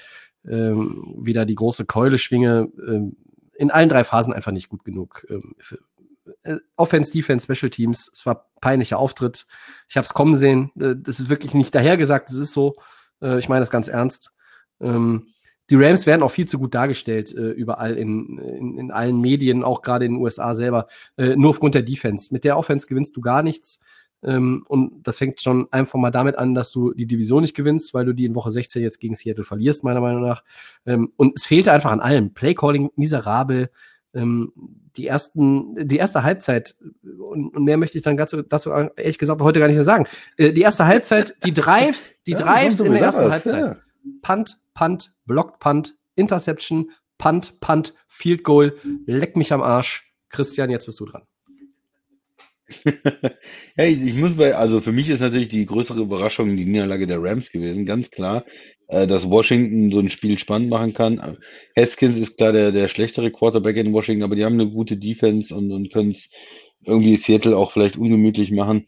ähm, 0.47 1.15
wieder 1.19 1.47
die 1.47 1.55
große 1.55 1.87
Keule 1.87 2.19
schwinge, 2.19 2.69
ähm, 2.87 3.17
in 3.55 3.71
allen 3.71 3.89
drei 3.89 4.05
Phasen 4.05 4.33
einfach 4.33 4.53
nicht 4.53 4.69
gut 4.69 4.85
genug. 4.85 5.27
Ähm, 5.31 5.55
für, 5.59 5.79
äh, 6.43 6.57
Offense, 6.77 7.13
Defense, 7.13 7.45
Special 7.45 7.71
Teams, 7.71 8.11
es 8.13 8.27
war 8.27 8.51
peinlicher 8.61 8.99
Auftritt. 8.99 9.47
Ich 9.89 9.97
habe 9.97 10.05
es 10.05 10.15
kommen 10.15 10.37
sehen. 10.37 10.71
Äh, 10.79 10.95
das 10.97 11.21
ist 11.21 11.29
wirklich 11.29 11.55
nicht 11.55 11.75
dahergesagt, 11.75 12.31
es 12.31 12.37
ist 12.37 12.53
so. 12.53 12.75
Äh, 13.21 13.39
ich 13.39 13.49
meine 13.49 13.61
das 13.61 13.71
ganz 13.71 13.89
ernst. 13.89 14.33
Ähm, 14.81 15.29
die 15.71 15.77
Rams 15.77 16.07
werden 16.07 16.23
auch 16.23 16.31
viel 16.31 16.47
zu 16.47 16.59
gut 16.59 16.75
dargestellt, 16.75 17.35
äh, 17.35 17.51
überall 17.51 17.97
in, 17.97 18.39
in, 18.39 18.79
in 18.79 18.91
allen 18.91 19.21
Medien, 19.21 19.65
auch 19.65 19.83
gerade 19.83 20.05
in 20.05 20.15
den 20.15 20.21
USA 20.21 20.55
selber, 20.55 20.87
äh, 21.17 21.37
nur 21.37 21.51
aufgrund 21.51 21.75
der 21.75 21.83
Defense. 21.83 22.33
Mit 22.33 22.45
der 22.45 22.59
Offense 22.59 22.87
gewinnst 22.87 23.17
du 23.17 23.21
gar 23.21 23.43
nichts. 23.43 23.81
Ähm, 24.25 24.65
und 24.69 25.07
das 25.07 25.19
fängt 25.19 25.41
schon 25.41 25.67
einfach 25.73 25.99
mal 25.99 26.11
damit 26.11 26.37
an, 26.37 26.55
dass 26.55 26.71
du 26.71 26.93
die 26.93 27.07
Division 27.07 27.43
nicht 27.43 27.57
gewinnst, 27.57 27.93
weil 27.95 28.05
du 28.05 28.13
die 28.13 28.25
in 28.25 28.35
Woche 28.35 28.51
16 28.51 28.83
jetzt 28.83 29.01
gegen 29.01 29.15
Seattle 29.15 29.45
verlierst, 29.45 29.85
meiner 29.85 30.01
Meinung 30.01 30.23
nach. 30.23 30.45
Ähm, 30.87 31.13
und 31.17 31.37
es 31.37 31.47
fehlte 31.47 31.73
einfach 31.73 31.91
an 31.91 32.01
allem. 32.01 32.33
Playcalling 32.33 32.91
miserabel. 32.97 33.71
Ähm, 34.15 34.53
die 34.97 35.07
ersten, 35.07 35.75
die 35.89 35.97
erste 35.97 36.23
Halbzeit, 36.23 36.77
und, 37.03 37.57
und 37.57 37.65
mehr 37.65 37.79
möchte 37.79 37.97
ich 37.97 38.05
dann 38.05 38.17
dazu, 38.17 38.43
dazu 38.43 38.71
ehrlich 38.71 39.19
gesagt 39.19 39.41
heute 39.41 39.59
gar 39.59 39.67
nicht 39.67 39.77
mehr 39.77 39.85
sagen. 39.85 40.07
Äh, 40.37 40.53
die 40.53 40.61
erste 40.61 40.87
Halbzeit, 40.87 41.35
die 41.45 41.53
Drives, 41.53 42.15
die 42.27 42.35
Drives 42.35 42.81
in 42.81 42.93
der 42.93 43.03
ersten 43.03 43.31
Halbzeit. 43.31 43.79
Punt, 44.21 44.59
Punt, 44.75 45.15
Blocked 45.25 45.59
Punt, 45.61 45.95
Interception, 46.15 46.91
Punt, 47.19 47.61
Punt, 47.61 47.95
Field 48.07 48.45
Goal, 48.45 48.77
leck 49.07 49.37
mich 49.37 49.53
am 49.53 49.63
Arsch. 49.63 50.13
Christian, 50.29 50.71
jetzt 50.71 50.87
bist 50.87 50.99
du 51.01 51.07
dran. 51.07 51.23
Ja, 53.77 53.85
ich, 53.85 54.01
ich 54.03 54.15
muss 54.15 54.37
bei, 54.37 54.55
also 54.55 54.81
für 54.81 54.93
mich 54.93 55.09
ist 55.09 55.21
natürlich 55.21 55.49
die 55.49 55.67
größere 55.67 56.01
Überraschung 56.01 56.57
die 56.57 56.65
Niederlage 56.67 57.07
der 57.07 57.23
Rams 57.23 57.51
gewesen, 57.51 57.87
ganz 57.87 58.11
klar, 58.11 58.45
äh, 58.89 59.07
dass 59.07 59.29
Washington 59.29 59.91
so 59.91 59.99
ein 59.99 60.11
Spiel 60.11 60.39
spannend 60.39 60.69
machen 60.71 60.93
kann. 60.93 61.39
Haskins 61.77 62.19
ist 62.19 62.37
klar 62.37 62.53
der, 62.53 62.73
der 62.73 62.89
schlechtere 62.89 63.31
Quarterback 63.31 63.77
in 63.77 63.93
Washington, 63.93 64.25
aber 64.25 64.37
die 64.37 64.45
haben 64.45 64.61
eine 64.61 64.71
gute 64.71 64.97
Defense 64.97 65.55
und, 65.55 65.73
und 65.73 65.93
können 65.93 66.11
es 66.11 66.29
irgendwie 66.85 67.17
Seattle 67.17 67.57
auch 67.57 67.73
vielleicht 67.73 67.97
ungemütlich 67.97 68.51
machen. 68.51 68.87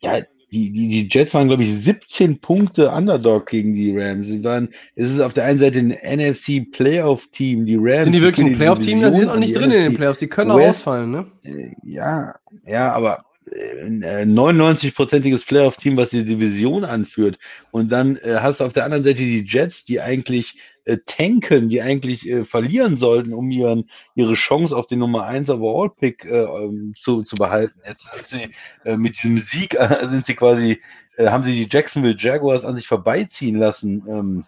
Ja, 0.00 0.20
die, 0.56 0.72
die, 0.72 0.88
die 0.88 1.08
Jets 1.10 1.34
waren, 1.34 1.48
glaube 1.48 1.62
ich, 1.62 1.84
17 1.84 2.40
Punkte 2.40 2.90
Underdog 2.90 3.46
gegen 3.46 3.74
die 3.74 3.96
Rams. 3.96 4.26
Sie 4.26 4.42
waren, 4.42 4.70
es 4.94 5.10
ist 5.10 5.20
auf 5.20 5.34
der 5.34 5.44
einen 5.44 5.60
Seite 5.60 5.78
ein 5.78 5.88
NFC 5.88 6.70
Playoff 6.72 7.26
Team, 7.28 7.66
die 7.66 7.76
Rams. 7.76 8.04
Sind 8.04 8.14
die 8.14 8.22
wirklich 8.22 8.46
ein 8.46 8.56
Playoff-Team? 8.56 9.02
Da 9.02 9.08
Division 9.08 9.20
sind 9.20 9.28
auch 9.28 9.34
an, 9.34 9.40
nicht 9.40 9.54
die 9.54 9.58
drin 9.58 9.70
in 9.70 9.82
den 9.82 9.92
NFC 9.92 9.96
Playoffs. 9.96 10.18
Die 10.20 10.28
können 10.28 10.50
auch 10.50 10.58
West. 10.58 10.68
ausfallen, 10.70 11.10
ne? 11.10 11.26
äh, 11.44 11.72
Ja, 11.84 12.36
ja, 12.66 12.92
aber 12.92 13.26
äh, 13.50 13.84
ein 13.84 14.02
äh, 14.02 14.22
99-prozentiges 14.22 15.46
Playoff-Team, 15.46 15.98
was 15.98 16.10
die 16.10 16.24
Division 16.24 16.84
anführt. 16.84 17.38
Und 17.70 17.92
dann 17.92 18.16
äh, 18.16 18.38
hast 18.40 18.60
du 18.60 18.64
auf 18.64 18.72
der 18.72 18.84
anderen 18.84 19.04
Seite 19.04 19.18
die 19.18 19.44
Jets, 19.46 19.84
die 19.84 20.00
eigentlich 20.00 20.58
äh, 20.86 20.98
tanken, 21.04 21.68
die 21.68 21.82
eigentlich 21.82 22.28
äh, 22.28 22.44
verlieren 22.44 22.96
sollten, 22.96 23.34
um 23.34 23.50
ihren, 23.50 23.90
ihre 24.14 24.34
Chance 24.34 24.74
auf 24.74 24.86
den 24.86 25.00
Nummer 25.00 25.26
1 25.26 25.50
Overall-Pick 25.50 26.24
äh, 26.24 26.44
ähm, 26.44 26.94
zu, 26.96 27.22
zu 27.22 27.36
behalten. 27.36 27.78
Jetzt 27.86 28.08
sind 28.14 28.26
sie 28.26 28.88
äh, 28.88 28.96
mit 28.96 29.16
diesem 29.16 29.38
Sieg 29.38 29.74
äh, 29.74 30.06
sind 30.08 30.26
sie 30.26 30.34
quasi, 30.34 30.80
äh, 31.16 31.26
haben 31.26 31.44
sie 31.44 31.52
die 31.52 31.68
Jacksonville 31.70 32.16
Jaguars 32.16 32.64
an 32.64 32.76
sich 32.76 32.86
vorbeiziehen 32.86 33.56
lassen. 33.56 34.04
Ähm, 34.08 34.44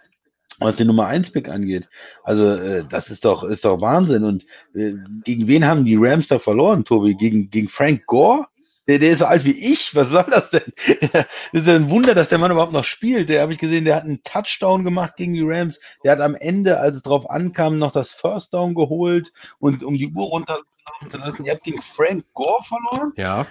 was 0.60 0.74
den 0.74 0.88
Nummer 0.88 1.06
1 1.06 1.30
Pick 1.30 1.48
angeht. 1.48 1.88
Also 2.24 2.54
äh, 2.54 2.84
das 2.88 3.10
ist 3.10 3.24
doch 3.24 3.44
ist 3.44 3.64
doch 3.64 3.80
Wahnsinn 3.80 4.24
und 4.24 4.44
äh, 4.74 4.94
gegen 5.22 5.46
wen 5.46 5.64
haben 5.64 5.84
die 5.84 5.96
Rams 5.96 6.26
da 6.26 6.40
verloren, 6.40 6.84
Tobi? 6.84 7.14
Gegen 7.14 7.48
gegen 7.48 7.68
Frank 7.68 8.06
Gore? 8.06 8.47
Der, 8.88 8.98
der 8.98 9.10
ist 9.10 9.18
so 9.18 9.26
alt 9.26 9.44
wie 9.44 9.52
ich. 9.52 9.94
Was 9.94 10.08
soll 10.08 10.24
das 10.30 10.48
denn? 10.48 10.72
das 11.12 11.26
ist 11.52 11.66
ja 11.66 11.76
ein 11.76 11.90
Wunder, 11.90 12.14
dass 12.14 12.30
der 12.30 12.38
Mann 12.38 12.50
überhaupt 12.50 12.72
noch 12.72 12.84
spielt. 12.84 13.28
Der 13.28 13.42
habe 13.42 13.52
ich 13.52 13.58
gesehen, 13.58 13.84
der 13.84 13.96
hat 13.96 14.04
einen 14.04 14.22
Touchdown 14.22 14.82
gemacht 14.82 15.16
gegen 15.16 15.34
die 15.34 15.44
Rams. 15.44 15.78
Der 16.02 16.12
hat 16.12 16.20
am 16.20 16.34
Ende, 16.34 16.80
als 16.80 16.96
es 16.96 17.02
drauf 17.02 17.28
ankam, 17.28 17.78
noch 17.78 17.92
das 17.92 18.12
First 18.12 18.54
Down 18.54 18.74
geholt 18.74 19.32
und 19.58 19.84
um 19.84 19.94
die 19.94 20.08
Uhr 20.08 20.24
runterzulaufen 20.24 21.10
zu 21.10 21.18
lassen. 21.18 21.44
Ihr 21.44 21.52
habt 21.52 21.64
gegen 21.64 21.82
Frank 21.82 22.24
Gore 22.32 22.64
verloren? 22.64 23.12
Ja. 23.16 23.46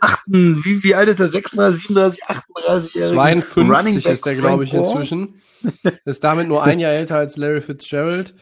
achten, 0.00 0.64
wie, 0.64 0.84
wie 0.84 0.94
alt 0.94 1.08
ist 1.08 1.18
der? 1.18 1.28
36, 1.28 1.82
37, 1.88 2.24
38 2.24 2.92
52 2.92 4.06
ist 4.06 4.24
der, 4.24 4.36
glaube 4.36 4.62
ich, 4.62 4.72
inzwischen. 4.72 5.42
ist 6.04 6.22
damit 6.22 6.46
nur 6.46 6.62
ein 6.62 6.78
Jahr 6.78 6.92
älter 6.92 7.16
als 7.16 7.36
Larry 7.36 7.60
Fitzgerald. 7.60 8.34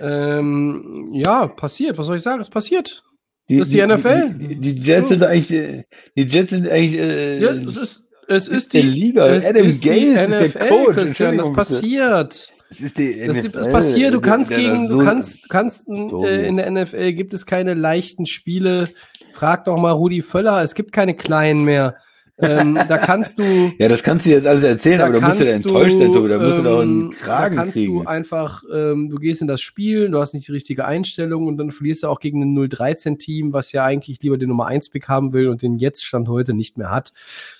Ähm, 0.00 1.10
ja, 1.12 1.48
passiert. 1.48 1.98
Was 1.98 2.06
soll 2.06 2.16
ich 2.16 2.22
sagen? 2.22 2.40
Es 2.40 2.48
passiert. 2.48 3.04
Die, 3.50 3.58
das 3.58 3.66
ist 3.66 3.72
die, 3.72 3.80
die 3.80 3.86
NFL. 3.86 4.34
Die, 4.34 4.60
die, 4.60 4.80
Jets 4.80 5.08
sind 5.08 5.24
eigentlich, 5.24 5.84
die 6.16 6.22
Jets 6.22 6.50
sind 6.50 6.68
eigentlich, 6.68 7.00
äh, 7.00 7.40
ja, 7.40 7.50
es 7.50 7.76
ist, 7.76 8.04
es 8.28 8.46
ist, 8.46 8.48
ist 8.48 8.74
die 8.74 8.82
Liga. 8.82 9.26
Es 9.26 9.44
Adam 9.44 9.66
ist 9.66 9.82
Gase 9.82 9.98
die 9.98 10.48
NFL, 10.48 10.92
Christian, 10.92 11.36
das 11.36 11.52
passiert. 11.52 12.52
Das 12.68 12.80
ist 12.80 12.96
die 12.96 13.26
Das, 13.26 13.38
NFL. 13.38 13.48
das 13.48 13.72
passiert, 13.72 14.14
du 14.14 14.20
kannst 14.20 14.50
gegen, 14.50 14.88
du 14.88 15.04
kannst, 15.04 15.48
kannst 15.48 15.88
äh, 15.88 16.46
in 16.46 16.58
der 16.58 16.70
NFL 16.70 17.12
gibt 17.12 17.34
es 17.34 17.44
keine 17.44 17.74
leichten 17.74 18.24
Spiele. 18.24 18.88
Frag 19.32 19.64
doch 19.64 19.76
mal 19.76 19.90
Rudi 19.90 20.22
Völler, 20.22 20.62
es 20.62 20.76
gibt 20.76 20.92
keine 20.92 21.14
kleinen 21.14 21.64
mehr. 21.64 21.96
Ähm, 22.42 22.78
da 22.88 22.98
kannst 22.98 23.38
du, 23.38 23.72
Ja, 23.78 23.88
das 23.88 24.02
kannst 24.02 24.24
du 24.26 24.30
jetzt 24.30 24.46
alles 24.46 24.64
erzählen, 24.64 25.00
aber 25.00 25.20
da 25.20 25.28
musst 25.28 25.40
du 25.40 25.46
ja 25.46 25.54
enttäuscht 25.54 25.98
sein, 25.98 26.12
Tobi. 26.12 26.28
Da 26.28 26.38
musst 26.38 26.58
du 26.58 26.62
doch 26.62 26.82
ähm, 26.82 26.88
einen 26.88 27.10
Kragen 27.12 27.56
da 27.56 27.62
kannst 27.62 27.76
kriegen. 27.76 27.94
du 27.94 28.06
einfach, 28.06 28.62
ähm, 28.72 29.10
du 29.10 29.16
gehst 29.16 29.42
in 29.42 29.48
das 29.48 29.60
Spiel, 29.60 30.10
du 30.10 30.18
hast 30.18 30.34
nicht 30.34 30.48
die 30.48 30.52
richtige 30.52 30.84
Einstellung 30.84 31.46
und 31.46 31.56
dann 31.56 31.70
verlierst 31.70 32.02
du 32.02 32.08
auch 32.08 32.20
gegen 32.20 32.42
ein 32.42 32.56
0-13-Team, 32.56 33.52
was 33.52 33.72
ja 33.72 33.84
eigentlich 33.84 34.20
lieber 34.22 34.38
den 34.38 34.48
Nummer 34.48 34.68
1-Pick 34.68 35.08
haben 35.08 35.32
will 35.32 35.48
und 35.48 35.62
den 35.62 35.76
jetzt 35.76 36.04
Stand 36.04 36.28
heute 36.28 36.54
nicht 36.54 36.78
mehr 36.78 36.90
hat. 36.90 37.12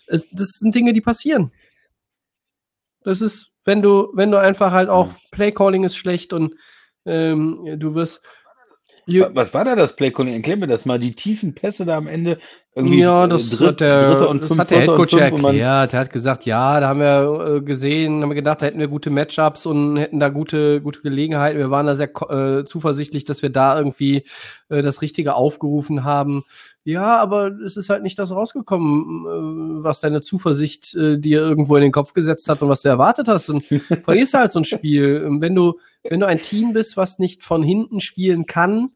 Es, 0.06 0.28
das 0.30 0.48
sind 0.58 0.74
Dinge, 0.74 0.92
die 0.92 1.00
passieren. 1.00 1.52
Das 3.02 3.20
ist, 3.20 3.50
wenn 3.64 3.82
du, 3.82 4.10
wenn 4.14 4.30
du 4.30 4.38
einfach 4.38 4.72
halt 4.72 4.88
auch 4.88 5.10
Playcalling 5.30 5.84
ist 5.84 5.96
schlecht 5.96 6.32
und 6.32 6.54
ähm, 7.06 7.76
du 7.78 7.94
wirst. 7.94 8.22
Wa- 9.06 9.30
Was 9.34 9.52
war 9.54 9.64
da 9.64 9.76
das 9.76 9.96
Playcalling? 9.96 10.34
Erklär 10.34 10.56
mir 10.56 10.66
das 10.66 10.84
mal. 10.84 10.98
Die 10.98 11.14
tiefen 11.14 11.54
Pässe 11.54 11.84
da 11.86 11.96
am 11.96 12.06
Ende. 12.06 12.38
Irgendwie 12.76 13.00
Ja, 13.00 13.24
äh, 13.24 13.28
das 13.28 13.50
Dritt- 13.50 13.66
hat 13.68 13.80
der, 13.80 14.28
und 14.30 14.42
das 14.42 14.48
fünf, 14.48 14.60
hat 14.60 14.70
der 14.70 14.84
ja 14.84 14.92
und 14.92 15.42
man- 15.42 15.54
erklärt. 15.56 15.92
Er 15.92 16.00
hat 16.00 16.12
gesagt, 16.12 16.46
ja, 16.46 16.78
da 16.78 16.88
haben 16.88 17.00
wir 17.00 17.56
äh, 17.56 17.60
gesehen, 17.62 18.22
haben 18.22 18.30
wir 18.30 18.36
gedacht, 18.36 18.62
da 18.62 18.66
hätten 18.66 18.78
wir 18.78 18.86
gute 18.86 19.10
Matchups 19.10 19.66
und 19.66 19.96
hätten 19.96 20.20
da 20.20 20.28
gute, 20.28 20.80
gute 20.80 21.00
Gelegenheiten. 21.02 21.58
Wir 21.58 21.70
waren 21.70 21.86
da 21.86 21.96
sehr 21.96 22.10
äh, 22.30 22.64
zuversichtlich, 22.64 23.24
dass 23.24 23.42
wir 23.42 23.50
da 23.50 23.76
irgendwie 23.76 24.22
äh, 24.68 24.82
das 24.82 25.02
Richtige 25.02 25.34
aufgerufen 25.34 26.04
haben. 26.04 26.44
Ja, 26.84 27.18
aber 27.18 27.48
es 27.60 27.76
ist 27.76 27.90
halt 27.90 28.02
nicht 28.02 28.18
das 28.18 28.32
rausgekommen, 28.32 29.26
äh, 29.26 29.84
was 29.84 30.00
deine 30.00 30.22
Zuversicht 30.22 30.94
äh, 30.94 31.18
dir 31.18 31.40
irgendwo 31.40 31.76
in 31.76 31.82
den 31.82 31.92
Kopf 31.92 32.14
gesetzt 32.14 32.48
hat 32.48 32.62
und 32.62 32.68
was 32.70 32.82
du 32.82 32.88
erwartet 32.88 33.28
hast. 33.28 33.50
Und 33.50 33.64
verlierst 34.02 34.32
du 34.34 34.38
halt 34.38 34.50
so 34.50 34.60
ein 34.60 34.64
Spiel. 34.64 35.24
Und 35.26 35.40
Wenn 35.42 35.54
du, 35.54 35.78
wenn 36.08 36.20
du 36.20 36.26
ein 36.26 36.40
Team 36.40 36.72
bist, 36.72 36.96
was 36.96 37.18
nicht 37.18 37.44
von 37.44 37.62
hinten 37.62 38.00
spielen 38.00 38.46
kann, 38.46 38.92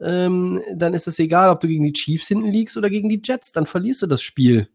ähm, 0.00 0.62
dann 0.74 0.94
ist 0.94 1.06
es 1.08 1.18
egal, 1.18 1.50
ob 1.50 1.60
du 1.60 1.68
gegen 1.68 1.84
die 1.84 1.92
Chiefs 1.92 2.28
hinten 2.28 2.48
liegst 2.50 2.76
oder 2.76 2.88
gegen 2.90 3.08
die 3.10 3.20
Jets, 3.22 3.52
dann 3.52 3.66
verlierst 3.66 4.02
du 4.02 4.06
das 4.06 4.22
Spiel. 4.22 4.68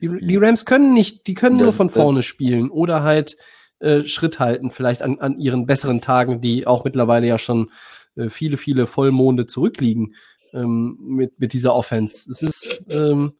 Die, 0.00 0.08
die 0.08 0.36
Rams 0.36 0.66
können 0.66 0.92
nicht, 0.92 1.26
die 1.26 1.34
können 1.34 1.56
nur 1.56 1.72
von 1.72 1.86
das- 1.86 1.94
vorne 1.96 2.22
spielen 2.22 2.68
oder 2.70 3.02
halt 3.02 3.36
äh, 3.80 4.02
Schritt 4.02 4.38
halten, 4.38 4.70
vielleicht 4.70 5.02
an, 5.02 5.18
an 5.20 5.38
ihren 5.38 5.66
besseren 5.66 6.00
Tagen, 6.00 6.40
die 6.40 6.66
auch 6.66 6.84
mittlerweile 6.84 7.26
ja 7.26 7.38
schon 7.38 7.70
äh, 8.16 8.28
viele, 8.28 8.56
viele 8.56 8.86
Vollmonde 8.86 9.46
zurückliegen 9.46 10.14
ähm, 10.54 10.96
mit, 11.00 11.38
mit 11.38 11.52
dieser 11.52 11.74
Offense. 11.74 12.30
Es 12.30 12.40
ist, 12.42 12.84
ähm, 12.88 13.34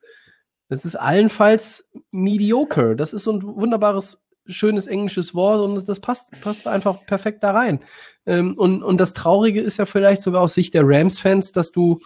es 0.68 0.84
ist 0.84 0.96
allenfalls 0.96 1.90
mediocre. 2.10 2.96
Das 2.96 3.12
ist 3.12 3.24
so 3.24 3.32
ein 3.32 3.42
wunderbares, 3.42 4.26
schönes 4.46 4.86
englisches 4.86 5.34
Wort 5.34 5.60
und 5.60 5.88
das 5.88 6.00
passt, 6.00 6.32
passt 6.40 6.66
einfach 6.66 7.06
perfekt 7.06 7.42
da 7.42 7.52
rein. 7.52 7.80
Ähm, 8.26 8.54
und, 8.58 8.82
und 8.82 8.98
das 9.00 9.14
Traurige 9.14 9.60
ist 9.60 9.78
ja 9.78 9.86
vielleicht 9.86 10.22
sogar 10.22 10.42
aus 10.42 10.54
Sicht 10.54 10.74
der 10.74 10.82
Rams-Fans, 10.84 11.52
dass 11.52 11.72
du, 11.72 12.00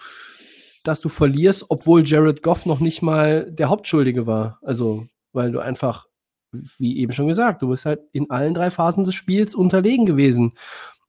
dass 0.85 1.01
du 1.01 1.09
verlierst, 1.09 1.67
obwohl 1.69 2.07
Jared 2.07 2.43
Goff 2.43 2.67
noch 2.67 2.81
nicht 2.81 3.03
mal 3.03 3.51
der 3.51 3.69
Hauptschuldige 3.69 4.27
war. 4.27 4.59
Also, 4.63 5.07
weil 5.33 5.51
du 5.51 5.59
einfach, 5.59 6.07
wie 6.79 6.99
eben 6.99 7.13
schon 7.13 7.29
gesagt, 7.29 7.63
du 7.63 7.69
bist 7.69 7.87
halt 7.87 8.01
in 8.13 8.31
allen 8.31 8.55
drei 8.55 8.71
Phasen 8.71 9.05
des 9.05 9.15
Spiels 9.15 9.55
unterlegen 9.55 10.07
gewesen. 10.07 10.53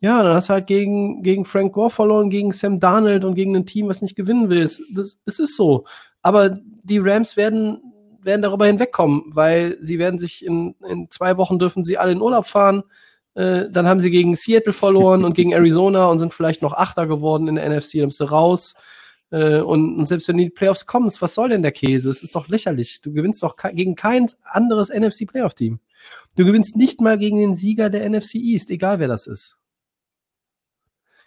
Ja, 0.01 0.23
dann 0.23 0.33
hast 0.33 0.47
du 0.49 0.53
halt 0.53 0.67
gegen, 0.67 1.23
gegen 1.23 1.43
Frank 1.43 1.73
Gore 1.73 1.89
verloren, 1.89 2.29
gegen 2.29 2.53
Sam 2.53 2.79
Darnold 2.79 3.25
und 3.25 3.35
gegen 3.35 3.55
ein 3.55 3.65
Team, 3.65 3.89
was 3.89 4.01
nicht 4.01 4.15
gewinnen 4.15 4.49
will. 4.49 4.61
Es, 4.61 4.81
das, 4.93 5.19
es 5.25 5.39
ist 5.39 5.57
so. 5.57 5.85
Aber 6.21 6.57
die 6.83 6.99
Rams 6.99 7.35
werden, 7.35 7.81
werden 8.21 8.41
darüber 8.41 8.65
hinwegkommen, 8.65 9.23
weil 9.27 9.77
sie 9.81 9.99
werden 9.99 10.17
sich 10.17 10.45
in, 10.45 10.75
in 10.87 11.09
zwei 11.09 11.35
Wochen 11.37 11.59
dürfen 11.59 11.83
sie 11.83 11.97
alle 11.97 12.13
in 12.13 12.21
Urlaub 12.21 12.45
fahren. 12.45 12.83
Äh, 13.35 13.69
dann 13.69 13.87
haben 13.87 13.99
sie 13.99 14.09
gegen 14.09 14.35
Seattle 14.35 14.73
verloren 14.73 15.25
und 15.25 15.33
gegen 15.35 15.51
Arizona 15.53 16.05
und 16.05 16.17
sind 16.17 16.33
vielleicht 16.33 16.61
noch 16.61 16.73
Achter 16.73 17.05
geworden 17.05 17.49
in 17.49 17.55
der 17.55 17.69
NFC, 17.69 17.95
dann 17.95 18.07
bist 18.07 18.21
du 18.21 18.25
raus. 18.25 18.75
Äh, 19.31 19.59
und, 19.59 19.97
und 19.97 20.05
selbst 20.05 20.29
wenn 20.29 20.37
die 20.37 20.49
Playoffs 20.49 20.85
kommen, 20.85 21.11
was 21.19 21.35
soll 21.35 21.49
denn 21.49 21.61
der 21.61 21.73
Käse? 21.73 22.09
Es 22.09 22.23
ist 22.23 22.35
doch 22.35 22.47
lächerlich. 22.47 23.01
Du 23.01 23.11
gewinnst 23.11 23.43
doch 23.43 23.57
ke 23.57 23.73
gegen 23.73 23.95
kein 23.95 24.27
anderes 24.43 24.89
NFC-Playoff-Team. 24.89 25.79
Du 26.37 26.45
gewinnst 26.45 26.77
nicht 26.77 27.01
mal 27.01 27.17
gegen 27.17 27.37
den 27.37 27.53
Sieger 27.53 27.89
der 27.89 28.09
NFC 28.09 28.35
East, 28.35 28.69
egal 28.71 28.99
wer 28.99 29.09
das 29.09 29.27
ist. 29.27 29.58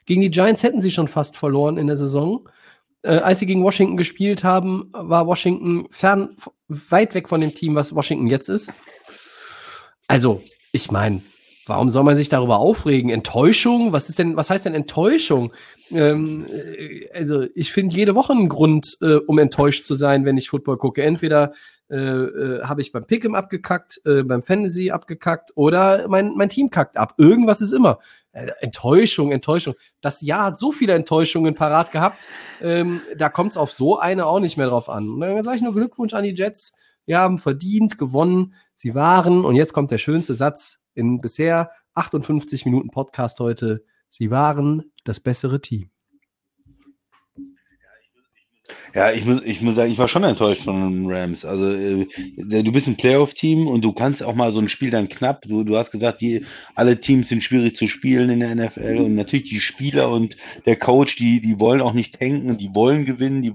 Gegen 0.05 0.21
die 0.21 0.31
Giants 0.31 0.63
hätten 0.63 0.81
sie 0.81 0.91
schon 0.91 1.09
fast 1.09 1.37
verloren 1.37 1.79
in 1.79 1.87
der 1.87 1.97
Saison. 1.97 2.49
Äh, 3.03 3.17
als 3.17 3.41
sie 3.41 3.47
gegen 3.47 3.65
Washington 3.65 3.97
gespielt 3.97 4.45
haben, 4.45 4.91
war 4.93 5.27
Washington 5.27 5.87
fern, 5.91 6.37
weit 6.69 7.15
weg 7.15 7.29
von 7.29 7.41
dem 7.41 7.55
Team, 7.55 7.75
was 7.75 7.95
Washington 7.95 8.27
jetzt 8.27 8.49
ist. 8.49 8.73
Also, 10.07 10.43
ich 10.73 10.91
meine, 10.91 11.23
warum 11.67 11.91
soll 11.91 12.05
man 12.05 12.17
sich 12.17 12.29
darüber 12.29 12.59
aufregen? 12.59 13.11
Enttäuschung? 13.11 13.93
Was 13.93 14.09
ist 14.09 14.19
denn, 14.19 14.37
was 14.37 14.51
heißt 14.51 14.67
denn 14.67 14.75
Enttäuschung? 14.75 15.53
Ähm, 15.91 16.47
äh, 16.51 17.09
also, 17.15 17.47
ich 17.55 17.73
finde 17.73 17.95
jede 17.95 18.15
Woche 18.15 18.33
einen 18.33 18.49
Grund, 18.49 18.97
äh, 19.01 19.17
um 19.17 19.39
enttäuscht 19.39 19.85
zu 19.85 19.95
sein, 19.95 20.25
wenn 20.25 20.37
ich 20.37 20.49
Football 20.51 20.79
gucke. 20.79 21.03
Entweder 21.03 21.53
äh, 21.93 21.97
äh, 21.97 22.63
habe 22.63 22.81
ich 22.81 22.91
beim 22.91 23.05
Pick'em 23.05 23.35
abgekackt, 23.35 24.01
äh, 24.07 24.23
beim 24.23 24.41
Fantasy 24.41 24.91
abgekackt 24.91 25.53
oder 25.57 26.09
mein, 26.09 26.33
mein 26.37 26.49
Team 26.49 26.71
kackt 26.71 26.97
ab. 26.97 27.15
Irgendwas 27.19 27.61
ist 27.61 27.73
immer. 27.73 27.99
Äh, 28.33 28.47
Enttäuschung, 28.61 29.31
Enttäuschung. 29.31 29.75
Das 30.01 30.23
Jahr 30.23 30.47
hat 30.47 30.59
so 30.59 30.73
viele 30.73 30.95
Enttäuschungen 30.95 31.55
parat 31.55 31.93
gehabt, 31.93 32.27
ähm, 32.63 33.03
da 33.17 33.29
kommt 33.29 33.51
es 33.51 33.57
auf 33.59 33.73
so 33.73 33.99
eine 33.99 34.25
auch 34.25 34.41
nicht 34.41 34.57
mehr 34.57 34.69
drauf 34.69 34.89
an. 34.89 35.07
Und 35.11 35.21
dann 35.21 35.43
sage 35.43 35.57
ich 35.57 35.63
nur 35.63 35.75
Glückwunsch 35.75 36.15
an 36.15 36.25
die 36.25 36.35
Jets. 36.35 36.75
Wir 37.05 37.19
haben 37.19 37.37
verdient, 37.37 37.99
gewonnen. 37.99 38.55
Sie 38.75 38.95
waren, 38.95 39.45
und 39.45 39.55
jetzt 39.57 39.75
kommt 39.75 39.91
der 39.91 39.99
schönste 39.99 40.33
Satz 40.33 40.82
in 40.95 41.21
bisher 41.21 41.71
58 41.95 42.65
Minuten 42.65 42.91
Podcast 42.91 43.41
heute, 43.41 43.85
sie 44.09 44.31
waren 44.31 44.85
das 45.05 45.21
bessere 45.21 45.61
Team. 45.61 45.91
Ja, 48.95 49.11
ich 49.11 49.25
muss, 49.25 49.41
ich 49.43 49.63
muss 49.63 49.75
sagen, 49.75 49.91
ich 49.91 49.97
war 49.97 50.09
schon 50.09 50.23
enttäuscht 50.23 50.65
von 50.65 50.81
den 50.81 51.11
Rams. 51.11 51.47
Also, 51.47 51.73
äh, 51.73 52.07
du 52.37 52.73
bist 52.73 52.87
ein 52.87 52.97
Playoff-Team 52.97 53.67
und 53.67 53.83
du 53.83 53.93
kannst 53.93 54.23
auch 54.23 54.35
mal 54.35 54.53
so 54.53 54.61
ein 54.61 54.69
Spiel 54.69 54.91
dann 54.91 55.09
knapp. 55.09 55.43
Du, 55.43 55.65
du 55.65 55.77
hast 55.79 55.93
gesagt, 55.93 56.21
die, 56.21 56.45
alle 56.75 57.01
Teams 57.01 57.31
sind 57.31 57.43
schwierig 57.43 57.75
zu 57.75 57.89
spielen 57.89 58.29
in 58.29 58.41
der 58.41 58.55
NFL 58.55 58.99
und 58.99 59.15
natürlich 59.15 59.49
die 59.49 59.61
Spieler 59.61 60.11
und 60.11 60.37
der 60.67 60.77
Coach, 60.77 61.17
die, 61.17 61.41
die 61.41 61.59
wollen 61.59 61.81
auch 61.81 61.95
nicht 61.95 62.19
tanken, 62.19 62.59
die 62.59 62.75
wollen 62.75 63.07
gewinnen, 63.07 63.43
die, 63.43 63.53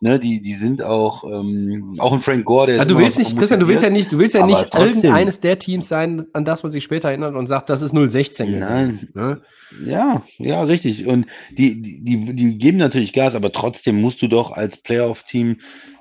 ne, 0.00 0.18
die, 0.18 0.40
die 0.40 0.54
sind 0.54 0.82
auch, 0.82 1.24
ähm, 1.24 1.94
auch 1.98 2.12
ein 2.12 2.20
Frank 2.20 2.44
Gore, 2.44 2.66
der 2.66 2.76
ist 2.76 2.80
Also 2.82 2.94
du 2.94 3.00
willst 3.00 3.18
nicht, 3.18 3.36
Christian, 3.38 3.60
du 3.60 3.68
willst 3.68 3.82
ja 3.82 3.90
nicht, 3.90 4.12
du 4.12 4.18
willst 4.18 4.34
ja 4.34 4.46
nicht 4.46 4.74
irgendeines 4.74 5.40
der 5.40 5.58
Teams 5.58 5.88
sein, 5.88 6.26
an 6.32 6.44
das 6.44 6.62
man 6.62 6.70
sich 6.70 6.84
später 6.84 7.08
erinnert 7.08 7.34
und 7.34 7.46
sagt, 7.46 7.70
das 7.70 7.82
ist 7.82 7.94
016. 7.94 8.58
Nein. 8.58 9.08
Ne? 9.14 9.42
Ja, 9.84 10.22
ja, 10.38 10.62
richtig. 10.62 11.06
Und 11.06 11.26
die, 11.50 11.82
die, 11.82 12.02
die, 12.04 12.34
die 12.34 12.58
geben 12.58 12.78
natürlich 12.78 13.12
Gas, 13.12 13.34
aber 13.34 13.52
trotzdem 13.52 14.00
musst 14.00 14.22
du 14.22 14.28
doch 14.28 14.52
als 14.52 14.78
Playoff-Team 14.78 15.58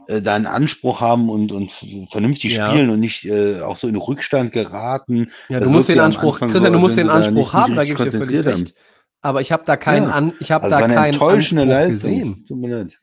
äh, 0.07 0.21
deinen 0.21 0.45
Anspruch 0.45 1.01
haben 1.01 1.29
und, 1.29 1.51
und 1.51 1.71
vernünftig 2.09 2.55
Ja. 2.55 2.71
spielen 2.71 2.89
und 2.89 2.99
nicht 3.01 3.25
äh, 3.25 3.59
auch 3.61 3.75
so 3.77 3.87
in 3.89 3.97
Rückstand 3.97 4.53
geraten. 4.53 5.31
Ja, 5.49 5.59
Das 5.59 5.67
du 5.67 5.73
musst 5.73 5.89
den 5.89 5.99
Anspruch, 5.99 6.39
Christian, 6.39 6.61
so, 6.61 6.69
du 6.69 6.79
musst 6.79 6.97
den 6.97 7.09
Anspruch 7.09 7.53
haben, 7.53 7.75
da 7.75 7.83
gebe 7.83 8.01
ich 8.01 8.11
dir 8.11 8.17
völlig 8.17 8.45
recht. 8.45 8.73
Aber 9.21 9.41
ich 9.41 9.51
habe 9.51 9.63
da 9.65 9.75
keinen, 9.75 10.03
Ja. 10.07 10.11
an, 10.11 10.33
ich 10.39 10.51
habe 10.51 10.63
Also 10.63 10.77
da 10.77 10.87
keinen 10.87 11.19
Anspruch 11.19 11.87
gesehen. 11.89 12.45
Tut 12.47 12.57
mir 12.57 12.75
leid. 12.83 12.99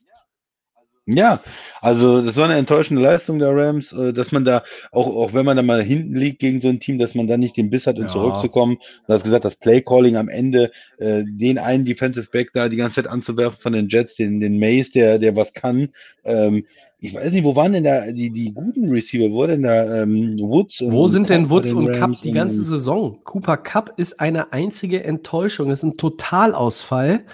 Ja, 1.07 1.41
also 1.83 2.23
das 2.23 2.37
war 2.37 2.47
eine 2.47 2.57
enttäuschende 2.57 3.03
Leistung 3.03 3.39
der 3.39 3.55
Rams, 3.55 3.93
äh, 3.93 4.15
dass 4.15 4.33
man 4.33 4.47
da, 4.47 4.63
auch, 4.91 5.07
auch 5.07 5.35
wenn 5.35 5.45
man 5.45 5.57
da 5.59 5.63
mal 5.63 5.83
hinten 5.83 6.17
liegt 6.17 6.39
gegen 6.39 6.63
so 6.63 6.69
ein 6.69 6.81
Team, 6.81 6.99
dass 6.99 7.15
man 7.15 7.27
da 7.27 7.37
nicht 7.37 7.59
den 7.59 7.69
Biss 7.69 7.87
hat, 7.87 7.97
um 7.97 8.05
Ja. 8.05 8.09
zurückzukommen. 8.09 8.79
Du 9.07 9.13
hast 9.13 9.23
gesagt, 9.25 9.45
das 9.45 9.57
Play-Calling 9.57 10.17
am 10.17 10.31
Ende, 10.31 10.71
äh, 10.97 11.23
den 11.27 11.59
einen 11.59 11.85
Defensive 11.85 12.29
Back 12.33 12.53
da 12.55 12.71
die 12.71 12.77
ganze 12.77 13.03
Zeit 13.03 13.07
anzuwerfen 13.09 13.61
von 13.61 13.75
den 13.75 13.89
Jets, 13.89 14.15
den, 14.15 14.41
den 14.41 14.59
Mace, 14.59 14.93
der, 14.93 15.19
der 15.19 15.37
was 15.37 15.53
kann. 15.53 15.91
Ähm, 16.25 16.65
ich 17.01 17.15
weiß 17.15 17.33
nicht, 17.33 17.45
wo 17.45 17.55
waren 17.55 17.75
denn 17.75 17.85
da 17.85 18.11
die, 18.11 18.31
die 18.31 18.55
guten 18.55 18.89
Receiver? 18.89 19.31
Wo 19.31 19.47
denn 19.47 19.63
da 19.65 20.05
ähm, 20.05 20.39
Woods? 20.41 20.81
und- 20.81 20.93
Wo 20.93 21.09
sind 21.09 21.29
denn 21.29 21.43
Cup 21.43 21.49
bei 21.51 21.55
Woods 21.57 21.73
und 21.75 21.93
Cup 21.93 22.13
die 22.23 22.33
ganze 22.33 22.63
Saison? 22.63 23.19
Cooper 23.25 23.59
Cup 23.59 23.93
ist 23.99 24.21
eine 24.21 24.55
einzige 24.55 25.05
Enttäuschung, 25.05 25.71
ist 25.71 25.83
ein 25.83 25.99
Totalausfall. 25.99 27.25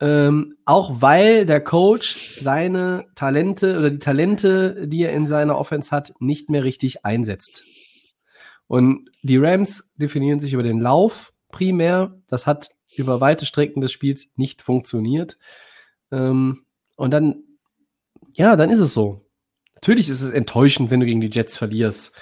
Ähm, 0.00 0.56
auch 0.64 1.00
weil 1.00 1.46
der 1.46 1.60
Coach 1.60 2.40
seine 2.40 3.06
Talente 3.14 3.78
oder 3.78 3.90
die 3.90 3.98
Talente, 3.98 4.86
die 4.86 5.02
er 5.02 5.12
in 5.12 5.26
seiner 5.26 5.56
Offense 5.56 5.90
hat, 5.90 6.12
nicht 6.18 6.50
mehr 6.50 6.64
richtig 6.64 7.04
einsetzt. 7.04 7.64
Und 8.66 9.08
die 9.22 9.36
Rams 9.36 9.92
definieren 9.96 10.40
sich 10.40 10.52
über 10.52 10.62
den 10.62 10.80
Lauf 10.80 11.32
primär. 11.50 12.20
Das 12.26 12.46
hat 12.46 12.70
über 12.96 13.20
weite 13.20 13.46
Strecken 13.46 13.80
des 13.80 13.92
Spiels 13.92 14.28
nicht 14.36 14.62
funktioniert. 14.62 15.38
Ähm, 16.10 16.64
und 16.96 17.12
dann 17.12 17.44
ja, 18.36 18.56
dann 18.56 18.70
ist 18.70 18.80
es 18.80 18.94
so. 18.94 19.24
Natürlich 19.74 20.08
ist 20.08 20.22
es 20.22 20.30
enttäuschend, 20.30 20.90
wenn 20.90 21.00
du 21.00 21.06
gegen 21.06 21.20
die 21.20 21.30
Jets 21.30 21.56
verlierst. 21.56 22.12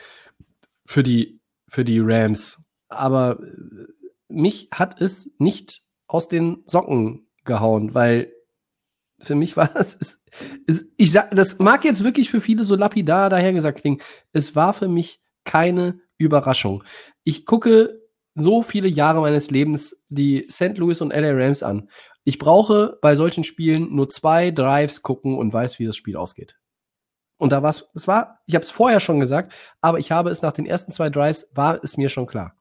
Für 0.84 1.02
die, 1.02 1.40
für 1.68 1.84
die 1.84 2.00
Rams. 2.00 2.62
Aber 2.88 3.40
äh, 3.40 3.86
mich 4.28 4.68
hat 4.72 5.00
es 5.00 5.30
nicht 5.38 5.82
aus 6.06 6.28
den 6.28 6.62
Socken 6.66 7.28
gehauen, 7.44 7.94
weil 7.94 8.32
für 9.20 9.34
mich 9.34 9.56
war 9.56 9.68
das, 9.74 9.96
es, 10.00 10.24
es, 10.66 10.86
ich 10.96 11.12
sag, 11.12 11.30
das 11.34 11.58
mag 11.58 11.84
jetzt 11.84 12.04
wirklich 12.04 12.30
für 12.30 12.40
viele 12.40 12.64
so 12.64 12.76
lapidar 12.76 13.30
dahergesagt 13.30 13.80
klingen. 13.80 14.00
Es 14.32 14.56
war 14.56 14.72
für 14.72 14.88
mich 14.88 15.20
keine 15.44 16.00
Überraschung. 16.18 16.84
Ich 17.24 17.46
gucke 17.46 18.00
so 18.34 18.62
viele 18.62 18.88
Jahre 18.88 19.20
meines 19.20 19.50
Lebens 19.50 20.04
die 20.08 20.46
St. 20.50 20.78
Louis 20.78 21.00
und 21.00 21.12
LA 21.12 21.32
Rams 21.32 21.62
an. 21.62 21.90
Ich 22.24 22.38
brauche 22.38 22.98
bei 23.02 23.14
solchen 23.14 23.44
Spielen 23.44 23.94
nur 23.94 24.08
zwei 24.08 24.50
Drives 24.50 25.02
gucken 25.02 25.36
und 25.36 25.52
weiß, 25.52 25.78
wie 25.78 25.86
das 25.86 25.96
Spiel 25.96 26.16
ausgeht. 26.16 26.56
Und 27.36 27.50
da 27.50 27.62
war 27.62 27.70
es, 27.70 27.88
es 27.94 28.06
war, 28.06 28.38
ich 28.46 28.54
habe 28.54 28.62
es 28.62 28.70
vorher 28.70 29.00
schon 29.00 29.18
gesagt, 29.18 29.52
aber 29.80 29.98
ich 29.98 30.12
habe 30.12 30.30
es 30.30 30.42
nach 30.42 30.52
den 30.52 30.64
ersten 30.64 30.92
zwei 30.92 31.10
Drives, 31.10 31.50
war 31.54 31.82
es 31.82 31.96
mir 31.96 32.08
schon 32.08 32.26
klar. 32.26 32.56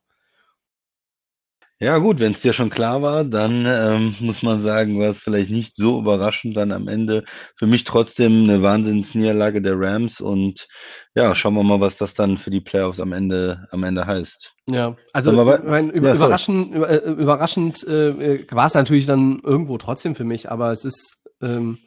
Ja 1.81 1.97
gut, 1.97 2.19
wenn 2.19 2.33
es 2.33 2.41
dir 2.41 2.53
schon 2.53 2.69
klar 2.69 3.01
war, 3.01 3.23
dann 3.25 3.65
ähm, 3.67 4.15
muss 4.19 4.43
man 4.43 4.61
sagen, 4.61 4.99
war 4.99 5.09
es 5.09 5.17
vielleicht 5.17 5.49
nicht 5.49 5.75
so 5.75 5.97
überraschend 5.97 6.55
dann 6.55 6.71
am 6.71 6.87
Ende. 6.87 7.23
Für 7.57 7.65
mich 7.65 7.85
trotzdem 7.85 8.43
eine 8.43 8.61
Wahnsinnsniederlage 8.61 9.63
der 9.63 9.79
Rams 9.79 10.21
und 10.21 10.67
ja, 11.15 11.33
schauen 11.33 11.55
wir 11.55 11.63
mal, 11.63 11.81
was 11.81 11.97
das 11.97 12.13
dann 12.13 12.37
für 12.37 12.51
die 12.51 12.61
Playoffs 12.61 12.99
am 12.99 13.13
Ende 13.13 13.67
am 13.71 13.83
Ende 13.83 14.05
heißt. 14.05 14.53
Ja, 14.67 14.95
also 15.11 15.35
bei- 15.43 15.57
mein, 15.57 15.89
über, 15.89 16.09
Ja, 16.09 16.15
überraschend, 16.17 16.75
über, 16.75 16.87
äh, 16.87 16.97
überraschend 16.97 17.83
äh, 17.87 18.45
war 18.51 18.67
es 18.67 18.75
natürlich 18.75 19.07
dann 19.07 19.39
irgendwo 19.43 19.79
trotzdem 19.79 20.13
für 20.13 20.23
mich, 20.23 20.51
aber 20.51 20.71
es 20.71 20.85
ist 20.85 21.23
ähm, 21.41 21.79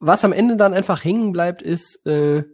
was 0.00 0.24
am 0.24 0.32
Ende 0.32 0.56
dann 0.56 0.72
einfach 0.72 1.04
hängen 1.04 1.32
bleibt, 1.32 1.60
ist 1.60 2.06
äh, 2.06 2.44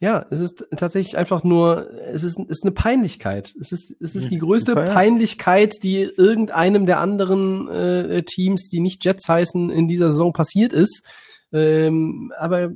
ja, 0.00 0.26
es 0.30 0.40
ist 0.40 0.64
tatsächlich 0.76 1.16
einfach 1.18 1.42
nur, 1.42 1.90
es 2.12 2.22
ist, 2.22 2.38
es 2.38 2.58
ist 2.58 2.62
eine 2.64 2.70
Peinlichkeit. 2.72 3.52
Es 3.60 3.72
ist, 3.72 3.96
es 4.00 4.14
ist 4.14 4.30
die 4.30 4.38
größte 4.38 4.72
Ja. 4.74 4.82
Peinlichkeit, 4.82 5.74
die 5.82 6.02
irgendeinem 6.02 6.86
der 6.86 7.00
anderen 7.00 7.68
äh, 7.68 8.22
Teams, 8.22 8.68
die 8.70 8.78
nicht 8.80 9.04
Jets 9.04 9.28
heißen, 9.28 9.70
in 9.70 9.88
dieser 9.88 10.10
Saison 10.10 10.32
passiert 10.32 10.72
ist. 10.72 11.04
Ähm, 11.52 12.32
aber 12.38 12.70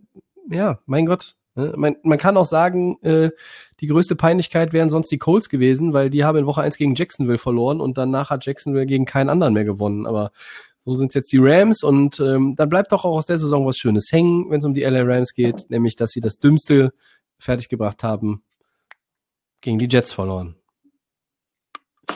ja, 0.50 0.80
mein 0.86 1.06
Gott. 1.06 1.36
ne, 1.54 1.72
Man, 1.76 1.96
man 2.02 2.18
kann 2.18 2.36
auch 2.36 2.46
sagen, 2.46 2.98
äh, 3.02 3.30
die 3.80 3.86
größte 3.86 4.16
Peinlichkeit 4.16 4.72
wären 4.72 4.88
sonst 4.90 5.10
die 5.12 5.18
Colts 5.18 5.48
gewesen, 5.48 5.92
weil 5.92 6.10
die 6.10 6.24
haben 6.24 6.38
in 6.38 6.46
Woche 6.46 6.62
1 6.62 6.76
gegen 6.76 6.96
Jacksonville 6.96 7.38
verloren 7.38 7.80
und 7.80 7.98
danach 7.98 8.30
hat 8.30 8.46
Jacksonville 8.46 8.86
gegen 8.86 9.04
keinen 9.04 9.28
anderen 9.30 9.54
mehr 9.54 9.64
gewonnen. 9.64 10.06
Aber 10.06 10.32
so 10.84 10.94
sind 10.94 11.08
es 11.08 11.14
jetzt 11.14 11.32
die 11.32 11.38
Rams 11.40 11.82
und 11.82 12.18
ähm, 12.20 12.54
dann 12.56 12.68
bleibt 12.68 12.92
doch 12.92 13.04
auch 13.04 13.16
aus 13.16 13.26
der 13.26 13.38
Saison 13.38 13.66
was 13.66 13.76
Schönes 13.76 14.10
hängen, 14.10 14.50
wenn 14.50 14.58
es 14.58 14.64
um 14.64 14.74
die 14.74 14.82
LA 14.82 15.02
Rams 15.02 15.32
geht, 15.32 15.70
nämlich 15.70 15.96
dass 15.96 16.10
sie 16.10 16.20
das 16.20 16.38
Dümmste 16.38 16.92
fertiggebracht 17.38 18.02
haben, 18.02 18.42
gegen 19.60 19.78
die 19.78 19.88
Jets 19.88 20.12
verloren. 20.12 20.56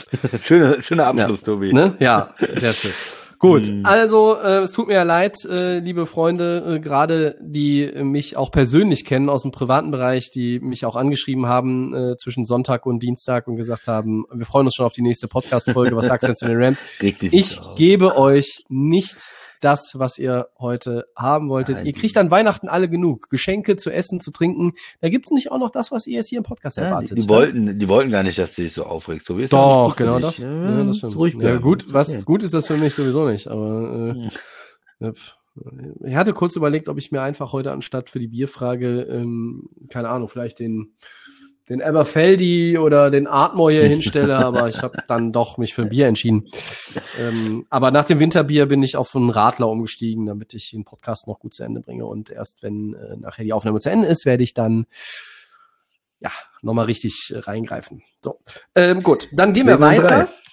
schöner, 0.42 0.82
schöner 0.82 1.06
Abschluss, 1.06 1.42
Tobi. 1.42 1.72
Ne? 1.72 1.96
Ja, 2.00 2.34
sehr 2.56 2.72
schön. 2.72 2.92
Gut, 3.38 3.66
Hm. 3.66 3.84
also 3.84 4.36
äh, 4.36 4.58
es 4.60 4.72
tut 4.72 4.88
mir 4.88 4.94
ja 4.94 5.02
leid, 5.02 5.44
äh, 5.44 5.78
liebe 5.78 6.06
Freunde, 6.06 6.76
äh, 6.76 6.80
gerade 6.80 7.36
die 7.40 7.82
äh, 7.82 8.02
mich 8.02 8.36
auch 8.36 8.50
persönlich 8.50 9.04
kennen 9.04 9.28
aus 9.28 9.42
dem 9.42 9.50
privaten 9.50 9.90
Bereich, 9.90 10.30
die 10.30 10.58
mich 10.60 10.84
auch 10.86 10.96
angeschrieben 10.96 11.46
haben 11.46 11.94
äh, 11.94 12.16
zwischen 12.16 12.44
Sonntag 12.44 12.86
und 12.86 13.02
Dienstag 13.02 13.46
und 13.46 13.56
gesagt 13.56 13.88
haben, 13.88 14.24
wir 14.32 14.46
freuen 14.46 14.66
uns 14.66 14.74
schon 14.74 14.86
auf 14.86 14.92
die 14.94 15.02
nächste 15.02 15.28
Podcast-Folge, 15.28 15.96
was 15.96 16.06
sagst 16.06 16.24
du 16.24 16.28
denn 16.28 16.36
zu 16.36 16.46
den 16.46 16.62
Rams? 16.62 16.80
Dich 17.02 17.16
Ich 17.22 17.60
gebe 17.76 18.16
euch 18.16 18.64
nicht 18.68 19.16
das, 19.60 19.92
was 19.94 20.18
ihr 20.18 20.48
heute 20.58 21.06
haben 21.16 21.48
wolltet. 21.48 21.76
Nein. 21.76 21.86
Ihr 21.86 21.92
kriegt 21.92 22.16
an 22.16 22.30
Weihnachten 22.30 22.68
alle 22.68 22.88
genug. 22.88 23.30
Geschenke 23.30 23.76
zu 23.76 23.90
essen, 23.90 24.20
zu 24.20 24.30
trinken. 24.30 24.72
Da 25.00 25.08
gibt's 25.08 25.30
nicht 25.30 25.50
auch 25.50 25.58
noch 25.58 25.70
das, 25.70 25.90
was 25.92 26.06
ihr 26.06 26.16
jetzt 26.16 26.28
hier 26.28 26.38
im 26.38 26.44
Podcast 26.44 26.76
Ja, 26.76 26.82
die, 26.82 26.88
erwartet. 26.88 27.22
die, 27.22 27.28
wollten, 27.28 27.78
die 27.78 27.88
wollten 27.88 28.10
gar 28.10 28.22
nicht, 28.22 28.38
dass 28.38 28.54
du 28.54 28.62
dich 28.62 28.72
so 28.72 28.84
aufregst. 28.84 29.28
Ist 29.30 29.52
ja 29.52 29.58
Doch, 29.58 29.84
nicht 29.84 29.96
gut 29.96 29.98
für 29.98 30.04
genau 30.04 30.18
das. 30.18 30.38
Ja, 30.38 30.78
Ja, 30.78 30.84
das 30.84 30.98
stimmt. 30.98 31.16
Ruhig 31.16 31.34
ja, 31.34 31.56
gut, 31.56 31.92
was 31.92 32.24
gut 32.24 32.42
ist 32.42 32.54
das 32.54 32.66
für 32.66 32.76
mich 32.76 32.94
sowieso 32.94 33.28
nicht, 33.28 33.48
aber 33.48 34.16
äh, 34.16 34.28
ja, 35.00 35.12
ich 36.04 36.14
hatte 36.14 36.32
kurz 36.32 36.56
überlegt, 36.56 36.88
ob 36.88 36.98
ich 36.98 37.12
mir 37.12 37.22
einfach 37.22 37.52
heute 37.52 37.72
anstatt 37.72 38.10
für 38.10 38.18
die 38.18 38.28
Bierfrage, 38.28 39.02
ähm, 39.02 39.68
keine 39.88 40.08
Ahnung, 40.10 40.28
vielleicht 40.28 40.58
den 40.58 40.94
den 41.68 41.80
Eberfeldi 41.80 42.78
oder 42.78 43.10
den 43.10 43.26
Artmore 43.26 43.72
hier 43.72 43.86
hinstelle, 43.86 44.36
aber 44.36 44.68
ich 44.68 44.82
habe 44.82 45.02
dann 45.08 45.32
doch 45.32 45.58
mich 45.58 45.74
für 45.74 45.82
ein 45.82 45.88
Bier 45.88 46.06
entschieden. 46.06 46.48
Ähm, 47.18 47.66
aber 47.70 47.90
nach 47.90 48.04
dem 48.04 48.20
Winterbier 48.20 48.66
bin 48.66 48.82
ich 48.82 48.96
auf 48.96 49.14
einen 49.16 49.30
Radler 49.30 49.68
umgestiegen, 49.68 50.26
damit 50.26 50.54
ich 50.54 50.70
den 50.70 50.84
Podcast 50.84 51.26
noch 51.26 51.40
gut 51.40 51.54
zu 51.54 51.64
Ende 51.64 51.80
bringe. 51.80 52.06
Und 52.06 52.30
erst 52.30 52.62
wenn 52.62 52.94
äh, 52.94 53.16
nachher 53.16 53.44
die 53.44 53.52
Aufnahme 53.52 53.80
zu 53.80 53.90
Ende 53.90 54.06
ist, 54.06 54.26
werde 54.26 54.44
ich 54.44 54.54
dann 54.54 54.86
ja 56.20 56.30
nochmal 56.62 56.86
richtig 56.86 57.32
äh, 57.34 57.38
reingreifen. 57.38 58.02
So, 58.20 58.38
ähm, 58.74 59.02
gut, 59.02 59.28
dann 59.32 59.52
gehen 59.52 59.66
wir 59.66 59.78
Segment 59.78 60.02
weiter. 60.04 60.22
Äh, 60.22 60.45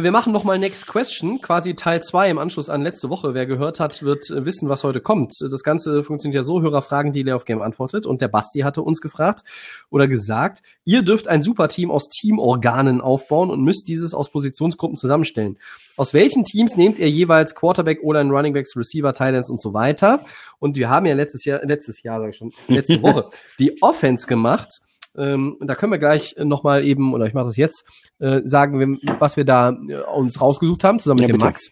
Wir 0.00 0.10
machen 0.10 0.32
nochmal 0.32 0.58
Next 0.58 0.86
Question, 0.86 1.42
quasi 1.42 1.74
Teil 1.74 2.02
2 2.02 2.30
im 2.30 2.38
Anschluss 2.38 2.70
an 2.70 2.80
letzte 2.80 3.10
Woche. 3.10 3.34
Wer 3.34 3.44
gehört 3.44 3.78
hat, 3.78 4.02
wird 4.02 4.30
äh, 4.30 4.46
wissen, 4.46 4.70
was 4.70 4.84
heute 4.84 5.02
kommt. 5.02 5.34
Das 5.38 5.62
Ganze 5.62 6.02
funktioniert 6.02 6.36
ja 6.36 6.42
so, 6.42 6.62
Hörerfragen, 6.62 7.12
die 7.12 7.22
Layoff 7.22 7.44
Game 7.44 7.60
antwortet. 7.60 8.06
Und 8.06 8.22
der 8.22 8.28
Basti 8.28 8.60
hatte 8.60 8.80
uns 8.80 9.02
gefragt 9.02 9.44
oder 9.90 10.08
gesagt, 10.08 10.62
ihr 10.84 11.02
dürft 11.02 11.28
ein 11.28 11.42
Superteam 11.42 11.90
aus 11.90 12.08
Teamorganen 12.08 13.02
aufbauen 13.02 13.50
und 13.50 13.62
müsst 13.62 13.86
dieses 13.88 14.14
aus 14.14 14.30
Positionsgruppen 14.30 14.96
zusammenstellen. 14.96 15.58
Aus 15.96 16.14
welchen 16.14 16.44
Teams 16.44 16.76
nehmt 16.76 16.98
ihr 16.98 17.10
jeweils 17.10 17.54
Quarterback 17.54 18.02
oder 18.02 18.22
Running 18.22 18.54
Backs, 18.54 18.74
Receiver, 18.74 19.12
Titans 19.12 19.50
und 19.50 19.60
so 19.60 19.74
weiter? 19.74 20.24
Und 20.58 20.78
wir 20.78 20.88
haben 20.88 21.04
ja 21.04 21.14
letztes 21.14 21.44
Jahr, 21.44 21.60
letztes 21.64 22.02
Jahr 22.02 22.18
sag 22.20 22.30
ich 22.30 22.36
schon, 22.36 22.52
letzte 22.66 23.02
Woche 23.02 23.28
die 23.58 23.82
Offense 23.82 24.26
gemacht. 24.26 24.80
Ähm, 25.16 25.58
da 25.60 25.74
können 25.74 25.92
wir 25.92 25.98
gleich 25.98 26.34
nochmal 26.38 26.84
eben, 26.84 27.12
oder 27.12 27.26
ich 27.26 27.34
mache 27.34 27.46
das 27.46 27.56
jetzt, 27.56 27.84
äh, 28.18 28.40
sagen, 28.44 28.78
wir, 28.80 29.20
was 29.20 29.36
wir 29.36 29.44
da 29.44 29.70
äh, 29.88 30.00
uns 30.14 30.40
rausgesucht 30.40 30.84
haben, 30.84 30.98
zusammen 30.98 31.20
mit 31.20 31.28
Ja, 31.28 31.34
dem 31.34 31.38
bitte. 31.38 31.44
Max. 31.46 31.70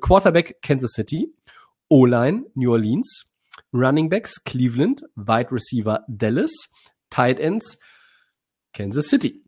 Quarterback 0.00 0.56
Kansas 0.62 0.92
City, 0.92 1.32
O-Line 1.88 2.44
New 2.54 2.70
Orleans, 2.70 3.24
Running 3.72 4.08
Backs 4.10 4.44
Cleveland, 4.44 5.02
Wide 5.16 5.50
Receiver 5.52 6.04
Dallas, 6.08 6.52
Tight 7.10 7.40
Ends 7.40 7.78
Kansas 8.74 9.06
City. 9.08 9.42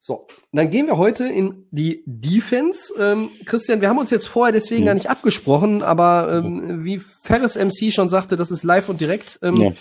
So, 0.00 0.26
dann 0.52 0.70
gehen 0.70 0.86
wir 0.86 0.96
heute 0.96 1.28
in 1.28 1.66
die 1.70 2.02
Defense. 2.06 2.94
Ähm, 2.98 3.30
Christian, 3.44 3.80
wir 3.82 3.88
haben 3.90 3.98
uns 3.98 4.10
jetzt 4.10 4.26
vorher 4.26 4.52
deswegen 4.52 4.82
Hm. 4.82 4.86
gar 4.86 4.94
nicht 4.94 5.10
abgesprochen, 5.10 5.82
aber 5.82 6.32
ähm, 6.44 6.84
wie 6.84 6.98
Ferris 6.98 7.56
MC 7.56 7.92
schon 7.92 8.08
sagte, 8.08 8.36
das 8.36 8.50
ist 8.50 8.62
live 8.62 8.88
und 8.88 9.00
direkt. 9.00 9.38
Ähm, 9.42 9.56
Ja. 9.56 9.72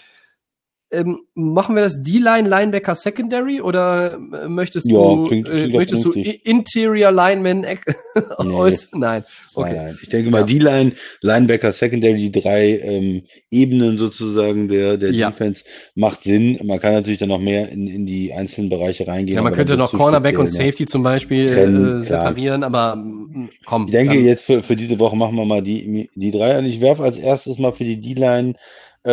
Ähm, 0.89 1.19
machen 1.35 1.75
wir 1.75 1.83
das 1.83 2.01
D-Line 2.01 2.47
Linebacker 2.47 2.95
Secondary 2.95 3.59
oder 3.61 4.13
äh, 4.13 4.47
möchtest 4.47 4.89
Ja, 4.89 4.95
du 4.97 5.25
klingt- 5.25 5.47
äh, 5.47 5.51
klingt 5.51 5.73
doch 5.73 5.77
möchtest 5.79 6.05
du 6.05 6.11
vernünftig. 6.13 6.45
Interior 6.45 7.11
Lineman 7.11 7.65
aus? 8.38 8.89
Nein. 8.93 9.23
Okay. 9.53 9.73
Nein, 9.73 9.85
nein. 9.85 9.97
Ich 10.01 10.09
denke 10.09 10.29
mal, 10.31 10.45
die 10.45 10.59
Line, 10.59 10.93
Linebacker, 11.21 11.71
Secondary, 11.73 12.15
die 12.17 12.31
drei 12.31 12.77
ähm, 12.79 13.23
Ebenen 13.51 13.97
sozusagen 13.97 14.67
der, 14.69 14.97
der 14.97 15.11
Ja. 15.11 15.29
Defense 15.31 15.63
macht 15.95 16.23
Sinn. 16.23 16.59
Man 16.63 16.79
kann 16.79 16.93
natürlich 16.93 17.17
dann 17.17 17.29
noch 17.29 17.41
mehr 17.41 17.69
in, 17.69 17.88
in 17.88 18.05
die 18.05 18.31
einzelnen 18.33 18.69
Bereiche 18.69 19.07
reingehen. 19.07 19.35
Ja, 19.35 19.41
man 19.41 19.53
könnte 19.53 19.75
noch 19.77 19.91
Cornerback 19.91 20.38
und? 20.39 20.47
Safety 20.47 20.85
zum 20.85 21.03
Beispiel 21.03 21.53
Trennen, 21.53 22.01
äh, 22.01 22.05
klar. 22.05 22.27
separieren, 22.27 22.63
aber 22.63 22.95
mm, 22.95 23.49
komm. 23.65 23.85
Ich 23.88 23.91
denke, 23.91 24.15
dann- 24.15 24.25
jetzt 24.25 24.43
für, 24.45 24.63
für 24.63 24.75
diese 24.75 24.97
Woche 24.99 25.15
machen 25.17 25.35
wir 25.35 25.45
mal 25.45 25.61
die, 25.61 26.09
die 26.15 26.31
drei. 26.31 26.57
Und 26.59 26.65
ich 26.65 26.79
werfe 26.79 27.03
als 27.03 27.17
erstes 27.17 27.57
mal 27.57 27.73
für 27.73 27.83
die 27.83 27.99
D-Line 27.99 28.51
äh, 28.51 28.53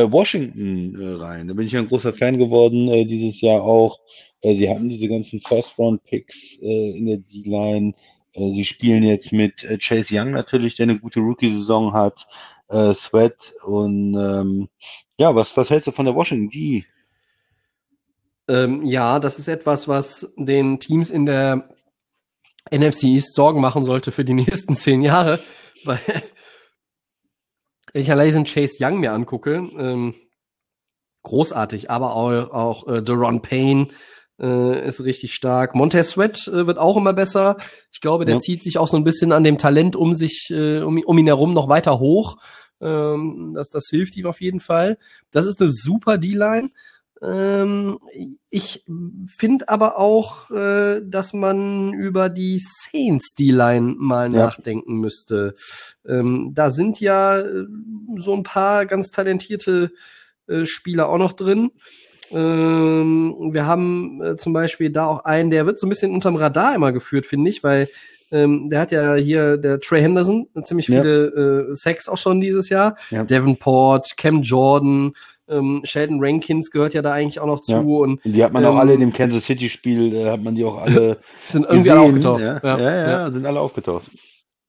Washington 0.03 1.01
äh, 1.01 1.23
rein. 1.23 1.49
Da 1.49 1.55
bin 1.55 1.67
ich 1.67 1.77
ein 1.77 1.89
großer 1.89 2.15
Fan 2.15 2.39
geworden 2.39 2.89
äh, 2.89 3.05
dieses 3.05 3.41
Jahr 3.41 3.63
auch. 3.63 4.01
Äh, 4.41 4.55
sie 4.57 4.69
hatten 4.69 4.89
diese 4.89 5.09
ganzen 5.09 5.41
First-Round-Picks 5.41 6.59
äh, 6.61 6.99
in 6.99 7.07
der 7.07 7.19
D-Line. 7.19 7.95
Äh, 8.33 8.53
sie 8.53 8.65
spielen 8.65 9.03
jetzt 9.03 9.33
mit 9.33 9.65
äh, 9.65 9.79
Chase 9.79 10.15
Young 10.17 10.33
natürlich, 10.33 10.77
der 10.77 10.85
eine 10.85 10.99
gute 10.99 11.21
Rookie-Saison 11.21 11.93
hat. 11.93 12.27
Äh, 12.69 12.95
Sweat 12.95 13.55
und 13.65 14.15
ähm, 14.15 14.69
ja, 15.19 15.35
was, 15.35 15.57
was 15.57 15.71
hältst 15.71 15.87
du 15.87 15.93
von 15.93 16.07
der 16.07 16.15
Washington 16.15 16.51
D? 16.51 16.85
Ähm, 18.49 18.83
ja, 18.85 19.21
das 19.21 19.39
ist 19.39 19.49
etwas, 19.49 19.87
was 19.87 20.33
den 20.37 20.81
Teams 20.81 21.11
in 21.11 21.27
der 21.27 21.69
NFC 22.71 23.05
East 23.05 23.35
Sorgen 23.35 23.61
machen 23.61 23.83
sollte 23.83 24.13
für 24.13 24.25
die 24.25 24.35
nächsten 24.35 24.77
zehn 24.77 25.03
Jahre, 25.03 25.41
weil 25.85 26.01
wenn 27.95 28.03
ich 28.03 28.11
allein 28.11 28.27
diesen 28.27 28.45
Chase 28.45 28.77
Young 28.81 29.01
mir 29.01 29.13
angucke, 29.13 29.55
ähm, 29.79 30.15
großartig, 31.23 31.91
aber 31.91 32.15
auch, 32.15 32.51
auch 32.51 32.87
äh, 32.89 33.03
Deron 33.03 33.41
Payne 33.41 33.89
äh, 34.39 34.87
ist 34.87 35.03
richtig 35.05 35.35
stark. 35.35 35.75
Montez 35.75 36.11
Sweat 36.11 36.49
äh, 36.49 36.67
wird 36.67 36.77
auch 36.77 36.97
immer 36.97 37.13
besser. 37.15 37.57
Ich 37.93 38.01
glaube, 38.01 38.25
der 38.25 38.35
Ja. 38.35 38.41
zieht 38.41 38.63
sich 38.63 38.79
auch 38.79 38.89
so 38.89 38.97
ein 38.97 39.05
bisschen 39.05 39.33
an 39.33 39.45
dem 39.45 39.57
Talent 39.59 39.97
um 39.97 40.13
sich, 40.13 40.49
äh, 40.51 40.81
um, 40.81 41.01
um 41.05 41.19
ihn 41.19 41.27
herum 41.27 41.55
noch 41.55 41.69
weiter 41.69 41.99
hoch. 42.01 42.37
Ähm, 42.81 43.53
das, 43.55 43.71
das 43.71 43.87
hilft 43.89 44.17
ihm 44.17 44.27
auf 44.27 44.41
jeden 44.41 44.61
Fall. 44.61 44.99
Das 45.31 45.47
ist 45.47 45.61
eine 45.61 45.71
super 45.71 46.19
D-Line. 46.19 46.71
Ähm, 47.25 47.99
ich 48.51 48.85
finde 49.39 49.69
aber 49.69 49.99
auch, 49.99 50.51
äh, 50.51 51.01
dass 51.05 51.33
man 51.33 51.93
über 51.95 52.29
die 52.29 52.59
Saints 52.59 53.35
D-Line 53.35 53.95
mal 53.99 54.33
Ja. 54.33 54.47
nachdenken 54.47 54.99
müsste. 55.01 55.55
Ähm, 56.07 56.51
da 56.55 56.71
sind 56.71 57.01
ja 57.01 57.39
äh, 57.39 57.65
so 58.17 58.35
ein 58.35 58.43
paar 58.43 58.85
ganz 58.87 59.11
talentierte 59.11 59.93
äh, 60.49 60.67
Spieler 60.67 61.09
auch 61.09 61.19
noch 61.19 61.33
drin. 61.33 61.71
Ähm, 62.31 63.51
wir 63.53 63.67
haben 63.67 64.21
äh, 64.23 64.37
zum 64.37 64.53
Beispiel 64.53 64.91
da 64.91 65.07
auch 65.07 65.25
einen, 65.25 65.51
der 65.51 65.67
wird 65.67 65.79
so 65.79 65.87
ein 65.87 65.91
bisschen 65.91 66.13
unterm 66.13 66.37
Radar 66.37 66.75
immer 66.75 66.93
geführt, 66.93 67.27
finde 67.27 67.51
ich, 67.51 67.63
weil 67.63 67.89
ähm, 68.31 68.69
der 68.71 68.81
hat 68.81 68.91
ja 68.91 69.15
hier, 69.15 69.57
der 69.59 69.79
Trey 69.81 70.01
Henderson, 70.01 70.49
ziemlich 70.65 70.89
Ja. 70.89 71.01
viele 71.03 71.69
äh, 71.71 71.75
Sacks 71.75 72.09
auch 72.09 72.17
schon 72.19 72.41
dieses 72.41 72.69
Jahr. 72.69 72.97
Ja. 73.11 73.25
Davenport, 73.25 74.17
Cam 74.17 74.43
Jordan, 74.43 75.13
ähm, 75.49 75.81
Sheldon 75.85 76.19
Rankins 76.21 76.71
gehört 76.71 76.95
ja 76.95 77.03
da 77.03 77.13
eigentlich 77.13 77.41
auch 77.41 77.47
noch 77.47 77.61
zu 77.61 77.73
Ja. 77.73 77.79
und 77.81 78.21
die 78.25 78.43
hat 78.43 78.53
man 78.53 78.65
auch 78.65 78.73
Ähm, 78.73 78.79
alle 78.79 78.95
in 78.95 79.01
dem 79.01 79.13
Kansas 79.13 79.45
City 79.45 79.69
Spiel, 79.69 80.15
äh, 80.15 80.31
hat 80.31 80.43
man 80.43 80.55
die 80.55 80.65
auch 80.65 80.77
alle 80.79 81.19
sind 81.47 81.65
irgendwie 81.65 81.89
gesehen. 81.91 81.99
alle 81.99 82.01
aufgetaucht. 82.09 82.41
Ja, 82.43 82.79
ja, 82.79 83.09
ja, 83.09 83.31
sind 83.31 83.45
alle 83.47 83.61
aufgetaucht. 83.61 84.11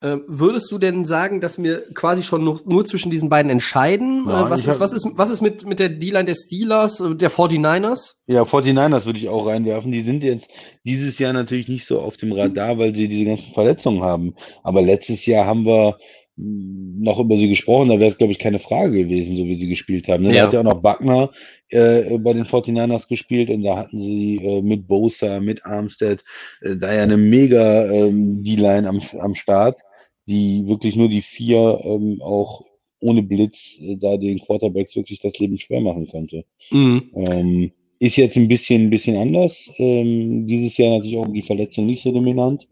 Ähm, 0.01 0.23
würdest 0.27 0.69
du 0.71 0.77
denn 0.77 1.05
sagen, 1.05 1.39
dass 1.39 1.57
wir 1.57 1.83
quasi 1.93 2.21
schon 2.21 2.43
nur, 2.43 2.61
nur 2.65 2.83
zwischen 2.85 3.09
diesen 3.09 3.29
beiden 3.29 3.49
entscheiden? 3.49 4.25
Äh, 4.27 4.49
was, 4.49 4.65
ist, 4.65 4.79
was, 4.81 4.91
ist, 4.93 5.07
was 5.13 5.29
ist 5.29 5.41
mit, 5.41 5.65
mit 5.65 5.79
der 5.79 5.87
D-Line 5.89 6.25
der 6.25 6.35
Steelers, 6.35 6.99
äh, 6.99 7.15
der 7.15 7.31
49ers? 7.31 8.15
Ja, 8.27 8.43
49ers 8.43 9.05
würde 9.05 9.17
ich 9.19 9.29
auch 9.29 9.47
reinwerfen. 9.47 9.91
Die 9.93 10.03
sind 10.03 10.23
jetzt 10.23 10.49
dieses 10.83 11.17
Jahr 11.17 11.31
natürlich 11.31 11.69
nicht 11.69 11.87
so 11.87 12.01
auf 12.01 12.17
dem 12.17 12.33
Radar, 12.33 12.77
weil 12.77 12.93
sie 12.93 13.07
diese 13.07 13.25
ganzen 13.25 13.53
Verletzungen 13.53 14.03
haben. 14.03 14.35
Aber 14.63 14.81
letztes 14.81 15.25
Jahr 15.25 15.45
haben 15.47 15.65
wir 15.65 15.97
noch 16.37 17.19
über 17.19 17.37
sie 17.37 17.47
gesprochen, 17.47 17.89
da 17.89 17.99
wäre 17.99 18.11
es, 18.11 18.17
glaube 18.17 18.33
ich, 18.33 18.39
keine 18.39 18.59
Frage 18.59 18.91
gewesen, 19.05 19.37
so 19.37 19.45
wie 19.45 19.55
sie 19.55 19.69
gespielt 19.69 20.07
haben. 20.07 20.23
Ne? 20.23 20.29
Da 20.29 20.35
Ja. 20.35 20.43
hat 20.43 20.53
ja 20.53 20.59
auch 20.59 20.63
noch 20.63 20.81
Buckner 20.81 21.31
äh, 21.69 22.17
bei 22.17 22.33
den 22.33 22.45
49ers 22.45 23.07
gespielt 23.07 23.49
und 23.49 23.63
da 23.63 23.77
hatten 23.77 23.99
sie 23.99 24.37
äh, 24.43 24.61
mit 24.61 24.87
Bosa, 24.87 25.39
mit 25.39 25.65
Armstead, 25.65 26.23
äh, 26.61 26.75
da 26.75 26.93
ja 26.93 27.03
eine 27.03 27.17
mega 27.17 27.85
ähm, 27.85 28.43
D-Line 28.43 28.87
am, 28.87 29.01
am 29.19 29.35
Start, 29.35 29.79
die 30.27 30.63
wirklich 30.67 30.95
nur 30.95 31.07
die 31.09 31.21
vier 31.21 31.79
ähm, 31.83 32.19
auch 32.21 32.63
ohne 32.99 33.23
Blitz 33.23 33.77
äh, 33.79 33.95
da 33.97 34.17
den 34.17 34.39
Quarterbacks 34.39 34.95
wirklich 34.95 35.19
das 35.21 35.37
Leben 35.39 35.57
schwer 35.57 35.81
machen 35.81 36.07
konnte. 36.07 36.43
Mhm. 36.71 37.11
Ähm, 37.15 37.71
ist 37.99 38.17
jetzt 38.17 38.35
ein 38.35 38.49
bisschen, 38.49 38.83
ein 38.83 38.89
bisschen 38.89 39.15
anders. 39.15 39.71
Ähm, 39.77 40.45
dieses 40.47 40.75
Jahr 40.77 40.91
natürlich 40.91 41.17
auch 41.17 41.31
die 41.31 41.41
Verletzung 41.41 41.85
nicht 41.85 42.03
so 42.03 42.11
dominant. 42.11 42.67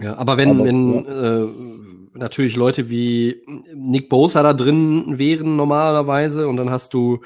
Ja, 0.00 0.16
aber 0.16 0.36
wenn, 0.36 0.50
Aber, 0.50 0.64
wenn 0.64 1.06
äh, 1.06 2.18
natürlich 2.18 2.56
Leute 2.56 2.88
wie 2.88 3.42
Nick 3.74 4.08
Bosa 4.08 4.42
da 4.42 4.52
drin 4.52 5.18
wären 5.18 5.56
normalerweise 5.56 6.48
und 6.48 6.56
dann 6.56 6.70
hast 6.70 6.94
du 6.94 7.20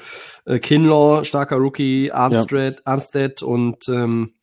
äh, 0.45 0.59
Kinlaw, 0.59 1.23
starker 1.23 1.57
Rookie, 1.57 2.11
Armstead, 2.11 2.81
Armstead 2.85 3.41
und 3.41 3.87
ähm, 3.89 4.33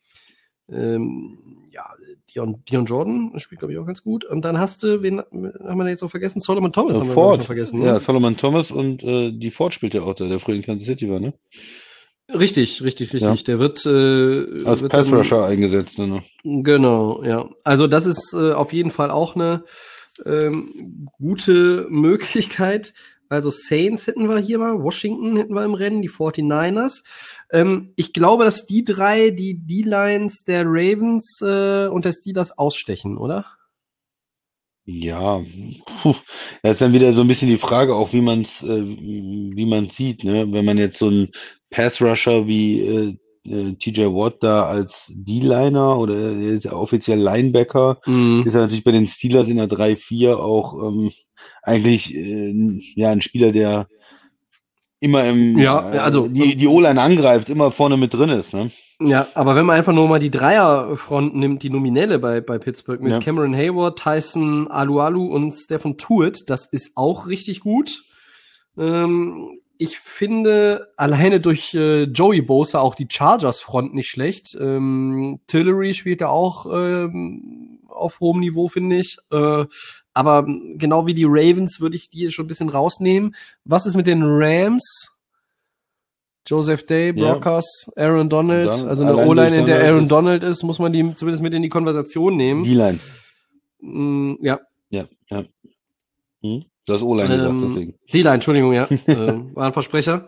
ähm, 0.69 1.37
ja, 1.71 1.85
Dion, 2.33 2.63
Dion 2.69 2.85
Jordan 2.85 3.33
spielt, 3.37 3.59
glaube 3.59 3.73
ich, 3.73 3.79
auch 3.79 3.85
ganz 3.85 4.03
gut. 4.03 4.23
Und 4.23 4.45
dann 4.45 4.57
hast 4.57 4.83
du, 4.83 5.01
wen 5.01 5.19
haben 5.19 5.77
wir 5.77 5.83
da 5.83 5.89
jetzt 5.89 6.01
noch 6.01 6.11
vergessen? 6.11 6.39
Solomon 6.39 6.71
Thomas 6.71 6.99
haben 6.99 7.07
wir, 7.07 7.13
glaub 7.13 7.33
ich, 7.33 7.39
noch 7.39 7.45
vergessen. 7.45 7.79
Ne? 7.79 7.85
Ja, 7.87 7.99
Solomon 7.99 8.37
Thomas 8.37 8.71
und 8.71 9.03
äh, 9.03 9.31
die 9.31 9.51
Ford 9.51 9.73
spielt 9.73 9.93
ja 9.93 10.01
auch 10.01 10.13
da, 10.13 10.27
der 10.27 10.39
früher 10.39 10.55
in 10.55 10.61
Kansas 10.61 10.85
City 10.85 11.09
war, 11.09 11.19
ne? 11.19 11.33
Richtig, 12.33 12.81
richtig, 12.83 13.13
richtig. 13.13 13.39
Ja. 13.39 13.43
Der 13.45 13.59
wird, 13.59 13.85
äh, 13.85 14.65
Als 14.65 14.81
wird 14.81 14.91
Pass 14.91 15.11
Rusher 15.11 15.45
eingesetzt, 15.45 15.97
ne? 15.99 16.23
Genau, 16.43 17.23
ja. 17.23 17.49
Also 17.63 17.87
das 17.87 18.05
ist 18.05 18.33
äh, 18.33 18.53
auf 18.53 18.73
jeden 18.73 18.91
Fall 18.91 19.11
auch 19.11 19.35
eine 19.35 19.63
ähm, 20.25 21.09
gute 21.17 21.87
Möglichkeit. 21.89 22.93
Also 23.29 23.49
Saints 23.49 24.07
hätten 24.07 24.27
wir 24.27 24.39
hier 24.39 24.59
mal, 24.59 24.83
Washington 24.83 25.37
hätten 25.37 25.53
wir 25.53 25.63
im 25.63 25.73
Rennen, 25.73 26.01
die 26.01 26.09
49ers. 26.09 27.03
Ähm, 27.51 27.93
ich 27.95 28.11
glaube, 28.11 28.43
dass 28.43 28.65
die 28.65 28.83
drei 28.83 29.29
die 29.29 29.57
D-Lines 29.57 30.43
der 30.43 30.63
Ravens 30.65 31.39
äh, 31.41 31.87
und 31.87 32.03
der 32.03 32.11
Steelers 32.11 32.57
ausstechen, 32.57 33.17
oder? 33.17 33.45
Ja, 34.83 35.39
puh. 36.01 36.15
Ja, 36.63 36.71
ist 36.71 36.81
dann 36.81 36.91
wieder 36.91 37.13
so 37.13 37.21
ein 37.21 37.27
bisschen 37.27 37.47
die 37.47 37.57
Frage, 37.57 37.95
auch 37.95 38.11
wie 38.11 38.21
man 38.21 38.41
es, 38.41 38.61
äh, 38.63 38.83
wie 38.83 39.65
man 39.65 39.89
sieht, 39.89 40.23
ne? 40.23 40.51
Wenn 40.51 40.65
man 40.65 40.77
jetzt 40.77 40.97
so 40.97 41.07
einen 41.07 41.29
Pass 41.71 41.99
Rusher 42.01 42.45
wie 42.47 42.81
äh, 42.81 43.17
äh, 43.45 43.73
TJ 43.73 44.01
Watt 44.07 44.37
da 44.41 44.65
als 44.67 45.11
D-Liner 45.15 45.97
oder 45.97 46.13
er 46.15 46.31
ist 46.55 46.65
ja 46.65 46.73
offiziell 46.73 47.19
Linebacker, 47.19 47.99
Mhm. 48.05 48.43
ist 48.45 48.53
er 48.53 48.61
natürlich 48.61 48.83
bei 48.83 48.91
den 48.91 49.07
Steelers 49.07 49.47
in 49.49 49.57
der 49.57 49.67
3-4 49.67 50.35
auch 50.37 50.75
ähm, 50.87 51.11
eigentlich 51.63 52.13
äh, 52.13 52.53
ja 52.95 53.09
ein 53.09 53.21
Spieler, 53.21 53.51
der 53.51 53.87
immer 54.99 55.23
im 55.27 55.57
Ja, 55.57 55.91
äh, 55.93 55.97
also- 55.97 56.27
die, 56.27 56.55
die 56.55 56.67
O-Line 56.67 57.01
angreift, 57.01 57.49
immer 57.49 57.71
vorne 57.71 57.97
mit 57.97 58.13
drin 58.13 58.29
ist, 58.29 58.53
ne? 58.53 58.69
Ja, 59.03 59.25
aber 59.33 59.55
wenn 59.55 59.65
man 59.65 59.77
einfach 59.77 59.93
nur 59.93 60.07
mal 60.07 60.19
die 60.19 60.29
Dreierfront 60.29 61.35
nimmt, 61.35 61.63
die 61.63 61.71
nominelle 61.71 62.19
bei, 62.19 62.39
bei 62.39 62.59
Pittsburgh 62.59 63.01
mit 63.01 63.11
Ja. 63.13 63.17
Cameron 63.19 63.55
Hayward, 63.55 63.97
Tyson 63.97 64.67
Alualu 64.67 65.25
und 65.25 65.53
Stephen 65.53 65.97
Tuitt, 65.97 66.43
das 66.45 66.67
ist 66.71 66.91
auch 66.95 67.25
richtig 67.27 67.61
gut. 67.61 68.03
Ähm, 68.77 69.59
ich 69.81 69.97
finde 69.97 70.93
alleine 70.95 71.39
durch 71.39 71.73
äh, 71.73 72.03
Joey 72.03 72.43
Bosa 72.43 72.79
auch 72.81 72.93
die 72.93 73.07
Chargers-Front 73.09 73.95
nicht 73.95 74.09
schlecht. 74.11 74.55
Ähm, 74.59 75.39
Tillery 75.47 75.95
spielt 75.95 76.21
da 76.21 76.27
auch 76.27 76.67
ähm, 76.67 77.79
auf 77.87 78.19
hohem 78.19 78.41
Niveau, 78.41 78.67
finde 78.67 78.97
ich. 78.97 79.17
Äh, 79.31 79.65
aber 80.13 80.45
genau 80.75 81.07
wie 81.07 81.15
die 81.15 81.25
Ravens 81.27 81.79
würde 81.79 81.95
ich 81.95 82.11
die 82.11 82.31
schon 82.31 82.45
ein 82.45 82.47
bisschen 82.47 82.69
rausnehmen. 82.69 83.35
Was 83.65 83.87
ist 83.87 83.95
mit 83.95 84.05
den 84.05 84.21
Rams? 84.23 85.17
Joseph 86.45 86.85
Day, 86.85 87.11
Ja. 87.15 87.33
Brockers, 87.33 87.91
Aaron 87.95 88.29
Donald, 88.29 88.69
Dann 88.69 88.87
also 88.87 89.03
eine 89.03 89.15
O-Line, 89.15 89.57
in 89.57 89.65
der 89.65 89.83
Aaron 89.83 90.07
Donald 90.07 90.43
ist, 90.43 90.61
muss 90.61 90.77
man 90.77 90.93
die 90.93 91.15
zumindest 91.15 91.41
mit 91.41 91.55
in 91.55 91.63
die 91.63 91.69
Konversation 91.69 92.37
nehmen. 92.37 92.63
D-Line. 92.63 92.99
Mm, 93.79 94.33
ja, 94.41 94.59
Ja, 94.91 95.07
ja. 95.31 95.43
Hm? 96.43 96.65
Du 96.87 96.93
hast 96.93 97.01
O-Line 97.03 97.29
gesagt, 97.29 97.49
Ähm, 97.51 97.61
deswegen. 97.67 97.93
D-Line, 98.13 98.33
Entschuldigung, 98.35 98.73
ja. 98.73 98.85
äh, 99.05 99.55
war 99.55 99.65
ein 99.67 99.73
Versprecher. 99.73 100.27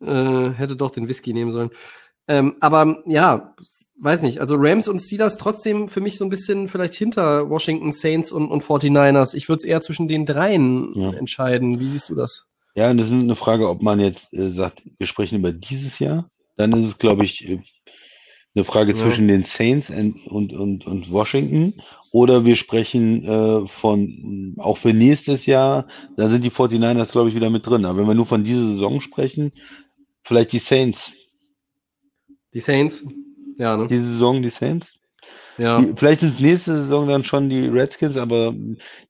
Äh, 0.00 0.50
hätte 0.50 0.76
doch 0.76 0.90
den 0.90 1.08
Whisky 1.08 1.32
nehmen 1.32 1.50
sollen. 1.50 1.70
Ähm, 2.28 2.56
aber 2.60 3.02
ja, 3.06 3.54
weiß 4.00 4.22
nicht. 4.22 4.40
Also 4.40 4.56
Rams 4.58 4.86
und 4.86 5.00
Steelers 5.00 5.38
trotzdem 5.38 5.88
für 5.88 6.00
mich 6.00 6.18
so 6.18 6.24
ein 6.24 6.28
bisschen 6.30 6.68
vielleicht 6.68 6.94
hinter 6.94 7.48
Washington 7.50 7.90
Saints 7.90 8.30
und, 8.30 8.48
und 8.50 8.62
49ers. 8.62 9.34
Ich 9.34 9.48
würde 9.48 9.58
es 9.58 9.64
eher 9.64 9.80
zwischen 9.80 10.06
den 10.08 10.24
dreien 10.26 10.92
Ja. 10.94 11.12
entscheiden. 11.14 11.80
Wie 11.80 11.88
siehst 11.88 12.08
du 12.10 12.14
das? 12.14 12.44
Ja, 12.76 12.90
und 12.90 12.98
das 12.98 13.06
ist 13.08 13.12
eine 13.12 13.34
Frage, 13.34 13.68
ob 13.68 13.82
man 13.82 13.98
jetzt 13.98 14.32
äh, 14.32 14.50
sagt, 14.50 14.82
wir 14.98 15.06
sprechen 15.06 15.38
über 15.38 15.52
dieses 15.52 15.98
Jahr. 15.98 16.28
Dann 16.56 16.72
ist 16.74 16.84
es, 16.86 16.98
glaube 16.98 17.24
ich, 17.24 17.48
äh, 17.48 17.60
eine 18.58 18.64
Frage 18.64 18.92
Ja. 18.92 18.98
zwischen 18.98 19.28
den 19.28 19.44
Saints 19.44 19.88
und, 19.90 20.26
und, 20.26 20.52
und, 20.52 20.86
und 20.86 21.12
Washington. 21.12 21.74
Oder 22.10 22.44
wir 22.44 22.56
sprechen 22.56 23.24
äh, 23.24 23.66
von, 23.68 24.54
auch 24.58 24.78
für 24.78 24.92
nächstes 24.92 25.46
Jahr, 25.46 25.86
da 26.16 26.28
sind 26.28 26.44
die 26.44 26.50
49ers, 26.50 27.12
glaube 27.12 27.28
ich, 27.28 27.34
wieder 27.34 27.50
mit 27.50 27.66
drin. 27.66 27.84
Aber 27.84 27.98
wenn 27.98 28.06
wir 28.08 28.14
nur 28.14 28.26
von 28.26 28.44
dieser 28.44 28.62
Saison 28.62 29.00
sprechen, 29.00 29.52
vielleicht 30.24 30.52
die 30.52 30.58
Saints. 30.58 31.12
Die 32.54 32.60
Saints? 32.60 33.04
Ja, 33.56 33.76
ne? 33.76 33.86
Diese 33.88 34.04
Saison 34.06 34.42
die 34.42 34.50
Saints. 34.50 34.98
ja. 35.58 35.80
Die, 35.80 35.92
vielleicht 35.96 36.20
sind 36.20 36.40
nächste 36.40 36.72
Saison 36.72 37.06
dann 37.08 37.24
schon 37.24 37.50
die 37.50 37.66
Redskins, 37.66 38.16
aber 38.16 38.54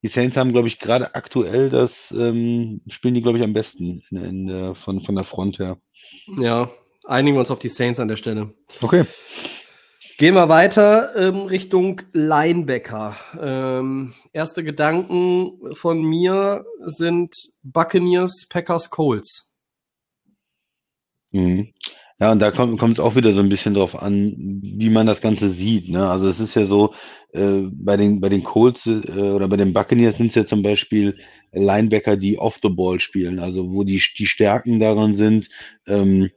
die 0.03 0.09
Saints 0.09 0.37
haben, 0.37 0.53
glaube 0.53 0.69
ich, 0.69 0.79
gerade 0.79 1.15
aktuell 1.15 1.71
das, 1.71 2.13
ähm, 2.17 2.81
spielen 2.89 3.15
die, 3.15 3.23
glaube 3.23 3.39
ich, 3.39 3.45
am 3.45 3.53
besten 3.53 4.03
in, 4.11 4.17
in 4.17 4.47
der, 4.49 4.75
von, 4.75 5.03
von 5.03 5.15
der 5.15 5.25
Front 5.25 5.59
her. 5.59 5.79
Ja. 6.39 6.71
Einigen 7.09 7.37
wir 7.37 7.41
uns 7.41 7.51
auf 7.51 7.59
die 7.59 7.71
Saints 7.71 8.01
an 8.01 8.09
der 8.09 8.17
Stelle. 8.17 8.53
Okay. 8.83 9.05
Gehen 10.19 10.35
wir 10.35 10.51
weiter 10.51 11.17
ähm, 11.17 11.47
Richtung 11.47 12.03
Linebacker. 12.13 13.17
Ähm, 13.41 14.13
erste 14.35 14.63
Gedanken 14.63 15.75
von 15.75 16.03
mir 16.03 16.67
sind 16.85 17.35
Buccaneers, 17.63 18.47
Packers, 18.51 18.91
Colts. 18.91 19.55
Mhm. 21.31 21.73
Ja, 22.20 22.32
und 22.32 22.41
da 22.41 22.51
kommt 22.51 22.82
es 22.82 23.01
auch 23.01 23.15
wieder 23.15 23.32
so 23.32 23.41
ein 23.41 23.49
bisschen 23.49 23.73
drauf 23.73 23.95
an, 24.03 24.61
wie 24.62 24.91
man 24.91 25.07
das 25.07 25.23
Ganze 25.23 25.51
sieht. 25.51 25.89
Ne? 25.89 26.11
Also 26.11 26.28
es 26.28 26.41
ist 26.41 26.57
ja 26.57 26.66
so, 26.66 26.93
äh, 27.32 27.62
bei 27.73 27.97
den 27.97 28.20
bei 28.20 28.28
den 28.28 28.43
Colts 28.43 28.87
äh, 28.87 29.31
oder 29.31 29.49
bei 29.49 29.57
den 29.57 29.73
Buccaneers 29.73 30.19
sind 30.19 30.28
es 30.28 30.35
ja 30.35 30.45
zum 30.45 30.62
Beispiel 30.62 31.16
Linebacker, 31.53 32.19
die 32.19 32.39
off 32.39 32.59
the 32.62 32.69
ball 32.69 33.01
spielen, 33.01 33.39
also 33.39 33.70
wo 33.73 33.85
die 33.85 34.03
die 34.19 34.27
Stärken 34.27 34.81
daran 34.81 35.15
sind, 35.15 35.49
ähm, 35.87 36.31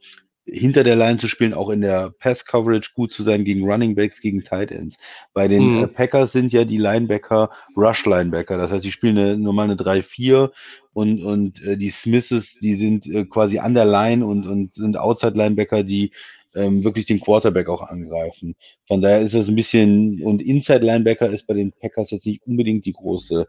hinter 0.46 0.84
der 0.84 0.96
Line 0.96 1.18
zu 1.18 1.28
spielen, 1.28 1.54
auch 1.54 1.70
in 1.70 1.82
der 1.82 2.14
Pass 2.20 2.46
Coverage 2.46 2.92
gut 2.96 3.14
zu 3.14 3.24
sein 3.24 3.46
gegen 3.46 3.64
Running 3.70 3.96
Backs, 3.96 4.22
gegen 4.22 4.44
Tight 4.44 4.72
Ends. 4.72 4.98
Bei 5.34 5.48
den 5.48 5.74
Mhm. 5.76 5.84
äh, 5.84 5.88
Packers 5.88 6.32
sind 6.32 6.52
ja 6.52 6.66
die 6.66 6.78
Linebacker 6.78 7.52
Rush 7.76 8.06
Linebacker, 8.06 8.58
das 8.58 8.72
heißt, 8.72 8.84
die 8.84 8.92
spielen 8.92 9.18
eine 9.18 9.38
normale 9.38 9.76
3-4 9.76 10.52
und 10.94 11.24
und 11.24 11.62
äh, 11.64 11.78
die 11.78 11.90
Smiths, 11.92 12.58
die 12.60 12.74
sind 12.76 13.06
äh, 13.08 13.26
quasi 13.26 13.60
an 13.60 13.74
der 13.74 13.86
Line 13.86 14.26
und 14.26 14.46
und 14.48 14.76
sind 14.76 14.98
Outside 14.98 15.38
Linebacker, 15.38 15.84
die 15.84 16.12
ähm, 16.54 16.84
wirklich 16.84 17.06
den 17.06 17.22
Quarterback 17.22 17.70
auch 17.70 17.82
angreifen. 17.82 18.56
Von 18.88 19.02
daher 19.02 19.22
ist 19.22 19.34
das 19.36 19.48
ein 19.48 19.56
bisschen 19.56 20.22
und 20.22 20.42
Inside 20.42 20.86
Linebacker 20.86 21.30
ist 21.30 21.48
bei 21.48 21.54
den 21.54 21.72
Packers 21.72 22.12
jetzt 22.12 22.26
nicht 22.26 22.46
unbedingt 22.46 22.86
die 22.86 22.94
große 22.94 23.48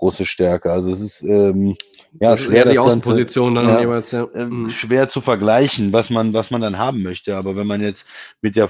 große 0.00 0.24
Stärke. 0.26 0.72
Also 0.72 0.90
es 0.92 1.00
ist 1.00 1.22
ähm, 1.22 1.76
Ja, 2.20 2.30
das 2.32 2.40
schwer, 2.40 2.64
die 2.64 2.74
Ganze- 2.74 2.80
Außenposition 2.80 3.54
dann 3.54 3.68
ja, 3.68 3.80
jeweils, 3.80 4.10
ja. 4.10 4.26
ähm, 4.34 4.64
Mhm. 4.64 4.70
schwer 4.70 5.08
zu 5.08 5.20
vergleichen, 5.20 5.92
was 5.92 6.10
man, 6.10 6.32
was 6.34 6.50
man 6.50 6.60
dann 6.60 6.76
haben 6.78 7.02
möchte. 7.02 7.36
Aber 7.36 7.54
wenn 7.54 7.66
man 7.66 7.80
jetzt 7.80 8.04
mit 8.40 8.56
der 8.56 8.68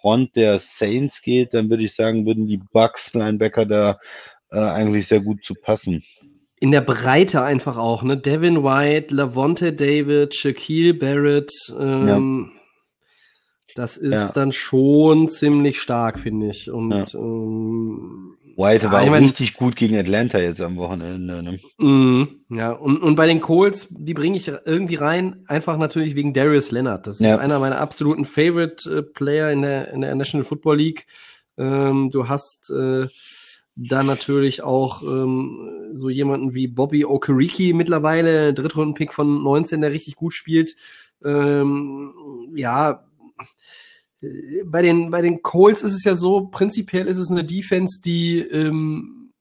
Front 0.00 0.36
der 0.36 0.58
Saints 0.60 1.22
geht, 1.22 1.54
dann 1.54 1.68
würde 1.70 1.82
ich 1.82 1.94
sagen, 1.94 2.26
würden 2.26 2.46
die 2.46 2.60
Bucks 2.72 3.12
Linebacker 3.14 3.66
da 3.66 3.98
äh, 4.52 4.58
eigentlich 4.58 5.08
sehr 5.08 5.20
gut 5.20 5.42
zu 5.44 5.54
passen. 5.54 6.02
In 6.60 6.70
der 6.70 6.82
Breite 6.82 7.42
einfach 7.42 7.76
auch, 7.78 8.02
ne? 8.02 8.16
Devin 8.16 8.62
White, 8.62 9.12
Lavonte 9.14 9.72
David, 9.72 10.34
Shaquille 10.34 10.94
Barrett, 10.94 11.50
ähm, 11.78 12.52
das 13.74 13.96
ist 13.96 14.12
Ja. 14.12 14.30
dann 14.32 14.52
schon 14.52 15.28
ziemlich 15.28 15.80
stark, 15.80 16.20
finde 16.20 16.50
ich. 16.50 16.70
Und 16.70 16.92
Ja. 16.92 17.18
ähm, 17.18 18.36
White 18.56 18.86
Ja, 18.86 18.92
war 18.92 19.02
ich 19.02 19.08
auch 19.08 19.12
mein- 19.12 19.24
richtig 19.24 19.54
gut 19.54 19.76
gegen 19.76 19.96
Atlanta 19.96 20.38
jetzt 20.38 20.60
am 20.60 20.76
Wochenende. 20.76 21.42
Ne? 21.42 21.58
Mhm, 21.78 22.44
ja, 22.50 22.72
und, 22.72 22.98
und 23.02 23.14
bei 23.16 23.26
den 23.26 23.40
Colts, 23.40 23.88
die 23.90 24.14
bringe 24.14 24.36
ich 24.36 24.50
irgendwie 24.64 24.94
rein, 24.96 25.44
einfach 25.46 25.76
natürlich 25.78 26.14
wegen 26.14 26.32
Darius 26.32 26.70
Leonard. 26.70 27.06
Das 27.06 27.20
Ja. 27.20 27.34
ist 27.34 27.40
einer 27.40 27.58
meiner 27.58 27.78
absoluten 27.80 28.24
Favorite 28.24 28.90
äh, 28.98 29.02
Player 29.02 29.50
in 29.50 29.62
der, 29.62 29.92
in 29.92 30.00
der 30.02 30.14
National 30.14 30.44
Football 30.44 30.76
League. 30.78 31.06
Ähm, 31.58 32.10
du 32.10 32.28
hast 32.28 32.70
äh, 32.70 33.06
dann 33.76 34.06
natürlich 34.06 34.62
auch 34.62 35.02
ähm, 35.02 35.90
so 35.94 36.08
jemanden 36.08 36.54
wie 36.54 36.68
Bobby 36.68 37.04
Okereke 37.04 37.74
mittlerweile, 37.74 38.54
Drittrunden-Pick 38.54 39.12
von 39.12 39.42
19, 39.42 39.80
der 39.80 39.92
richtig 39.92 40.14
gut 40.16 40.32
spielt. 40.32 40.76
Ähm, 41.24 42.12
ja, 42.54 43.04
bei 44.66 44.82
den, 44.82 45.10
bei 45.10 45.20
den 45.20 45.42
Colts 45.42 45.82
ist 45.82 45.94
es 45.94 46.04
ja 46.04 46.14
so, 46.14 46.46
prinzipiell 46.48 47.06
ist 47.06 47.18
es 47.18 47.30
eine 47.30 47.44
Defense, 47.44 48.00
die 48.02 48.38
ähm, 48.38 49.32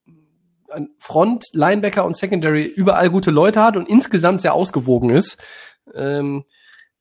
Front, 0.99 1.45
Linebacker 1.53 2.05
und 2.05 2.17
Secondary 2.17 2.65
überall 2.65 3.09
gute 3.09 3.31
Leute 3.31 3.63
hat 3.63 3.77
und 3.77 3.87
insgesamt 3.87 4.41
sehr 4.41 4.53
ausgewogen 4.53 5.09
ist. 5.09 5.37
Ähm, 5.93 6.43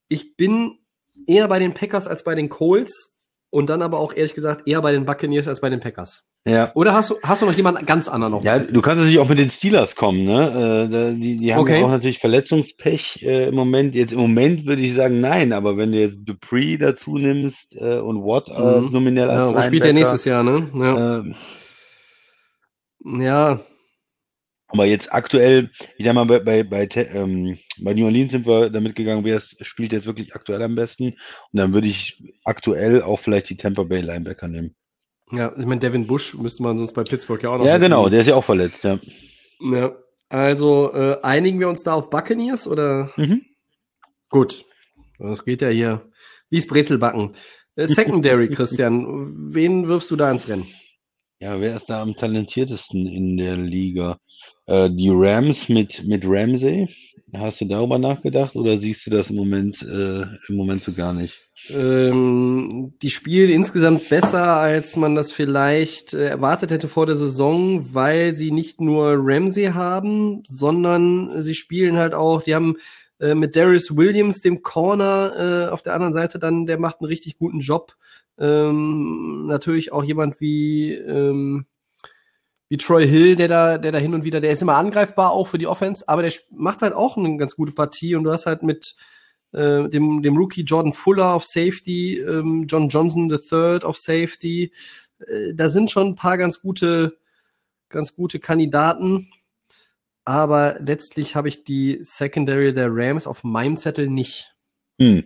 ich 0.09 0.37
bin 0.37 0.79
eher 1.27 1.49
bei 1.49 1.59
den 1.59 1.75
Packers 1.75 2.07
als 2.07 2.25
bei 2.25 2.35
den 2.35 2.49
Colts 2.49 3.19
und 3.51 3.71
dann 3.71 3.83
aber 3.83 3.99
auch 3.99 4.15
ehrlich 4.15 4.35
gesagt 4.35 4.69
eher 4.69 4.83
bei 4.83 4.93
den 4.93 5.07
Buccaneers 5.07 5.49
als 5.49 5.61
bei 5.61 5.71
den 5.71 5.81
Packers. 5.81 6.27
Ja. 6.45 6.73
Oder 6.75 6.93
hast 6.93 7.11
du, 7.11 7.15
hast 7.23 7.41
du 7.43 7.47
noch 7.47 7.55
jemanden 7.55 7.87
ganz 7.87 8.09
anderen 8.09 8.35
auf 8.35 8.43
Ja, 8.43 8.59
du 8.59 8.83
kannst 8.83 8.99
natürlich 8.99 9.21
auch 9.21 9.29
mit 9.29 9.39
den 9.39 9.53
Steelers 9.53 9.95
kommen, 9.95 10.25
ne? 10.25 10.89
Äh, 10.91 11.15
die, 11.21 11.37
die 11.37 11.55
haben 11.55 11.61
Okay. 11.61 11.85
auch 11.85 11.89
natürlich 11.89 12.19
Verletzungspech 12.19 13.23
äh, 13.23 13.47
im 13.49 13.55
Moment. 13.55 13.95
Jetzt 13.95 14.13
im 14.13 14.19
Moment 14.19 14.67
würde 14.67 14.83
ich 14.83 14.95
sagen, 14.97 15.21
nein, 15.21 15.53
aber 15.53 15.77
wenn 15.77 15.93
du 15.93 16.01
jetzt 16.01 16.19
Dupree 16.25 16.79
dazu 16.79 17.17
nimmst 17.17 17.77
äh, 17.77 17.99
und 17.99 18.25
Watt 18.25 18.49
äh, 18.49 18.81
Mhm. 18.81 18.91
nominell 18.93 19.31
als 19.31 19.53
Ja, 19.53 19.57
wo 19.57 19.63
spielt 19.63 19.85
der 19.85 19.93
nächstes 19.93 20.25
Jahr, 20.25 20.43
ne? 20.43 20.69
Ja. 20.75 21.19
ähm, 21.21 21.35
ja. 23.23 23.61
aber 24.67 24.87
jetzt 24.87 25.13
aktuell, 25.13 25.71
ich 25.97 26.05
sag 26.05 26.15
mal, 26.15 26.25
bei, 26.25 26.41
bei, 26.41 26.65
bei, 26.65 26.89
ähm, 27.13 27.57
bei 27.85 27.95
New 27.95 28.07
Orleans 28.07 28.33
sind 28.33 28.47
wir 28.49 28.69
damit 28.71 28.97
gegangen, 28.97 29.25
wer 29.25 29.41
spielt 29.61 29.93
jetzt 29.93 30.07
wirklich 30.07 30.35
aktuell 30.35 30.63
am 30.63 30.75
besten. 30.75 31.05
Und 31.53 31.55
dann 31.59 31.73
würde 31.73 31.87
ich 31.87 32.21
aktuell 32.45 33.01
auch 33.03 33.21
vielleicht 33.21 33.49
die 33.51 33.57
Tampa 33.57 33.85
Bay 33.85 34.01
Linebacker 34.01 34.49
nehmen. 34.49 34.75
Ja, 35.33 35.53
ich 35.57 35.67
meine, 35.67 35.79
Devin 35.81 36.07
Bush 36.07 36.35
müsste 36.35 36.63
man 36.63 36.79
sonst 36.79 36.93
bei 36.95 37.05
Pittsburgh 37.05 37.43
ja 37.43 37.51
auch 37.51 37.59
noch. 37.59 37.65
Ja, 37.65 37.79
genau, 37.79 38.09
der 38.09 38.21
ist 38.21 38.27
ja 38.27 38.35
auch 38.35 38.45
verletzt, 38.45 38.85
ja. 38.85 38.99
Ja. 39.61 39.97
Also 40.29 40.93
äh, 40.95 41.19
einigen 41.23 41.61
wir 41.61 41.69
uns 41.69 41.83
da 41.83 41.95
auf 41.95 42.09
Buccaneers 42.09 42.67
oder? 42.67 43.11
Mhm. 43.17 43.43
Gut. 44.31 44.65
Das 45.19 45.45
geht 45.45 45.63
ja 45.63 45.69
hier 45.69 46.11
wie's 46.53 46.67
Brezelbacken. 46.69 47.33
Äh, 47.75 47.87
Secondary, 47.87 48.49
Christian. 48.55 49.53
Wen 49.53 49.89
wirfst 49.89 50.11
du 50.13 50.17
da 50.17 50.31
ins 50.31 50.47
Rennen? 50.47 50.69
Ja, 51.41 51.61
wer 51.61 51.75
ist 51.75 51.87
da 51.87 52.03
am 52.03 52.15
talentiertesten 52.15 53.07
in 53.07 53.37
der 53.37 53.57
Liga? 53.57 54.19
Äh, 54.67 54.91
die 54.91 55.11
Rams 55.11 55.69
mit, 55.69 56.05
mit 56.05 56.25
Ramsey. 56.25 56.89
Hast 57.35 57.63
du 57.63 57.65
darüber 57.65 57.99
nachgedacht 57.99 58.57
oder 58.57 58.77
siehst 58.77 59.07
du 59.07 59.11
das 59.11 59.31
im 59.31 59.37
Moment, 59.37 59.83
äh, 59.83 60.23
im 60.49 60.55
Moment 60.55 60.83
so 60.83 60.93
gar 60.93 61.15
nicht? 61.15 61.35
Ähm, 61.71 62.95
die 63.01 63.11
spielen 63.11 63.51
insgesamt 63.51 64.09
besser, 64.11 64.57
als 64.57 64.97
man 64.97 65.15
das 65.15 65.33
vielleicht 65.33 66.13
äh, 66.13 66.29
erwartet 66.29 66.71
hätte 66.71 66.89
vor 66.89 67.07
der 67.07 67.17
Saison, 67.17 67.95
weil 67.95 68.35
sie 68.35 68.51
nicht 68.51 68.81
nur 68.81 69.15
Ramsey 69.17 69.67
haben, 69.67 70.43
sondern 70.47 71.41
sie 71.41 71.55
spielen 71.55 71.97
halt 71.97 72.13
auch, 72.13 72.43
die 72.43 72.55
haben 72.55 72.77
äh, 73.19 73.35
mit 73.35 73.57
Darius 73.57 73.97
Williams, 73.97 74.43
dem 74.43 74.63
Corner, 74.63 75.69
äh, 75.69 75.71
auf 75.71 75.83
der 75.83 75.95
anderen 75.95 76.13
Seite 76.13 76.39
dann, 76.39 76.67
der 76.67 76.79
macht 76.79 77.01
einen 77.01 77.09
richtig 77.09 77.39
guten 77.39 77.61
Job. 77.61 77.95
Ähm, 78.39 79.47
natürlich 79.47 79.93
auch 79.93 80.05
jemand 80.05 80.41
wie, 80.41 80.93
ähm, 80.93 81.67
wie 82.73 82.79
Troy 82.79 83.07
Hill, 83.07 83.37
der 83.37 83.49
da, 83.49 83.77
der 83.77 83.93
da 83.93 83.99
hin 83.99 84.15
und 84.15 84.25
wieder, 84.25 84.41
der 84.41 84.51
ist 84.51 84.63
immer 84.63 84.77
angreifbar 84.77 85.33
auch 85.33 85.47
für 85.47 85.59
die 85.59 85.67
Offense, 85.67 86.09
aber 86.09 86.23
der 86.23 86.33
macht 86.51 86.81
halt 86.81 86.95
auch 86.95 87.19
eine 87.19 87.37
ganz 87.37 87.55
gute 87.55 87.73
Partie 87.73 88.15
und 88.15 88.25
du 88.25 88.33
hast 88.33 88.47
halt 88.47 88.63
mit 88.63 88.97
äh, 89.53 89.91
dem, 89.91 90.23
dem 90.23 90.39
Rookie 90.39 90.63
Jordan 90.63 90.95
Fuller 90.95 91.35
auf 91.35 91.45
Safety, 91.45 92.17
ähm, 92.17 92.65
John 92.67 92.89
Johnson 92.89 93.29
III 93.29 93.83
auf 93.83 93.99
Safety. 93.99 94.73
Äh, 95.19 95.53
da 95.53 95.69
sind 95.69 95.91
schon 95.91 96.07
ein 96.07 96.15
paar 96.15 96.39
ganz 96.39 96.63
gute, 96.63 97.19
ganz 97.91 98.17
gute 98.17 98.41
Kandidaten. 98.41 99.29
Aber 100.25 100.79
letztlich 100.81 101.37
habe 101.37 101.49
ich 101.49 101.65
die 101.65 101.99
Secondary 102.01 102.73
der 102.73 102.89
Rams 102.91 103.27
auf 103.27 103.45
meinem 103.45 103.77
Zettel 103.77 104.09
nicht. 104.09 104.55
Hm. 104.99 105.25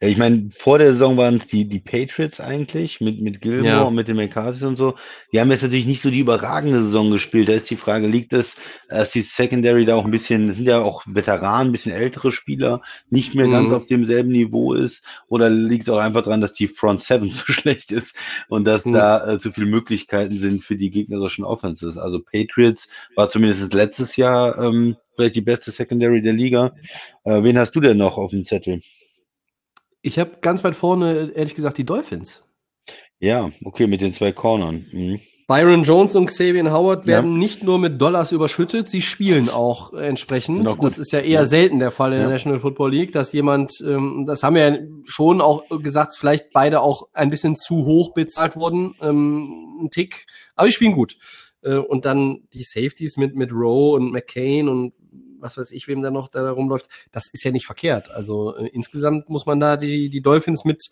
Ja, 0.00 0.08
ich 0.08 0.16
meine, 0.16 0.48
vor 0.50 0.78
der 0.78 0.92
Saison 0.92 1.16
waren 1.16 1.36
es 1.36 1.46
die, 1.46 1.68
die 1.68 1.78
Patriots 1.80 2.40
eigentlich 2.40 3.00
mit, 3.00 3.20
mit 3.20 3.40
Gilmore 3.40 3.86
Ja. 3.86 3.88
und 3.88 3.94
mit 3.94 4.08
den 4.08 4.16
McCarthy 4.16 4.64
und 4.64 4.76
so. 4.76 4.96
Die 5.32 5.40
haben 5.40 5.50
jetzt 5.52 5.62
natürlich 5.62 5.86
nicht 5.86 6.02
so 6.02 6.10
die 6.10 6.18
überragende 6.20 6.82
Saison 6.82 7.10
gespielt. 7.10 7.48
Da 7.48 7.52
ist 7.52 7.70
die 7.70 7.76
Frage, 7.76 8.08
liegt 8.08 8.32
es, 8.32 8.56
dass 8.88 9.10
die 9.10 9.22
Secondary 9.22 9.84
da 9.84 9.94
auch 9.94 10.04
ein 10.04 10.10
bisschen, 10.10 10.48
das 10.48 10.56
sind 10.56 10.66
ja 10.66 10.80
auch 10.82 11.02
Veteranen, 11.06 11.68
ein 11.68 11.72
bisschen 11.72 11.92
ältere 11.92 12.32
Spieler, 12.32 12.82
nicht 13.10 13.34
mehr 13.34 13.48
ganz 13.48 13.70
Mhm. 13.70 13.74
auf 13.74 13.86
demselben 13.86 14.30
Niveau 14.32 14.72
ist? 14.74 15.04
Oder 15.28 15.48
liegt 15.50 15.84
es 15.84 15.88
auch 15.94 15.98
einfach 15.98 16.22
daran, 16.22 16.40
dass 16.40 16.52
die 16.54 16.68
Front 16.68 17.02
Seven 17.04 17.32
zu 17.32 17.52
schlecht 17.52 17.92
ist 17.92 18.14
und 18.48 18.64
dass 18.64 18.84
Mhm. 18.84 18.92
da 18.92 19.34
äh, 19.34 19.38
zu 19.38 19.52
viele 19.52 19.66
Möglichkeiten 19.66 20.36
sind 20.36 20.64
für 20.64 20.76
die 20.76 20.90
gegnerischen 20.90 21.44
Offenses? 21.44 21.98
Also 21.98 22.20
Patriots 22.20 22.88
war 23.14 23.28
zumindest 23.30 23.72
letztes 23.74 24.16
Jahr 24.16 24.58
ähm, 24.58 24.96
vielleicht 25.14 25.36
die 25.36 25.40
beste 25.40 25.70
Secondary 25.70 26.20
der 26.22 26.32
Liga. 26.32 26.72
Äh, 27.24 27.42
wen 27.42 27.58
hast 27.58 27.72
du 27.76 27.80
denn 27.80 27.96
noch 27.98 28.18
auf 28.18 28.30
dem 28.32 28.44
Zettel? 28.44 28.80
Ich 30.08 30.18
habe 30.18 30.32
ganz 30.40 30.64
weit 30.64 30.74
vorne, 30.74 31.32
ehrlich 31.34 31.54
gesagt, 31.54 31.76
die 31.78 31.84
Dolphins. 31.84 32.42
Ja, 33.20 33.50
okay, 33.64 33.86
mit 33.86 34.00
den 34.00 34.12
zwei 34.14 34.32
Cornern. 34.32 34.86
Mhm. 34.90 35.20
Byron 35.46 35.82
Jones 35.82 36.14
und 36.16 36.26
Xavier 36.26 36.72
Howard 36.72 37.02
Ja. 37.06 37.14
werden 37.16 37.38
nicht 37.38 37.62
nur 37.62 37.78
mit 37.78 38.00
Dollars 38.00 38.32
überschüttet, 38.32 38.88
sie 38.88 39.02
spielen 39.02 39.48
auch 39.50 39.92
entsprechend. 39.92 40.66
Auch 40.66 40.76
gut. 40.76 40.84
Das 40.84 40.98
ist 40.98 41.10
ja 41.12 41.20
eher 41.20 41.40
Ja. 41.40 41.44
selten 41.44 41.78
der 41.78 41.90
Fall 41.90 42.12
in 42.12 42.18
der 42.20 42.28
Ja. 42.28 42.32
National 42.34 42.58
Football 42.58 42.90
League, 42.92 43.12
dass 43.12 43.32
jemand, 43.32 43.72
ähm, 43.82 44.24
das 44.26 44.42
haben 44.42 44.56
wir 44.56 44.68
ja 44.68 44.78
schon 45.04 45.40
auch 45.42 45.64
gesagt, 45.82 46.16
vielleicht 46.18 46.52
beide 46.52 46.80
auch 46.80 47.08
ein 47.12 47.28
bisschen 47.30 47.56
zu 47.56 47.84
hoch 47.86 48.12
bezahlt 48.14 48.56
wurden, 48.56 48.94
ähm, 49.00 49.78
ein 49.84 49.90
Tick, 49.90 50.26
aber 50.54 50.68
die 50.68 50.72
spielen 50.74 50.92
gut. 50.92 51.16
Äh, 51.62 51.76
und 51.76 52.04
dann 52.04 52.42
die 52.54 52.62
Safeties 52.62 53.16
mit, 53.16 53.34
mit 53.34 53.52
Rowe 53.52 53.96
und 53.96 54.12
McCain 54.12 54.68
und 54.68 54.94
was 55.40 55.56
weiß 55.56 55.70
ich, 55.72 55.88
wem 55.88 56.02
da 56.02 56.10
noch 56.10 56.28
da 56.28 56.50
rumläuft, 56.50 56.88
das 57.12 57.24
ist 57.32 57.44
ja 57.44 57.50
nicht 57.50 57.66
verkehrt. 57.66 58.10
Also 58.10 58.56
äh, 58.56 58.68
insgesamt 58.68 59.28
muss 59.28 59.46
man 59.46 59.60
da 59.60 59.76
die, 59.76 60.08
die 60.10 60.20
Dolphins 60.20 60.64
mit, 60.64 60.82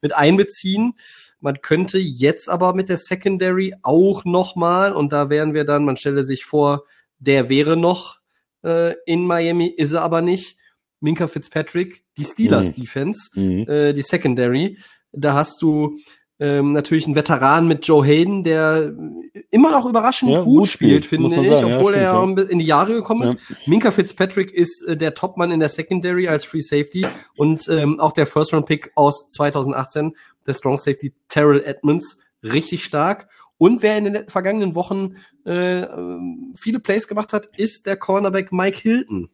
mit 0.00 0.14
einbeziehen. 0.14 0.94
Man 1.40 1.60
könnte 1.60 1.98
jetzt 1.98 2.48
aber 2.48 2.72
mit 2.74 2.88
der 2.88 2.96
Secondary 2.96 3.74
auch 3.82 4.24
nochmal, 4.24 4.92
und 4.92 5.12
da 5.12 5.28
wären 5.30 5.54
wir 5.54 5.64
dann, 5.64 5.84
man 5.84 5.96
stelle 5.96 6.22
sich 6.24 6.44
vor, 6.44 6.84
der 7.18 7.48
wäre 7.48 7.76
noch 7.76 8.18
äh, 8.64 8.94
in 9.06 9.24
Miami, 9.26 9.68
ist 9.68 9.92
er 9.92 10.02
aber 10.02 10.22
nicht. 10.22 10.56
Minka 11.00 11.28
Fitzpatrick, 11.28 12.04
die 12.16 12.24
Steelers 12.24 12.68
Mhm. 12.68 12.80
Defense, 12.80 13.20
Mhm. 13.34 13.68
äh, 13.68 13.92
die 13.92 14.02
Secondary. 14.02 14.78
Da 15.12 15.34
hast 15.34 15.60
du 15.62 15.98
ähm, 16.38 16.72
natürlich 16.72 17.06
einen 17.06 17.14
Veteran 17.14 17.66
mit 17.66 17.86
Joe 17.86 18.04
Hayden, 18.04 18.44
der 18.44 18.92
immer 19.50 19.70
noch 19.70 19.86
überraschend 19.86 20.30
Ja, 20.30 20.42
gut, 20.42 20.58
gut 20.58 20.68
spielt, 20.68 21.04
spielt, 21.04 21.22
finde 21.22 21.36
ich, 21.36 21.50
sagen, 21.50 21.68
ja, 21.68 21.76
obwohl 21.76 21.94
er 21.94 22.02
ja 22.02 22.22
in 22.22 22.58
die 22.58 22.66
Jahre 22.66 22.94
gekommen 22.94 23.22
ist. 23.22 23.38
Minka 23.66 23.90
Fitzpatrick 23.90 24.52
ist 24.52 24.82
äh, 24.82 24.96
der 24.96 25.14
Topmann 25.14 25.50
in 25.50 25.60
der 25.60 25.70
Secondary 25.70 26.28
als 26.28 26.44
Free 26.44 26.60
Safety 26.60 27.06
und 27.36 27.68
ähm, 27.68 28.00
auch 28.00 28.12
der 28.12 28.26
First-Round-Pick 28.26 28.92
aus 28.94 29.28
2018, 29.30 30.14
der 30.46 30.52
Strong 30.52 30.78
Safety 30.78 31.14
Terrell 31.28 31.62
Edmonds, 31.64 32.18
richtig 32.42 32.84
stark. 32.84 33.28
Und 33.58 33.82
wer 33.82 33.96
in 33.96 34.04
den 34.04 34.28
vergangenen 34.28 34.74
Wochen 34.74 35.16
äh, 35.46 35.80
ähm, 35.80 36.52
viele 36.58 36.80
Plays 36.80 37.08
gemacht 37.08 37.32
hat, 37.32 37.48
ist 37.56 37.86
der 37.86 37.96
Cornerback 37.96 38.52
Mike 38.52 38.78
Hilton. 38.78 39.30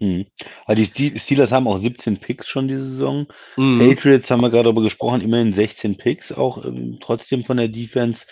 Mhm. 0.00 0.26
Also 0.66 0.82
die 0.82 0.86
Ste- 0.86 1.18
Steelers 1.20 1.52
haben 1.52 1.68
auch 1.68 1.78
17 1.78 2.18
Picks 2.18 2.48
schon 2.48 2.68
diese 2.68 2.88
Saison. 2.88 3.26
Mhm. 3.56 3.78
Patriots 3.78 4.30
haben 4.30 4.40
wir 4.40 4.50
gerade 4.50 4.64
darüber 4.64 4.82
gesprochen, 4.82 5.20
immerhin 5.20 5.52
16 5.52 5.96
Picks, 5.96 6.32
auch 6.32 6.64
ähm, 6.64 6.98
trotzdem 7.00 7.44
von 7.44 7.56
der 7.56 7.68
Defense 7.68 8.26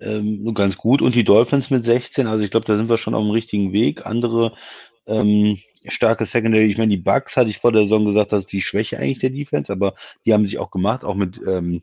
ähm, 0.00 0.54
ganz 0.54 0.76
gut. 0.76 1.02
Und 1.02 1.14
die 1.14 1.24
Dolphins 1.24 1.70
mit 1.70 1.84
16, 1.84 2.26
also 2.26 2.44
ich 2.44 2.50
glaube, 2.50 2.66
da 2.66 2.76
sind 2.76 2.88
wir 2.88 2.98
schon 2.98 3.14
auf 3.14 3.22
dem 3.22 3.32
richtigen 3.32 3.72
Weg. 3.72 4.06
Andere 4.06 4.52
ähm, 5.06 5.58
starke 5.84 6.26
Secondary, 6.26 6.66
ich 6.70 6.78
meine, 6.78 6.90
die 6.90 7.02
Bucks 7.02 7.36
hatte 7.36 7.50
ich 7.50 7.58
vor 7.58 7.72
der 7.72 7.82
Saison 7.84 8.04
gesagt, 8.04 8.32
das 8.32 8.40
ist 8.40 8.52
die 8.52 8.62
Schwäche 8.62 8.98
eigentlich 8.98 9.20
der 9.20 9.30
Defense, 9.30 9.72
aber 9.72 9.94
die 10.24 10.34
haben 10.34 10.46
sich 10.46 10.58
auch 10.58 10.70
gemacht, 10.70 11.02
auch 11.04 11.14
mit 11.14 11.40
ähm, 11.46 11.82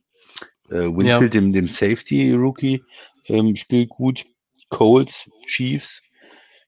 äh, 0.70 0.76
Winfield, 0.86 1.34
dem, 1.34 1.52
dem 1.54 1.68
Safety-Rookie, 1.68 2.84
ähm, 3.28 3.56
spielt 3.56 3.90
gut. 3.90 4.26
Colts, 4.70 5.30
Chiefs, 5.48 6.02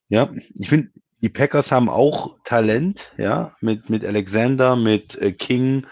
Ja, 0.10 0.30
ich 0.56 0.70
finde, 0.70 0.90
die 1.22 1.30
Packers 1.30 1.72
haben 1.72 1.90
auch 1.90 2.38
Talent, 2.44 3.12
ja, 3.18 3.54
mit, 3.62 3.90
mit 3.90 4.06
Alexander, 4.06 4.76
mit 4.76 5.16
äh, 5.16 5.32
King, 5.32 5.86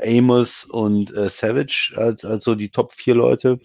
Amos 0.00 0.64
und 0.64 1.12
äh, 1.14 1.28
Savage 1.28 1.92
als, 1.96 2.24
als 2.24 2.44
so 2.44 2.54
die 2.54 2.68
Top 2.68 2.92
vier 2.92 3.14
Leute, 3.16 3.58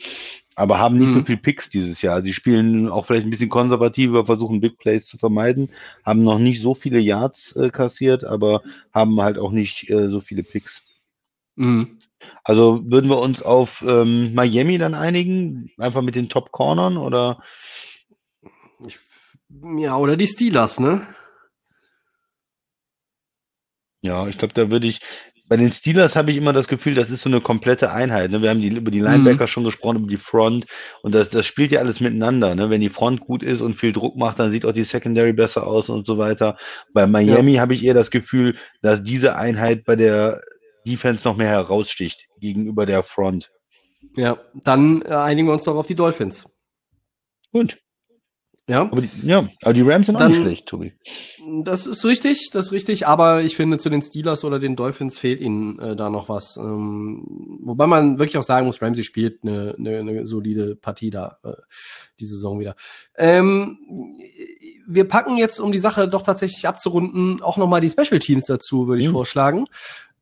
aber 0.56 0.80
haben 0.80 0.98
nicht 0.98 1.10
Mhm. 1.10 1.20
so 1.20 1.26
viel 1.26 1.38
Picks 1.38 1.70
dieses 1.70 2.02
Jahr. 2.02 2.24
Sie 2.24 2.34
spielen 2.34 2.90
auch 2.90 3.06
vielleicht 3.06 3.28
ein 3.28 3.30
bisschen 3.30 3.50
konservativer, 3.50 4.26
versuchen 4.26 4.60
Big 4.62 4.78
Plays 4.80 5.06
zu 5.06 5.18
vermeiden, 5.18 5.70
haben 6.04 6.24
noch 6.24 6.40
nicht 6.40 6.62
so 6.62 6.74
viele 6.74 7.00
Yards 7.00 7.56
äh, 7.56 7.70
kassiert, 7.70 8.24
aber 8.24 8.64
haben 8.92 9.20
halt 9.22 9.38
auch 9.38 9.52
nicht 9.52 9.90
äh, 9.92 10.10
so 10.10 10.22
viele 10.22 10.44
Picks. 10.44 10.82
Mhm. 11.56 12.00
Also 12.44 12.82
würden 12.86 13.10
wir 13.10 13.20
uns 13.20 13.42
auf 13.42 13.84
ähm, 13.88 14.34
Miami 14.34 14.78
dann 14.78 14.94
einigen, 14.94 15.72
einfach 15.78 16.02
mit 16.02 16.16
den 16.16 16.30
Top 16.30 16.52
Cornern 16.52 16.98
oder? 16.98 17.44
Ich, 18.88 18.98
ja, 19.78 19.98
oder 19.98 20.16
die 20.18 20.28
Steelers, 20.28 20.80
ne? 20.80 21.08
Ja, 24.02 24.28
ich 24.28 24.38
glaube, 24.38 24.54
da 24.54 24.70
würde 24.70 24.88
ich, 24.88 25.00
bei 25.48 25.58
den 25.58 25.72
Steelers 25.72 26.16
habe 26.16 26.32
ich 26.32 26.38
immer 26.38 26.52
das 26.52 26.68
Gefühl, 26.68 26.96
das 26.96 27.10
ist 27.10 27.22
so 27.22 27.30
eine 27.30 27.40
komplette 27.42 27.92
Einheit. 27.92 28.32
Ne? 28.32 28.42
Wir 28.42 28.50
haben 28.50 28.62
die, 28.62 28.70
über 28.70 28.92
die 28.92 29.00
Mhm. 29.00 29.06
Linebacker 29.06 29.48
schon 29.48 29.64
gesprochen, 29.64 29.98
über 29.98 30.08
die 30.08 30.18
Front 30.18 30.66
und 31.04 31.14
das, 31.14 31.30
das 31.30 31.46
spielt 31.46 31.72
ja 31.72 31.80
alles 31.80 32.00
miteinander. 32.00 32.56
Ne? 32.56 32.70
Wenn 32.70 32.82
die 32.82 32.90
Front 32.90 33.22
gut 33.22 33.44
ist 33.44 33.62
und 33.62 33.76
viel 33.80 33.94
Druck 33.94 34.16
macht, 34.18 34.40
dann 34.40 34.52
sieht 34.52 34.66
auch 34.66 34.72
die 34.74 34.84
Secondary 34.84 35.34
besser 35.34 35.68
aus 35.68 35.90
und 35.90 36.08
so 36.08 36.18
weiter. 36.18 36.58
Bei 36.94 37.08
Miami 37.08 37.56
habe 37.56 37.74
ich 37.74 37.84
eher 37.84 37.94
das 37.94 38.10
Gefühl, 38.10 38.58
dass 38.82 39.04
diese 39.04 39.36
Einheit 39.36 39.86
bei 39.86 39.96
der 39.96 40.42
Defense 40.88 41.24
noch 41.26 41.38
mehr 41.38 41.50
heraussticht 41.50 42.28
gegenüber 42.40 42.86
der 42.86 43.04
Front. 43.04 43.52
Ja, 44.16 44.40
dann 44.54 45.02
äh, 45.04 45.14
einigen 45.14 45.48
wir 45.48 45.54
uns 45.54 45.64
doch 45.64 45.76
auf 45.76 45.88
die 45.88 45.96
Dolphins. 45.96 46.46
Gut. 47.52 47.83
Ja, 48.70 48.84
Aber 48.84 49.02
die, 49.02 49.10
ja, 49.24 49.50
aber 49.62 49.74
die 49.74 49.82
Rams 49.82 50.06
sind 50.06 50.16
auch 50.16 50.20
Dann- 50.22 50.32
nicht 50.32 50.42
schlecht, 50.42 50.68
Tobi. 50.68 50.94
das 51.64 51.86
ist 51.86 52.06
richtig, 52.06 52.50
das 52.54 52.68
ist 52.68 52.72
richtig, 52.72 53.06
aber 53.08 53.42
ich 53.42 53.58
finde, 53.58 53.78
zu 53.78 53.90
den 53.90 54.02
Steelers 54.02 54.46
oder 54.46 54.58
den 54.58 54.78
Dolphins 54.78 55.18
fehlt 55.18 55.42
ihnen 55.42 55.78
äh, 55.80 55.96
da 55.98 56.10
noch 56.10 56.30
was. 56.30 56.56
Ähm, 56.56 57.60
wobei 57.62 57.88
man 57.88 58.20
wirklich 58.20 58.38
auch 58.38 58.44
sagen 58.44 58.66
muss, 58.66 58.82
Ramsey 58.82 59.04
spielt 59.04 59.44
eine, 59.44 59.76
eine, 59.78 59.98
eine 60.00 60.26
solide 60.28 60.78
Partie 60.78 61.10
da, 61.10 61.40
äh, 61.44 61.52
die 62.22 62.26
Saison 62.26 62.58
wieder. 62.62 62.76
Ähm, 63.18 63.80
wir 64.88 65.10
packen 65.10 65.36
jetzt, 65.36 65.60
um 65.60 65.74
die 65.74 65.78
Sache 65.78 66.08
doch 66.08 66.22
tatsächlich 66.22 66.66
abzurunden, 66.66 67.42
auch 67.42 67.58
nochmal 67.58 67.82
die 67.82 67.90
Special 67.90 68.20
Teams 68.20 68.46
dazu, 68.46 68.88
würde 68.88 69.02
ich 69.02 69.10
Mhm. 69.10 69.14
vorschlagen. 69.14 69.66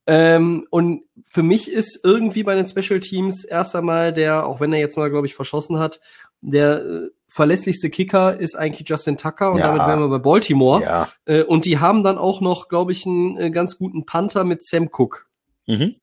Ähm, 0.07 0.65
und 0.71 1.03
für 1.29 1.43
mich 1.43 1.71
ist 1.71 1.99
irgendwie 2.03 2.41
bei 2.41 2.55
den 2.55 2.65
Special 2.65 2.99
Teams 3.01 3.43
erst 3.45 3.75
einmal 3.75 4.11
der, 4.13 4.47
auch 4.47 4.59
wenn 4.59 4.73
er 4.73 4.79
jetzt 4.79 4.97
mal, 4.97 5.11
glaube 5.11 5.27
ich, 5.27 5.35
verschossen 5.35 5.77
hat, 5.77 5.99
der 6.41 6.83
äh, 6.83 7.09
verlässlichste 7.33 7.89
Kicker 7.89 8.37
ist 8.39 8.55
eigentlich 8.55 8.87
Justin 8.89 9.15
Tucker 9.17 9.51
und 9.53 9.59
Ja. 9.59 9.67
damit 9.67 9.87
wären 9.87 9.99
wir 10.01 10.09
bei 10.09 10.17
Baltimore. 10.19 10.81
Ja. 10.83 11.07
Äh, 11.25 11.43
und 11.43 11.63
die 11.65 11.79
haben 11.79 12.03
dann 12.03 12.17
auch 12.17 12.41
noch, 12.41 12.67
glaube 12.67 12.91
ich, 12.91 13.05
einen 13.05 13.37
äh, 13.37 13.51
ganz 13.51 13.77
guten 13.77 14.05
Panther 14.05 14.43
mit 14.43 14.63
Sam 14.65 14.89
Cook. 14.91 15.27
Mhm. 15.65 15.95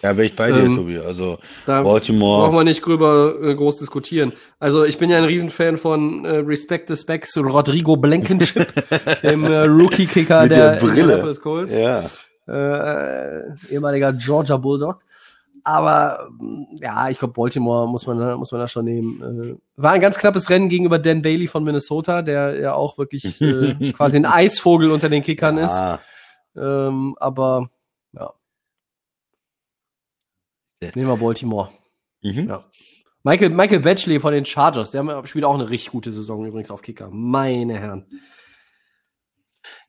Ja, 0.00 0.16
wäre 0.16 0.26
ich 0.26 0.34
bei 0.34 0.50
dir, 0.50 0.62
Ähm, 0.64 0.74
Tobi. 0.74 0.98
Also 0.98 1.38
Da 1.66 1.82
Baltimore. 1.82 2.42
brauchen 2.46 2.56
wir 2.56 2.64
nicht 2.64 2.84
drüber 2.84 3.34
äh, 3.42 3.54
groß 3.54 3.76
diskutieren. 3.76 4.32
Also 4.58 4.84
ich 4.84 4.96
bin 4.98 5.10
ja 5.10 5.18
ein 5.18 5.24
Riesenfan 5.24 5.76
von 5.76 6.24
äh, 6.24 6.38
Respect 6.38 6.88
the 6.88 6.96
Specs 6.96 7.36
Rodrigo 7.36 7.96
Blankenship, 7.96 8.72
dem 9.22 9.44
äh, 9.44 9.64
Rookie-Kicker 9.66 10.48
der, 10.48 10.72
der 10.72 10.80
Brille. 10.80 11.00
Indianapolis 11.02 11.40
Colts. 11.40 11.78
Ja. 11.78 12.02
Äh, 12.48 13.42
ehemaliger 13.70 14.12
Georgia 14.14 14.56
Bulldog. 14.56 14.98
Aber 15.64 16.28
mh, 16.38 16.66
ja, 16.80 17.08
ich 17.08 17.18
glaube, 17.18 17.34
Baltimore 17.34 17.88
muss 17.88 18.06
man, 18.06 18.18
da, 18.18 18.36
muss 18.36 18.50
man 18.52 18.60
da 18.60 18.68
schon 18.68 18.84
nehmen. 18.84 19.58
Äh, 19.58 19.80
war 19.80 19.92
ein 19.92 20.00
ganz 20.00 20.18
knappes 20.18 20.50
Rennen 20.50 20.68
gegenüber 20.68 20.98
Dan 20.98 21.22
Bailey 21.22 21.46
von 21.46 21.64
Minnesota, 21.64 22.22
der 22.22 22.58
ja 22.58 22.74
auch 22.74 22.98
wirklich 22.98 23.40
äh, 23.40 23.92
quasi 23.96 24.16
ein 24.16 24.26
Eisvogel 24.26 24.90
unter 24.90 25.08
den 25.08 25.22
Kickern 25.22 25.58
ist. 25.58 25.72
Ah, 25.72 26.00
Ähm, 26.56 27.16
aber 27.20 27.70
ja. 28.12 28.32
Nehmen 30.94 31.08
wir 31.08 31.16
Baltimore. 31.16 31.70
mhm. 32.22 32.48
Ja. 32.48 32.64
Michael, 33.24 33.50
Michael 33.50 33.78
Batchley 33.80 34.18
von 34.18 34.32
den 34.32 34.44
Chargers, 34.44 34.90
der 34.90 35.24
spielt 35.26 35.44
auch 35.44 35.54
eine 35.54 35.70
richtig 35.70 35.92
gute 35.92 36.10
Saison 36.10 36.44
übrigens 36.44 36.72
auf 36.72 36.82
Kicker. 36.82 37.08
Meine 37.12 37.78
Herren. 37.78 38.06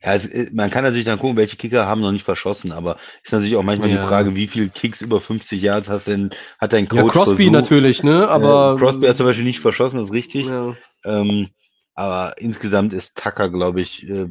Ja, 0.04 0.14
es, 0.14 0.26
äh, 0.26 0.50
man 0.52 0.70
kann 0.70 0.84
natürlich 0.84 1.04
dann 1.06 1.18
gucken, 1.18 1.36
welche 1.36 1.56
Kicker 1.56 1.86
haben 1.86 2.00
noch 2.02 2.12
nicht 2.12 2.24
verschossen, 2.24 2.72
aber 2.72 2.98
ist 3.22 3.32
natürlich 3.32 3.56
auch 3.56 3.62
manchmal 3.62 3.88
Ja. 3.90 4.02
die 4.02 4.06
Frage, 4.08 4.34
wie 4.34 4.48
viel 4.48 4.68
Kicks 4.68 5.00
über 5.00 5.20
50 5.20 5.62
Yards 5.62 5.88
hat 5.88 6.06
denn, 6.06 6.30
hat 6.60 6.72
dein 6.74 6.88
Coach 6.88 6.98
Ja, 7.04 7.08
Crosby 7.08 7.44
versucht? 7.44 7.52
natürlich, 7.52 8.02
ne? 8.02 8.28
Aber 8.28 8.74
äh, 8.74 8.78
Crosby 8.78 9.06
hat 9.06 9.16
zum 9.16 9.26
Beispiel 9.26 9.44
nicht 9.46 9.60
verschossen, 9.60 9.96
das 9.96 10.06
ist 10.06 10.12
richtig. 10.14 10.46
ja. 10.46 10.74
Ähm, 11.06 11.48
aber 11.94 12.34
insgesamt 12.38 12.92
ist 12.92 13.16
Tucker, 13.16 13.50
glaube 13.50 13.80
ich, 13.80 14.08
äh, 14.08 14.26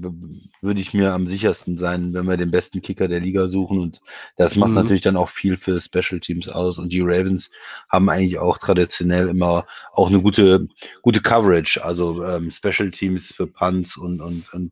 würde 0.62 0.82
ich 0.82 0.94
mir 0.94 1.14
am 1.14 1.28
sichersten 1.28 1.78
sein, 1.78 2.14
wenn 2.14 2.26
wir 2.26 2.36
den 2.38 2.52
besten 2.52 2.82
Kicker 2.82 3.08
der 3.08 3.22
Liga 3.22 3.48
suchen. 3.48 3.80
Und 3.80 4.02
das 4.36 4.56
macht 4.56 4.70
Mhm. 4.70 4.76
natürlich 4.76 5.02
dann 5.02 5.16
auch 5.18 5.30
viel 5.30 5.58
für 5.58 5.80
Special 5.80 6.20
Teams 6.20 6.50
aus. 6.50 6.78
Und 6.78 6.92
die 6.92 7.02
Ravens 7.02 7.52
haben 7.90 8.10
eigentlich 8.10 8.38
auch 8.40 8.58
traditionell 8.58 9.30
immer 9.30 9.66
auch 9.94 10.08
eine 10.10 10.22
gute, 10.22 10.68
gute 11.02 11.22
Coverage, 11.22 11.84
also 11.84 12.24
ähm, 12.26 12.52
Special 12.52 12.92
Teams 12.92 13.28
für 13.34 13.48
Punts 13.48 13.96
und, 13.98 14.22
und, 14.22 14.54
und 14.54 14.72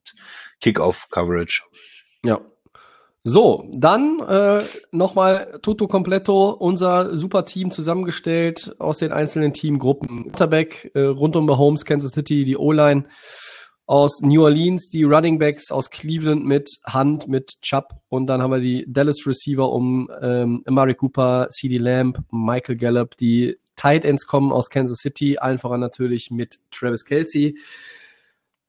Kickoff 0.59 1.09
Coverage. 1.09 1.63
Ja. 2.23 2.41
So, 3.23 3.69
dann 3.71 4.19
äh, 4.27 4.63
nochmal 4.91 5.59
Toto 5.61 5.87
Completo, 5.87 6.49
unser 6.49 7.15
super 7.15 7.45
Team 7.45 7.69
zusammengestellt 7.69 8.75
aus 8.79 8.97
den 8.97 9.11
einzelnen 9.11 9.53
Teamgruppen. 9.53 10.31
Quarterback 10.31 10.91
äh, 10.95 11.01
rund 11.01 11.35
um 11.35 11.45
Mahomes, 11.45 11.85
Kansas 11.85 12.13
City, 12.13 12.43
die 12.45 12.57
O-Line 12.57 13.05
aus 13.85 14.21
New 14.21 14.43
Orleans, 14.43 14.89
die 14.89 15.03
Running 15.03 15.37
Backs 15.37 15.69
aus 15.69 15.91
Cleveland 15.91 16.45
mit 16.45 16.69
Hunt, 16.91 17.27
mit 17.27 17.61
Chubb 17.61 17.89
und 18.09 18.25
dann 18.27 18.41
haben 18.41 18.51
wir 18.51 18.59
die 18.59 18.85
Dallas 18.87 19.27
Receiver 19.27 19.69
um 19.69 20.09
ähm, 20.21 20.63
Amari 20.65 20.95
Cooper, 20.95 21.49
CD 21.51 21.77
Lamb, 21.77 22.19
Michael 22.31 22.77
Gallup, 22.77 23.17
die 23.17 23.57
Tight 23.75 24.05
Ends 24.05 24.25
kommen 24.25 24.51
aus 24.51 24.69
Kansas 24.69 24.99
City, 24.99 25.37
allen 25.37 25.59
voran 25.59 25.79
natürlich 25.79 26.31
mit 26.31 26.55
Travis 26.71 27.03
Kelsey. 27.03 27.55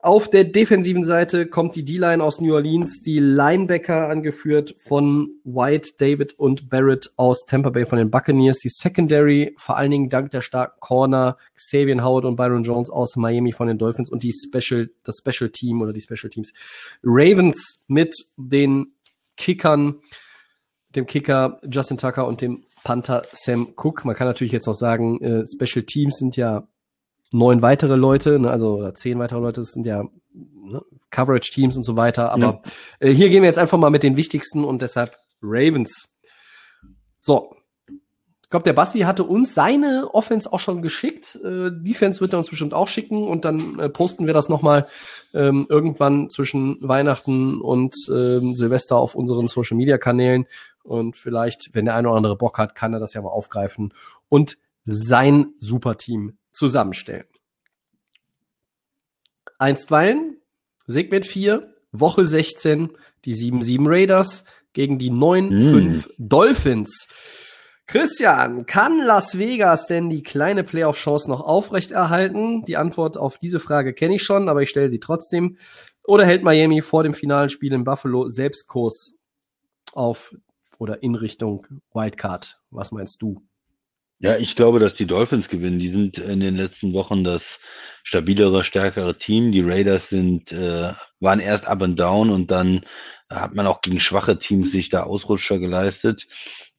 Auf 0.04 0.28
der 0.28 0.42
defensiven 0.42 1.04
Seite 1.04 1.46
kommt 1.46 1.76
die 1.76 1.84
D-Line 1.84 2.24
aus 2.24 2.40
New 2.40 2.52
Orleans, 2.52 3.02
die 3.02 3.20
Linebacker 3.20 4.08
angeführt 4.08 4.74
von 4.82 5.30
White, 5.44 5.90
David 5.96 6.36
und 6.40 6.68
Barrett 6.68 7.12
aus 7.16 7.46
Tampa 7.46 7.70
Bay 7.70 7.86
von 7.86 7.98
den 7.98 8.10
Buccaneers, 8.10 8.58
die 8.58 8.68
Secondary 8.68 9.54
vor 9.56 9.76
allen 9.76 9.92
Dingen 9.92 10.08
dank 10.08 10.32
der 10.32 10.40
starken 10.40 10.80
Corner 10.80 11.38
Xavier 11.54 12.02
Howard 12.02 12.24
und 12.24 12.34
Byron 12.34 12.64
Jones 12.64 12.90
aus 12.90 13.14
Miami 13.14 13.52
von 13.52 13.68
den 13.68 13.78
Dolphins 13.78 14.10
und 14.10 14.24
die 14.24 14.32
Special, 14.32 14.90
das 15.04 15.22
Special 15.24 15.50
Team 15.50 15.80
oder 15.80 15.92
die 15.92 16.00
Special 16.00 16.30
Teams 16.30 16.52
Ravens 17.04 17.84
mit 17.86 18.12
den 18.36 18.94
Kickern, 19.36 20.00
dem 20.96 21.06
Kicker 21.06 21.60
Justin 21.70 21.98
Tucker 21.98 22.26
und 22.26 22.40
dem 22.40 22.64
Panther 22.82 23.22
Sam 23.30 23.68
Cook. 23.76 24.04
Man 24.04 24.16
kann 24.16 24.26
natürlich 24.26 24.52
jetzt 24.52 24.66
noch 24.66 24.74
sagen, 24.74 25.20
äh, 25.22 25.44
Special 25.46 25.84
Teams 25.84 26.16
sind 26.16 26.36
ja 26.36 26.66
neun 27.32 27.62
weitere 27.62 27.96
Leute, 27.96 28.38
ne, 28.38 28.50
also 28.50 28.90
zehn 28.92 29.18
weitere 29.18 29.40
Leute, 29.40 29.60
das 29.60 29.72
sind 29.72 29.86
ja 29.86 30.04
ne, 30.34 30.82
Coverage-Teams 31.10 31.76
und 31.76 31.82
so 31.82 31.96
weiter. 31.96 32.32
Aber 32.32 32.62
äh, 33.00 33.10
hier 33.10 33.28
gehen 33.28 33.42
wir 33.42 33.48
jetzt 33.48 33.58
einfach 33.58 33.78
mal 33.78 33.90
mit 33.90 34.02
den 34.02 34.16
wichtigsten 34.16 34.64
und 34.64 34.82
deshalb 34.82 35.16
Ravens. 35.42 36.16
So. 37.18 37.54
Ich 38.42 38.50
glaube, 38.52 38.64
der 38.64 38.74
Basti 38.74 39.00
hatte 39.00 39.24
uns 39.24 39.54
seine 39.54 40.10
Offense 40.12 40.52
auch 40.52 40.60
schon 40.60 40.82
geschickt. 40.82 41.36
Äh, 41.42 41.70
Defense 41.72 42.20
wird 42.20 42.34
er 42.34 42.38
uns 42.38 42.50
bestimmt 42.50 42.74
auch 42.74 42.86
schicken 42.86 43.26
und 43.26 43.46
dann 43.46 43.78
äh, 43.78 43.88
posten 43.88 44.26
wir 44.26 44.34
das 44.34 44.50
nochmal 44.50 44.86
ähm, 45.32 45.64
irgendwann 45.70 46.28
zwischen 46.28 46.76
Weihnachten 46.82 47.62
und 47.62 47.94
ähm, 48.10 48.52
Silvester 48.52 48.96
auf 48.96 49.14
unseren 49.14 49.48
Social-Media-Kanälen. 49.48 50.46
Und 50.82 51.16
vielleicht, 51.16 51.70
wenn 51.72 51.86
der 51.86 51.94
eine 51.94 52.08
oder 52.08 52.18
andere 52.18 52.36
Bock 52.36 52.58
hat, 52.58 52.74
kann 52.74 52.92
er 52.92 53.00
das 53.00 53.14
ja 53.14 53.22
mal 53.22 53.30
aufgreifen 53.30 53.94
und 54.28 54.58
sein 54.84 55.54
Superteam 55.58 56.36
zusammenstellen. 56.52 57.26
Einstweilen, 59.58 60.38
Segment 60.86 61.26
4, 61.26 61.72
Woche 61.92 62.24
16, 62.24 62.96
die 63.24 63.34
7-7 63.34 63.88
Raiders 63.88 64.44
gegen 64.72 64.98
die 64.98 65.10
9-5 65.10 66.08
Dolphins. 66.18 67.08
Christian, 67.86 68.64
kann 68.64 68.98
Las 68.98 69.38
Vegas 69.38 69.86
denn 69.86 70.08
die 70.08 70.22
kleine 70.22 70.64
Playoff-Chance 70.64 71.28
noch 71.28 71.42
aufrechterhalten? 71.42 72.64
Die 72.64 72.76
Antwort 72.76 73.18
auf 73.18 73.38
diese 73.38 73.60
Frage 73.60 73.92
kenne 73.92 74.14
ich 74.14 74.22
schon, 74.22 74.48
aber 74.48 74.62
ich 74.62 74.70
stelle 74.70 74.88
sie 74.88 75.00
trotzdem. 75.00 75.58
Oder 76.04 76.24
hält 76.24 76.42
Miami 76.42 76.80
vor 76.80 77.02
dem 77.02 77.14
finalen 77.14 77.50
Spiel 77.50 77.72
in 77.72 77.84
Buffalo 77.84 78.28
selbst 78.28 78.66
Kurs 78.66 79.14
auf 79.92 80.34
oder 80.78 81.02
in 81.02 81.14
Richtung 81.14 81.66
Wildcard? 81.92 82.58
Was 82.70 82.92
meinst 82.92 83.20
du? 83.20 83.42
Ja, 84.22 84.36
ich 84.36 84.54
glaube, 84.54 84.78
dass 84.78 84.94
die 84.94 85.06
Dolphins 85.06 85.48
gewinnen. 85.48 85.80
Die 85.80 85.88
sind 85.88 86.18
in 86.18 86.38
den 86.40 86.56
letzten 86.56 86.92
Wochen 86.92 87.24
das 87.24 87.58
stabilere, 88.04 88.62
stärkere 88.62 89.18
Team. 89.18 89.50
Die 89.50 89.62
Raiders 89.62 90.08
sind, 90.10 90.52
äh, 90.52 90.92
waren 91.20 91.40
erst 91.40 91.66
up 91.66 91.82
and 91.82 91.98
down 91.98 92.30
und 92.30 92.50
dann 92.52 92.82
hat 93.28 93.54
man 93.54 93.66
auch 93.66 93.80
gegen 93.82 93.98
schwache 94.00 94.38
Teams 94.38 94.70
sich 94.70 94.90
da 94.90 95.02
Ausrutscher 95.04 95.58
geleistet. 95.58 96.28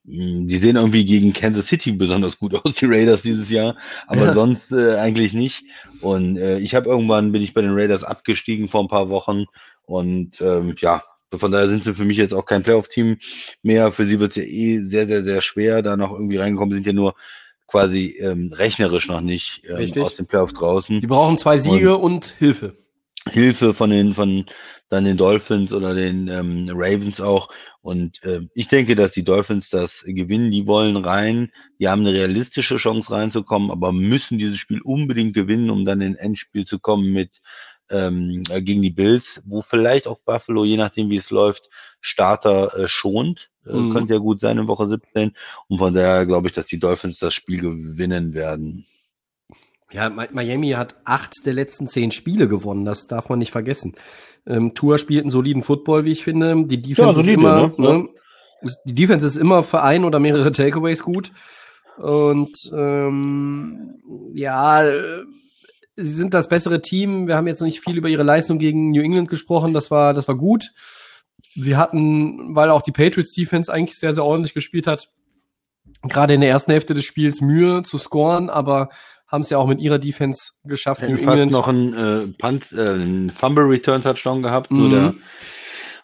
mh, 0.05 0.47
die 0.47 0.57
sehen 0.57 0.77
irgendwie 0.77 1.05
gegen 1.05 1.33
Kansas 1.33 1.67
City 1.67 1.91
besonders 1.93 2.37
gut 2.39 2.55
aus, 2.65 2.75
die 2.75 2.85
Raiders 2.85 3.23
dieses 3.23 3.49
Jahr, 3.49 3.77
aber 4.07 4.27
Ja. 4.27 4.33
sonst 4.33 4.71
äh, 4.71 4.95
eigentlich 4.97 5.33
nicht. 5.33 5.63
Und 5.99 6.37
äh, 6.37 6.59
ich 6.59 6.75
habe 6.75 6.89
irgendwann 6.89 7.31
bin 7.33 7.41
ich 7.41 7.53
bei 7.53 7.61
den 7.61 7.73
Raiders 7.73 8.03
abgestiegen 8.05 8.69
vor 8.69 8.81
ein 8.81 8.87
paar 8.89 9.09
Wochen 9.09 9.45
und 9.85 10.39
ähm, 10.41 10.75
ja, 10.79 11.03
von 11.37 11.51
daher 11.51 11.69
sind 11.69 11.83
sie 11.83 11.93
für 11.93 12.05
mich 12.05 12.17
jetzt 12.17 12.33
auch 12.33 12.45
kein 12.45 12.63
Playoff-Team 12.63 13.17
mehr. 13.61 13.91
Für 13.91 14.05
sie 14.05 14.19
wird 14.19 14.31
es 14.31 14.37
ja 14.37 14.43
eh 14.43 14.79
sehr, 14.79 15.07
sehr, 15.07 15.23
sehr 15.23 15.41
schwer, 15.41 15.81
da 15.81 15.97
noch 15.97 16.11
irgendwie 16.11 16.37
reingekommen. 16.37 16.73
Sind 16.73 16.87
ja 16.87 16.93
nur 16.93 17.15
quasi 17.67 18.17
ähm, 18.19 18.51
rechnerisch 18.53 19.07
noch 19.07 19.21
nicht 19.21 19.63
ähm, 19.67 19.75
Richtig. 19.77 20.03
aus 20.03 20.15
den 20.15 20.27
Playoffs 20.27 20.53
draußen. 20.53 21.01
Die 21.01 21.07
brauchen 21.07 21.37
zwei 21.37 21.57
Siege 21.57 21.97
und 21.97 22.25
Hilfe. 22.37 22.77
Hilfe 23.29 23.73
von 23.73 23.89
den 23.89 24.13
von 24.13 24.45
dann 24.89 25.05
den 25.05 25.17
Dolphins 25.17 25.73
oder 25.73 25.95
den 25.95 26.27
ähm, 26.27 26.69
Ravens 26.71 27.19
auch. 27.19 27.49
Und 27.81 28.23
äh, 28.23 28.41
ich 28.53 28.67
denke, 28.67 28.95
dass 28.95 29.11
die 29.11 29.23
Dolphins 29.23 29.69
das 29.69 30.03
gewinnen. 30.05 30.51
Die 30.51 30.67
wollen 30.67 30.95
rein. 30.97 31.51
Die 31.79 31.87
haben 31.87 32.01
eine 32.01 32.13
realistische 32.13 32.77
Chance 32.77 33.11
reinzukommen, 33.11 33.71
aber 33.71 33.91
müssen 33.91 34.37
dieses 34.37 34.57
Spiel 34.57 34.81
unbedingt 34.83 35.33
gewinnen, 35.33 35.71
um 35.71 35.83
dann 35.83 36.01
in 36.01 36.15
Endspiel 36.15 36.65
zu 36.65 36.79
kommen 36.79 37.11
mit 37.11 37.41
ähm, 37.93 38.43
äh, 38.49 38.61
gegen 38.61 38.81
die 38.81 38.89
Bills, 38.89 39.41
wo 39.45 39.61
vielleicht 39.61 40.07
auch 40.07 40.19
Buffalo, 40.19 40.65
je 40.65 40.77
nachdem 40.77 41.09
wie 41.09 41.17
es 41.17 41.29
läuft, 41.29 41.69
Starter 42.01 42.77
äh, 42.77 42.87
schont. 42.89 43.49
Äh, 43.65 43.73
Mhm. 43.73 43.93
Könnte 43.93 44.13
ja 44.13 44.19
gut 44.19 44.39
sein 44.41 44.57
in 44.57 44.67
Woche 44.67 44.87
17. 44.89 45.33
Und 45.69 45.77
von 45.77 45.93
daher 45.93 46.25
glaube 46.25 46.47
ich, 46.47 46.53
dass 46.53 46.65
die 46.65 46.79
Dolphins 46.79 47.19
das 47.19 47.33
Spiel 47.33 47.61
gewinnen 47.61 48.33
werden. 48.33 48.85
Ja, 49.91 50.07
Mi- 50.09 50.29
Miami 50.31 50.71
hat 50.71 50.95
acht 51.05 51.45
der 51.45 51.53
letzten 51.53 51.87
zehn 51.87 52.11
Spiele 52.11 52.47
gewonnen, 52.47 52.83
das 52.83 53.05
darf 53.07 53.29
man 53.29 53.37
nicht 53.39 53.51
vergessen. 53.51 53.93
Ähm, 54.47 54.73
Tour 54.73 54.97
spielt 54.97 55.21
einen 55.21 55.29
soliden 55.29 55.61
Football, 55.61 56.03
wie 56.03 56.11
ich 56.11 56.23
finde. 56.23 56.65
Die 56.65 56.81
Defense 56.81 57.09
Ja, 57.09 57.13
solide, 57.13 57.31
ist 57.33 57.37
immer, 57.37 57.67
ne? 57.77 57.99
Ne? 57.99 58.09
die 58.85 58.95
Defense 58.95 59.25
ist 59.27 59.37
immer 59.37 59.61
für 59.61 59.83
ein 59.83 60.03
oder 60.03 60.19
mehrere 60.19 60.51
Takeaways 60.51 61.03
gut. 61.03 61.31
Und 61.97 62.57
ähm, 62.75 63.95
ja, 64.33 64.83
äh, 64.83 65.23
sie 65.95 66.13
sind 66.13 66.33
das 66.33 66.49
bessere 66.49 66.81
Team. 66.81 67.27
Wir 67.27 67.35
haben 67.35 67.47
jetzt 67.47 67.59
noch 67.59 67.67
nicht 67.67 67.81
viel 67.81 67.97
über 67.97 68.09
ihre 68.09 68.23
Leistung 68.23 68.57
gegen 68.57 68.91
New 68.91 69.01
England 69.01 69.29
gesprochen. 69.29 69.73
Das 69.73 69.91
war, 69.91 70.13
das 70.13 70.27
war 70.27 70.35
gut. 70.35 70.71
Sie 71.55 71.75
hatten, 71.75 72.55
weil 72.55 72.69
auch 72.71 72.81
die 72.81 72.91
Patriots 72.91 73.33
Defense 73.33 73.71
eigentlich 73.71 73.97
sehr, 73.97 74.13
sehr 74.13 74.25
ordentlich 74.25 74.53
gespielt 74.53 74.87
hat, 74.87 75.09
gerade 76.01 76.33
in 76.33 76.41
der 76.41 76.49
ersten 76.49 76.71
Hälfte 76.71 76.93
des 76.93 77.05
Spiels 77.05 77.41
Mühe 77.41 77.83
zu 77.83 77.97
scoren, 77.97 78.49
aber 78.49 78.89
haben 79.27 79.41
es 79.41 79.49
ja 79.49 79.57
auch 79.57 79.67
mit 79.67 79.79
ihrer 79.79 79.99
Defense 79.99 80.51
geschafft. 80.63 81.01
New 81.01 81.09
Hätten 81.09 81.23
fast 81.23 81.33
England. 81.33 81.51
noch 81.51 81.67
einen 81.67 81.93
äh, 81.93 82.27
Punt, 82.37 82.71
äh, 82.71 82.89
einen 82.89 83.29
Fumble 83.31 83.65
Return 83.65 84.01
Touchdown 84.01 84.43
gehabt. 84.43 84.71
Mhm. 84.71 84.91
Der 84.91 85.13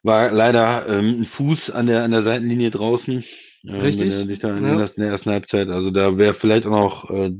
war 0.03 0.31
leider 0.31 0.87
ähm, 0.87 1.21
ein 1.21 1.25
Fuß 1.25 1.71
an 1.71 1.87
der 1.87 2.03
an 2.03 2.11
der 2.11 2.23
Seitenlinie 2.23 2.71
draußen. 2.71 3.23
Richtig, 3.65 4.13
Wenn 4.13 4.21
du 4.21 4.27
dich 4.27 4.39
da 4.39 4.49
ja. 4.49 4.57
in 4.57 4.63
der 4.97 5.09
ersten 5.09 5.31
Halbzeit. 5.31 5.67
Also 5.67 5.91
da 5.91 6.17
wäre 6.17 6.33
vielleicht 6.33 6.65
auch 6.65 6.71
noch 6.71 7.09
äh, 7.11 7.31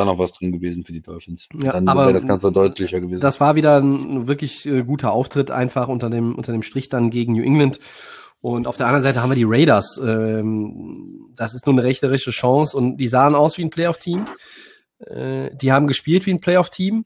da 0.00 0.04
noch 0.04 0.18
was 0.18 0.32
drin 0.32 0.52
gewesen 0.52 0.84
für 0.84 0.92
die 0.92 1.02
Dolphins. 1.02 1.48
Ja, 1.62 1.72
Dann 1.72 1.88
aber 1.88 2.02
wäre 2.02 2.14
das 2.14 2.26
Ganze 2.26 2.50
deutlicher 2.50 3.00
gewesen. 3.00 3.20
Das 3.20 3.40
war 3.40 3.54
wieder 3.54 3.78
ein 3.78 4.26
wirklich 4.26 4.66
äh, 4.66 4.82
guter 4.82 5.12
Auftritt 5.12 5.50
einfach 5.50 5.88
unter 5.88 6.10
dem, 6.10 6.34
unter 6.34 6.52
dem 6.52 6.62
Strich 6.62 6.88
dann 6.88 7.10
gegen 7.10 7.34
New 7.34 7.42
England. 7.42 7.78
Und 8.40 8.66
auf 8.66 8.76
der 8.76 8.86
anderen 8.86 9.02
Seite 9.02 9.22
haben 9.22 9.30
wir 9.30 9.36
die 9.36 9.44
Raiders. 9.46 10.00
Ähm, 10.02 11.30
das 11.36 11.54
ist 11.54 11.66
nur 11.66 11.74
eine 11.74 11.84
rechnerische 11.84 12.30
Chance 12.30 12.76
und 12.76 12.96
die 12.96 13.06
sahen 13.06 13.34
aus 13.34 13.58
wie 13.58 13.64
ein 13.64 13.70
Playoff-Team. 13.70 14.26
Äh, 15.06 15.50
die 15.54 15.72
haben 15.72 15.86
gespielt 15.86 16.26
wie 16.26 16.32
ein 16.32 16.40
Playoff-Team 16.40 17.04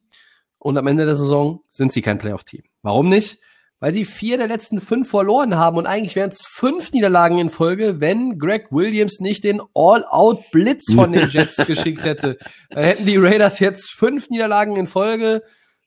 und 0.58 0.78
am 0.78 0.86
Ende 0.86 1.06
der 1.06 1.16
Saison 1.16 1.60
sind 1.70 1.92
sie 1.92 2.02
kein 2.02 2.18
Playoff-Team. 2.18 2.62
Warum 2.82 3.08
nicht? 3.08 3.38
Weil 3.84 3.92
sie 3.92 4.06
vier 4.06 4.38
der 4.38 4.46
letzten 4.46 4.80
fünf 4.80 5.10
verloren 5.10 5.56
haben 5.56 5.76
und 5.76 5.84
eigentlich 5.84 6.16
wären 6.16 6.30
es 6.30 6.40
fünf 6.48 6.90
Niederlagen 6.92 7.36
in 7.36 7.50
Folge, 7.50 8.00
wenn 8.00 8.38
Greg 8.38 8.72
Williams 8.72 9.20
nicht 9.20 9.44
den 9.44 9.60
All-Out-Blitz 9.74 10.94
von 10.94 11.12
den 11.12 11.28
Jets 11.28 11.56
geschickt 11.66 12.02
hätte. 12.02 12.38
Dann 12.70 12.82
hätten 12.82 13.04
die 13.04 13.18
Raiders 13.18 13.58
jetzt 13.58 13.90
fünf 13.90 14.30
Niederlagen 14.30 14.76
in 14.76 14.86
Folge 14.86 15.42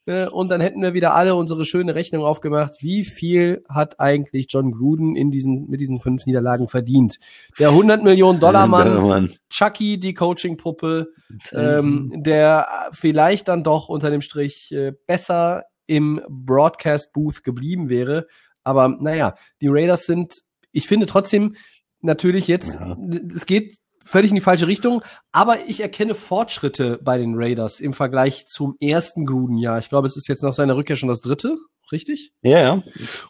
äh, 0.06 0.28
und 0.28 0.48
dann 0.48 0.60
hätten 0.60 0.80
wir 0.80 0.94
wieder 0.94 1.16
alle 1.16 1.34
unsere 1.34 1.64
schöne 1.64 1.96
Rechnung 1.96 2.22
aufgemacht. 2.22 2.74
Wie 2.82 3.02
viel 3.02 3.64
hat 3.68 3.98
eigentlich 3.98 4.46
John 4.48 4.70
Gruden 4.70 5.16
in 5.16 5.32
diesen, 5.32 5.68
mit 5.68 5.80
diesen 5.80 5.98
fünf 5.98 6.24
Niederlagen 6.24 6.68
verdient? 6.68 7.16
Der 7.58 7.70
100 7.70 8.04
Millionen 8.04 8.38
Dollar 8.38 8.68
Mann. 8.68 9.34
Chucky, 9.50 9.98
die 9.98 10.14
Coaching-Puppe, 10.14 11.08
ähm, 11.50 12.12
der 12.14 12.90
vielleicht 12.92 13.48
dann 13.48 13.64
doch 13.64 13.88
unter 13.88 14.10
dem 14.10 14.20
Strich 14.20 14.70
äh, 14.70 14.92
besser 15.08 15.64
im 15.88 16.20
Broadcast-Booth 16.28 17.42
geblieben 17.42 17.88
wäre. 17.88 18.26
Aber 18.62 18.88
naja, 18.88 19.34
die 19.60 19.68
Raiders 19.68 20.06
sind, 20.06 20.34
ich 20.70 20.86
finde 20.86 21.06
trotzdem 21.06 21.56
natürlich 22.00 22.46
jetzt, 22.46 22.74
Ja. 22.78 22.96
es 23.34 23.46
geht 23.46 23.76
völlig 24.04 24.30
in 24.30 24.36
die 24.36 24.40
falsche 24.40 24.68
Richtung, 24.68 25.02
aber 25.32 25.66
ich 25.66 25.80
erkenne 25.80 26.14
Fortschritte 26.14 26.98
bei 27.02 27.18
den 27.18 27.34
Raiders 27.34 27.80
im 27.80 27.92
Vergleich 27.92 28.46
zum 28.46 28.76
ersten 28.80 29.26
Gruden-Jahr. 29.26 29.78
Ich 29.78 29.88
glaube, 29.88 30.06
es 30.06 30.16
ist 30.16 30.28
jetzt 30.28 30.42
nach 30.42 30.52
seiner 30.54 30.76
Rückkehr 30.76 30.96
schon 30.96 31.08
das 31.08 31.20
dritte, 31.20 31.58
richtig? 31.92 32.32
Ja, 32.42 32.58
ja. 32.60 32.82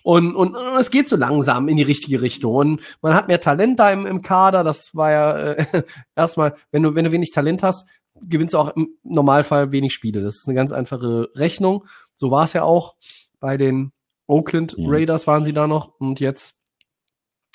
Und, 0.02 0.34
und 0.36 0.56
es 0.78 0.90
geht 0.90 1.08
so 1.08 1.16
langsam 1.16 1.68
in 1.68 1.76
die 1.76 1.82
richtige 1.82 2.20
Richtung. 2.22 2.54
Und 2.54 2.80
man 3.02 3.14
hat 3.14 3.28
mehr 3.28 3.40
Talent 3.40 3.80
da 3.80 3.90
im, 3.90 4.06
im 4.06 4.22
Kader. 4.22 4.62
Das 4.62 4.94
war 4.94 5.10
ja 5.10 5.36
äh, 5.52 5.82
erstmal, 6.16 6.54
wenn 6.70 6.82
du, 6.82 6.94
wenn 6.94 7.04
du 7.04 7.12
wenig 7.12 7.30
Talent 7.32 7.62
hast, 7.62 7.88
gewinnst 8.20 8.54
du 8.54 8.58
auch 8.58 8.74
im 8.76 8.88
Normalfall 9.02 9.72
wenig 9.72 9.94
Spiele. 9.94 10.22
Das 10.22 10.36
ist 10.36 10.46
eine 10.48 10.54
ganz 10.54 10.72
einfache 10.72 11.28
Rechnung. 11.34 11.86
So 12.18 12.30
war 12.30 12.44
es 12.44 12.52
ja 12.52 12.64
auch. 12.64 12.96
Bei 13.40 13.56
den 13.56 13.92
Oakland 14.26 14.76
Mhm. 14.76 14.86
Raiders 14.88 15.26
waren 15.26 15.44
sie 15.44 15.52
da 15.54 15.66
noch. 15.66 15.98
Und 15.98 16.20
jetzt, 16.20 16.60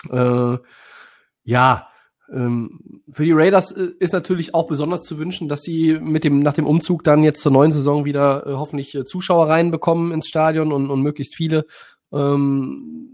äh, 0.09 0.57
ja, 1.43 1.87
ähm, 2.31 3.01
für 3.11 3.25
die 3.25 3.33
Raiders 3.33 3.71
äh, 3.73 3.89
ist 3.99 4.13
natürlich 4.13 4.55
auch 4.55 4.67
besonders 4.67 5.03
zu 5.03 5.19
wünschen, 5.19 5.49
dass 5.49 5.61
sie 5.61 5.99
mit 5.99 6.23
dem, 6.23 6.39
nach 6.39 6.53
dem 6.53 6.65
Umzug 6.65 7.03
dann 7.03 7.21
jetzt 7.23 7.41
zur 7.41 7.51
neuen 7.51 7.71
Saison 7.71 8.05
wieder 8.05 8.47
äh, 8.47 8.53
hoffentlich 8.53 8.95
äh, 8.95 9.05
Zuschauer 9.05 9.49
reinbekommen 9.49 10.11
ins 10.11 10.27
Stadion 10.27 10.71
und, 10.71 10.89
und 10.89 11.01
möglichst 11.01 11.35
viele, 11.35 11.65
ähm, 12.11 13.09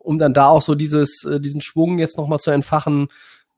um 0.00 0.18
dann 0.18 0.34
da 0.34 0.48
auch 0.48 0.62
so 0.62 0.74
dieses, 0.74 1.24
äh, 1.24 1.40
diesen 1.40 1.60
Schwung 1.60 1.98
jetzt 1.98 2.18
nochmal 2.18 2.40
zu 2.40 2.50
entfachen, 2.50 3.08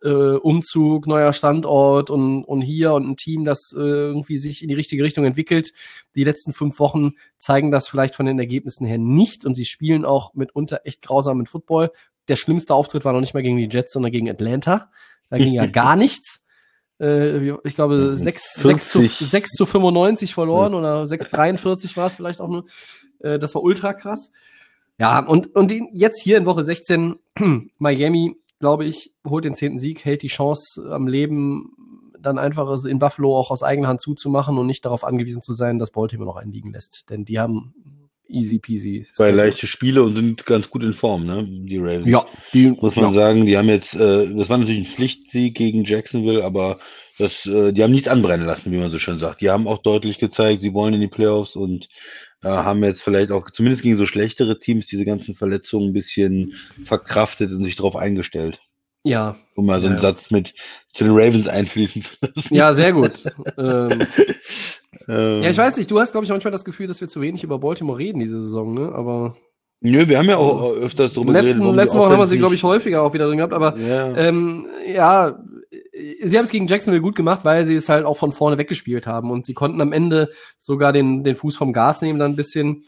äh, 0.02 0.08
Umzug, 0.08 1.06
neuer 1.06 1.32
Standort 1.32 2.10
und, 2.10 2.44
und 2.44 2.60
hier 2.62 2.92
und 2.92 3.08
ein 3.08 3.16
Team, 3.16 3.44
das 3.44 3.72
äh, 3.76 3.80
irgendwie 3.80 4.38
sich 4.38 4.62
in 4.62 4.68
die 4.68 4.74
richtige 4.74 5.02
Richtung 5.02 5.24
entwickelt. 5.24 5.72
Die 6.14 6.24
letzten 6.24 6.52
fünf 6.52 6.78
Wochen 6.78 7.12
zeigen 7.38 7.70
das 7.70 7.88
vielleicht 7.88 8.14
von 8.14 8.26
den 8.26 8.38
Ergebnissen 8.38 8.86
her 8.86 8.98
nicht 8.98 9.44
und 9.44 9.54
sie 9.54 9.64
spielen 9.64 10.04
auch 10.04 10.34
mitunter 10.34 10.80
echt 10.84 11.02
grausamen 11.02 11.46
Football. 11.46 11.90
Der 12.28 12.36
schlimmste 12.36 12.74
Auftritt 12.74 13.04
war 13.04 13.12
noch 13.12 13.20
nicht 13.20 13.34
mal 13.34 13.42
gegen 13.42 13.56
die 13.56 13.68
Jets, 13.68 13.92
sondern 13.92 14.12
gegen 14.12 14.30
Atlanta. 14.30 14.90
Da 15.28 15.38
ging 15.38 15.52
ja 15.52 15.66
gar 15.66 15.96
nichts. 15.96 16.44
Äh, 17.00 17.50
ich 17.64 17.74
glaube, 17.74 18.16
6, 18.16 18.54
6, 18.54 18.90
zu, 18.90 19.00
40. 19.00 19.28
6 19.28 19.50
zu 19.50 19.66
95 19.66 20.34
verloren 20.34 20.74
oder 20.74 21.06
6 21.06 21.30
43 21.30 21.96
war 21.96 22.06
es 22.06 22.14
vielleicht 22.14 22.40
auch 22.40 22.48
nur. 22.48 22.66
Äh, 23.20 23.38
das 23.38 23.54
war 23.54 23.62
ultra 23.62 23.94
krass. 23.94 24.30
Ja, 24.98 25.18
und, 25.20 25.54
und 25.56 25.72
jetzt 25.92 26.22
hier 26.22 26.36
in 26.36 26.44
Woche 26.44 26.62
16, 26.62 27.14
Miami, 27.78 28.36
glaube 28.60 28.84
ich, 28.84 29.12
holt 29.26 29.44
den 29.44 29.54
zehnten 29.54 29.78
Sieg, 29.78 30.04
hält 30.04 30.22
die 30.22 30.28
Chance 30.28 30.88
am 30.90 31.08
Leben, 31.08 31.72
dann 32.20 32.38
einfach 32.38 32.84
in 32.84 32.98
Buffalo 32.98 33.36
auch 33.36 33.50
aus 33.50 33.62
eigener 33.62 33.88
Hand 33.88 34.00
zuzumachen 34.00 34.58
und 34.58 34.66
nicht 34.66 34.84
darauf 34.84 35.04
angewiesen 35.04 35.42
zu 35.42 35.52
sein, 35.52 35.78
dass 35.78 35.90
Baltimore 35.90 36.28
noch 36.28 36.36
einen 36.36 36.52
liegen 36.52 36.72
lässt. 36.72 37.06
Denn 37.08 37.24
die 37.24 37.40
haben 37.40 37.74
easy 38.28 38.58
peasy. 38.58 39.06
Zwei 39.12 39.30
leichte 39.30 39.66
Spiele 39.66 40.02
und 40.02 40.14
sind 40.14 40.46
ganz 40.46 40.70
gut 40.70 40.82
in 40.82 40.94
Form, 40.94 41.26
ne? 41.26 41.44
Die 41.48 41.78
Ravens. 41.78 42.06
Ja, 42.06 42.26
die, 42.52 42.68
Muss 42.68 42.94
man 42.94 43.06
ja. 43.06 43.12
sagen, 43.12 43.46
die 43.46 43.56
haben 43.58 43.68
jetzt, 43.68 43.94
äh, 43.94 44.32
das 44.34 44.48
war 44.48 44.58
natürlich 44.58 44.80
ein 44.80 44.94
Pflichtsieg 44.94 45.56
gegen 45.56 45.84
Jacksonville, 45.84 46.44
aber 46.44 46.78
das, 47.18 47.46
äh, 47.46 47.72
die 47.72 47.82
haben 47.82 47.90
nichts 47.90 48.08
anbrennen 48.08 48.46
lassen, 48.46 48.70
wie 48.70 48.78
man 48.78 48.90
so 48.90 48.98
schön 48.98 49.18
sagt. 49.18 49.40
Die 49.40 49.50
haben 49.50 49.66
auch 49.66 49.78
deutlich 49.78 50.18
gezeigt, 50.18 50.62
sie 50.62 50.74
wollen 50.74 50.94
in 50.94 51.00
die 51.00 51.08
Playoffs 51.08 51.56
und 51.56 51.88
äh, 52.42 52.48
haben 52.48 52.82
jetzt 52.84 53.02
vielleicht 53.02 53.30
auch, 53.32 53.50
zumindest 53.50 53.82
gegen 53.82 53.98
so 53.98 54.06
schlechtere 54.06 54.58
Teams, 54.58 54.86
diese 54.86 55.04
ganzen 55.04 55.34
Verletzungen 55.34 55.90
ein 55.90 55.92
bisschen 55.92 56.54
verkraftet 56.84 57.50
und 57.52 57.64
sich 57.64 57.76
darauf 57.76 57.96
eingestellt. 57.96 58.60
Ja, 59.02 59.36
Um 59.56 59.64
mal 59.66 59.80
so 59.80 59.86
einen 59.86 59.96
Ja. 59.96 60.02
Satz 60.02 60.30
mit 60.30 60.54
zu 60.92 61.04
den 61.04 61.14
Ravens 61.14 61.48
einfließen 61.48 62.02
zu 62.02 62.10
lassen. 62.20 62.54
ja, 62.54 62.74
sehr 62.74 62.92
gut. 62.92 63.24
ähm, 63.56 64.06
Ähm, 65.08 65.42
ja, 65.42 65.50
ich 65.50 65.56
weiß 65.58 65.76
nicht, 65.78 65.90
du 65.90 65.98
hast, 66.00 66.12
glaube 66.12 66.24
ich, 66.24 66.30
manchmal 66.30 66.50
das 66.52 66.64
Gefühl, 66.64 66.86
dass 66.86 67.00
wir 67.00 67.08
zu 67.08 67.20
wenig 67.20 67.42
über 67.42 67.58
Baltimore 67.58 67.98
reden 67.98 68.18
diese 68.20 68.40
Saison, 68.40 68.74
ne? 68.74 68.92
Aber 68.94 69.34
Nö, 69.80 70.06
wir 70.08 70.18
haben 70.18 70.28
ja 70.28 70.36
auch 70.36 70.72
öfters 70.74 71.14
drüber 71.14 71.32
letzten, 71.32 71.60
warum 71.60 71.72
die 71.74 71.80
letzten 71.80 71.98
Wochen 71.98 72.12
haben 72.12 72.18
wir 72.18 72.26
sie, 72.26 72.36
glaube 72.36 72.54
ich, 72.54 72.62
häufiger 72.62 73.02
auch 73.02 73.14
wieder 73.14 73.26
drin 73.26 73.38
gehabt. 73.38 73.54
Aber 73.54 73.78
Ja. 73.78 74.14
ähm, 74.16 74.66
ja, 74.86 75.38
sie 76.22 76.36
haben 76.36 76.44
es 76.44 76.50
gegen 76.50 76.66
Jacksonville 76.66 77.02
gut 77.02 77.16
gemacht, 77.16 77.44
weil 77.44 77.66
sie 77.66 77.74
es 77.74 77.88
halt 77.88 78.04
auch 78.04 78.16
von 78.16 78.32
vorne 78.32 78.58
weggespielt 78.58 79.06
haben 79.06 79.30
und 79.30 79.46
sie 79.46 79.54
konnten 79.54 79.80
am 79.80 79.92
Ende 79.92 80.30
sogar 80.58 80.92
den, 80.92 81.24
den 81.24 81.36
Fuß 81.36 81.56
vom 81.56 81.72
Gas 81.72 82.02
nehmen, 82.02 82.18
dann 82.18 82.32
ein 82.32 82.36
bisschen, 82.36 82.82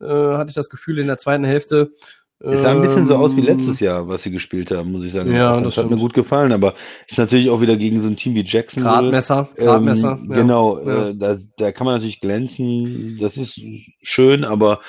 äh, 0.00 0.06
hatte 0.06 0.48
ich 0.48 0.54
das 0.54 0.70
Gefühl 0.70 0.98
in 0.98 1.06
der 1.06 1.18
zweiten 1.18 1.44
Hälfte. 1.44 1.92
Es 2.38 2.60
sah 2.60 2.72
ein 2.72 2.82
bisschen 2.82 3.08
so 3.08 3.16
aus 3.16 3.34
wie 3.34 3.40
Ähm, 3.40 3.58
letztes 3.58 3.80
Jahr, 3.80 4.08
was 4.08 4.22
sie 4.22 4.30
gespielt 4.30 4.70
haben, 4.70 4.92
muss 4.92 5.04
ich 5.04 5.12
sagen. 5.12 5.32
Ja, 5.32 5.56
das, 5.58 5.74
das 5.74 5.84
hat 5.84 5.90
mir 5.90 5.96
gut 5.96 6.12
gefallen, 6.12 6.52
aber 6.52 6.74
ist 7.08 7.16
natürlich 7.16 7.48
auch 7.48 7.62
wieder 7.62 7.76
gegen 7.76 8.02
so 8.02 8.08
ein 8.08 8.16
Team 8.16 8.34
wie 8.34 8.44
Jacksonville. 8.44 8.92
Gradmesser, 8.92 9.48
Gradmesser. 9.56 10.18
Ähm, 10.20 10.30
ja. 10.30 10.36
Genau, 10.36 10.78
Ja. 10.78 11.08
Äh, 11.08 11.16
da, 11.16 11.38
da 11.56 11.72
kann 11.72 11.86
man 11.86 11.94
natürlich 11.94 12.20
glänzen, 12.20 13.18
das 13.20 13.38
ist 13.38 13.58
schön, 14.02 14.44
aber 14.44 14.80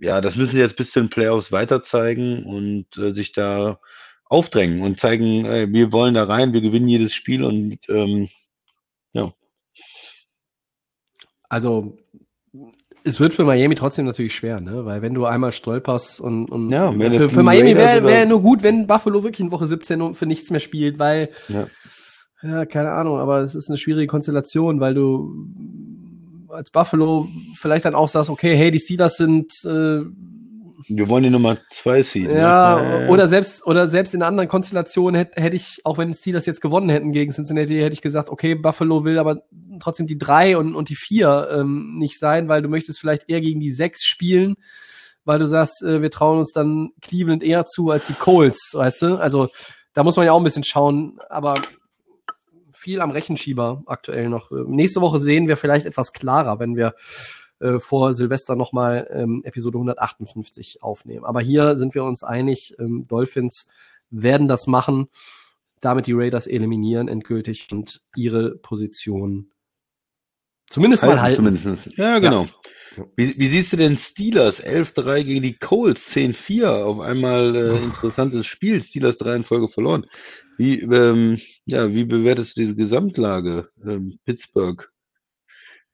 ja, 0.00 0.20
das 0.20 0.34
müssen 0.34 0.56
sie 0.56 0.60
jetzt 0.60 0.76
bis 0.76 0.90
zu 0.90 1.00
den 1.00 1.10
Playoffs 1.10 1.52
weiter 1.52 1.84
zeigen 1.84 2.44
und 2.44 2.86
äh, 2.98 3.14
sich 3.14 3.32
da 3.32 3.78
aufdrängen 4.30 4.80
und 4.82 5.00
zeigen, 5.00 5.44
äh, 5.44 5.70
wir 5.70 5.92
wollen 5.92 6.14
da 6.14 6.24
rein, 6.24 6.52
wir 6.52 6.60
gewinnen 6.60 6.88
jedes 6.88 7.12
Spiel 7.12 7.44
und 7.44 7.78
ähm, 7.88 8.28
ja. 9.12 9.32
Also 11.48 11.98
es 13.02 13.18
wird 13.18 13.34
für 13.34 13.44
Miami 13.44 13.74
trotzdem 13.74 14.04
natürlich 14.04 14.34
schwer, 14.34 14.60
ne? 14.60 14.84
Weil 14.84 15.02
wenn 15.02 15.14
du 15.14 15.24
einmal 15.24 15.52
stolperst 15.52 16.20
und, 16.20 16.46
und 16.46 16.70
Ja, 16.70 16.92
für, 16.92 17.28
für 17.28 17.42
Miami 17.42 17.74
wäre 17.74 18.04
wär 18.04 18.24
nur 18.24 18.40
gut, 18.40 18.62
wenn 18.62 18.86
Buffalo 18.86 19.24
wirklich 19.24 19.40
in 19.40 19.50
Woche 19.50 19.66
17 19.66 20.00
und 20.00 20.14
für 20.14 20.26
nichts 20.26 20.50
mehr 20.50 20.60
spielt, 20.60 20.98
weil 21.00 21.30
Ja. 21.48 21.66
ja, 22.42 22.66
keine 22.66 22.92
Ahnung, 22.92 23.18
aber 23.18 23.40
es 23.40 23.56
ist 23.56 23.68
eine 23.68 23.78
schwierige 23.78 24.06
Konstellation, 24.06 24.78
weil 24.78 24.94
du 24.94 25.34
als 26.50 26.70
Buffalo 26.70 27.28
vielleicht 27.58 27.84
dann 27.84 27.96
auch 27.96 28.08
sagst, 28.08 28.30
okay, 28.30 28.56
hey, 28.56 28.70
die 28.70 28.78
Steelers 28.78 29.16
sind 29.16 29.52
äh, 29.64 30.02
Wir 30.88 31.08
wollen 31.08 31.22
die 31.24 31.30
Nummer 31.30 31.58
zwei 31.70 32.02
Seed. 32.02 32.30
ja, 32.30 32.82
ne? 32.82 33.08
oder 33.08 33.28
selbst 33.28 33.66
oder 33.66 33.88
selbst 33.88 34.14
in 34.14 34.22
einer 34.22 34.28
anderen 34.28 34.48
Konstellation 34.48 35.14
hätte 35.14 35.40
hätte 35.40 35.56
ich, 35.56 35.80
auch 35.84 35.98
wenn 35.98 36.08
die 36.08 36.14
Steelers 36.14 36.46
jetzt 36.46 36.60
gewonnen 36.60 36.88
hätten 36.88 37.12
gegen 37.12 37.32
Cincinnati, 37.32 37.78
hätte 37.78 37.92
ich 37.92 38.02
gesagt, 38.02 38.28
okay, 38.28 38.54
Buffalo 38.54 39.04
will 39.04 39.18
aber 39.18 39.42
trotzdem 39.80 40.06
die 40.06 40.18
drei 40.18 40.56
und, 40.56 40.74
und 40.74 40.88
die 40.88 40.96
vier 40.96 41.48
ähm, 41.52 41.96
nicht 41.98 42.18
sein, 42.18 42.48
weil 42.48 42.62
du 42.62 42.68
möchtest 42.68 43.00
vielleicht 43.00 43.28
eher 43.28 43.40
gegen 43.40 43.60
die 43.60 43.70
sechs 43.70 44.04
spielen, 44.04 44.54
weil 45.24 45.38
du 45.38 45.46
sagst, 45.46 45.82
äh, 45.82 46.02
wir 46.02 46.10
trauen 46.10 46.38
uns 46.38 46.52
dann 46.52 46.90
Cleveland 47.00 47.42
eher 47.42 47.64
zu 47.64 47.90
als 47.90 48.06
die 48.06 48.14
Colts, 48.14 48.72
weißt 48.74 49.02
du? 49.02 49.16
Also 49.16 49.48
da 49.94 50.04
muss 50.04 50.16
man 50.16 50.26
ja 50.26 50.32
auch 50.32 50.40
ein 50.40 50.44
bisschen 50.44 50.64
schauen, 50.64 51.18
aber 51.28 51.54
viel 52.72 53.00
am 53.00 53.10
Rechenschieber 53.10 53.82
aktuell 53.86 54.28
noch. 54.28 54.50
Nächste 54.50 55.00
Woche 55.00 55.18
sehen 55.18 55.48
wir 55.48 55.56
vielleicht 55.56 55.86
etwas 55.86 56.12
klarer, 56.12 56.58
wenn 56.58 56.76
wir 56.76 56.94
äh, 57.60 57.78
vor 57.78 58.14
Silvester 58.14 58.56
nochmal 58.56 59.08
ähm, 59.12 59.42
Episode 59.44 59.78
158 59.78 60.82
aufnehmen. 60.82 61.24
Aber 61.24 61.40
hier 61.40 61.76
sind 61.76 61.94
wir 61.94 62.04
uns 62.04 62.24
einig, 62.24 62.74
ähm, 62.78 63.06
Dolphins 63.06 63.68
werden 64.10 64.48
das 64.48 64.66
machen, 64.66 65.08
damit 65.80 66.06
die 66.06 66.12
Raiders 66.12 66.46
eliminieren 66.46 67.08
endgültig 67.08 67.68
und 67.72 68.02
ihre 68.16 68.56
Position 68.56 69.50
zumindest 70.68 71.04
mal 71.04 71.20
halten. 71.20 71.56
Zumindest. 71.56 71.96
Ja, 71.96 72.18
genau. 72.18 72.44
Ja. 72.44 72.50
Wie, 73.16 73.38
wie 73.38 73.48
siehst 73.48 73.72
du 73.72 73.76
denn 73.76 73.96
Steelers 73.96 74.62
11-3 74.62 75.22
gegen 75.22 75.42
die 75.42 75.56
Colts 75.56 76.10
10-4? 76.14 76.66
Auf 76.82 77.00
einmal 77.00 77.54
äh, 77.54 77.76
interessantes 77.76 78.46
Spiel. 78.46 78.82
Steelers 78.82 79.16
3 79.18 79.36
in 79.36 79.44
Folge 79.44 79.68
verloren. 79.68 80.06
Wie, 80.58 80.80
ähm, 80.80 81.38
ja, 81.66 81.92
wie 81.92 82.04
bewertest 82.04 82.56
du 82.56 82.62
diese 82.62 82.74
Gesamtlage? 82.74 83.68
Ähm, 83.84 84.18
Pittsburgh. 84.24 84.90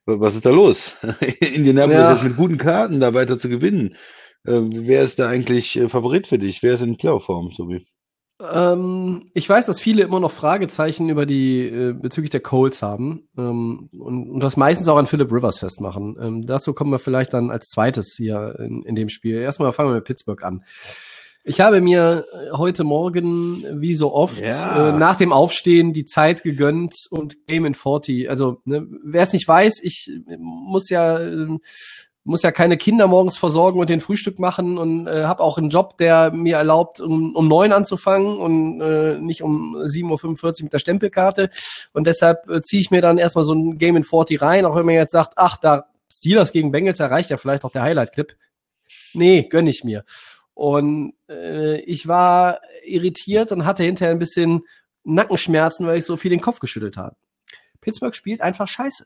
Wa- 0.07 0.19
Was 0.19 0.35
ist 0.35 0.45
da 0.45 0.49
los? 0.49 0.93
Indianapolis 1.39 1.97
Ja. 1.99 2.13
jetzt 2.13 2.23
mit 2.23 2.37
guten 2.37 2.57
Karten 2.57 2.99
da 2.99 3.13
weiter 3.13 3.37
zu 3.37 3.49
gewinnen. 3.49 3.95
Äh, 4.45 4.61
wer 4.63 5.03
ist 5.03 5.19
da 5.19 5.27
eigentlich 5.27 5.75
äh, 5.77 5.89
Favorit 5.89 6.27
für 6.27 6.39
dich? 6.39 6.63
Wer 6.63 6.73
ist 6.73 6.81
in 6.81 6.97
Playoff-Form, 6.97 7.51
so 7.55 7.69
wie? 7.69 7.85
Ähm, 8.39 9.31
ich 9.33 9.49
weiß, 9.49 9.65
dass 9.65 9.79
viele 9.79 10.03
immer 10.03 10.19
noch 10.19 10.31
Fragezeichen 10.31 11.09
über 11.09 11.25
die 11.25 11.61
äh, 11.67 11.93
bezüglich 11.93 12.29
der 12.29 12.39
Colts 12.39 12.83
haben 12.83 13.27
ähm, 13.35 13.89
und, 13.97 14.29
und 14.29 14.39
das 14.41 14.57
meistens 14.57 14.87
auch 14.89 14.97
an 14.97 15.07
Philip 15.07 15.31
Rivers 15.31 15.57
festmachen. 15.57 16.15
Ähm, 16.21 16.45
dazu 16.45 16.73
kommen 16.73 16.91
wir 16.91 16.99
vielleicht 16.99 17.33
dann 17.33 17.49
als 17.49 17.69
zweites 17.69 18.13
hier 18.15 18.55
in, 18.59 18.83
in 18.83 18.93
dem 18.95 19.09
Spiel. 19.09 19.37
Erstmal 19.37 19.71
fangen 19.71 19.89
wir 19.89 19.95
mit 19.95 20.03
Pittsburgh 20.05 20.43
an. 20.43 20.63
Ich 21.49 21.61
habe 21.61 21.79
mir 21.79 22.25
äh, 22.33 22.51
heute 22.57 22.83
Morgen, 22.83 23.65
wie 23.81 23.95
so 23.95 24.13
oft, 24.13 24.41
Ja. 24.41 24.89
äh, 24.89 24.97
nach 24.97 25.15
dem 25.15 25.31
Aufstehen 25.31 25.93
die 25.93 26.03
Zeit 26.03 26.43
gegönnt 26.43 26.93
und 27.09 27.47
Game 27.47 27.65
in 27.65 27.73
40. 27.73 28.29
Also, 28.29 28.61
ne, 28.65 28.85
wer 29.01 29.21
es 29.21 29.31
nicht 29.31 29.47
weiß, 29.47 29.81
ich 29.81 30.11
äh, 30.27 30.35
muss 30.37 30.89
ja 30.89 31.17
ähm, 31.19 31.61
muss 32.25 32.41
ja 32.41 32.51
keine 32.51 32.75
Kinder 32.75 33.07
morgens 33.07 33.37
versorgen 33.37 33.79
und 33.79 33.89
den 33.89 34.01
Frühstück 34.01 34.37
machen 34.39 34.77
und 34.77 35.07
äh, 35.07 35.23
habe 35.23 35.41
auch 35.41 35.57
einen 35.57 35.69
Job, 35.69 35.97
der 35.97 36.31
mir 36.33 36.57
erlaubt, 36.57 36.99
um, 36.99 37.33
um 37.33 37.47
neun 37.47 37.71
anzufangen 37.71 38.37
und 38.37 38.81
äh, 38.81 39.17
nicht 39.17 39.41
um 39.41 39.77
7.45 39.77 40.43
Uhr 40.43 40.63
mit 40.63 40.73
der 40.73 40.79
Stempelkarte. 40.79 41.49
Und 41.93 42.05
deshalb 42.05 42.49
äh, 42.49 42.61
ziehe 42.61 42.81
ich 42.81 42.91
mir 42.91 43.01
dann 43.01 43.17
erstmal 43.17 43.45
so 43.45 43.53
ein 43.53 43.77
Game 43.77 43.95
in 43.95 44.03
40 44.03 44.41
rein, 44.41 44.65
auch 44.65 44.75
wenn 44.75 44.85
man 44.85 44.95
jetzt 44.95 45.13
sagt, 45.13 45.35
ach, 45.37 45.55
da 45.55 45.85
Steelers 46.11 46.51
gegen 46.51 46.71
Bengals 46.73 46.99
erreicht 46.99 47.29
ja 47.29 47.37
vielleicht 47.37 47.63
auch 47.63 47.71
der 47.71 47.83
Highlight-Clip. 47.83 48.35
Nee, 49.13 49.43
gönn 49.49 49.67
ich 49.67 49.85
mir. 49.85 50.03
Und 50.57 51.13
äh, 51.29 51.81
ich 51.81 52.07
war 52.07 52.61
irritiert 52.83 53.51
und 53.51 53.63
hatte 53.63 53.83
hinterher 53.83 54.11
ein 54.11 54.17
bisschen 54.17 54.63
Nackenschmerzen, 55.03 55.85
weil 55.85 55.99
ich 55.99 56.05
so 56.05 56.17
viel 56.17 56.31
den 56.31 56.41
Kopf 56.41 56.57
geschüttelt 56.57 56.97
habe. 56.97 57.15
Pittsburgh 57.79 58.15
spielt 58.15 58.41
einfach 58.41 58.67
scheiße. 58.67 59.05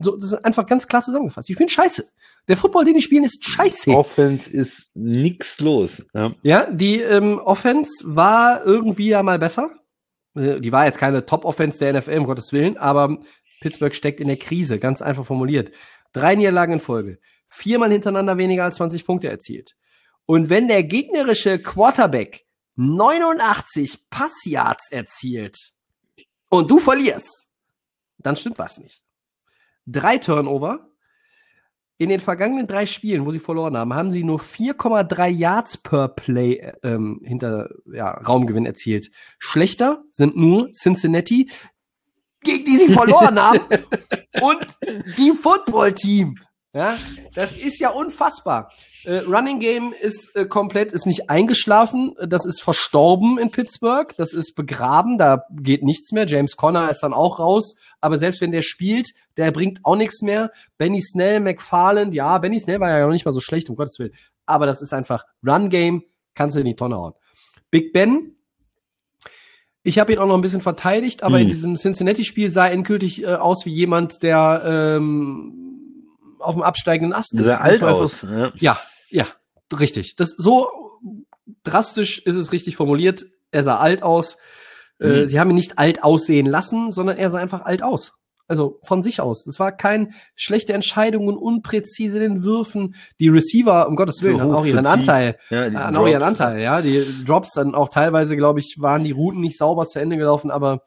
So, 0.00 0.16
das 0.16 0.32
ist 0.32 0.44
einfach 0.44 0.66
ganz 0.66 0.86
klar 0.86 1.00
zusammengefasst. 1.00 1.48
Die 1.48 1.54
spielen 1.54 1.70
scheiße. 1.70 2.04
Der 2.46 2.58
Football, 2.58 2.84
den 2.84 2.92
die 2.92 3.00
spielen, 3.00 3.24
ist 3.24 3.42
scheiße. 3.42 3.90
Offense 3.92 4.50
ist 4.50 4.90
nix 4.92 5.58
los. 5.60 6.04
Ja. 6.12 6.34
Ja, 6.42 6.70
die 6.70 7.00
ähm, 7.00 7.38
Offense 7.38 8.04
war 8.04 8.66
irgendwie 8.66 9.08
ja 9.08 9.22
mal 9.22 9.38
besser. 9.38 9.70
Äh, 10.36 10.60
Die 10.60 10.72
war 10.72 10.84
jetzt 10.84 10.98
keine 10.98 11.24
Top-Offense 11.24 11.78
der 11.78 11.94
NFL, 11.94 12.18
um 12.18 12.26
Gottes 12.26 12.52
Willen, 12.52 12.76
aber 12.76 13.16
Pittsburgh 13.62 13.94
steckt 13.94 14.20
in 14.20 14.28
der 14.28 14.36
Krise, 14.36 14.78
ganz 14.78 15.00
einfach 15.00 15.24
formuliert. 15.24 15.70
Drei 16.12 16.34
Niederlagen 16.34 16.74
in 16.74 16.80
Folge. 16.80 17.18
Viermal 17.48 17.92
hintereinander 17.92 18.36
weniger 18.36 18.64
als 18.64 18.76
20 18.76 19.06
Punkte 19.06 19.30
erzielt. 19.30 19.74
Und 20.26 20.48
wenn 20.48 20.68
der 20.68 20.84
gegnerische 20.84 21.58
Quarterback 21.58 22.46
89 22.76 24.08
Passyards 24.10 24.90
erzielt 24.90 25.56
und 26.48 26.70
du 26.70 26.78
verlierst, 26.78 27.48
dann 28.18 28.36
stimmt 28.36 28.58
was 28.58 28.78
nicht. 28.78 29.02
Drei 29.86 30.18
Turnover. 30.18 30.90
In 31.96 32.08
den 32.08 32.18
vergangenen 32.18 32.66
drei 32.66 32.86
Spielen, 32.86 33.24
wo 33.24 33.30
sie 33.30 33.38
verloren 33.38 33.76
haben, 33.76 33.94
haben 33.94 34.10
sie 34.10 34.24
nur 34.24 34.40
4,3 34.40 35.28
Yards 35.28 35.76
per 35.76 36.08
Play 36.08 36.72
ähm, 36.82 37.20
hinter 37.22 37.70
ja, 37.86 38.10
Raumgewinn 38.10 38.66
erzielt. 38.66 39.12
Schlechter 39.38 40.02
sind 40.10 40.36
nur 40.36 40.72
Cincinnati, 40.72 41.50
gegen 42.40 42.64
die 42.64 42.76
sie 42.78 42.92
verloren 42.92 43.40
haben, 43.40 43.60
und 44.42 44.66
die 45.16 45.32
Football-Team. 45.40 46.36
Ja, 46.72 46.98
das 47.34 47.52
ist 47.56 47.78
ja 47.78 47.90
unfassbar. 47.90 48.72
Äh, 49.06 49.18
Running 49.18 49.58
Game 49.60 49.92
ist 49.98 50.34
äh, 50.36 50.46
komplett, 50.46 50.92
ist 50.92 51.06
nicht 51.06 51.30
eingeschlafen, 51.30 52.14
das 52.26 52.44
ist 52.44 52.62
verstorben 52.62 53.38
in 53.38 53.50
Pittsburgh, 53.50 54.14
das 54.16 54.32
ist 54.32 54.54
begraben, 54.54 55.18
da 55.18 55.44
geht 55.50 55.82
nichts 55.82 56.12
mehr. 56.12 56.26
James 56.26 56.56
Conner 56.56 56.90
ist 56.90 57.00
dann 57.00 57.12
auch 57.12 57.38
raus, 57.38 57.76
aber 58.00 58.18
selbst 58.18 58.40
wenn 58.40 58.52
der 58.52 58.62
spielt, 58.62 59.08
der 59.36 59.50
bringt 59.50 59.80
auch 59.84 59.96
nichts 59.96 60.22
mehr. 60.22 60.50
Benny 60.78 61.00
Snell, 61.00 61.40
McFarland, 61.40 62.14
ja, 62.14 62.38
Benny 62.38 62.58
Snell 62.58 62.80
war 62.80 62.90
ja 62.90 63.04
noch 63.04 63.12
nicht 63.12 63.24
mal 63.24 63.32
so 63.32 63.40
schlecht, 63.40 63.70
um 63.70 63.76
Gottes 63.76 63.98
Willen. 63.98 64.12
Aber 64.46 64.66
das 64.66 64.82
ist 64.82 64.92
einfach 64.92 65.24
Run 65.46 65.70
Game, 65.70 66.04
kannst 66.34 66.56
du 66.56 66.60
in 66.60 66.66
die 66.66 66.76
Tonne 66.76 66.96
hauen. 66.96 67.14
Big 67.70 67.92
Ben, 67.92 68.36
ich 69.82 69.98
habe 69.98 70.12
ihn 70.12 70.18
auch 70.18 70.26
noch 70.26 70.34
ein 70.34 70.40
bisschen 70.40 70.62
verteidigt, 70.62 71.22
aber 71.22 71.38
in 71.38 71.44
Hm. 71.44 71.50
diesem 71.50 71.76
Cincinnati-Spiel 71.76 72.50
sah 72.50 72.66
er 72.68 72.72
endgültig 72.72 73.22
äh, 73.22 73.34
aus 73.34 73.66
wie 73.66 73.70
jemand, 73.70 74.22
der 74.22 74.62
ähm, 74.64 75.60
auf 76.38 76.54
dem 76.54 76.62
absteigenden 76.62 77.12
Ast 77.12 77.34
ist. 77.34 77.40
Muss 77.40 77.50
alt 77.50 77.82
aus. 77.82 78.16
Ja. 78.22 78.52
Ja, 78.56 78.80
ja, 79.14 79.26
richtig. 79.78 80.16
Das 80.16 80.30
so 80.36 80.68
drastisch 81.62 82.18
ist 82.26 82.34
es 82.36 82.52
richtig 82.52 82.76
formuliert. 82.76 83.24
Er 83.50 83.62
sah 83.62 83.78
alt 83.78 84.02
aus. 84.02 84.36
Äh, 85.00 85.22
Mhm. 85.22 85.26
sie 85.28 85.38
haben 85.40 85.50
ihn 85.50 85.56
nicht 85.56 85.78
alt 85.78 86.02
aussehen 86.02 86.46
lassen, 86.46 86.90
sondern 86.90 87.16
er 87.16 87.30
sah 87.30 87.38
einfach 87.38 87.62
alt 87.62 87.82
aus. 87.82 88.14
Also 88.46 88.78
von 88.82 89.02
sich 89.02 89.20
aus. 89.20 89.46
Es 89.46 89.58
war 89.58 89.72
kein 89.72 90.12
schlechte 90.36 90.72
Entscheidungen, 90.74 91.36
unpräzise 91.36 92.22
in 92.22 92.34
den 92.34 92.42
Würfen. 92.42 92.94
Die 93.18 93.28
Receiver, 93.28 93.88
um 93.88 93.96
Gottes 93.96 94.22
Willen, 94.22 94.42
hoch 94.42 94.54
auch 94.54 94.66
ihren. 94.66 94.84
Anteil. 94.86 95.38
Ja, 95.48 95.70
die 95.70 95.76
Haben 95.76 95.96
auch 95.96 96.06
ihren. 96.06 96.22
Anteil, 96.22 96.60
ja. 96.60 96.82
Die 96.82 97.24
Drops 97.24 97.52
dann 97.52 97.74
auch 97.74 97.88
teilweise, 97.88 98.36
glaube 98.36 98.58
ich, 98.60 98.76
waren 98.78 99.02
die 99.04 99.12
Routen 99.12 99.40
nicht 99.40 99.56
sauber 99.56 99.86
zu 99.86 99.98
Ende 99.98 100.16
gelaufen, 100.18 100.50
aber 100.50 100.82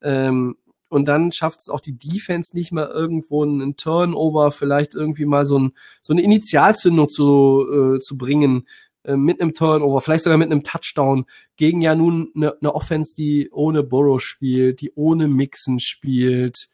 ähm, 0.00 0.56
und 0.88 1.08
dann 1.08 1.32
schafft 1.32 1.60
es 1.60 1.68
auch 1.68 1.80
die 1.80 1.98
Defense 1.98 2.54
nicht 2.56 2.72
mal 2.72 2.88
irgendwo 2.88 3.42
einen 3.42 3.76
Turnover, 3.76 4.50
vielleicht 4.50 4.94
irgendwie 4.94 5.26
mal 5.26 5.44
so, 5.44 5.58
ein, 5.58 5.72
so 6.02 6.12
eine 6.12 6.22
Initialzündung 6.22 7.08
zu, 7.08 7.96
äh, 7.96 7.98
zu 8.00 8.16
bringen 8.16 8.66
äh, 9.04 9.16
mit 9.16 9.40
einem 9.40 9.54
Turnover, 9.54 10.00
vielleicht 10.00 10.24
sogar 10.24 10.38
mit 10.38 10.50
einem 10.50 10.62
Touchdown 10.62 11.26
gegen 11.56 11.82
ja 11.82 11.94
nun 11.94 12.30
eine, 12.34 12.56
eine 12.60 12.74
Offense, 12.74 13.14
die 13.14 13.50
ohne 13.50 13.82
Burrow 13.82 14.20
spielt, 14.20 14.80
die 14.80 14.92
ohne 14.94 15.28
Mixen 15.28 15.78
spielt, 15.78 16.68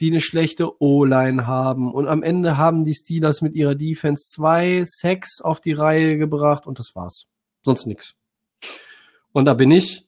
die 0.00 0.10
eine 0.10 0.20
schlechte 0.20 0.82
O-Line 0.82 1.46
haben 1.46 1.94
und 1.94 2.06
am 2.08 2.22
Ende 2.22 2.58
haben 2.58 2.84
die 2.84 2.94
Steelers 2.94 3.40
mit 3.40 3.54
ihrer 3.54 3.74
Defense 3.74 4.28
zwei 4.28 4.84
Sacks 4.84 5.40
auf 5.40 5.60
die 5.60 5.72
Reihe 5.72 6.18
gebracht 6.18 6.66
und 6.66 6.78
das 6.78 6.94
war's. 6.94 7.26
Sonst 7.62 7.86
nix. 7.86 8.14
Und 9.32 9.46
da 9.46 9.54
bin 9.54 9.70
ich 9.70 10.06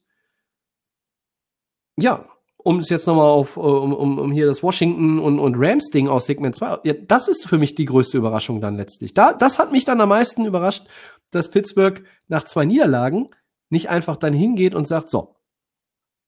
ja, 2.00 2.24
um 2.58 2.78
es 2.78 2.90
jetzt 2.90 3.06
nochmal 3.06 3.26
auf, 3.26 3.56
äh, 3.56 3.60
um, 3.60 3.92
um, 3.92 4.18
um 4.18 4.32
hier 4.32 4.46
das 4.46 4.62
Washington 4.62 5.18
und, 5.18 5.38
und 5.38 5.54
Rams-Ding 5.56 6.08
aus 6.08 6.26
Segment 6.26 6.56
2, 6.56 6.80
ja, 6.84 6.92
das 6.92 7.28
ist 7.28 7.46
für 7.46 7.58
mich 7.58 7.74
die 7.74 7.84
größte 7.84 8.18
Überraschung 8.18 8.60
dann 8.60 8.76
letztlich. 8.76 9.14
Da, 9.14 9.32
das 9.32 9.58
hat 9.58 9.72
mich 9.72 9.84
dann 9.84 10.00
am 10.00 10.08
meisten 10.08 10.44
überrascht, 10.44 10.86
dass 11.30 11.50
Pittsburgh 11.50 12.04
nach 12.26 12.44
zwei 12.44 12.64
Niederlagen 12.64 13.28
nicht 13.70 13.88
einfach 13.88 14.16
dann 14.16 14.32
hingeht 14.32 14.74
und 14.74 14.86
sagt, 14.86 15.10
so, 15.10 15.36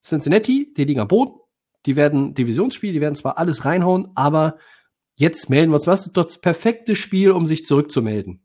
Cincinnati, 0.05 0.73
die 0.75 0.85
liegen 0.85 1.01
am 1.01 1.09
Boden, 1.09 1.35
die 1.87 1.97
werden 1.97 2.35
Divisionsspiel, 2.35 2.93
die 2.93 3.01
werden 3.01 3.15
zwar 3.15 3.39
alles 3.39 3.65
reinhauen, 3.65 4.09
aber 4.15 4.59
jetzt 5.17 5.51
melden 5.51 5.71
wir 5.71 5.77
uns. 5.77 5.87
Was 5.87 6.07
ist 6.07 6.17
das 6.17 6.39
perfekte 6.39 6.95
Spiel, 6.95 7.33
um 7.33 7.47
sich 7.47 7.65
zurückzumelden? 7.67 8.43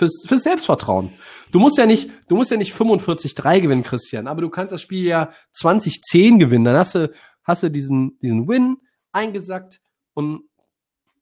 Fürs, 0.00 0.24
fürs 0.26 0.44
Selbstvertrauen. 0.44 1.12
Du 1.52 1.58
musst 1.58 1.76
ja 1.76 1.84
nicht, 1.84 2.10
du 2.26 2.34
musst 2.34 2.50
ja 2.50 2.56
nicht 2.56 2.72
45-3 2.74 3.60
gewinnen, 3.60 3.82
Christian, 3.82 4.28
aber 4.28 4.40
du 4.40 4.48
kannst 4.48 4.72
das 4.72 4.80
Spiel 4.80 5.04
ja 5.04 5.30
20-10 5.54 6.38
gewinnen. 6.38 6.64
Dann 6.64 6.76
hast 6.76 6.94
du, 6.94 7.12
hast 7.44 7.64
du 7.64 7.70
diesen, 7.70 8.18
diesen 8.20 8.48
Win 8.48 8.78
eingesackt 9.12 9.82
und 10.14 10.44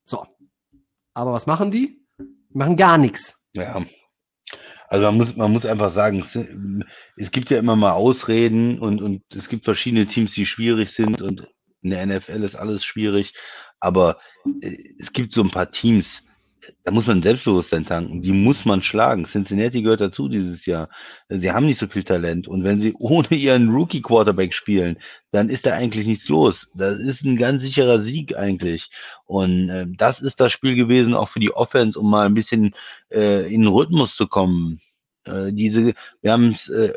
so. 0.04 0.24
Aber 1.12 1.32
was 1.32 1.46
machen 1.46 1.72
die? 1.72 2.00
Die 2.20 2.56
machen 2.56 2.76
gar 2.76 2.98
nichts. 2.98 3.42
Ja. 3.52 3.82
Also 4.86 5.06
man 5.06 5.16
muss, 5.16 5.34
man 5.34 5.52
muss 5.52 5.66
einfach 5.66 5.92
sagen, 5.92 6.24
es, 7.16 7.32
gibt 7.32 7.50
ja 7.50 7.58
immer 7.58 7.74
mal 7.74 7.94
Ausreden 7.94 8.78
und, 8.78 9.02
und 9.02 9.22
es 9.34 9.48
gibt 9.48 9.64
verschiedene 9.64 10.06
Teams, 10.06 10.34
die 10.34 10.46
schwierig 10.46 10.92
sind 10.92 11.20
und 11.20 11.48
in 11.82 11.90
der 11.90 12.06
NFL 12.06 12.44
ist 12.44 12.54
alles 12.54 12.84
schwierig, 12.84 13.34
aber 13.80 14.20
äh, 14.60 14.76
es 15.00 15.12
gibt 15.12 15.32
so 15.32 15.42
ein 15.42 15.50
paar 15.50 15.72
Teams, 15.72 16.22
da 16.82 16.90
muss 16.90 17.06
man 17.06 17.22
Selbstbewusstsein 17.22 17.86
tanken, 17.86 18.22
die 18.22 18.32
muss 18.32 18.64
man 18.64 18.82
schlagen. 18.82 19.26
Cincinnati 19.26 19.82
gehört 19.82 20.00
dazu 20.00 20.28
dieses 20.28 20.66
Jahr. 20.66 20.88
Sie 21.28 21.50
haben 21.50 21.66
nicht 21.66 21.78
so 21.78 21.86
viel 21.86 22.04
Talent 22.04 22.48
und 22.48 22.64
wenn 22.64 22.80
sie 22.80 22.94
ohne 22.98 23.28
ihren 23.30 23.70
Rookie 23.70 24.02
Quarterback 24.02 24.54
spielen, 24.54 24.98
dann 25.30 25.48
ist 25.48 25.66
da 25.66 25.74
eigentlich 25.74 26.06
nichts 26.06 26.28
los. 26.28 26.68
Das 26.74 26.98
ist 26.98 27.24
ein 27.24 27.36
ganz 27.36 27.62
sicherer 27.62 27.98
Sieg 27.98 28.36
eigentlich 28.36 28.90
und 29.26 29.68
äh, 29.68 29.86
das 29.88 30.20
ist 30.20 30.40
das 30.40 30.52
Spiel 30.52 30.76
gewesen 30.76 31.14
auch 31.14 31.28
für 31.28 31.40
die 31.40 31.54
Offense, 31.54 31.98
um 31.98 32.10
mal 32.10 32.26
ein 32.26 32.34
bisschen 32.34 32.74
äh, 33.10 33.52
in 33.52 33.62
den 33.62 33.72
Rhythmus 33.72 34.14
zu 34.14 34.26
kommen. 34.26 34.80
Äh, 35.28 35.52
diese, 35.52 35.94
wir 36.22 36.32
haben 36.32 36.50
es 36.50 36.68
äh, 36.68 36.92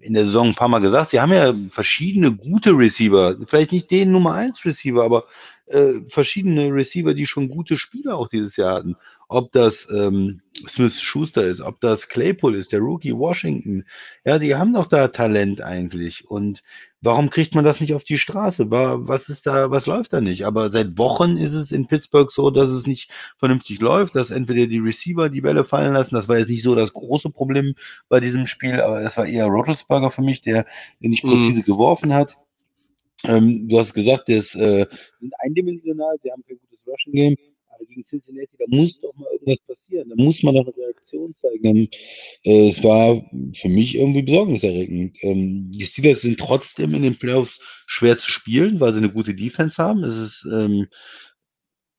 in 0.00 0.14
der 0.14 0.24
Saison 0.24 0.48
ein 0.48 0.54
paar 0.54 0.68
Mal 0.68 0.80
gesagt, 0.80 1.10
sie 1.10 1.20
haben 1.20 1.32
ja 1.32 1.52
verschiedene 1.70 2.32
gute 2.32 2.70
Receiver, 2.70 3.36
vielleicht 3.46 3.72
nicht 3.72 3.90
den 3.90 4.12
Nummer 4.12 4.34
1 4.34 4.64
Receiver, 4.64 5.02
aber 5.02 5.24
äh, 5.66 6.00
verschiedene 6.08 6.72
Receiver, 6.72 7.14
die 7.14 7.26
schon 7.26 7.48
gute 7.48 7.76
Spiele 7.76 8.14
auch 8.14 8.28
dieses 8.28 8.56
Jahr 8.56 8.76
hatten. 8.76 8.96
Ob 9.28 9.52
das 9.52 9.88
ähm, 9.90 10.42
Smith 10.68 11.00
Schuster 11.00 11.44
ist, 11.44 11.62
ob 11.62 11.80
das 11.80 12.08
Claypool 12.08 12.54
ist, 12.54 12.72
der 12.72 12.80
Rookie 12.80 13.16
Washington. 13.16 13.84
Ja, 14.24 14.38
die 14.38 14.54
haben 14.54 14.74
doch 14.74 14.86
da 14.86 15.08
Talent 15.08 15.62
eigentlich. 15.62 16.28
Und 16.28 16.62
warum 17.00 17.30
kriegt 17.30 17.54
man 17.54 17.64
das 17.64 17.80
nicht 17.80 17.94
auf 17.94 18.04
die 18.04 18.18
Straße? 18.18 18.70
Was 18.70 19.30
ist 19.30 19.46
da, 19.46 19.70
was 19.70 19.86
läuft 19.86 20.12
da 20.12 20.20
nicht? 20.20 20.44
Aber 20.44 20.70
seit 20.70 20.98
Wochen 20.98 21.38
ist 21.38 21.52
es 21.52 21.72
in 21.72 21.86
Pittsburgh 21.86 22.30
so, 22.30 22.50
dass 22.50 22.68
es 22.68 22.86
nicht 22.86 23.10
vernünftig 23.38 23.80
läuft, 23.80 24.14
dass 24.16 24.30
entweder 24.30 24.66
die 24.66 24.80
Receiver 24.80 25.30
die 25.30 25.40
Bälle 25.40 25.64
fallen 25.64 25.94
lassen. 25.94 26.14
Das 26.14 26.28
war 26.28 26.38
jetzt 26.38 26.50
nicht 26.50 26.62
so 26.62 26.74
das 26.74 26.92
große 26.92 27.30
Problem 27.30 27.74
bei 28.10 28.20
diesem 28.20 28.46
Spiel, 28.46 28.80
aber 28.80 29.00
es 29.02 29.16
war 29.16 29.26
eher 29.26 29.46
Rottlesberger 29.46 30.10
für 30.10 30.22
mich, 30.22 30.42
der 30.42 30.66
nicht 31.00 31.24
präzise 31.24 31.60
mhm. 31.60 31.64
geworfen 31.64 32.12
hat. 32.12 32.36
Ähm, 33.24 33.68
du 33.68 33.78
hast 33.78 33.94
gesagt, 33.94 34.28
das 34.28 34.54
äh, 34.54 34.86
sind 35.20 35.32
eindimensional, 35.38 36.16
sie 36.22 36.30
haben 36.30 36.42
kein 36.46 36.58
gutes 36.58 36.86
Rushing 36.86 37.12
Game. 37.12 37.36
Aber 37.68 37.84
gegen 37.86 38.04
Cincinnati, 38.04 38.56
da 38.58 38.64
muss 38.68 39.00
doch 39.00 39.14
mal 39.16 39.28
irgendwas 39.32 39.58
passieren. 39.66 40.08
Da 40.10 40.22
muss 40.22 40.42
man 40.42 40.54
doch 40.54 40.66
eine 40.66 40.76
Reaktion 40.76 41.34
zeigen. 41.36 41.64
Ähm, 41.64 41.88
äh, 42.44 42.68
es 42.68 42.82
war 42.84 43.22
für 43.54 43.68
mich 43.68 43.94
irgendwie 43.94 44.22
besorgniserregend. 44.22 45.16
Ähm, 45.22 45.70
die 45.72 45.86
Steelers 45.86 46.20
sind 46.20 46.38
trotzdem 46.38 46.94
in 46.94 47.02
den 47.02 47.18
Playoffs 47.18 47.60
schwer 47.86 48.18
zu 48.18 48.30
spielen, 48.30 48.80
weil 48.80 48.92
sie 48.92 48.98
eine 48.98 49.12
gute 49.12 49.34
Defense 49.34 49.82
haben. 49.82 50.04
Es 50.04 50.16
ist 50.16 50.46
ähm, 50.52 50.88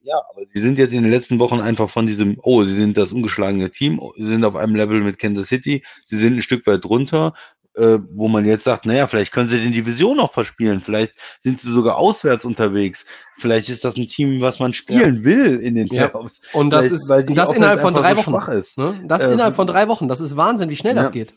ja, 0.05 0.15
aber 0.29 0.41
sie 0.53 0.59
sind 0.59 0.77
jetzt 0.77 0.91
in 0.91 1.03
den 1.03 1.11
letzten 1.11 1.39
Wochen 1.39 1.61
einfach 1.61 1.89
von 1.89 2.05
diesem, 2.07 2.37
oh, 2.43 2.63
sie 2.63 2.75
sind 2.75 2.97
das 2.97 3.13
ungeschlagene 3.13 3.71
Team, 3.71 4.01
sie 4.17 4.25
sind 4.25 4.43
auf 4.43 4.57
einem 4.57 4.75
Level 4.75 4.99
mit 5.01 5.17
Kansas 5.17 5.47
City, 5.47 5.81
sie 6.05 6.17
sind 6.17 6.35
ein 6.35 6.41
Stück 6.41 6.67
weit 6.67 6.83
drunter, 6.83 7.33
äh, 7.75 7.99
wo 8.11 8.27
man 8.27 8.45
jetzt 8.45 8.63
sagt, 8.63 8.85
naja, 8.85 9.07
vielleicht 9.07 9.31
können 9.31 9.49
sie 9.49 9.59
den 9.59 9.73
Division 9.73 10.17
noch 10.17 10.33
verspielen, 10.33 10.81
vielleicht 10.81 11.13
sind 11.41 11.59
sie 11.59 11.71
sogar 11.71 11.97
auswärts 11.97 12.45
unterwegs, 12.45 13.05
vielleicht 13.37 13.69
ist 13.69 13.83
das 13.83 13.97
ein 13.97 14.07
Team, 14.07 14.41
was 14.41 14.59
man 14.59 14.73
spielen 14.73 15.17
ja. 15.17 15.23
will 15.23 15.59
in 15.59 15.75
den 15.75 15.89
Playoffs. 15.89 16.41
Ja. 16.53 16.59
Und 16.59 16.69
das 16.69 16.91
ist 16.91 17.09
das 17.09 17.53
innerhalb 17.53 17.81
von 17.81 17.93
drei 17.93 18.15
Wochen. 18.15 18.31
Ne? 18.31 19.03
Das 19.07 19.21
äh, 19.21 19.31
innerhalb 19.31 19.55
von 19.55 19.67
drei 19.67 19.87
Wochen, 19.87 20.07
das 20.07 20.21
ist 20.21 20.37
Wahnsinn, 20.37 20.69
wie 20.69 20.75
schnell 20.75 20.95
ja. 20.95 21.01
das 21.01 21.11
geht. 21.11 21.33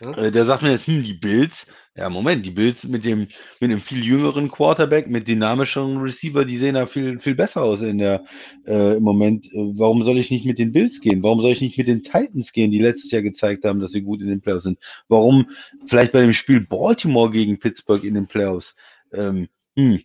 Äh, 0.00 0.30
der 0.30 0.44
sagt 0.44 0.62
mir 0.62 0.72
jetzt, 0.72 0.86
hm, 0.86 1.02
die 1.02 1.14
Bills, 1.14 1.66
ja, 1.96 2.08
Moment, 2.08 2.44
die 2.44 2.50
Bills 2.50 2.82
mit 2.84 3.04
dem, 3.04 3.28
mit 3.60 3.70
einem 3.70 3.80
viel 3.80 4.04
jüngeren 4.04 4.50
Quarterback, 4.50 5.08
mit 5.08 5.28
dynamischeren 5.28 5.98
Receiver, 5.98 6.44
die 6.44 6.58
sehen 6.58 6.74
da 6.74 6.86
viel, 6.86 7.20
viel 7.20 7.36
besser 7.36 7.62
aus 7.62 7.82
in 7.82 7.98
der, 7.98 8.24
äh, 8.66 8.96
im 8.96 9.02
Moment. 9.04 9.46
Äh, 9.46 9.72
warum 9.76 10.02
soll 10.02 10.18
ich 10.18 10.30
nicht 10.32 10.44
mit 10.44 10.58
den 10.58 10.72
Bills 10.72 11.00
gehen? 11.00 11.22
Warum 11.22 11.40
soll 11.40 11.52
ich 11.52 11.60
nicht 11.60 11.78
mit 11.78 11.86
den 11.86 12.02
Titans 12.02 12.52
gehen, 12.52 12.72
die 12.72 12.80
letztes 12.80 13.12
Jahr 13.12 13.22
gezeigt 13.22 13.64
haben, 13.64 13.78
dass 13.78 13.92
sie 13.92 14.02
gut 14.02 14.20
in 14.20 14.26
den 14.26 14.40
Playoffs 14.40 14.64
sind? 14.64 14.78
Warum 15.08 15.46
vielleicht 15.86 16.10
bei 16.10 16.20
dem 16.20 16.32
Spiel 16.32 16.60
Baltimore 16.60 17.30
gegen 17.30 17.60
Pittsburgh 17.60 18.02
in 18.02 18.14
den 18.14 18.26
Playoffs? 18.26 18.74
Ähm, 19.12 19.46
hm, 19.76 20.00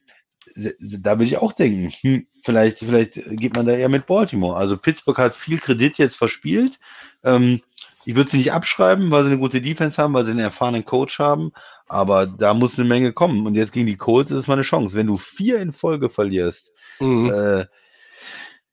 da 0.79 1.17
würde 1.17 1.25
ich 1.25 1.37
auch 1.37 1.53
denken, 1.53 1.91
hm, 2.01 2.27
vielleicht, 2.43 2.79
vielleicht 2.79 3.13
geht 3.13 3.55
man 3.55 3.65
da 3.65 3.73
eher 3.73 3.89
mit 3.89 4.05
Baltimore. 4.05 4.57
Also 4.57 4.77
Pittsburgh 4.77 5.17
hat 5.17 5.35
viel 5.35 5.57
Kredit 5.57 5.97
jetzt 5.97 6.17
verspielt. 6.17 6.79
Ähm, 7.23 7.61
ich 8.05 8.15
würde 8.15 8.31
sie 8.31 8.37
nicht 8.37 8.53
abschreiben, 8.53 9.11
weil 9.11 9.23
sie 9.25 9.31
eine 9.31 9.39
gute 9.39 9.61
Defense 9.61 10.01
haben, 10.01 10.13
weil 10.13 10.25
sie 10.25 10.31
einen 10.31 10.39
erfahrenen 10.39 10.85
Coach 10.85 11.19
haben. 11.19 11.51
Aber 11.89 12.27
da 12.27 12.53
muss 12.53 12.77
eine 12.77 12.87
Menge 12.87 13.11
kommen. 13.13 13.45
Und 13.45 13.55
jetzt 13.55 13.73
gegen 13.73 13.87
die 13.87 13.97
Colts 13.97 14.31
ist 14.31 14.37
es 14.37 14.47
mal 14.47 14.53
eine 14.53 14.63
Chance. 14.63 14.95
Wenn 14.95 15.07
du 15.07 15.17
vier 15.17 15.59
in 15.59 15.73
Folge 15.73 16.09
verlierst 16.09 16.71
mhm. 16.99 17.31
äh, 17.31 17.65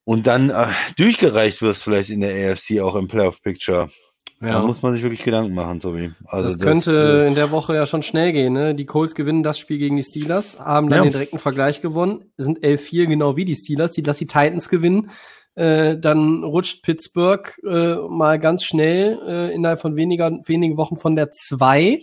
und 0.04 0.26
dann 0.26 0.50
äh, 0.50 0.68
durchgereicht 0.96 1.62
wirst, 1.62 1.82
vielleicht 1.82 2.10
in 2.10 2.20
der 2.20 2.52
AFC 2.52 2.80
auch 2.80 2.94
im 2.94 3.08
Playoff 3.08 3.42
Picture, 3.42 3.88
ja. 4.38 4.52
Da 4.52 4.66
muss 4.66 4.82
man 4.82 4.92
sich 4.92 5.02
wirklich 5.02 5.22
Gedanken 5.22 5.54
machen, 5.54 5.80
Tobi. 5.80 6.12
Also 6.26 6.48
das, 6.48 6.58
das 6.58 6.62
könnte 6.62 7.22
äh, 7.24 7.26
in 7.26 7.34
der 7.34 7.50
Woche 7.50 7.74
ja 7.74 7.86
schon 7.86 8.02
schnell 8.02 8.32
gehen. 8.32 8.52
Ne? 8.52 8.74
Die 8.74 8.84
Colts 8.84 9.14
gewinnen 9.14 9.42
das 9.42 9.58
Spiel 9.58 9.78
gegen 9.78 9.96
die 9.96 10.02
Steelers, 10.02 10.60
haben 10.60 10.90
dann 10.90 10.98
ja. 10.98 11.04
den 11.04 11.12
direkten 11.12 11.38
Vergleich 11.38 11.80
gewonnen, 11.80 12.30
sind 12.36 12.58
11-4 12.58 13.06
genau 13.06 13.36
wie 13.36 13.46
die 13.46 13.54
Steelers. 13.54 13.92
Die 13.92 14.02
lassen 14.02 14.18
die 14.18 14.26
Titans 14.26 14.68
gewinnen 14.68 15.10
äh, 15.56 15.96
dann 15.96 16.44
rutscht 16.44 16.82
Pittsburgh 16.82 17.58
äh, 17.64 17.94
mal 18.08 18.38
ganz 18.38 18.64
schnell 18.64 19.18
äh, 19.26 19.54
innerhalb 19.54 19.80
von 19.80 19.96
weniger, 19.96 20.30
wenigen 20.44 20.76
Wochen 20.76 20.96
von 20.96 21.16
der 21.16 21.30
2 21.30 22.00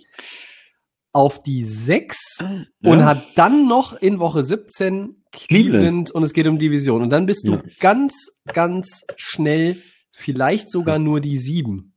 auf 1.14 1.42
die 1.44 1.64
6 1.64 2.40
ja. 2.42 2.92
und 2.92 3.06
hat 3.06 3.24
dann 3.36 3.68
noch 3.68 3.94
in 3.94 4.20
Woche 4.20 4.44
17 4.44 5.24
Cleveland, 5.32 5.48
Cleveland 5.48 6.12
und 6.12 6.24
es 6.24 6.34
geht 6.34 6.48
um 6.48 6.58
Division. 6.60 7.02
Und 7.02 7.12
dann 7.12 7.26
bist 7.26 7.48
du 7.48 7.54
ja. 7.54 7.62
ganz, 7.80 8.14
ganz 8.52 9.04
schnell 9.16 9.82
vielleicht 10.12 10.70
sogar 10.70 11.00
nur 11.00 11.22
die 11.22 11.38
7. 11.38 11.96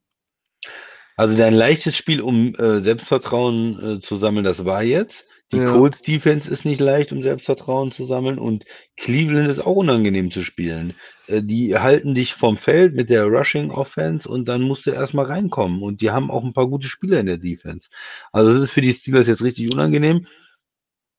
Also 1.15 1.35
dein 1.35 1.53
leichtes 1.53 1.95
Spiel, 1.95 2.21
um 2.21 2.53
äh, 2.55 2.79
Selbstvertrauen 2.79 3.97
äh, 3.97 3.99
zu 4.01 4.17
sammeln, 4.17 4.45
das 4.45 4.65
war 4.65 4.83
jetzt. 4.83 5.25
Die 5.53 5.57
ja. 5.57 5.71
Colts 5.71 6.01
Defense 6.01 6.51
ist 6.51 6.65
nicht 6.65 6.81
leicht, 6.81 7.13
um 7.13 7.23
Selbstvertrauen 7.23 7.91
zu 7.91 8.03
sammeln 8.03 8.37
und 8.37 8.65
Cleveland 8.97 9.49
ist 9.49 9.59
auch 9.59 9.77
unangenehm 9.77 10.29
zu 10.29 10.43
spielen. 10.43 10.93
Äh, 11.27 11.41
die 11.41 11.77
halten 11.77 12.15
dich 12.15 12.33
vom 12.33 12.57
Feld 12.57 12.95
mit 12.95 13.09
der 13.09 13.25
Rushing 13.25 13.71
Offense 13.71 14.27
und 14.27 14.49
dann 14.49 14.61
musst 14.61 14.85
du 14.85 14.91
erstmal 14.91 15.25
reinkommen 15.25 15.81
und 15.83 16.01
die 16.01 16.11
haben 16.11 16.29
auch 16.29 16.43
ein 16.43 16.53
paar 16.53 16.67
gute 16.67 16.89
Spieler 16.89 17.19
in 17.19 17.27
der 17.27 17.37
Defense. 17.37 17.89
Also 18.33 18.51
es 18.51 18.63
ist 18.63 18.71
für 18.71 18.81
die 18.81 18.93
Steelers 18.93 19.27
jetzt 19.27 19.43
richtig 19.43 19.71
unangenehm. 19.71 20.27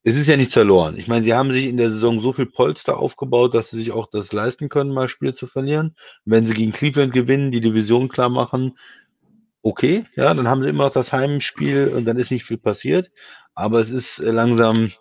Es 0.04 0.14
ist 0.14 0.28
ja 0.28 0.36
nichts 0.36 0.54
verloren. 0.54 0.98
Ich 0.98 1.08
meine, 1.08 1.24
sie 1.24 1.34
haben 1.34 1.52
sich 1.52 1.66
in 1.66 1.76
der 1.76 1.90
Saison 1.90 2.20
so 2.20 2.32
viel 2.32 2.46
Polster 2.46 2.98
aufgebaut, 2.98 3.54
dass 3.54 3.70
sie 3.70 3.78
sich 3.78 3.92
auch 3.92 4.08
das 4.10 4.32
leisten 4.32 4.68
können, 4.68 4.92
mal 4.92 5.08
Spiele 5.08 5.34
zu 5.34 5.46
verlieren. 5.46 5.96
Wenn 6.24 6.46
sie 6.46 6.54
gegen 6.54 6.72
Cleveland 6.72 7.12
gewinnen, 7.12 7.50
die 7.50 7.60
Division 7.60 8.08
klar 8.08 8.28
machen, 8.28 8.78
okay, 9.62 10.04
ja, 10.16 10.32
dann 10.34 10.48
haben 10.48 10.62
sie 10.62 10.68
immer 10.68 10.84
noch 10.84 10.92
das 10.92 11.12
Heimspiel 11.12 11.92
und 11.94 12.04
dann 12.04 12.18
ist 12.18 12.30
nicht 12.30 12.44
viel 12.44 12.58
passiert. 12.58 13.10
Aber 13.58 13.80
es 13.80 13.90
ist 13.90 14.20
äh, 14.20 14.30
langsam 14.30 14.92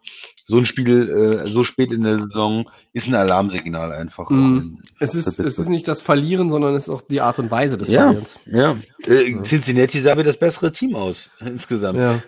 so 0.47 0.57
ein 0.57 0.65
Spiel 0.65 1.43
äh, 1.45 1.47
so 1.47 1.63
spät 1.63 1.91
in 1.91 2.01
der 2.01 2.17
Saison 2.17 2.67
ist 2.91 3.07
ein 3.07 3.13
Alarmsignal 3.13 3.91
einfach. 3.91 4.31
Mm, 4.31 4.79
es 4.99 5.13
ist 5.13 5.39
es 5.39 5.59
ist 5.59 5.69
nicht 5.69 5.87
das 5.87 6.01
Verlieren, 6.01 6.49
sondern 6.49 6.73
es 6.73 6.87
ist 6.87 6.89
auch 6.89 7.03
die 7.03 7.21
Art 7.21 7.37
und 7.37 7.51
Weise 7.51 7.77
des 7.77 7.89
ja, 7.89 8.05
Verlierens. 8.05 8.39
Ja, 8.47 8.75
äh, 9.05 9.29
ja. 9.29 9.43
Cincinnati 9.43 10.01
sah 10.01 10.17
wie 10.17 10.23
das 10.23 10.37
bessere 10.37 10.71
Team 10.71 10.95
aus 10.95 11.29
insgesamt. 11.39 11.99
Ja. 11.99 12.23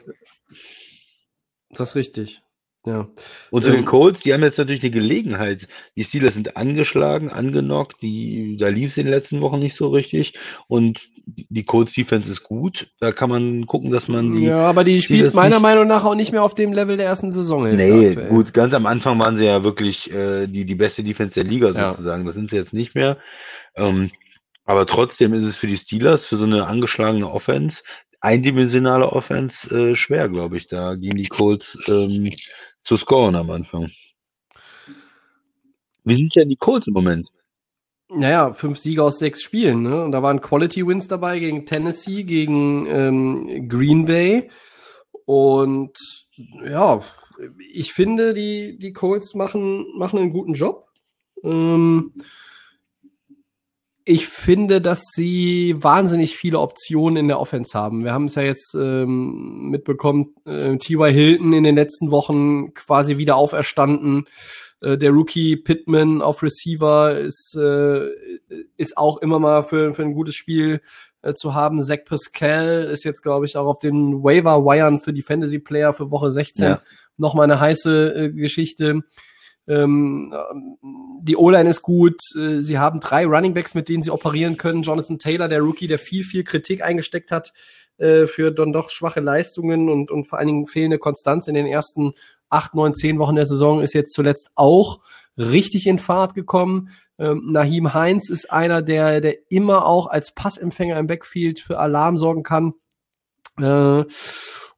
Das 1.71 1.89
ist 1.89 1.95
richtig. 1.95 2.43
Ja. 2.85 3.09
Und 3.51 3.63
zu 3.63 3.69
ähm, 3.69 3.75
den 3.75 3.85
Colts, 3.85 4.21
die 4.21 4.33
haben 4.33 4.41
jetzt 4.41 4.57
natürlich 4.57 4.81
eine 4.81 4.91
Gelegenheit. 4.91 5.67
Die 5.97 6.03
Steelers 6.03 6.35
sind 6.35 6.55
angeschlagen, 6.55 7.29
angenockt, 7.29 8.01
die, 8.01 8.57
da 8.57 8.69
lief 8.69 8.91
es 8.91 8.97
in 8.97 9.05
den 9.05 9.13
letzten 9.13 9.41
Wochen 9.41 9.59
nicht 9.59 9.75
so 9.75 9.89
richtig. 9.89 10.39
Und 10.67 11.09
die 11.25 11.65
Colts 11.65 11.93
Defense 11.93 12.31
ist 12.31 12.43
gut. 12.43 12.89
Da 12.99 13.11
kann 13.11 13.29
man 13.29 13.65
gucken, 13.65 13.91
dass 13.91 14.07
man 14.07 14.35
die. 14.35 14.45
Ja, 14.45 14.59
aber 14.59 14.83
die 14.83 15.01
spielt 15.01 15.33
meiner 15.33 15.57
nicht... 15.57 15.63
Meinung 15.63 15.87
nach 15.87 16.05
auch 16.05 16.15
nicht 16.15 16.31
mehr 16.31 16.43
auf 16.43 16.55
dem 16.55 16.71
Level 16.71 16.95
der 16.95 17.05
ersten 17.05 17.31
Saison. 17.31 17.63
Nee, 17.75 18.09
aktuell. 18.09 18.29
gut, 18.29 18.53
ganz 18.53 18.73
am 18.73 18.85
Anfang 18.85 19.19
waren 19.19 19.37
sie 19.37 19.45
ja 19.45 19.63
wirklich 19.63 20.11
äh, 20.11 20.47
die, 20.47 20.65
die 20.65 20.75
beste 20.75 21.03
Defense 21.03 21.35
der 21.35 21.43
Liga 21.43 21.73
sozusagen. 21.73 22.21
Ja. 22.21 22.27
Das 22.27 22.35
sind 22.35 22.49
sie 22.49 22.55
jetzt 22.55 22.73
nicht 22.73 22.95
mehr. 22.95 23.17
Ähm, 23.75 24.09
aber 24.63 24.85
trotzdem 24.85 25.33
ist 25.33 25.43
es 25.43 25.57
für 25.57 25.67
die 25.67 25.77
Steelers, 25.77 26.25
für 26.25 26.37
so 26.37 26.45
eine 26.45 26.67
angeschlagene 26.67 27.29
Offense, 27.29 27.81
eindimensionale 28.21 29.11
Offense, 29.11 29.67
äh, 29.75 29.95
schwer, 29.95 30.29
glaube 30.29 30.57
ich, 30.57 30.67
da 30.67 30.95
gegen 30.95 31.17
die 31.17 31.27
Colts 31.27 31.77
ähm, 31.87 32.31
zu 32.83 32.97
scoren 32.97 33.35
am 33.35 33.49
Anfang. 33.49 33.89
Wie 36.03 36.15
sind 36.15 36.35
denn 36.35 36.49
die 36.49 36.55
Colts 36.55 36.87
im 36.87 36.93
Moment? 36.93 37.29
Naja, 38.11 38.53
fünf 38.53 38.79
Siege 38.79 39.03
aus 39.03 39.19
sechs 39.19 39.43
Spielen. 39.43 39.83
Ne? 39.83 40.03
Und 40.03 40.11
da 40.11 40.23
waren 40.23 40.41
Quality 40.41 40.87
Wins 40.87 41.07
dabei 41.07 41.39
gegen 41.39 41.65
Tennessee, 41.65 42.23
gegen 42.23 42.87
ähm, 42.87 43.69
Green 43.69 44.05
Bay. 44.05 44.49
Und 45.25 45.95
ja, 46.65 47.01
ich 47.71 47.93
finde, 47.93 48.33
die, 48.33 48.79
die 48.79 48.93
Colts 48.93 49.35
machen, 49.35 49.85
machen 49.95 50.19
einen 50.19 50.33
guten 50.33 50.53
Job. 50.53 50.87
Ähm, 51.43 52.13
ich 54.09 54.27
finde, 54.27 54.81
dass 54.81 55.03
sie 55.13 55.75
wahnsinnig 55.77 56.35
viele 56.35 56.59
Optionen 56.59 57.15
in 57.15 57.27
der 57.27 57.39
Offense 57.39 57.77
haben. 57.77 58.03
Wir 58.03 58.11
haben 58.11 58.25
es 58.25 58.33
ja 58.33 58.41
jetzt 58.41 58.73
ähm, 58.73 59.69
mitbekommen, 59.69 60.33
äh, 60.45 60.75
T.Y. 60.77 61.13
Hilton 61.13 61.53
in 61.53 61.63
den 61.63 61.75
letzten 61.75 62.09
Wochen 62.09 62.73
quasi 62.73 63.17
wieder 63.17 63.35
auferstanden. 63.35 64.25
Äh, 64.81 64.97
der 64.97 65.11
Rookie 65.11 65.57
Pittman 65.57 66.23
auf 66.23 66.41
Receiver 66.41 67.19
ist, 67.19 67.55
äh, 67.55 68.07
ist 68.77 68.97
auch 68.97 69.19
immer 69.19 69.37
mal 69.37 69.61
für, 69.61 69.93
für 69.93 70.01
ein 70.01 70.13
gutes 70.13 70.33
Spiel 70.33 70.81
äh, 71.21 71.35
zu 71.35 71.53
haben. 71.53 71.79
Zach 71.79 72.03
Pascal 72.03 72.85
ist 72.85 73.03
jetzt, 73.03 73.21
glaube 73.21 73.45
ich, 73.45 73.57
auch 73.57 73.67
auf 73.67 73.77
den 73.77 74.23
Waiver-Wiren 74.23 74.97
für 74.97 75.13
die 75.13 75.21
Fantasy-Player 75.21 75.93
für 75.93 76.09
Woche 76.09 76.31
16 76.31 76.65
ja. 76.65 76.81
nochmal 77.17 77.43
eine 77.43 77.59
heiße 77.59 78.15
äh, 78.15 78.31
Geschichte. 78.31 79.01
Ähm, 79.69 80.33
die 81.21 81.37
O-Line 81.37 81.69
ist 81.69 81.83
gut. 81.83 82.19
Äh, 82.35 82.61
sie 82.61 82.79
haben 82.79 82.99
drei 82.99 83.25
Running 83.25 83.53
Backs, 83.53 83.75
mit 83.75 83.87
denen 83.87 84.01
sie 84.01 84.11
operieren 84.11 84.57
können. 84.57 84.81
Jonathan 84.81 85.19
Taylor, 85.19 85.47
der 85.47 85.61
Rookie, 85.61 85.87
der 85.87 85.99
viel, 85.99 86.23
viel 86.23 86.43
Kritik 86.43 86.83
eingesteckt 86.83 87.31
hat 87.31 87.53
äh, 87.99 88.25
für 88.25 88.51
dann 88.51 88.73
doch 88.73 88.89
schwache 88.89 89.19
Leistungen 89.19 89.89
und, 89.89 90.09
und 90.09 90.25
vor 90.25 90.39
allen 90.39 90.47
Dingen 90.47 90.67
fehlende 90.67 90.97
Konstanz 90.97 91.47
in 91.47 91.53
den 91.53 91.67
ersten 91.67 92.13
acht, 92.49 92.73
neun, 92.73 92.95
zehn 92.95 93.19
Wochen 93.19 93.35
der 93.35 93.45
Saison, 93.45 93.81
ist 93.81 93.93
jetzt 93.93 94.13
zuletzt 94.13 94.49
auch 94.55 95.01
richtig 95.37 95.85
in 95.85 95.99
Fahrt 95.99 96.33
gekommen. 96.33 96.89
Ähm, 97.19 97.51
Nahim 97.51 97.93
Heinz 97.93 98.29
ist 98.29 98.51
einer, 98.51 98.81
der, 98.81 99.21
der 99.21 99.51
immer 99.51 99.85
auch 99.85 100.07
als 100.07 100.33
Passempfänger 100.33 100.97
im 100.97 101.07
Backfield 101.07 101.59
für 101.59 101.77
Alarm 101.77 102.17
sorgen 102.17 102.43
kann. 102.43 102.73
Äh, 103.61 104.05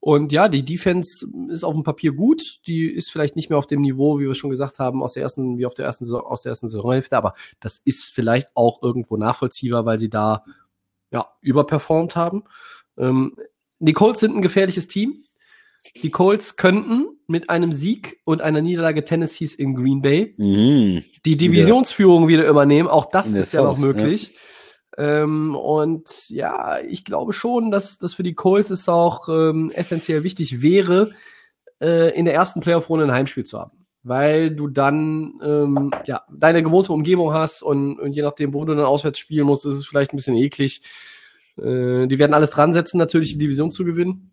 und 0.01 0.31
ja, 0.31 0.49
die 0.49 0.65
Defense 0.65 1.27
ist 1.49 1.63
auf 1.63 1.75
dem 1.75 1.83
Papier 1.83 2.11
gut. 2.11 2.41
Die 2.65 2.87
ist 2.87 3.11
vielleicht 3.11 3.35
nicht 3.35 3.49
mehr 3.49 3.59
auf 3.59 3.67
dem 3.67 3.81
Niveau, 3.81 4.19
wie 4.19 4.25
wir 4.25 4.33
schon 4.33 4.49
gesagt 4.49 4.79
haben, 4.79 5.03
aus 5.03 5.13
der 5.13 5.21
ersten, 5.21 5.59
wie 5.59 5.65
auf 5.67 5.75
der 5.75 5.85
ersten, 5.85 6.11
aus 6.11 6.41
der 6.41 6.49
ersten 6.49 6.67
Saisonhälfte. 6.67 7.15
Aber 7.15 7.35
das 7.59 7.77
ist 7.77 8.05
vielleicht 8.05 8.49
auch 8.55 8.81
irgendwo 8.81 9.15
nachvollziehbar, 9.15 9.85
weil 9.85 9.99
sie 9.99 10.09
da, 10.09 10.43
ja, 11.11 11.27
überperformt 11.41 12.15
haben. 12.15 12.45
Ähm, 12.97 13.35
die 13.77 13.93
Colts 13.93 14.21
sind 14.21 14.35
ein 14.35 14.41
gefährliches 14.41 14.87
Team. 14.87 15.23
Die 16.01 16.09
Colts 16.09 16.57
könnten 16.57 17.07
mit 17.27 17.51
einem 17.51 17.71
Sieg 17.71 18.21
und 18.23 18.41
einer 18.41 18.61
Niederlage 18.61 19.05
Tennessees 19.05 19.53
in 19.53 19.75
Green 19.75 20.01
Bay 20.01 20.33
mhm. 20.37 21.03
die 21.25 21.37
Divisionsführung 21.37 22.27
wieder 22.27 22.47
übernehmen. 22.47 22.87
Auch 22.87 23.05
das 23.05 23.33
ist 23.33 23.53
ja 23.53 23.63
noch 23.63 23.77
möglich. 23.77 24.29
Ja. 24.33 24.39
Ähm, 24.97 25.55
und 25.55 26.29
ja, 26.29 26.79
ich 26.79 27.05
glaube 27.05 27.33
schon, 27.33 27.71
dass 27.71 27.97
das 27.97 28.13
für 28.13 28.23
die 28.23 28.35
Colts 28.35 28.69
es 28.69 28.89
auch 28.89 29.29
ähm, 29.29 29.71
essentiell 29.73 30.23
wichtig 30.23 30.61
wäre, 30.61 31.11
äh, 31.79 32.17
in 32.17 32.25
der 32.25 32.33
ersten 32.33 32.61
Playoff-Runde 32.61 33.05
ein 33.05 33.11
Heimspiel 33.11 33.45
zu 33.45 33.59
haben. 33.59 33.85
Weil 34.03 34.55
du 34.55 34.67
dann 34.67 35.39
ähm, 35.43 35.91
ja, 36.05 36.23
deine 36.31 36.63
gewohnte 36.63 36.91
Umgebung 36.91 37.33
hast 37.33 37.61
und, 37.61 37.99
und 37.99 38.13
je 38.13 38.23
nachdem, 38.23 38.53
wo 38.53 38.65
du 38.65 38.73
dann 38.73 38.85
auswärts 38.85 39.19
spielen 39.19 39.45
musst, 39.45 39.65
ist 39.65 39.75
es 39.75 39.85
vielleicht 39.85 40.11
ein 40.11 40.17
bisschen 40.17 40.37
eklig. 40.37 40.81
Äh, 41.57 42.07
die 42.07 42.19
werden 42.19 42.33
alles 42.33 42.49
dran 42.49 42.73
setzen, 42.73 42.97
natürlich 42.97 43.33
die 43.33 43.37
Division 43.37 43.71
zu 43.71 43.85
gewinnen. 43.85 44.31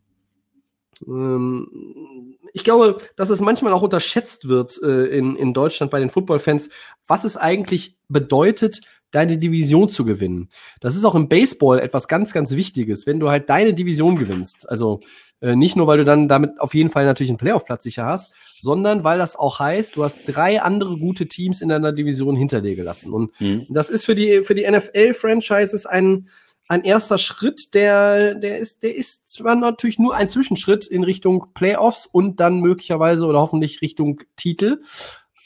Ähm, 1.07 2.37
ich 2.53 2.65
glaube, 2.65 3.01
dass 3.17 3.31
es 3.31 3.41
manchmal 3.41 3.73
auch 3.73 3.83
unterschätzt 3.83 4.49
wird 4.49 4.81
äh, 4.83 5.07
in, 5.07 5.37
in 5.37 5.53
Deutschland 5.53 5.93
bei 5.93 6.01
den 6.01 6.11
Footballfans, 6.11 6.71
was 7.07 7.25
es 7.25 7.37
eigentlich 7.37 7.97
bedeutet, 8.09 8.81
deine 9.11 9.39
Division 9.39 9.89
zu 9.89 10.05
gewinnen. 10.05 10.49
Das 10.81 10.97
ist 10.97 11.05
auch 11.05 11.15
im 11.15 11.29
Baseball 11.29 11.79
etwas 11.81 12.09
ganz, 12.09 12.33
ganz 12.33 12.55
Wichtiges, 12.57 13.07
wenn 13.07 13.21
du 13.21 13.31
halt 13.31 13.49
deine 13.49 13.75
Division 13.75 14.17
gewinnst. 14.17 14.69
Also 14.69 15.01
äh, 15.41 15.57
nicht 15.57 15.77
nur, 15.77 15.87
weil 15.87 15.99
du 15.99 16.05
dann 16.05 16.29
damit 16.29 16.61
auf 16.61 16.75
jeden 16.75 16.91
Fall 16.91 17.05
natürlich 17.05 17.31
einen 17.31 17.39
Playoff-Platz 17.39 17.85
sicher 17.85 18.07
hast, 18.07 18.35
sondern 18.61 19.05
weil 19.05 19.19
das 19.19 19.37
auch 19.37 19.61
heißt, 19.61 19.97
du 19.97 20.05
hast 20.05 20.21
drei 20.27 20.61
andere 20.61 20.99
gute 20.99 21.27
Teams 21.27 21.63
in 21.63 21.69
deiner 21.69 21.93
Division 21.93 22.37
hinter 22.37 22.61
dir 22.61 22.77
gelassen. 22.77 23.13
Und 23.13 23.41
mhm. 23.41 23.67
das 23.69 23.89
ist 23.89 24.05
für 24.05 24.15
die, 24.15 24.43
für 24.43 24.55
die 24.55 24.69
NFL-Franchises 24.69 25.87
ein, 25.87 26.29
ein 26.67 26.85
erster 26.85 27.19
Schritt, 27.19 27.75
der, 27.75 28.35
der 28.35 28.59
ist, 28.59 28.83
der 28.83 28.95
ist 28.95 29.29
zwar 29.29 29.55
natürlich 29.55 29.99
nur 29.99 30.15
ein 30.15 30.29
Zwischenschritt 30.29 30.87
in 30.87 31.05
Richtung 31.05 31.47
Playoffs 31.55 32.05
und 32.05 32.41
dann 32.41 32.61
möglicherweise 32.61 33.27
oder 33.27 33.41
hoffentlich 33.41 33.81
Richtung 33.81 34.21
Titel 34.37 34.83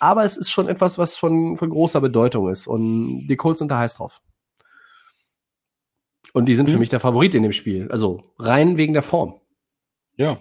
aber 0.02 0.24
es 0.24 0.36
ist 0.36 0.50
schon 0.50 0.66
etwas, 0.66 0.98
was 0.98 1.16
von, 1.16 1.56
von 1.56 1.70
großer 1.70 2.00
Bedeutung 2.00 2.48
ist. 2.48 2.66
Und 2.66 3.28
die 3.28 3.36
Colts 3.36 3.60
sind 3.60 3.70
da 3.70 3.78
heiß 3.78 3.94
drauf. 3.94 4.20
Und 6.32 6.46
die 6.46 6.56
sind 6.56 6.68
mhm. 6.68 6.72
für 6.72 6.78
mich 6.80 6.88
der 6.88 6.98
Favorit 6.98 7.36
in 7.36 7.44
dem 7.44 7.52
Spiel. 7.52 7.88
Also 7.88 8.24
rein 8.36 8.76
wegen 8.76 8.94
der 8.94 9.02
Form. 9.02 9.40
Ja. 10.16 10.40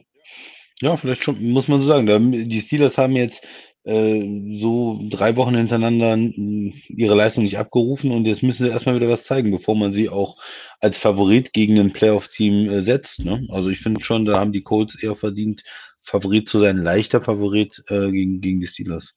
Ja, 0.79 0.97
vielleicht 0.97 1.23
schon, 1.23 1.43
muss 1.43 1.67
man 1.67 1.81
so 1.81 1.87
sagen. 1.87 2.49
Die 2.49 2.59
Steelers 2.59 2.97
haben 2.97 3.15
jetzt 3.15 3.45
äh, 3.83 4.57
so 4.59 4.99
drei 5.07 5.35
Wochen 5.35 5.53
hintereinander 5.53 6.17
ihre 6.17 7.13
Leistung 7.13 7.43
nicht 7.43 7.59
abgerufen 7.59 8.11
und 8.11 8.25
jetzt 8.25 8.41
müssen 8.41 8.65
sie 8.65 8.71
erstmal 8.71 8.95
wieder 8.95 9.09
was 9.09 9.25
zeigen, 9.25 9.51
bevor 9.51 9.75
man 9.75 9.93
sie 9.93 10.09
auch 10.09 10.37
als 10.79 10.97
Favorit 10.97 11.53
gegen 11.53 11.77
ein 11.77 11.93
Playoff-Team 11.93 12.67
äh, 12.67 12.81
setzt. 12.81 13.23
Ne? 13.25 13.45
Also 13.49 13.69
ich 13.69 13.81
finde 13.81 14.01
schon, 14.01 14.25
da 14.25 14.39
haben 14.39 14.53
die 14.53 14.63
Colts 14.63 14.95
eher 14.95 15.15
verdient, 15.15 15.61
Favorit 16.01 16.49
zu 16.49 16.59
sein, 16.59 16.77
leichter 16.77 17.21
Favorit 17.21 17.83
äh, 17.89 18.09
gegen, 18.09 18.41
gegen 18.41 18.59
die 18.59 18.65
Steelers. 18.67 19.13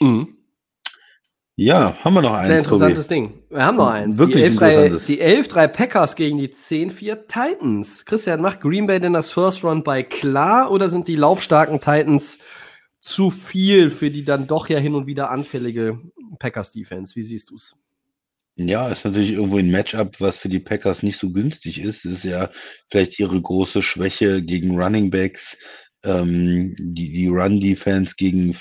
Mhm. 0.00 0.36
Ja, 1.62 1.98
haben 2.02 2.14
wir 2.14 2.22
noch 2.22 2.32
eins. 2.32 2.48
Sehr 2.48 2.58
interessantes 2.60 3.06
Tobi. 3.06 3.20
Ding. 3.20 3.42
Wir 3.50 3.66
haben 3.66 3.76
noch 3.76 3.90
eins. 3.90 4.16
Wirklich 4.16 4.56
die 5.06 5.20
11-3 5.22 5.68
Packers 5.68 6.16
gegen 6.16 6.38
die 6.38 6.48
10-4 6.48 7.26
Titans. 7.26 8.06
Christian, 8.06 8.40
macht 8.40 8.62
Green 8.62 8.86
Bay 8.86 8.98
denn 8.98 9.12
das 9.12 9.30
First 9.30 9.62
Round 9.62 9.84
bei 9.84 10.02
klar 10.02 10.70
oder 10.70 10.88
sind 10.88 11.06
die 11.06 11.16
laufstarken 11.16 11.78
Titans 11.80 12.38
zu 12.98 13.30
viel 13.30 13.90
für 13.90 14.10
die 14.10 14.24
dann 14.24 14.46
doch 14.46 14.70
ja 14.70 14.78
hin 14.78 14.94
und 14.94 15.06
wieder 15.06 15.30
anfällige 15.30 16.00
Packers 16.38 16.72
Defense? 16.72 17.14
Wie 17.14 17.22
siehst 17.22 17.50
du's? 17.50 17.76
Ja, 18.56 18.88
ist 18.88 19.04
natürlich 19.04 19.32
irgendwo 19.32 19.58
ein 19.58 19.70
Matchup, 19.70 20.18
was 20.18 20.38
für 20.38 20.48
die 20.48 20.60
Packers 20.60 21.02
nicht 21.02 21.18
so 21.18 21.30
günstig 21.30 21.80
ist. 21.80 22.06
ist 22.06 22.24
ja 22.24 22.50
vielleicht 22.90 23.18
ihre 23.18 23.40
große 23.40 23.82
Schwäche 23.82 24.42
gegen 24.42 24.80
Running 24.80 25.10
Backs, 25.10 25.58
ähm, 26.04 26.74
die, 26.78 27.12
die 27.12 27.28
Run-Defense 27.28 28.14
gegen 28.16 28.56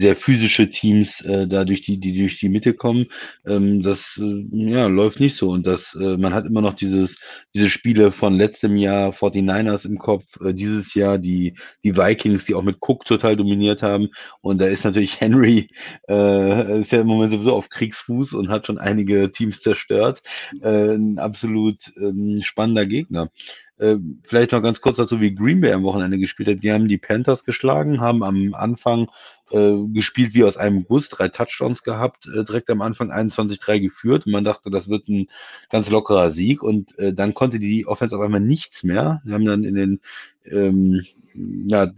sehr 0.00 0.16
physische 0.16 0.70
Teams 0.70 1.20
äh, 1.20 1.46
da 1.46 1.66
durch 1.66 1.82
die, 1.82 1.98
die 1.98 2.18
durch 2.18 2.38
die 2.38 2.48
Mitte 2.48 2.72
kommen. 2.72 3.06
Ähm, 3.46 3.82
das 3.82 4.18
äh, 4.20 4.46
ja, 4.50 4.86
läuft 4.86 5.20
nicht 5.20 5.36
so. 5.36 5.50
Und 5.50 5.66
das, 5.66 5.94
äh, 5.94 6.16
man 6.16 6.32
hat 6.32 6.46
immer 6.46 6.62
noch 6.62 6.72
dieses, 6.72 7.18
diese 7.54 7.68
Spiele 7.68 8.10
von 8.10 8.34
letztem 8.34 8.76
Jahr 8.76 9.12
49ers 9.12 9.86
im 9.86 9.98
Kopf, 9.98 10.40
äh, 10.42 10.54
dieses 10.54 10.94
Jahr 10.94 11.18
die, 11.18 11.54
die 11.84 11.96
Vikings, 11.98 12.46
die 12.46 12.54
auch 12.54 12.62
mit 12.62 12.78
Cook 12.80 13.04
total 13.04 13.36
dominiert 13.36 13.82
haben. 13.82 14.08
Und 14.40 14.58
da 14.62 14.68
ist 14.68 14.84
natürlich 14.84 15.20
Henry, 15.20 15.68
äh, 16.08 16.80
ist 16.80 16.92
ja 16.92 17.02
im 17.02 17.06
Moment 17.06 17.32
sowieso 17.32 17.54
auf 17.54 17.68
Kriegsfuß 17.68 18.32
und 18.32 18.48
hat 18.48 18.66
schon 18.66 18.78
einige 18.78 19.30
Teams 19.32 19.60
zerstört. 19.60 20.22
Äh, 20.62 20.94
ein 20.94 21.18
absolut 21.18 21.76
äh, 21.98 22.40
spannender 22.40 22.86
Gegner. 22.86 23.30
Äh, 23.80 23.96
vielleicht 24.24 24.52
noch 24.52 24.62
ganz 24.62 24.82
kurz 24.82 24.98
dazu, 24.98 25.20
wie 25.20 25.34
Green 25.34 25.62
Bay 25.62 25.72
am 25.72 25.84
Wochenende 25.84 26.18
gespielt 26.18 26.50
hat. 26.50 26.62
Die 26.62 26.70
haben 26.70 26.86
die 26.86 26.98
Panthers 26.98 27.44
geschlagen, 27.44 28.00
haben 28.00 28.22
am 28.22 28.52
Anfang 28.52 29.08
äh, 29.50 29.76
gespielt 29.88 30.34
wie 30.34 30.44
aus 30.44 30.58
einem 30.58 30.84
Bus, 30.84 31.08
drei 31.08 31.28
Touchdowns 31.28 31.82
gehabt, 31.82 32.26
äh, 32.26 32.44
direkt 32.44 32.68
am 32.68 32.82
Anfang 32.82 33.10
21-3 33.10 33.80
geführt. 33.80 34.26
Und 34.26 34.32
man 34.32 34.44
dachte, 34.44 34.70
das 34.70 34.90
wird 34.90 35.08
ein 35.08 35.28
ganz 35.70 35.88
lockerer 35.88 36.30
Sieg. 36.30 36.62
Und 36.62 36.98
äh, 36.98 37.14
dann 37.14 37.32
konnte 37.32 37.58
die 37.58 37.86
Offense 37.86 38.14
auf 38.14 38.22
einmal 38.22 38.40
nichts 38.40 38.84
mehr. 38.84 39.22
Sie 39.24 39.32
haben 39.32 39.46
dann 39.46 39.64
in 39.64 39.74
den 39.74 40.00
ähm, 40.44 41.02
ja, 41.34 41.90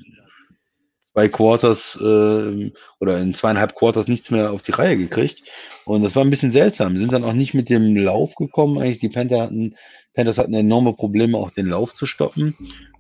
zwei 1.12 1.28
Quarters 1.28 1.98
äh, 2.00 2.72
oder 3.00 3.18
in 3.20 3.34
zweieinhalb 3.34 3.74
Quarters 3.74 4.06
nichts 4.06 4.30
mehr 4.30 4.52
auf 4.52 4.62
die 4.62 4.72
Reihe 4.72 4.96
gekriegt. 4.96 5.42
Und 5.84 6.02
das 6.02 6.14
war 6.14 6.24
ein 6.24 6.30
bisschen 6.30 6.52
seltsam. 6.52 6.96
Sind 6.96 7.12
dann 7.12 7.24
auch 7.24 7.32
nicht 7.32 7.54
mit 7.54 7.68
dem 7.68 7.96
Lauf 7.96 8.36
gekommen. 8.36 8.78
Eigentlich 8.78 9.00
die 9.00 9.08
Panther 9.08 9.42
hatten 9.42 9.74
Panthers 10.14 10.38
hatten 10.38 10.54
enorme 10.54 10.92
Probleme, 10.92 11.38
auch 11.38 11.50
den 11.50 11.66
Lauf 11.66 11.94
zu 11.94 12.06
stoppen. 12.06 12.54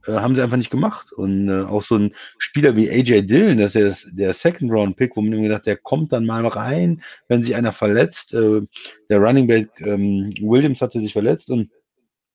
Äh, 0.06 0.12
haben 0.12 0.34
sie 0.34 0.42
einfach 0.42 0.56
nicht 0.56 0.70
gemacht. 0.70 1.12
Und 1.12 1.48
äh, 1.48 1.62
auch 1.62 1.84
so 1.84 1.96
ein 1.96 2.14
Spieler 2.38 2.76
wie 2.76 2.90
AJ 2.90 3.22
Dillon, 3.22 3.58
das 3.58 3.74
ist 3.74 4.08
der 4.12 4.32
Second-Round-Pick, 4.32 5.16
wo 5.16 5.20
man 5.20 5.32
immer 5.32 5.42
gedacht, 5.42 5.66
der 5.66 5.76
kommt 5.76 6.12
dann 6.12 6.26
mal 6.26 6.46
rein, 6.46 7.02
wenn 7.28 7.42
sich 7.42 7.54
einer 7.54 7.72
verletzt. 7.72 8.34
Äh, 8.34 8.62
der 9.08 9.20
Running 9.20 9.46
Back 9.46 9.68
ähm, 9.80 10.32
Williams 10.40 10.80
hatte 10.80 11.00
sich 11.00 11.12
verletzt 11.12 11.50
und 11.50 11.70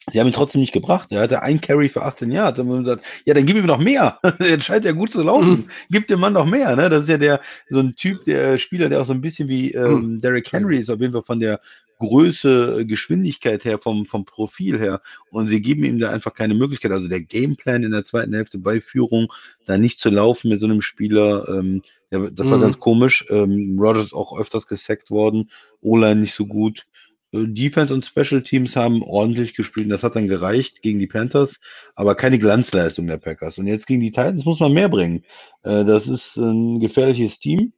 Sie 0.09 0.21
haben 0.21 0.27
ihn 0.27 0.33
trotzdem 0.33 0.61
nicht 0.61 0.71
gebracht. 0.71 1.11
Er 1.11 1.19
hatte 1.19 1.41
ein 1.41 1.59
Carry 1.59 1.89
für 1.89 2.01
18 2.03 2.31
Jahre. 2.31 2.53
Dann 2.53 2.67
haben 2.67 2.75
wir 2.75 2.83
gesagt, 2.83 3.03
ja, 3.25 3.33
dann 3.33 3.45
gib 3.45 3.57
ihm 3.57 3.65
noch 3.65 3.77
mehr. 3.77 4.19
Jetzt 4.39 4.63
scheint 4.63 4.85
er 4.85 4.93
gut 4.93 5.11
zu 5.11 5.21
laufen. 5.21 5.49
Mhm. 5.49 5.65
Gib 5.89 6.07
dem 6.07 6.21
Mann 6.21 6.31
noch 6.31 6.45
mehr. 6.45 6.77
Ne? 6.77 6.89
Das 6.89 7.01
ist 7.01 7.09
ja 7.09 7.17
der 7.17 7.41
so 7.69 7.79
ein 7.79 7.93
Typ, 7.95 8.23
der 8.23 8.57
Spieler, 8.57 8.87
der 8.87 9.01
auch 9.01 9.05
so 9.05 9.11
ein 9.11 9.19
bisschen 9.19 9.49
wie 9.49 9.73
ähm, 9.73 10.13
mhm. 10.13 10.21
Derrick 10.21 10.49
Henry 10.51 10.77
ist, 10.77 10.89
auf 10.89 11.01
jeden 11.01 11.11
Fall 11.11 11.23
von 11.23 11.41
der 11.41 11.59
Größe, 11.99 12.85
Geschwindigkeit 12.85 13.65
her, 13.65 13.79
vom, 13.79 14.05
vom 14.05 14.25
Profil 14.25 14.79
her. 14.79 15.01
Und 15.31 15.47
sie 15.49 15.61
geben 15.61 15.83
ihm 15.83 15.99
da 15.99 16.11
einfach 16.11 16.33
keine 16.33 16.53
Möglichkeit. 16.53 16.91
Also 16.91 17.07
der 17.07 17.21
Gameplan 17.21 17.83
in 17.83 17.91
der 17.91 18.05
zweiten 18.05 18.33
Hälfte 18.33 18.57
bei 18.57 18.81
Führung, 18.81 19.31
da 19.65 19.77
nicht 19.77 19.99
zu 19.99 20.09
laufen 20.09 20.49
mit 20.49 20.59
so 20.59 20.67
einem 20.67 20.81
Spieler, 20.81 21.47
ähm, 21.49 21.81
ja, 22.11 22.29
das 22.29 22.49
war 22.49 22.57
mhm. 22.57 22.61
ganz 22.61 22.79
komisch. 22.79 23.25
Ähm, 23.29 23.77
Rogers 23.79 24.13
auch 24.13 24.37
öfters 24.37 24.67
gesackt 24.67 25.11
worden, 25.11 25.51
O-Line 25.81 26.21
nicht 26.21 26.35
so 26.35 26.45
gut. 26.45 26.85
Äh, 27.33 27.45
Defense 27.47 27.93
und 27.93 28.05
Special 28.05 28.41
Teams 28.41 28.75
haben 28.75 29.01
ordentlich 29.01 29.53
gespielt. 29.55 29.91
Das 29.91 30.03
hat 30.03 30.15
dann 30.15 30.27
gereicht 30.27 30.81
gegen 30.81 30.99
die 30.99 31.07
Panthers, 31.07 31.59
aber 31.95 32.15
keine 32.15 32.39
Glanzleistung 32.39 33.07
der 33.07 33.17
Packers. 33.17 33.57
Und 33.57 33.67
jetzt 33.67 33.87
gegen 33.87 34.01
die 34.01 34.11
Titans 34.11 34.45
muss 34.45 34.59
man 34.59 34.73
mehr 34.73 34.89
bringen. 34.89 35.23
Äh, 35.63 35.83
das 35.85 36.07
ist 36.07 36.37
ein 36.37 36.79
gefährliches 36.79 37.39
Team. 37.39 37.73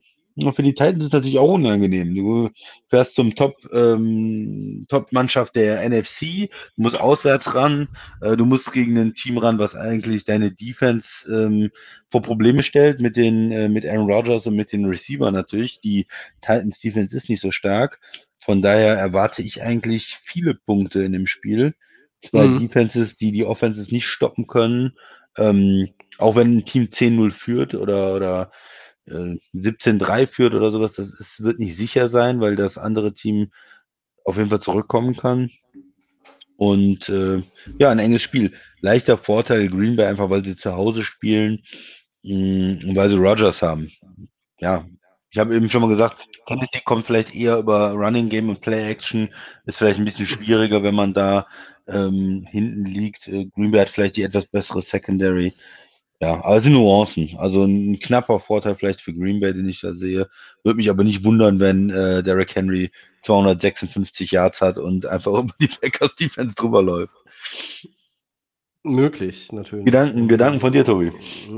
Für 0.53 0.63
die 0.63 0.73
Titans 0.73 0.99
ist 0.99 1.07
es 1.07 1.11
natürlich 1.11 1.39
auch 1.39 1.53
unangenehm. 1.53 2.13
Du 2.15 2.49
fährst 2.87 3.15
zum 3.15 3.35
Top, 3.35 3.55
ähm, 3.73 4.85
Top-Mannschaft 4.89 5.55
der 5.55 5.87
NFC, 5.87 6.49
du 6.75 6.81
musst 6.83 6.99
auswärts 6.99 7.53
ran, 7.55 7.87
äh, 8.21 8.35
du 8.35 8.45
musst 8.45 8.71
gegen 8.71 8.97
ein 8.97 9.15
Team 9.15 9.37
ran, 9.37 9.59
was 9.59 9.75
eigentlich 9.75 10.25
deine 10.25 10.51
Defense 10.51 11.27
ähm, 11.31 11.71
vor 12.09 12.21
Probleme 12.21 12.63
stellt 12.63 12.99
mit 12.99 13.15
den, 13.17 13.51
äh, 13.51 13.69
mit 13.69 13.85
Aaron 13.85 14.11
Rodgers 14.11 14.47
und 14.47 14.55
mit 14.55 14.71
den 14.71 14.85
Receiver 14.85 15.31
natürlich. 15.31 15.81
Die 15.81 16.07
Titans 16.41 16.79
Defense 16.79 17.15
ist 17.15 17.29
nicht 17.29 17.41
so 17.41 17.51
stark. 17.51 17.99
Von 18.37 18.61
daher 18.61 18.95
erwarte 18.95 19.41
ich 19.41 19.61
eigentlich 19.61 20.17
viele 20.21 20.55
Punkte 20.55 21.03
in 21.03 21.11
dem 21.11 21.27
Spiel. 21.27 21.75
Zwei 22.21 22.47
mhm. 22.47 22.59
Defenses, 22.59 23.15
die 23.15 23.31
die 23.31 23.45
Offenses 23.45 23.91
nicht 23.91 24.07
stoppen 24.07 24.47
können. 24.47 24.97
Ähm, 25.37 25.89
auch 26.17 26.35
wenn 26.35 26.57
ein 26.57 26.65
Team 26.65 26.85
10-0 26.85 27.31
führt 27.31 27.75
oder, 27.75 28.15
oder 28.15 28.51
äh, 29.09 29.39
17-3 29.57 30.27
führt 30.27 30.53
oder 30.53 30.71
sowas, 30.71 30.93
das 30.93 31.13
ist, 31.13 31.43
wird 31.43 31.59
nicht 31.59 31.75
sicher 31.75 32.09
sein, 32.09 32.39
weil 32.41 32.55
das 32.55 32.77
andere 32.77 33.13
Team 33.13 33.51
auf 34.23 34.37
jeden 34.37 34.49
Fall 34.49 34.61
zurückkommen 34.61 35.15
kann. 35.15 35.49
Und 36.57 37.07
äh, 37.09 37.41
ja, 37.77 37.89
ein 37.89 37.99
enges 37.99 38.21
Spiel. 38.21 38.53
Leichter 38.81 39.17
Vorteil 39.17 39.69
Green 39.69 39.95
Bay 39.95 40.07
einfach, 40.07 40.29
weil 40.29 40.43
sie 40.43 40.57
zu 40.57 40.73
Hause 40.73 41.03
spielen 41.03 41.63
mh, 42.23 42.83
mm, 42.83 42.89
und 42.89 42.95
weil 42.95 43.09
sie 43.09 43.15
Rogers 43.15 43.61
haben. 43.61 43.89
Ja, 44.59 44.85
ich 45.31 45.37
habe 45.37 45.55
eben 45.55 45.69
schon 45.69 45.81
mal 45.81 45.89
gesagt, 45.89 46.17
Tennessee 46.47 46.81
kommt 46.83 47.05
vielleicht 47.05 47.35
eher 47.35 47.57
über 47.57 47.91
Running 47.91 48.29
Game 48.29 48.49
und 48.49 48.61
Play 48.61 48.89
Action. 48.89 49.29
Ist 49.65 49.77
vielleicht 49.77 49.99
ein 49.99 50.05
bisschen 50.05 50.25
schwieriger, 50.25 50.83
wenn 50.83 50.95
man 50.95 51.13
da 51.13 51.47
ähm, 51.87 52.45
hinten 52.49 52.85
liegt. 52.85 53.27
Äh, 53.27 53.45
Green 53.45 53.71
Bay 53.71 53.81
hat 53.81 53.89
vielleicht 53.89 54.17
die 54.17 54.23
etwas 54.23 54.47
bessere 54.47 54.81
Secondary. 54.81 55.53
Ja, 56.21 56.43
aber 56.43 56.57
es 56.57 56.63
sind 56.63 56.73
Nuancen. 56.73 57.37
Also 57.37 57.63
ein 57.63 57.99
knapper 57.99 58.39
Vorteil 58.39 58.75
vielleicht 58.75 58.99
für 59.01 59.13
Green 59.13 59.39
Bay, 59.39 59.53
den 59.53 59.69
ich 59.69 59.79
da 59.81 59.93
sehe. 59.93 60.29
Würde 60.63 60.77
mich 60.77 60.89
aber 60.89 61.03
nicht 61.05 61.23
wundern, 61.23 61.59
wenn 61.59 61.89
äh, 61.89 62.21
Derrick 62.23 62.55
Henry 62.55 62.91
256 63.21 64.31
Yards 64.31 64.59
hat 64.59 64.77
und 64.77 65.05
einfach 65.05 65.31
über 65.39 65.53
die 65.61 65.67
Packers 65.67 66.15
Defense 66.15 66.55
drüber 66.55 66.81
läuft. 66.81 67.13
Möglich, 68.83 69.51
natürlich. 69.51 69.85
Gedanken, 69.85 70.29
Gedanken 70.29 70.61
von 70.61 70.71
dir, 70.71 70.85
Tobi. 70.85 71.11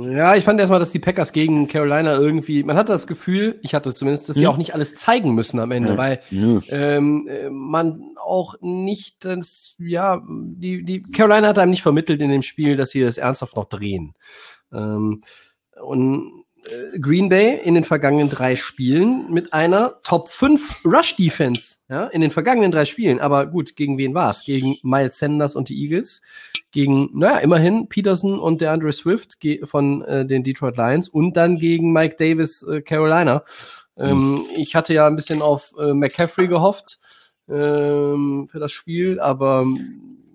Ja, 0.10 0.36
ich 0.36 0.44
fand 0.44 0.60
erstmal, 0.60 0.80
dass 0.80 0.90
die 0.90 0.98
Packers 0.98 1.34
gegen 1.34 1.68
Carolina 1.68 2.14
irgendwie, 2.18 2.64
man 2.64 2.76
hatte 2.76 2.92
das 2.92 3.06
Gefühl, 3.06 3.60
ich 3.62 3.76
hatte 3.76 3.90
es 3.90 4.00
zumindest, 4.00 4.28
dass 4.28 4.36
hm. 4.36 4.40
sie 4.42 4.48
auch 4.48 4.58
nicht 4.58 4.74
alles 4.74 4.96
zeigen 4.96 5.36
müssen 5.36 5.60
am 5.60 5.72
Ende, 5.72 5.92
ja. 5.92 5.98
weil 5.98 6.22
ja. 6.32 6.62
Ähm, 6.70 7.30
man 7.52 8.16
auch 8.24 8.56
nicht 8.62 9.24
das, 9.24 9.76
ja, 9.78 10.24
die, 10.28 10.84
die 10.84 11.04
Carolina 11.04 11.50
hat 11.50 11.60
einem 11.60 11.70
nicht 11.70 11.84
vermittelt 11.84 12.22
in 12.22 12.32
dem 12.32 12.42
Spiel, 12.42 12.76
dass 12.76 12.90
sie 12.90 13.02
das 13.02 13.20
ernsthaft 13.20 13.56
noch 13.56 13.66
drehen. 13.66 14.16
Ähm, 14.74 15.22
und 15.80 16.28
äh, 16.28 16.41
Green 17.00 17.30
Bay 17.30 17.60
in 17.64 17.74
den 17.74 17.84
vergangenen 17.84 18.30
drei 18.30 18.56
Spielen 18.56 19.32
mit 19.32 19.52
einer 19.52 20.00
Top 20.04 20.30
5 20.30 20.86
Rush 20.86 21.16
Defense, 21.16 21.78
ja, 21.90 22.06
in 22.08 22.22
den 22.22 22.30
vergangenen 22.30 22.72
drei 22.72 22.86
Spielen. 22.86 23.20
Aber 23.20 23.48
gut, 23.48 23.76
gegen 23.76 23.98
wen 23.98 24.14
war 24.14 24.30
es? 24.30 24.44
Gegen 24.44 24.78
Miles 24.84 25.18
Sanders 25.18 25.56
und 25.56 25.70
die 25.70 25.82
Eagles, 25.82 26.22
gegen, 26.72 27.10
naja, 27.18 27.40
immerhin 27.40 27.88
Peterson 27.90 28.40
und 28.40 28.62
der 28.62 28.72
Andre 28.72 28.92
Swift 28.92 29.38
von 29.64 30.04
äh, 30.04 30.26
den 30.26 30.44
Detroit 30.44 30.78
Lions 30.78 31.10
und 31.10 31.36
dann 31.36 31.56
gegen 31.56 31.92
Mike 31.92 32.16
Davis 32.18 32.64
äh, 32.64 32.82
Carolina. 32.82 33.44
Ähm, 33.98 34.18
mhm. 34.18 34.46
Ich 34.56 34.76
hatte 34.76 34.94
ja 34.94 35.08
ein 35.08 35.16
bisschen 35.16 35.42
auf 35.42 35.74
äh, 35.80 35.94
McCaffrey 35.94 36.48
gehofft 36.48 37.00
ähm, 37.50 38.48
für 38.50 38.60
das 38.60 38.72
Spiel, 38.72 39.20
aber 39.20 39.66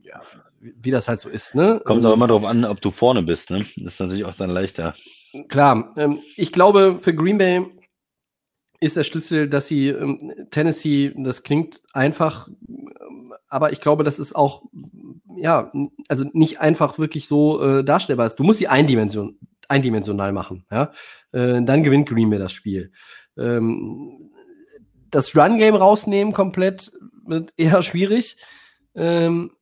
ja, 0.03 0.23
wie 0.61 0.91
das 0.91 1.09
halt 1.09 1.21
so 1.21 1.29
ist, 1.29 1.55
ne? 1.55 1.81
Kommt 1.85 2.05
auch 2.05 2.15
immer 2.15 2.27
darauf 2.27 2.45
an, 2.45 2.65
ob 2.65 2.81
du 2.81 2.91
vorne 2.91 3.23
bist, 3.23 3.51
ne? 3.51 3.65
Das 3.77 3.95
ist 3.95 4.01
natürlich 4.01 4.25
auch 4.25 4.35
dann 4.35 4.51
leichter. 4.51 4.95
Klar, 5.49 5.95
ähm, 5.97 6.21
ich 6.37 6.53
glaube, 6.53 6.99
für 6.99 7.15
Green 7.15 7.39
Bay 7.39 7.67
ist 8.81 8.97
der 8.97 9.05
Schlüssel, 9.05 9.49
dass 9.49 9.69
sie 9.69 9.89
ähm, 9.89 10.33
Tennessee, 10.51 11.13
das 11.17 11.43
klingt 11.43 11.83
einfach, 11.93 12.49
aber 13.49 13.73
ich 13.73 13.81
glaube, 13.81 14.05
das 14.05 14.19
ist 14.19 14.35
auch, 14.35 14.63
ja, 15.37 15.73
also 16.09 16.25
nicht 16.33 16.61
einfach 16.61 16.99
wirklich 16.99 17.29
so 17.29 17.61
äh, 17.63 17.85
darstellbar 17.85 18.27
ist. 18.27 18.37
Du 18.37 18.45
musst 18.45 18.59
sie 18.59 18.69
eindimension, 18.69 19.39
eindimensional 19.69 20.33
machen, 20.33 20.67
ja. 20.71 20.93
Äh, 21.33 21.63
dann 21.63 21.83
gewinnt 21.83 22.09
Green 22.09 22.31
Bay 22.31 22.39
das 22.39 22.53
Spiel. 22.53 22.93
Ähm, 23.37 24.31
das 25.11 25.37
Run-Game 25.37 25.75
rausnehmen 25.75 26.33
komplett 26.33 26.93
wird 27.27 27.53
eher 27.57 27.83
schwierig. 27.83 28.37
Ähm, 28.95 29.53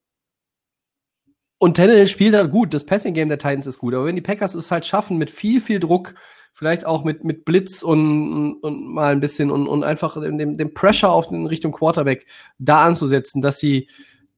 und 1.65 1.79
Tannehill 1.79 2.09
spielt 2.09 2.35
halt 2.35 2.51
gut. 2.51 2.75
Das 2.75 2.85
Passing-Game 2.85 3.31
der 3.31 3.39
Titans 3.39 3.67
ist 3.67 3.79
gut. 3.79 3.95
Aber 3.95 4.05
wenn 4.05 4.17
die 4.17 4.21
Packers 4.21 4.55
es 4.55 4.71
halt 4.71 4.85
schaffen, 4.85 5.17
mit 5.17 5.31
viel, 5.31 5.63
viel 5.63 5.81
Druck, 5.81 6.15
vielleicht 6.53 6.85
auch 6.85 7.05
mit, 7.05 7.25
mit 7.25 7.47
Blitz 7.47 7.83
und, 7.83 8.57
und 8.61 8.87
mal 8.93 9.13
ein 9.13 9.21
bisschen 9.21 9.51
und, 9.51 9.67
und 9.67 9.83
einfach 9.83 10.21
den, 10.21 10.59
den 10.59 10.75
Pressure 10.75 11.11
auf 11.11 11.29
den 11.29 11.47
Richtung 11.47 11.73
Quarterback 11.73 12.27
da 12.59 12.85
anzusetzen, 12.85 13.41
dass 13.41 13.61
sie, 13.61 13.89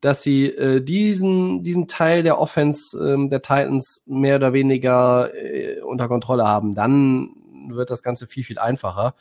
dass 0.01 0.23
sie 0.23 0.47
äh, 0.47 0.81
diesen, 0.81 1.65
diesen 1.65 1.89
Teil 1.89 2.23
der 2.23 2.39
Offense 2.39 2.97
ähm, 2.97 3.29
der 3.29 3.43
Titans 3.43 4.05
mehr 4.07 4.37
oder 4.37 4.53
weniger 4.53 5.35
äh, 5.35 5.81
unter 5.81 6.07
Kontrolle 6.07 6.47
haben, 6.47 6.77
dann 6.77 7.31
wird 7.71 7.91
das 7.91 8.05
Ganze 8.05 8.29
viel, 8.29 8.45
viel 8.45 8.61
einfacher. 8.61 9.17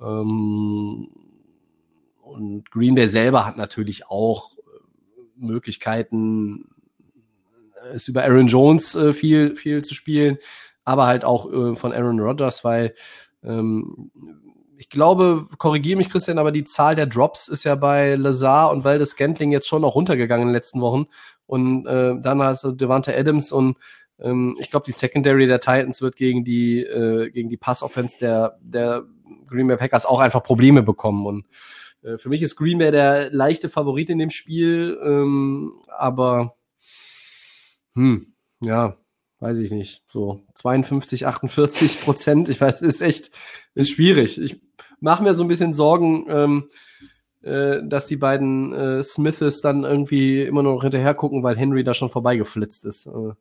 Ähm, 0.00 1.10
und 2.22 2.70
Green 2.70 2.94
Bay 2.94 3.08
selber 3.08 3.44
hat 3.44 3.58
natürlich 3.58 4.06
auch 4.06 4.56
Möglichkeiten, 5.36 6.70
ist 7.92 8.08
über 8.08 8.22
Aaron 8.24 8.46
Jones 8.46 8.94
äh, 8.94 9.12
viel, 9.12 9.56
viel 9.56 9.82
zu 9.82 9.94
spielen, 9.94 10.38
aber 10.84 11.06
halt 11.06 11.24
auch 11.24 11.50
äh, 11.52 11.74
von 11.74 11.92
Aaron 11.92 12.20
Rodgers, 12.20 12.64
weil 12.64 12.94
ähm, 13.42 14.10
ich 14.82 14.88
glaube, 14.88 15.46
korrigiere 15.58 15.96
mich, 15.96 16.10
Christian, 16.10 16.38
aber 16.38 16.50
die 16.50 16.64
Zahl 16.64 16.96
der 16.96 17.06
Drops 17.06 17.46
ist 17.46 17.62
ja 17.62 17.76
bei 17.76 18.16
Lazar 18.16 18.72
und 18.72 18.82
Waldes 18.82 19.10
Scantling 19.10 19.52
jetzt 19.52 19.68
schon 19.68 19.82
noch 19.82 19.94
runtergegangen 19.94 20.42
in 20.42 20.48
den 20.48 20.54
letzten 20.54 20.80
Wochen. 20.80 21.06
Und 21.46 21.86
äh, 21.86 22.14
dann 22.20 22.42
hast 22.42 22.64
du 22.64 22.72
Devante 22.72 23.16
Adams 23.16 23.52
und 23.52 23.76
ähm, 24.18 24.56
ich 24.58 24.70
glaube, 24.70 24.84
die 24.84 24.92
Secondary 24.92 25.46
der 25.46 25.60
Titans 25.60 26.02
wird 26.02 26.16
gegen 26.16 26.44
die, 26.44 26.80
äh, 26.80 27.30
gegen 27.30 27.48
die 27.48 27.56
Pass-Offense 27.56 28.18
der, 28.18 28.58
der 28.60 29.04
Green 29.48 29.68
Bay 29.68 29.76
Packers 29.76 30.04
auch 30.04 30.18
einfach 30.18 30.42
Probleme 30.42 30.82
bekommen. 30.82 31.26
Und 31.26 31.46
äh, 32.02 32.18
für 32.18 32.28
mich 32.28 32.42
ist 32.42 32.56
Green 32.56 32.78
Bay 32.78 32.90
der 32.90 33.30
leichte 33.30 33.68
Favorit 33.68 34.10
in 34.10 34.18
dem 34.18 34.30
Spiel, 34.30 34.98
ähm, 35.02 35.74
aber 35.96 36.56
hm, 37.94 38.34
ja, 38.60 38.96
weiß 39.40 39.58
ich 39.58 39.72
nicht. 39.72 40.02
So 40.08 40.42
52, 40.54 41.26
48 41.26 42.00
Prozent. 42.00 42.48
Ich 42.48 42.60
weiß, 42.60 42.80
ist 42.82 43.02
echt, 43.02 43.30
ist 43.74 43.90
schwierig. 43.90 44.40
Ich 44.40 44.60
mache 45.00 45.22
mir 45.22 45.34
so 45.34 45.42
ein 45.44 45.48
bisschen 45.48 45.72
Sorgen, 45.72 46.26
ähm, 46.28 46.68
äh, 47.42 47.80
dass 47.84 48.06
die 48.06 48.16
beiden 48.16 48.72
äh, 48.72 49.02
Smiths 49.02 49.60
dann 49.60 49.84
irgendwie 49.84 50.42
immer 50.42 50.62
noch 50.62 50.82
hinterher 50.82 51.14
gucken, 51.14 51.42
weil 51.42 51.56
Henry 51.56 51.82
da 51.82 51.92
schon 51.92 52.08
vorbeigeflitzt 52.08 52.86
ist. 52.86 53.06
Äh, 53.06 53.32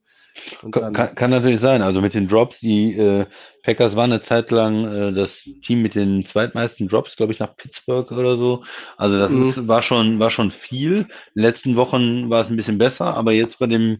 kann, 0.72 0.94
kann, 0.94 1.30
natürlich 1.30 1.60
sein. 1.60 1.82
Also 1.82 2.02
mit 2.02 2.14
den 2.14 2.28
Drops, 2.28 2.60
die 2.62 2.98
äh, 2.98 3.26
Packers 3.64 3.96
waren 3.96 4.12
eine 4.12 4.22
Zeit 4.22 4.50
lang 4.50 4.86
äh, 4.86 5.14
das 5.14 5.44
Team 5.62 5.82
mit 5.82 5.94
den 5.94 6.26
zweitmeisten 6.26 6.88
Drops, 6.88 7.16
glaube 7.16 7.34
ich, 7.34 7.40
nach 7.40 7.56
Pittsburgh 7.56 8.10
oder 8.12 8.38
so. 8.38 8.64
Also 8.98 9.20
das 9.20 9.30
mhm. 9.30 9.50
ist, 9.50 9.68
war 9.68 9.82
schon 9.82 10.20
war 10.20 10.30
schon 10.30 10.50
viel. 10.50 10.96
In 10.96 11.06
den 11.36 11.44
letzten 11.44 11.76
Wochen 11.76 12.30
war 12.30 12.42
es 12.42 12.50
ein 12.50 12.56
bisschen 12.56 12.78
besser, 12.78 13.16
aber 13.16 13.34
jetzt 13.34 13.60
bei 13.60 13.68
dem 13.68 14.00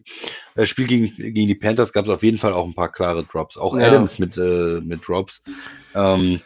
Spiel 0.64 0.86
gegen, 0.86 1.14
gegen 1.14 1.46
die 1.46 1.54
Panthers 1.54 1.92
gab 1.92 2.06
es 2.06 2.10
auf 2.10 2.22
jeden 2.22 2.38
Fall 2.38 2.54
auch 2.54 2.66
ein 2.66 2.74
paar 2.74 2.90
klare 2.90 3.24
Drops. 3.24 3.58
Auch 3.58 3.76
ja. 3.76 3.86
Adams 3.86 4.18
mit 4.18 4.36
mit 4.36 5.06
Drops. 5.06 5.42
Ähm, 5.94 6.40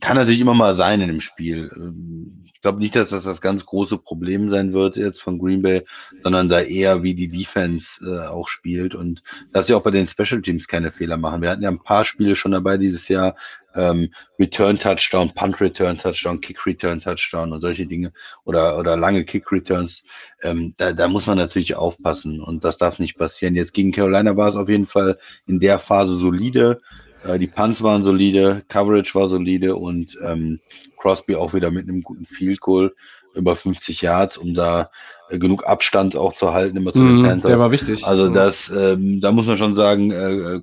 kann 0.00 0.16
natürlich 0.16 0.40
immer 0.40 0.54
mal 0.54 0.76
sein 0.76 1.00
in 1.00 1.08
dem 1.08 1.20
Spiel. 1.20 1.70
Ähm, 1.74 2.42
ich 2.44 2.60
glaube 2.60 2.80
nicht, 2.80 2.96
dass 2.96 3.10
das 3.10 3.24
das 3.24 3.40
ganz 3.40 3.64
große 3.66 3.98
Problem 3.98 4.50
sein 4.50 4.72
wird 4.72 4.96
jetzt 4.96 5.20
von 5.22 5.38
Green 5.38 5.62
Bay, 5.62 5.84
sondern 6.22 6.48
da 6.48 6.60
eher 6.60 7.02
wie 7.02 7.14
die 7.14 7.28
Defense 7.28 8.04
äh, 8.04 8.26
auch 8.26 8.48
spielt 8.48 8.94
und 8.94 9.22
dass 9.52 9.66
sie 9.66 9.74
auch 9.74 9.82
bei 9.82 9.90
den 9.90 10.08
Special 10.08 10.42
Teams 10.42 10.66
keine 10.66 10.90
Fehler 10.90 11.16
machen. 11.16 11.42
Wir 11.42 11.50
hatten 11.50 11.62
ja 11.62 11.70
ein 11.70 11.82
paar 11.82 12.04
Spiele 12.04 12.34
schon 12.34 12.52
dabei 12.52 12.76
dieses 12.78 13.08
Jahr, 13.08 13.36
ähm, 13.74 14.08
Return 14.38 14.78
Touchdown, 14.78 15.32
Punt 15.34 15.60
Return 15.60 15.98
Touchdown, 15.98 16.40
Kick 16.40 16.66
Return 16.66 16.98
Touchdown 16.98 17.52
und 17.52 17.60
solche 17.60 17.86
Dinge 17.86 18.12
oder 18.44 18.78
oder 18.78 18.96
lange 18.96 19.24
Kick 19.24 19.52
Returns. 19.52 20.02
Ähm, 20.42 20.74
da, 20.78 20.92
da 20.92 21.08
muss 21.08 21.26
man 21.26 21.38
natürlich 21.38 21.76
aufpassen 21.76 22.40
und 22.40 22.64
das 22.64 22.78
darf 22.78 22.98
nicht 22.98 23.18
passieren. 23.18 23.54
Jetzt 23.54 23.74
gegen 23.74 23.92
Carolina 23.92 24.36
war 24.36 24.48
es 24.48 24.56
auf 24.56 24.68
jeden 24.68 24.86
Fall 24.86 25.18
in 25.46 25.60
der 25.60 25.78
Phase 25.78 26.16
solide. 26.16 26.80
Äh, 27.26 27.38
die 27.38 27.46
Punts 27.46 27.82
waren 27.82 28.04
solide, 28.04 28.62
Coverage 28.68 29.14
war 29.14 29.28
solide 29.28 29.76
und 29.76 30.18
ähm, 30.22 30.60
Crosby 30.96 31.34
auch 31.36 31.54
wieder 31.54 31.70
mit 31.70 31.88
einem 31.88 32.02
guten 32.02 32.26
Field 32.26 32.60
Goal 32.60 32.94
über 33.34 33.54
50 33.54 34.00
Yards, 34.00 34.38
um 34.38 34.54
da 34.54 34.90
äh, 35.28 35.38
genug 35.38 35.66
Abstand 35.66 36.16
auch 36.16 36.34
zu 36.34 36.52
halten 36.52 36.76
immer 36.76 36.92
zu 36.92 37.00
den 37.00 37.20
mm, 37.20 37.24
Panthers. 37.24 37.48
Der 37.48 37.58
war 37.58 37.70
wichtig. 37.70 38.06
Also 38.06 38.28
das, 38.28 38.72
ähm, 38.74 39.20
da 39.20 39.32
muss 39.32 39.46
man 39.46 39.58
schon 39.58 39.74
sagen, 39.74 40.10
äh, 40.10 40.56
äh 40.56 40.62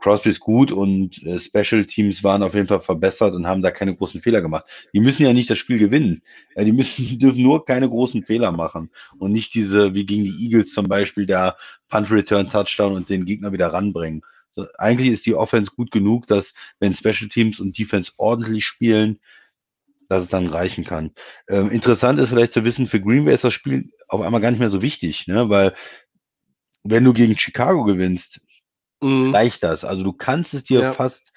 Crosby 0.00 0.28
ist 0.28 0.40
gut 0.40 0.70
und 0.70 1.22
äh, 1.22 1.38
Special 1.38 1.86
Teams 1.86 2.22
waren 2.22 2.42
auf 2.42 2.52
jeden 2.52 2.66
Fall 2.66 2.80
verbessert 2.80 3.32
und 3.32 3.46
haben 3.46 3.62
da 3.62 3.70
keine 3.70 3.96
großen 3.96 4.20
Fehler 4.20 4.42
gemacht. 4.42 4.64
Die 4.92 5.00
müssen 5.00 5.22
ja 5.22 5.32
nicht 5.32 5.48
das 5.48 5.56
Spiel 5.56 5.78
gewinnen. 5.78 6.20
Ja, 6.54 6.64
die 6.64 6.72
müssen, 6.72 7.06
die 7.06 7.16
dürfen 7.18 7.42
nur 7.42 7.64
keine 7.64 7.88
großen 7.88 8.22
Fehler 8.22 8.52
machen 8.52 8.90
und 9.18 9.32
nicht 9.32 9.54
diese, 9.54 9.94
wie 9.94 10.04
gegen 10.04 10.24
die 10.24 10.44
Eagles 10.44 10.72
zum 10.72 10.88
Beispiel, 10.88 11.24
der 11.24 11.56
Punt 11.88 12.10
Return 12.10 12.50
Touchdown 12.50 12.92
und 12.92 13.08
den 13.08 13.24
Gegner 13.24 13.50
wieder 13.52 13.72
ranbringen 13.72 14.22
Eigentlich 14.78 15.10
ist 15.10 15.26
die 15.26 15.34
Offense 15.34 15.72
gut 15.74 15.90
genug, 15.90 16.26
dass 16.26 16.54
wenn 16.80 16.94
Special 16.94 17.28
Teams 17.28 17.60
und 17.60 17.78
Defense 17.78 18.12
ordentlich 18.16 18.64
spielen, 18.66 19.20
dass 20.08 20.22
es 20.22 20.28
dann 20.28 20.46
reichen 20.46 20.84
kann. 20.84 21.12
Ähm, 21.48 21.70
interessant 21.70 22.18
ist 22.18 22.30
vielleicht 22.30 22.54
zu 22.54 22.64
wissen, 22.64 22.86
für 22.86 23.00
Green 23.00 23.24
Bay 23.26 23.34
ist 23.34 23.44
das 23.44 23.52
Spiel 23.52 23.90
auf 24.08 24.22
einmal 24.22 24.40
gar 24.40 24.50
nicht 24.50 24.60
mehr 24.60 24.70
so 24.70 24.82
wichtig, 24.82 25.26
ne? 25.26 25.50
weil 25.50 25.74
wenn 26.82 27.04
du 27.04 27.12
gegen 27.12 27.36
Chicago 27.38 27.84
gewinnst, 27.84 28.40
Mhm. 29.00 29.34
reicht 29.34 29.62
das. 29.62 29.84
Also 29.84 30.02
du 30.02 30.12
kannst 30.12 30.54
es 30.54 30.64
dir 30.64 30.80
Ja. 30.82 30.92
fast 30.92 31.32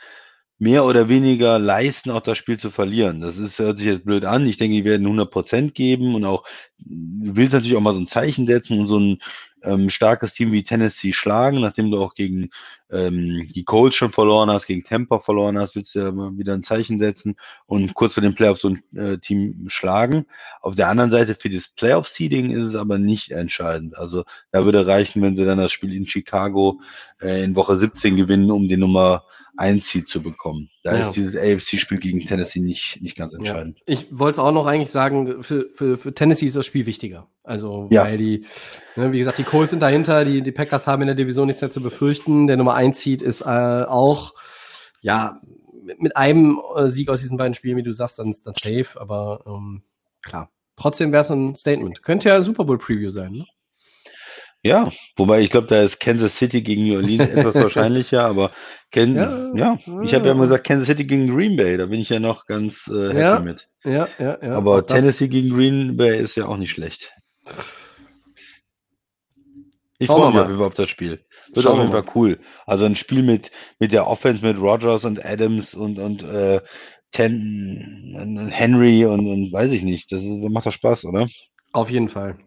mehr 0.58 0.86
oder 0.86 1.10
weniger 1.10 1.58
leisten, 1.60 2.12
auch 2.12 2.22
das 2.22 2.38
Spiel 2.38 2.58
zu 2.60 2.70
verlieren. 2.70 3.20
Das 3.20 3.38
ist, 3.38 3.58
hört 3.60 3.80
sich 3.80 3.88
jetzt 3.88 4.06
blöd 4.06 4.26
an. 4.26 4.46
Ich 4.48 4.58
denke, 4.58 4.76
die 4.78 4.86
werden 4.86 5.08
100 5.08 5.32
Prozent 5.32 5.74
geben 5.76 6.14
und 6.16 6.24
auch, 6.24 6.44
du 6.78 7.36
willst 7.36 7.54
natürlich 7.54 7.76
auch 7.76 7.82
mal 7.82 7.96
so 7.96 8.00
ein 8.00 8.08
Zeichen 8.08 8.46
setzen 8.48 8.80
und 8.80 8.88
so 8.88 9.00
ein 9.00 9.22
ähm, 9.64 9.90
starkes 9.90 10.34
Team 10.34 10.52
wie 10.52 10.64
Tennessee 10.64 11.14
schlagen, 11.14 11.62
nachdem 11.62 11.90
du 11.92 11.98
auch 12.02 12.14
gegen 12.14 12.52
ähm, 12.92 13.48
die 13.54 13.64
Colts 13.64 13.96
schon 13.96 14.12
verloren 14.12 14.50
hast, 14.52 14.68
gegen 14.68 14.84
Tampa 14.84 15.20
verloren 15.20 15.58
hast, 15.58 15.76
willst 15.76 15.96
du 15.96 16.00
ja 16.00 16.12
mal 16.12 16.38
wieder 16.38 16.54
ein 16.54 16.64
Zeichen 16.64 17.00
setzen 17.00 17.36
und 17.66 17.94
kurz 17.94 18.16
vor 18.16 18.24
dem 18.24 18.36
Playoff 18.36 18.60
so 18.60 18.70
ein 18.70 18.84
äh, 18.98 19.18
Team 19.18 19.66
schlagen. 19.68 20.26
Auf 20.62 20.76
der 20.76 20.90
anderen 20.90 21.12
Seite 21.12 21.36
für 21.36 21.50
das 21.50 21.68
Playoff-Seeding 21.70 22.52
ist 22.52 22.64
es 22.66 22.76
aber 22.76 22.98
nicht 22.98 23.32
entscheidend. 23.32 23.98
Also 23.98 24.24
da 24.52 24.66
würde 24.66 24.86
reichen, 24.86 25.22
wenn 25.22 25.38
sie 25.38 25.46
dann 25.46 25.58
das 25.58 25.72
Spiel 25.72 25.94
in 25.96 26.06
Chicago 26.06 26.82
äh, 27.22 27.44
in 27.44 27.56
Woche 27.56 27.78
17 27.78 28.16
gewinnen, 28.16 28.52
um 28.52 28.68
die 28.68 28.78
Nummer 28.78 29.24
1 29.58 29.88
Seed 29.90 30.08
zu 30.08 30.24
bekommen. 30.24 30.70
Da 30.84 30.98
Ja. 30.98 31.08
ist 31.08 31.16
dieses 31.16 31.36
AFC-Spiel 31.36 32.00
gegen 32.00 32.22
Tennessee 32.22 32.62
nicht, 32.62 33.00
nicht 33.02 33.16
ganz 33.18 33.34
Ja. 33.34 33.40
entscheidend. 33.40 33.80
Ich 33.86 34.08
wollte 34.10 34.36
es 34.36 34.40
auch 34.40 34.54
noch 34.54 34.66
eigentlich 34.66 34.90
sagen, 34.90 35.44
für, 35.44 35.70
für, 35.70 35.98
für 35.98 36.14
Tennessee 36.14 36.46
ist 36.46 36.56
das 36.56 36.66
Spiel 36.66 36.86
wichtiger. 36.86 37.28
Also, 37.44 37.88
Ja. 37.92 38.04
weil 38.04 38.18
die, 38.18 38.46
ne, 38.96 39.12
wie 39.12 39.20
gesagt, 39.20 39.38
die 39.40 39.44
Colts 39.44 39.72
sind 39.72 39.82
dahinter, 39.82 40.24
die, 40.26 40.42
die 40.42 40.52
Packers 40.52 40.88
haben 40.88 41.02
in 41.02 41.08
der 41.08 41.16
Division 41.16 41.48
nichts 41.48 41.62
mehr 41.62 41.70
zu 41.70 41.82
befürchten. 41.82 42.48
Der 42.48 42.56
Nummer 42.58 42.76
1 42.82 43.00
Seed 43.00 43.22
ist 43.22 43.42
äh, 43.42 43.46
auch, 43.46 44.34
ja, 45.02 45.40
mit, 45.84 46.02
mit 46.02 46.18
einem 46.18 46.60
äh, 46.76 46.90
Sieg 46.90 47.10
aus 47.10 47.22
diesen 47.22 47.38
beiden 47.38 47.54
Spielen, 47.54 47.78
wie 47.78 47.84
du 47.84 47.92
sagst, 47.92 48.20
dann, 48.20 48.36
dann 48.44 48.54
safe, 48.54 49.00
aber 49.00 49.44
ähm, 49.46 49.84
klar. 50.22 50.50
Trotzdem 50.76 51.12
wäre 51.12 51.22
es 51.22 51.30
ein 51.30 51.56
Statement. 51.56 52.02
Könnte 52.02 52.30
ja 52.30 52.42
Super 52.42 52.64
Bowl 52.64 52.78
Preview 52.78 53.10
sein, 53.10 53.34
ne? 53.34 53.46
Ja, 54.64 54.90
wobei 55.16 55.42
ich 55.42 55.50
glaube, 55.50 55.68
da 55.68 55.82
ist 55.82 56.00
Kansas 56.00 56.36
City 56.36 56.62
gegen 56.62 56.88
New 56.88 56.96
Orleans 56.96 57.30
etwas 57.36 57.56
wahrscheinlicher, 57.56 58.24
aber 58.24 58.52
Ken, 58.92 59.16
Ja, 59.16 59.54
ja, 59.56 59.78
ich 60.04 60.14
habe 60.14 60.28
ja 60.28 60.34
mal 60.36 60.44
gesagt 60.44 60.68
Kansas 60.68 60.88
City 60.88 61.06
gegen 61.06 61.36
Green 61.36 61.56
Bay, 61.56 61.78
da 61.78 61.88
bin 61.88 62.00
ich 62.00 62.10
ja 62.10 62.20
noch 62.20 62.46
ganz 62.46 62.88
äh, 62.88 63.08
happy 63.08 63.20
Ja, 63.20 63.40
mit. 63.40 63.70
Ja, 63.84 64.08
ja, 64.20 64.38
ja. 64.42 64.54
aber 64.54 64.86
Tennessee 64.86 65.28
gegen 65.28 65.56
Green 65.56 65.98
Bay 65.98 66.20
ist 66.20 66.36
ja 66.36 66.46
auch 66.46 66.58
nicht 66.58 66.72
schlecht. 66.72 67.12
Ich 69.98 70.08
freue 70.08 70.28
mich 70.28 70.58
mal. 70.58 70.66
auf 70.66 70.74
das 70.76 70.90
Spiel. 70.90 71.24
Wird 71.54 71.68
auf 71.68 71.78
jeden 71.78 71.92
Fall 71.92 72.06
cool. 72.16 72.40
Also 72.66 72.86
ein 72.86 72.96
Spiel 72.96 73.24
mit, 73.24 73.52
mit 73.80 73.92
der 73.92 74.08
Offense, 74.08 74.46
mit 74.46 74.58
Rogers 74.58 75.06
und 75.06 75.24
Adams 75.26 75.74
und, 75.74 76.00
und 76.00 76.24
äh, 76.24 76.62
Ten, 77.12 78.16
und 78.16 78.50
Henry 78.50 79.06
und, 79.06 79.28
und 79.28 79.52
weiß 79.52 79.72
ich 79.72 79.84
nicht. 79.84 80.12
Das 80.12 80.22
ist, 80.22 80.30
macht 80.50 80.66
doch 80.66 80.72
Spaß, 80.72 81.06
oder? 81.06 81.28
Auf 81.74 81.90
jeden 81.90 82.08
Fall. 82.08 82.38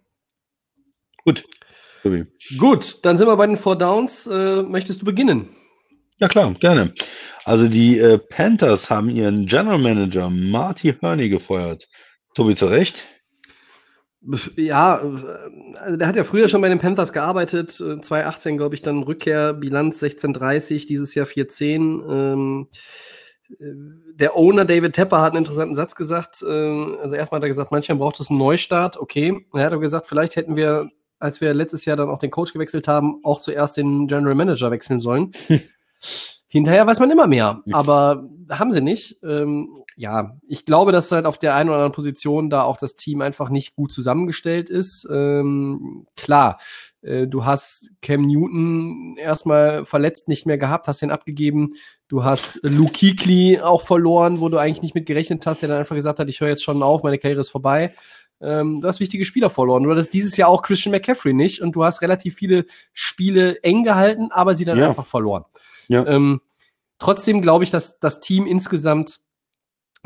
Gut. 1.25 1.45
Gut, 2.59 3.05
dann 3.05 3.17
sind 3.17 3.27
wir 3.27 3.37
bei 3.37 3.47
den 3.47 3.57
Four 3.57 3.77
Downs. 3.77 4.27
Äh, 4.27 4.63
möchtest 4.63 5.03
du 5.03 5.07
beginnen? 5.07 5.49
Ja 6.19 6.29
klar, 6.29 6.55
gerne. 6.55 6.93
Also 7.45 7.69
die 7.69 7.99
äh, 7.99 8.19
Panthers 8.19 8.91
haben 8.91 9.11
ihren 9.11 9.47
General 9.47 9.79
Manager 9.79 10.31
Marty 10.31 10.95
Herney 11.01 11.29
gefeuert. 11.29 11.89
Tobi, 12.35 12.55
zu 12.55 12.67
Recht? 12.67 13.07
Ja, 14.57 15.01
äh, 15.03 15.79
also 15.79 15.97
der 15.97 16.09
hat 16.09 16.17
ja 16.17 16.25
früher 16.25 16.49
schon 16.49 16.61
bei 16.61 16.69
den 16.69 16.79
Panthers 16.79 17.13
gearbeitet, 17.13 17.81
äh, 17.81 18.01
2018 18.01 18.57
glaube 18.57 18.75
ich 18.75 18.83
dann 18.83 19.03
Rückkehr, 19.03 19.53
Bilanz 19.53 20.01
16:30, 20.01 20.87
dieses 20.87 21.15
Jahr 21.15 21.27
4:10. 21.27 22.03
Ähm, 22.09 22.69
äh, 23.51 23.65
der 24.15 24.37
Owner 24.37 24.65
David 24.65 24.95
Tepper 24.95 25.21
hat 25.21 25.33
einen 25.33 25.39
interessanten 25.39 25.75
Satz 25.75 25.95
gesagt. 25.95 26.43
Äh, 26.43 26.47
also 26.49 27.17
erstmal 27.17 27.39
hat 27.39 27.45
er 27.45 27.49
gesagt, 27.49 27.71
manchmal 27.71 27.99
braucht 27.99 28.21
es 28.21 28.31
einen 28.31 28.39
Neustart. 28.39 28.97
Okay, 28.97 29.47
er 29.53 29.65
hat 29.65 29.73
aber 29.73 29.83
gesagt, 29.83 30.07
vielleicht 30.07 30.37
hätten 30.37 30.57
wir, 30.57 30.91
als 31.19 31.41
wir 31.41 31.53
letztes 31.53 31.85
Jahr 31.85 31.97
dann 31.97 32.09
auch 32.09 32.19
den 32.19 32.31
Coach 32.31 32.53
gewechselt 32.53 32.89
haben, 32.89 33.21
auch 33.25 33.41
zuerst 33.41 33.77
den 33.77 34.07
General 34.07 34.35
Manager 34.35 34.71
wechseln 34.71 34.99
sollen. 34.99 35.33
Hinterher 36.49 36.87
weiß 36.87 37.01
man 37.01 37.11
immer 37.11 37.27
mehr, 37.27 37.63
aber 37.73 38.29
haben 38.49 38.71
sie 38.71 38.81
nicht. 38.81 39.19
Ähm, 39.25 39.84
ja, 39.97 40.37
ich 40.49 40.65
glaube, 40.65 40.93
dass 40.93 41.13
halt 41.13 41.27
auf 41.27 41.39
der 41.39 41.55
einen 41.55 41.69
oder 41.69 41.77
anderen 41.79 41.93
Position 41.93 42.51
da 42.51 42.63
auch 42.63 42.77
das 42.77 42.95
Team 42.95 43.21
einfach 43.21 43.49
nicht 43.49 43.77
gut 43.77 43.93
zusammengestellt 43.93 44.71
ist. 44.71 45.09
Ähm, 45.11 46.07
klar, 46.17 46.59
äh, 47.03 47.27
du 47.27 47.45
hast 47.45 47.91
Cam 48.03 48.23
Newton 48.27 49.17
erstmal 49.17 49.85
verletzt 49.85 50.29
nicht 50.29 50.47
mehr 50.47 50.59
gehabt, 50.59 50.89
hast 50.89 51.03
den 51.03 51.11
abgegeben. 51.11 51.71
Du 52.09 52.25
hast 52.25 52.59
Luke 52.63 52.93
Kuechly 52.93 53.61
auch 53.61 53.83
verloren, 53.83 54.41
wo 54.41 54.49
du 54.49 54.59
eigentlich 54.59 54.83
nicht 54.83 54.95
mit 54.95 55.07
gerechnet 55.07 55.47
hast, 55.47 55.63
der 55.63 55.69
dann 55.69 55.79
einfach 55.79 55.95
gesagt 55.95 56.19
hat, 56.19 56.29
ich 56.29 56.41
höre 56.41 56.49
jetzt 56.49 56.65
schon 56.65 56.83
auf, 56.83 57.03
meine 57.03 57.19
Karriere 57.19 57.41
ist 57.41 57.51
vorbei. 57.51 57.95
Ähm, 58.41 58.81
du 58.81 58.89
hast 58.89 59.01
wichtige 59.01 59.25
Spieler 59.25 59.49
verloren. 59.49 59.85
Du 59.85 59.91
hattest 59.91 60.13
dieses 60.13 60.37
Jahr 60.37 60.49
auch 60.49 60.63
Christian 60.63 60.91
McCaffrey 60.93 61.33
nicht 61.33 61.63
und 61.63 61.77
du 61.77 61.85
hast 61.85 62.03
relativ 62.03 62.35
viele 62.35 62.67
Spiele 62.93 63.63
eng 63.63 63.85
gehalten, 63.85 64.29
aber 64.33 64.55
sie 64.55 64.65
dann 64.65 64.77
Ja. 64.79 64.89
einfach 64.89 65.07
verloren. 65.07 65.45
Ja. 65.89 66.05
Ähm, 66.07 66.41
trotzdem 66.99 67.43
glaube 67.43 67.65
ich, 67.65 67.71
dass 67.71 68.01
das 68.01 68.21
Team 68.21 68.47
insgesamt 68.47 69.21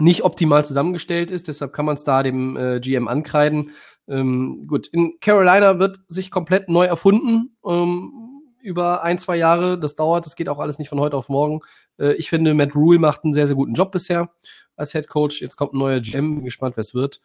nicht 0.01 0.23
optimal 0.23 0.65
zusammengestellt 0.65 1.31
ist, 1.31 1.49
deshalb 1.49 1.73
kann 1.73 1.85
man 1.85 1.97
es 1.97 2.05
da 2.05 2.23
dem 2.23 2.57
äh, 2.57 2.81
GM 2.81 3.09
ankreiden. 3.09 3.73
Ähm, 4.09 4.67
gut, 4.67 4.87
in 4.89 5.19
Carolina 5.21 5.79
wird 5.79 5.99
sich 6.09 6.31
komplett 6.31 6.69
neu 6.69 6.87
erfunden 6.87 7.57
ähm, 7.65 8.13
über 8.61 9.03
ein, 9.03 9.19
zwei 9.19 9.37
Jahre. 9.37 9.79
Das 9.79 9.97
dauert, 9.97 10.25
das 10.25 10.37
geht 10.37 10.49
auch 10.49 10.61
alles 10.61 10.79
nicht 10.79 10.89
von 10.89 11.01
heute 11.01 11.17
auf 11.17 11.29
morgen. 11.29 11.61
Äh, 11.99 12.15
ich 12.15 12.31
finde, 12.31 12.55
Matt 12.55 12.75
Rule 12.75 12.99
macht 12.99 13.25
einen 13.25 13.33
sehr, 13.33 13.47
sehr 13.47 13.57
guten 13.57 13.75
Job 13.75 13.93
bisher 13.93 14.31
als 14.77 14.93
Head 14.93 15.09
Coach. 15.09 15.43
Jetzt 15.43 15.57
kommt 15.57 15.75
ein 15.75 15.79
neuer 15.79 16.01
GM, 16.01 16.37
bin 16.37 16.45
gespannt, 16.45 16.77
wer 16.77 16.83
es 16.83 16.95
wird 16.95 17.21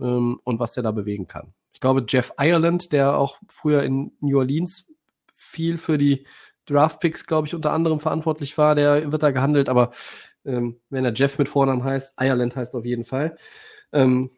ähm, 0.00 0.40
und 0.44 0.58
was 0.58 0.72
der 0.72 0.82
da 0.82 0.90
bewegen 0.90 1.26
kann. 1.26 1.52
Ich 1.72 1.80
glaube, 1.80 2.04
Jeff 2.08 2.32
Ireland, 2.38 2.92
der 2.92 3.18
auch 3.18 3.38
früher 3.48 3.82
in 3.82 4.12
New 4.20 4.38
Orleans 4.38 4.90
viel 5.34 5.78
für 5.78 5.98
die 5.98 6.26
Draftpicks, 6.66 7.26
glaube 7.26 7.46
ich, 7.46 7.54
unter 7.54 7.72
anderem 7.72 8.00
verantwortlich 8.00 8.56
war, 8.56 8.74
der 8.74 9.12
wird 9.12 9.22
da 9.22 9.30
gehandelt, 9.30 9.68
aber 9.68 9.90
ähm, 10.44 10.80
wenn 10.90 11.04
er 11.04 11.12
Jeff 11.14 11.38
mit 11.38 11.48
Vornamen 11.48 11.84
heißt, 11.84 12.14
Ireland 12.18 12.56
heißt 12.56 12.74
auf 12.74 12.84
jeden 12.84 13.04
Fall. 13.04 13.36
Ähm, 13.92 14.30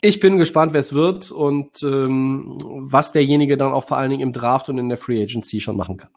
ich 0.00 0.20
bin 0.20 0.36
gespannt, 0.36 0.72
wer 0.72 0.80
es 0.80 0.92
wird 0.92 1.30
und 1.30 1.82
ähm, 1.82 2.58
was 2.62 3.12
derjenige 3.12 3.56
dann 3.56 3.72
auch 3.72 3.86
vor 3.86 3.96
allen 3.96 4.10
Dingen 4.10 4.22
im 4.22 4.32
Draft 4.32 4.68
und 4.68 4.78
in 4.78 4.88
der 4.88 4.98
Free 4.98 5.22
Agency 5.22 5.60
schon 5.60 5.76
machen 5.76 5.96
kann. 5.96 6.10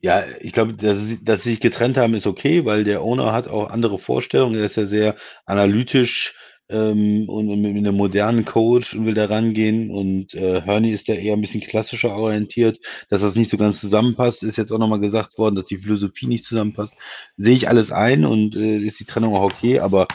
Ja, 0.00 0.22
ich 0.40 0.52
glaube, 0.52 0.74
dass, 0.74 0.98
dass 1.22 1.42
sie 1.42 1.50
sich 1.50 1.60
getrennt 1.60 1.96
haben, 1.96 2.14
ist 2.14 2.26
okay, 2.26 2.64
weil 2.64 2.84
der 2.84 3.02
Owner 3.02 3.32
hat 3.32 3.48
auch 3.48 3.68
andere 3.68 3.98
Vorstellungen. 3.98 4.54
Er 4.54 4.66
ist 4.66 4.76
ja 4.76 4.86
sehr 4.86 5.16
analytisch 5.44 6.34
ähm, 6.68 7.28
und, 7.28 7.48
und 7.48 7.60
mit 7.60 7.76
einem 7.76 7.96
modernen 7.96 8.44
Coach 8.44 8.94
und 8.94 9.06
will 9.06 9.14
da 9.14 9.26
rangehen. 9.26 9.90
Und 9.90 10.34
äh, 10.34 10.62
Hörney 10.64 10.90
ist 10.90 11.08
da 11.08 11.14
eher 11.14 11.34
ein 11.34 11.40
bisschen 11.40 11.60
klassischer 11.60 12.14
orientiert. 12.14 12.78
Dass 13.08 13.22
das 13.22 13.34
nicht 13.34 13.50
so 13.50 13.56
ganz 13.56 13.80
zusammenpasst, 13.80 14.42
ist 14.42 14.56
jetzt 14.56 14.72
auch 14.72 14.78
nochmal 14.78 15.00
gesagt 15.00 15.38
worden, 15.38 15.54
dass 15.54 15.66
die 15.66 15.78
Philosophie 15.78 16.26
nicht 16.26 16.44
zusammenpasst. 16.44 16.94
Sehe 17.36 17.56
ich 17.56 17.68
alles 17.68 17.92
ein 17.92 18.24
und 18.24 18.56
äh, 18.56 18.78
ist 18.78 19.00
die 19.00 19.04
Trennung 19.04 19.34
auch 19.34 19.44
okay. 19.44 19.80
Aber 19.80 20.06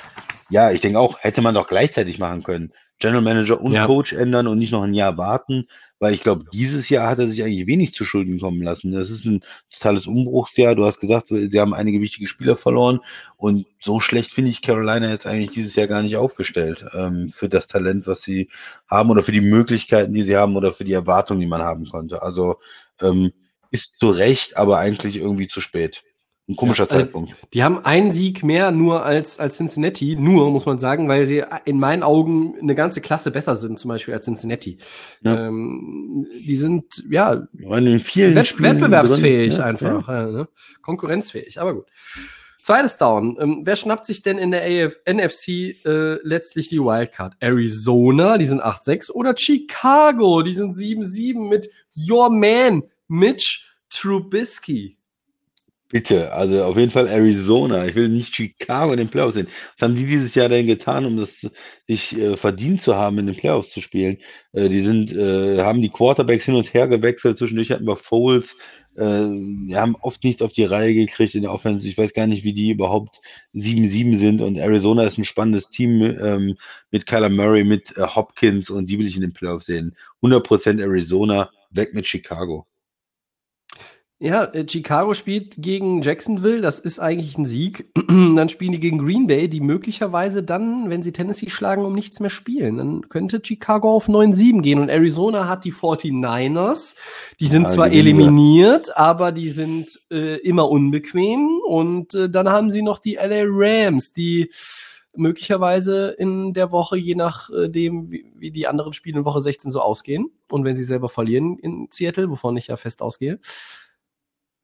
ja, 0.49 0.71
ich 0.71 0.81
denke 0.81 0.99
auch, 0.99 1.19
hätte 1.19 1.41
man 1.41 1.55
doch 1.55 1.67
gleichzeitig 1.67 2.19
machen 2.19 2.43
können. 2.43 2.71
General 2.99 3.21
Manager 3.21 3.59
und 3.59 3.73
Ja. 3.73 3.85
Coach 3.85 4.13
ändern 4.13 4.47
und 4.47 4.59
nicht 4.59 4.71
noch 4.71 4.83
ein 4.83 4.93
Jahr 4.93 5.17
warten, 5.17 5.67
weil 5.99 6.13
ich 6.13 6.21
glaube, 6.21 6.45
dieses 6.53 6.89
Jahr 6.89 7.09
hat 7.09 7.19
er 7.19 7.27
sich 7.27 7.43
eigentlich 7.43 7.67
wenig 7.67 7.93
zu 7.93 8.05
Schulden 8.05 8.39
kommen 8.39 8.61
lassen. 8.61 8.91
Das 8.91 9.09
ist 9.09 9.25
ein 9.25 9.43
totales 9.71 10.07
Umbruchsjahr. 10.07 10.75
Du 10.75 10.85
hast 10.85 10.99
gesagt, 10.99 11.27
sie 11.29 11.59
haben 11.59 11.73
einige 11.73 12.01
wichtige 12.01 12.27
Spieler 12.27 12.55
verloren 12.55 12.99
und 13.35 13.65
so 13.81 13.99
schlecht 13.99 14.31
finde 14.31 14.51
ich 14.51 14.61
Carolina 14.61 15.09
jetzt 15.09 15.27
eigentlich 15.27 15.51
dieses 15.51 15.75
Jahr 15.75 15.87
gar 15.87 16.01
nicht 16.01 16.15
aufgestellt 16.17 16.85
ähm, 16.93 17.29
für 17.29 17.49
das 17.49 17.67
Talent, 17.67 18.07
was 18.07 18.21
sie 18.21 18.49
haben 18.87 19.09
oder 19.09 19.23
für 19.23 19.31
die 19.31 19.41
Möglichkeiten, 19.41 20.13
die 20.13 20.23
sie 20.23 20.37
haben 20.37 20.55
oder 20.55 20.71
für 20.71 20.85
die 20.85 20.93
Erwartungen, 20.93 21.41
die 21.41 21.47
man 21.47 21.61
haben 21.61 21.87
konnte. 21.89 22.21
Also 22.21 22.57
ähm, 23.01 23.31
ist 23.71 23.93
zu 23.99 24.11
Recht, 24.11 24.55
aber 24.55 24.77
eigentlich 24.77 25.17
irgendwie 25.17 25.47
zu 25.47 25.59
spät. 25.59 26.03
Ein 26.49 26.57
komischer 26.57 26.83
Ja, 26.83 26.89
also- 26.89 27.05
Zeitpunkt. 27.05 27.33
Die 27.53 27.63
haben 27.63 27.85
einen 27.85 28.11
Sieg 28.11 28.43
mehr 28.43 28.71
nur 28.71 29.05
als, 29.05 29.39
als 29.39 29.57
Cincinnati, 29.57 30.17
nur 30.17 30.51
muss 30.51 30.65
man 30.65 30.77
sagen, 30.77 31.07
weil 31.07 31.25
sie 31.25 31.43
in 31.63 31.79
meinen 31.79 32.03
Augen 32.03 32.55
eine 32.61 32.75
ganze 32.75 32.99
Klasse 32.99 33.31
besser 33.31 33.55
sind, 33.55 33.79
zum 33.79 33.87
Beispiel 33.89 34.13
als 34.13 34.25
Cincinnati. 34.25 34.77
Ja. 35.21 35.47
Ähm, 35.47 36.27
die 36.45 36.57
sind 36.57 37.03
ja 37.09 37.47
in 37.53 37.99
vielen 38.01 38.35
Wett 38.35 38.47
Spielen 38.47 38.73
wettbewerbsfähig 38.73 39.55
drin. 39.55 39.63
Einfach, 39.63 40.07
ne? 40.07 40.49
konkurrenzfähig, 40.81 41.61
aber 41.61 41.75
gut. 41.75 41.85
Zweites 42.63 42.97
Down. 42.97 43.37
Ähm, 43.39 43.61
wer 43.63 43.75
schnappt 43.75 44.05
sich 44.05 44.21
denn 44.21 44.37
in 44.37 44.51
der 44.51 44.63
AF 44.63 44.95
NFC 45.05 45.75
äh, 45.85 46.17
letztlich 46.23 46.69
die 46.69 46.79
Wildcard? 46.79 47.35
Arizona, 47.39 48.37
die 48.37 48.45
sind 48.45 48.61
8-6, 48.61 49.11
oder 49.11 49.35
Chicago, 49.37 50.41
die 50.41 50.53
sind 50.53 50.73
7-7 50.73 51.47
mit 51.49 51.69
Your 52.09 52.29
Man, 52.29 52.83
Mitch 53.07 53.61
Trubisky. 53.89 54.97
Bitte, 55.93 56.33
also 56.33 56.63
auf 56.63 56.75
jeden 56.75 56.89
Fall 56.89 57.07
Arizona. 57.07 57.85
Ich 57.85 57.93
will 57.93 58.09
nicht 58.09 58.35
Chicago 58.35 58.93
in 58.93 58.97
den 58.97 59.11
Playoffs 59.11 59.35
sehen. 59.35 59.47
Was 59.77 59.87
haben 59.87 59.95
die 59.95 60.07
dieses 60.07 60.33
Jahr 60.33 60.49
denn 60.49 60.65
getan, 60.65 61.05
um 61.05 61.17
das 61.17 61.45
sich 61.87 62.17
äh, 62.17 62.35
verdient 62.35 62.81
zu 62.81 62.95
haben, 62.95 63.19
in 63.19 63.27
den 63.27 63.35
Playoffs 63.35 63.69
zu 63.69 63.79
spielen? 63.79 64.17
Äh, 64.53 64.69
die 64.69 64.81
sind, 64.81 65.13
äh, 65.15 65.61
haben 65.61 65.83
die 65.83 65.91
Quarterbacks 65.91 66.45
hin 66.45 66.55
und 66.55 66.73
her 66.73 66.87
gewechselt. 66.87 67.37
Zwischendurch 67.37 67.69
hatten 67.69 67.85
wir 67.85 67.95
Foles, 67.95 68.55
äh, 68.95 69.21
die 69.27 69.75
haben 69.75 69.95
oft 70.01 70.23
nichts 70.23 70.41
auf 70.41 70.51
die 70.51 70.65
Reihe 70.65 70.95
gekriegt 70.95 71.35
in 71.35 71.43
der 71.43 71.53
Offense. 71.53 71.87
Ich 71.87 71.95
weiß 71.95 72.15
gar 72.15 72.25
nicht, 72.25 72.43
wie 72.43 72.53
die 72.53 72.71
überhaupt 72.71 73.21
7-7 73.53 74.17
sind. 74.17 74.41
Und 74.41 74.57
Arizona 74.57 75.03
ist 75.03 75.19
ein 75.19 75.25
spannendes 75.25 75.69
Team 75.69 76.01
ähm, 76.01 76.57
mit 76.89 77.05
Kyler 77.05 77.29
Murray, 77.29 77.63
mit 77.63 77.95
äh, 77.97 78.01
Hopkins 78.01 78.71
und 78.71 78.89
die 78.89 78.97
will 78.97 79.05
ich 79.05 79.15
in 79.15 79.21
den 79.21 79.33
Playoffs 79.33 79.67
sehen. 79.67 79.95
100% 80.23 80.81
Arizona, 80.81 81.51
weg 81.69 81.93
mit 81.93 82.07
Chicago. 82.07 82.65
Ja, 84.23 84.45
äh, 84.45 84.65
Chicago 84.65 85.13
spielt 85.13 85.61
gegen 85.61 86.01
Jacksonville, 86.01 86.61
das 86.61 86.79
ist 86.79 86.99
eigentlich 86.99 87.37
ein 87.37 87.45
Sieg. 87.45 87.87
dann 88.07 88.47
spielen 88.47 88.71
die 88.71 88.79
gegen 88.79 88.99
Green 88.99 89.27
Bay, 89.27 89.49
die 89.49 89.59
möglicherweise 89.59 90.43
dann, 90.43 90.89
wenn 90.89 91.03
sie 91.03 91.11
Tennessee 91.11 91.49
schlagen, 91.49 91.83
um 91.83 91.93
nichts 91.93 92.21
mehr 92.21 92.29
spielen. 92.29 92.77
Dann 92.77 93.09
könnte 93.09 93.41
Chicago 93.43 93.93
auf 93.93 94.07
9-7 94.07 94.61
gehen 94.61 94.79
und 94.79 94.87
Arizona 94.87 95.49
hat 95.49 95.65
die 95.65 95.73
49ers. 95.73 96.95
Die 97.41 97.47
sind 97.47 97.63
Ja, 97.63 97.69
zwar 97.71 97.89
die 97.89 97.99
eliminiert, 97.99 98.95
aber 98.95 99.33
die 99.33 99.49
sind 99.49 99.99
äh, 100.09 100.37
immer 100.37 100.69
unbequem. 100.69 101.59
Und 101.67 102.15
äh, 102.15 102.29
dann 102.29 102.47
haben 102.47 102.71
sie 102.71 102.81
noch 102.81 102.99
die 102.99 103.15
LA 103.15 103.43
Rams, 103.45 104.13
die 104.13 104.51
möglicherweise 105.13 106.15
in 106.17 106.53
der 106.53 106.71
Woche, 106.71 106.95
je 106.95 107.15
nachdem, 107.15 108.09
wie, 108.09 108.25
wie 108.35 108.51
die 108.51 108.67
anderen 108.67 108.93
Spiele 108.93 109.19
in 109.19 109.25
Woche 109.25 109.41
16 109.41 109.69
so 109.69 109.81
ausgehen. 109.81 110.31
Und 110.49 110.63
wenn 110.63 110.77
sie 110.77 110.85
selber 110.85 111.09
verlieren 111.09 111.59
in 111.59 111.89
Seattle, 111.91 112.29
wovon 112.29 112.55
ich 112.55 112.67
ja 112.67 112.77
fest 112.77 113.01
ausgehe, 113.01 113.39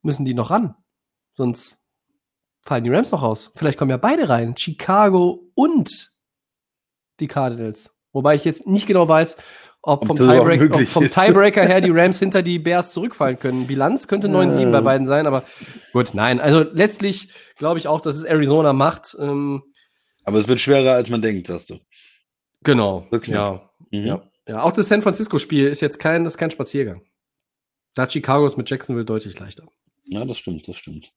müssen 0.01 0.25
die 0.25 0.33
noch 0.33 0.51
ran. 0.51 0.75
Sonst 1.35 1.77
fallen 2.61 2.83
die 2.83 2.89
Rams 2.89 3.11
noch 3.11 3.23
raus. 3.23 3.51
Vielleicht 3.55 3.77
kommen 3.77 3.91
ja 3.91 3.97
beide 3.97 4.29
rein. 4.29 4.55
Chicago 4.57 5.49
und 5.55 6.11
die 7.19 7.27
Cardinals. 7.27 7.95
Wobei 8.11 8.35
ich 8.35 8.45
jetzt 8.45 8.67
nicht 8.67 8.87
genau 8.87 9.07
weiß, 9.07 9.37
ob 9.81 10.05
vom, 10.05 10.17
Tiebreak, 10.17 10.73
ob 10.73 10.85
vom 10.87 11.05
ist. 11.05 11.13
Tiebreaker 11.13 11.63
her 11.65 11.79
die 11.81 11.89
Rams 11.93 12.19
hinter 12.19 12.41
die 12.41 12.59
Bears 12.59 12.91
zurückfallen 12.91 13.39
können. 13.39 13.67
Bilanz 13.67 14.07
könnte 14.07 14.27
9-7 14.27 14.71
bei 14.71 14.81
beiden 14.81 15.07
sein, 15.07 15.25
aber 15.25 15.43
gut, 15.93 16.13
nein. 16.13 16.41
Also 16.41 16.61
letztlich 16.73 17.31
glaube 17.55 17.79
ich 17.79 17.87
auch, 17.87 18.01
dass 18.01 18.17
es 18.17 18.23
Arizona 18.25 18.73
macht. 18.73 19.15
Ähm, 19.19 19.63
Aber 20.25 20.39
es 20.39 20.47
wird 20.47 20.59
schwerer, 20.59 20.93
als 20.93 21.09
man 21.09 21.21
denkt, 21.21 21.47
sagst 21.47 21.69
du. 21.69 21.79
genau. 22.61 23.07
Wirklich? 23.09 23.35
Ja, 23.35 23.69
Mhm. 23.91 24.05
ja, 24.05 24.21
ja. 24.47 24.61
Auch 24.61 24.73
das 24.73 24.87
San 24.89 25.01
Francisco-Spiel 25.01 25.67
ist 25.67 25.81
jetzt 25.81 25.97
kein, 25.99 26.23
das 26.25 26.33
ist 26.33 26.37
kein 26.37 26.51
Spaziergang. 26.51 27.01
Da 27.95 28.07
Chicago 28.09 28.45
es 28.45 28.57
mit 28.57 28.69
Jacksonville 28.69 29.05
deutlich 29.05 29.39
leichter. 29.39 29.63
Ja, 30.09 30.25
das 30.25 30.37
stimmt, 30.37 30.67
das 30.67 30.75
stimmt. 30.77 31.11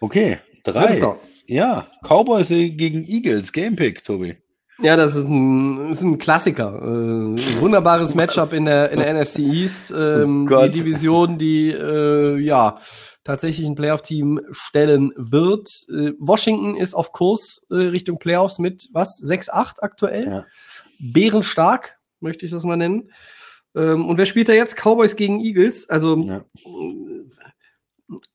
Okay, 0.00 0.38
drei. 0.64 0.98
Ja, 1.46 1.90
Cowboys 2.02 2.48
gegen 2.48 3.04
Eagles, 3.06 3.52
Gamepick, 3.52 4.04
Tobi. 4.04 4.36
Ja, 4.82 4.96
das 4.96 5.14
ist 5.14 5.24
ein, 5.28 5.90
ist 5.90 6.00
ein 6.02 6.16
Klassiker. 6.16 6.74
Äh, 6.76 7.60
wunderbares 7.60 8.14
Matchup 8.14 8.52
in 8.54 8.64
der, 8.64 8.90
in 8.90 8.98
der 8.98 9.12
NFC 9.12 9.40
East. 9.40 9.90
Ähm, 9.90 10.48
Oh 10.50 10.62
die 10.62 10.70
Division, 10.70 11.36
die 11.36 11.70
äh, 11.70 12.38
ja 12.38 12.78
tatsächlich 13.24 13.66
ein 13.66 13.74
Playoff-Team 13.74 14.40
stellen 14.52 15.12
wird. 15.16 15.68
Äh, 15.90 16.12
Washington 16.18 16.76
ist 16.76 16.94
auf 16.94 17.12
Kurs 17.12 17.66
äh, 17.70 17.74
Richtung 17.74 18.18
Playoffs 18.18 18.58
mit 18.58 18.88
was? 18.92 19.20
6-8 19.22 19.80
aktuell. 19.80 20.26
Ja. 20.26 20.46
Bärenstark, 20.98 21.98
möchte 22.20 22.46
ich 22.46 22.50
das 22.50 22.64
mal 22.64 22.76
nennen. 22.76 23.10
Ähm, 23.76 24.08
und 24.08 24.16
wer 24.16 24.26
spielt 24.26 24.48
da 24.48 24.54
jetzt? 24.54 24.76
Cowboys 24.76 25.14
gegen 25.16 25.40
Eagles. 25.40 25.90
Also 25.90 26.16
Ja. 26.16 26.44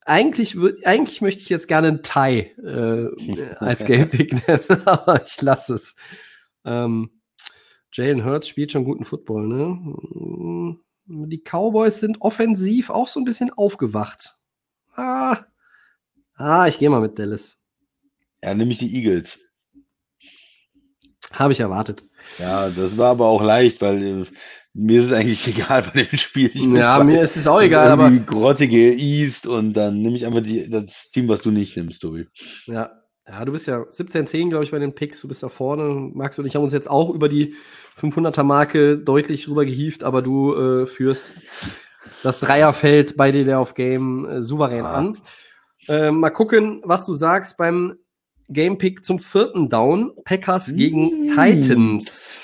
Eigentlich, 0.04 0.56
eigentlich 0.84 1.20
möchte 1.20 1.42
ich 1.42 1.48
jetzt 1.48 1.68
gerne 1.68 1.88
einen 1.88 2.02
Tie 2.02 2.52
äh, 2.62 3.56
als 3.58 3.84
Gamepick 3.86 4.46
nennen, 4.46 4.82
aber 4.86 5.22
ich 5.24 5.40
lasse 5.42 5.74
es. 5.74 5.96
Ähm, 6.64 7.10
Jalen 7.92 8.24
Hurts 8.24 8.48
spielt 8.48 8.72
schon 8.72 8.84
guten 8.84 9.04
Football, 9.04 9.46
ne? 9.46 9.64
Mm, 11.06 11.28
Die 11.28 11.42
Cowboys 11.42 12.00
sind 12.00 12.20
offensiv 12.20 12.90
auch 12.90 13.06
so 13.06 13.20
ein 13.20 13.24
bisschen 13.24 13.52
aufgewacht. 13.52 14.34
Ah, 14.94 15.44
ah 16.34 16.66
ich 16.66 16.78
gehe 16.78 16.90
mal 16.90 17.00
mit 17.00 17.18
Dallas. 17.18 17.58
Ja, 18.42 18.54
nämlich 18.54 18.78
die 18.78 18.94
Eagles. 18.94 19.38
Habe 21.32 21.52
ich 21.52 21.60
erwartet. 21.60 22.04
Ja, 22.38 22.68
das 22.68 22.96
war 22.96 23.10
aber 23.10 23.26
auch 23.26 23.42
leicht, 23.42 23.80
weil 23.80 24.22
äh, 24.22 24.26
mir 24.78 25.00
ist 25.00 25.06
es 25.06 25.12
eigentlich 25.12 25.46
egal 25.56 25.90
bei 25.94 26.02
dem 26.04 26.18
Spiel. 26.18 26.50
Ich 26.54 26.62
Ja, 26.64 27.02
mir 27.02 27.22
ist 27.22 27.36
es 27.36 27.46
auch 27.46 27.60
egal, 27.60 27.88
aber 27.90 28.04
irgendwie 28.04 28.26
grottige 28.26 28.92
East 28.94 29.46
und 29.46 29.72
dann 29.74 30.00
nehme 30.02 30.16
ich 30.16 30.26
einfach 30.26 30.42
die, 30.42 30.68
das 30.68 30.84
Team, 31.12 31.28
was 31.28 31.40
du 31.42 31.50
nicht 31.50 31.76
nimmst, 31.76 32.02
Tobi. 32.02 32.26
Ja, 32.66 32.90
ja, 33.28 33.44
du 33.44 33.50
bist 33.52 33.66
ja 33.66 33.78
17-10, 33.80 34.50
glaube 34.50 34.64
ich, 34.64 34.70
bei 34.70 34.78
den 34.78 34.94
Picks. 34.94 35.20
Du 35.22 35.26
bist 35.28 35.42
da 35.42 35.48
vorne. 35.48 36.10
Max 36.14 36.38
und 36.38 36.46
ich 36.46 36.54
haben 36.54 36.62
uns 36.62 36.72
jetzt 36.72 36.88
auch 36.88 37.10
über 37.12 37.28
die 37.28 37.54
500er-Marke 38.00 38.98
deutlich 38.98 39.48
rüber 39.48 39.64
gehievt, 39.64 40.04
aber 40.04 40.22
du 40.22 40.54
äh, 40.54 40.86
führst 40.86 41.36
das 42.22 42.38
Dreierfeld 42.38 43.16
bei 43.16 43.32
dir 43.32 43.58
auf 43.58 43.74
Game 43.74 44.26
äh, 44.28 44.42
souverän 44.44 44.84
Ah. 44.84 44.94
an. 44.94 45.18
Äh, 45.88 46.10
mal 46.12 46.30
gucken, 46.30 46.82
was 46.84 47.04
du 47.06 47.14
sagst 47.14 47.56
beim 47.58 47.96
Game-Pick 48.48 49.04
zum 49.04 49.18
vierten 49.18 49.68
Down. 49.70 50.12
Packers 50.24 50.72
gegen 50.76 51.24
Mm. 51.24 51.36
Titans. 51.36 52.40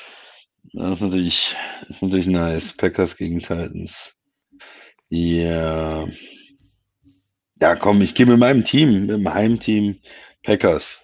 Das 0.74 0.92
ist 0.92 1.00
natürlich, 1.00 1.56
das 1.82 1.96
ist 1.96 2.02
natürlich 2.02 2.26
nice. 2.26 2.72
Packers 2.72 3.16
gegen 3.16 3.40
Titans. 3.40 4.14
Ja. 5.08 6.06
Ja, 7.60 7.76
komm, 7.76 8.00
ich 8.02 8.14
gehe 8.14 8.26
mit 8.26 8.38
meinem 8.38 8.64
Team, 8.64 9.06
mit 9.06 9.10
dem 9.10 9.32
Heimteam 9.32 9.98
Packers. 10.42 11.00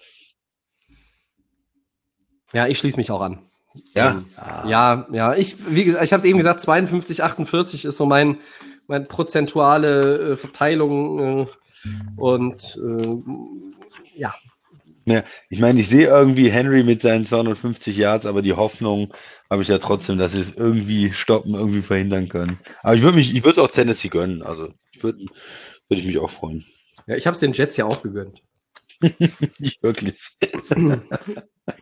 Ja, 2.51 2.67
ich 2.67 2.79
schließe 2.79 2.97
mich 2.97 3.11
auch 3.11 3.21
an. 3.21 3.49
Ja. 3.93 4.11
Ähm, 4.11 4.25
Ja, 4.69 5.07
ja, 5.11 5.35
ich, 5.35 5.55
wie 5.69 5.83
gesagt, 5.85 6.03
ich 6.03 6.11
habe 6.11 6.19
es 6.19 6.25
eben 6.25 6.37
gesagt, 6.37 6.59
52, 6.61 7.23
48 7.23 7.85
ist 7.85 7.97
so 7.97 8.05
mein, 8.05 8.39
mein 8.87 9.07
prozentuale 9.07 10.31
äh, 10.31 10.35
Verteilung 10.35 11.43
äh, 11.43 11.47
und 12.17 12.77
äh, 12.83 14.19
ja, 14.19 14.33
Ja, 15.09 15.23
ich 15.49 15.59
meine, 15.59 15.79
ich 15.79 15.89
sehe 15.89 16.07
irgendwie 16.07 16.49
Henry 16.49 16.83
mit 16.83 17.01
seinen 17.01 17.25
250 17.25 17.97
Yards, 17.97 18.25
aber 18.25 18.41
die 18.41 18.53
Hoffnung 18.53 19.13
habe 19.49 19.63
ich 19.63 19.67
ja 19.67 19.79
trotzdem, 19.79 20.17
dass 20.17 20.33
sie 20.33 20.41
es 20.41 20.53
irgendwie 20.55 21.11
stoppen, 21.11 21.55
irgendwie 21.55 21.81
verhindern 21.81 22.29
können. 22.29 22.59
Aber 22.83 22.95
ich 22.95 23.01
würde 23.01 23.17
mich, 23.17 23.35
ich 23.35 23.43
würde 23.43 23.61
auch 23.61 23.71
Tennessee 23.71 24.09
gönnen. 24.09 24.43
Also 24.43 24.73
würde, 25.01 25.19
würde 25.87 26.01
ich 26.01 26.05
mich 26.05 26.19
auch 26.19 26.29
freuen. 26.29 26.65
ja 27.07 27.15
ich 27.15 27.25
habe 27.25 27.33
es 27.33 27.39
den 27.39 27.53
Jets 27.53 27.77
ja 27.77 27.85
auch 27.85 28.03
gegönnt. 28.03 28.41
Nicht 29.59 29.81
wirklich. 29.81 30.19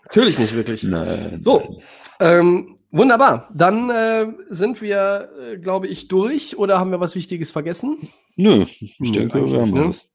Natürlich 0.03 0.39
nicht 0.39 0.55
wirklich. 0.55 0.83
Nein. 0.83 1.41
So, 1.41 1.81
ähm, 2.19 2.77
wunderbar. 2.91 3.49
Dann 3.53 3.89
äh, 3.89 4.27
sind 4.49 4.81
wir, 4.81 5.29
äh, 5.39 5.57
glaube 5.57 5.87
ich, 5.87 6.07
durch 6.07 6.57
oder 6.57 6.79
haben 6.79 6.91
wir 6.91 6.99
was 6.99 7.15
Wichtiges 7.15 7.51
vergessen? 7.51 8.09
Nö, 8.35 8.65
ich 8.79 8.97
denke, 8.99 9.49
wir 9.49 9.61
haben 9.61 9.71
ne? 9.71 9.85
alles. 9.85 10.05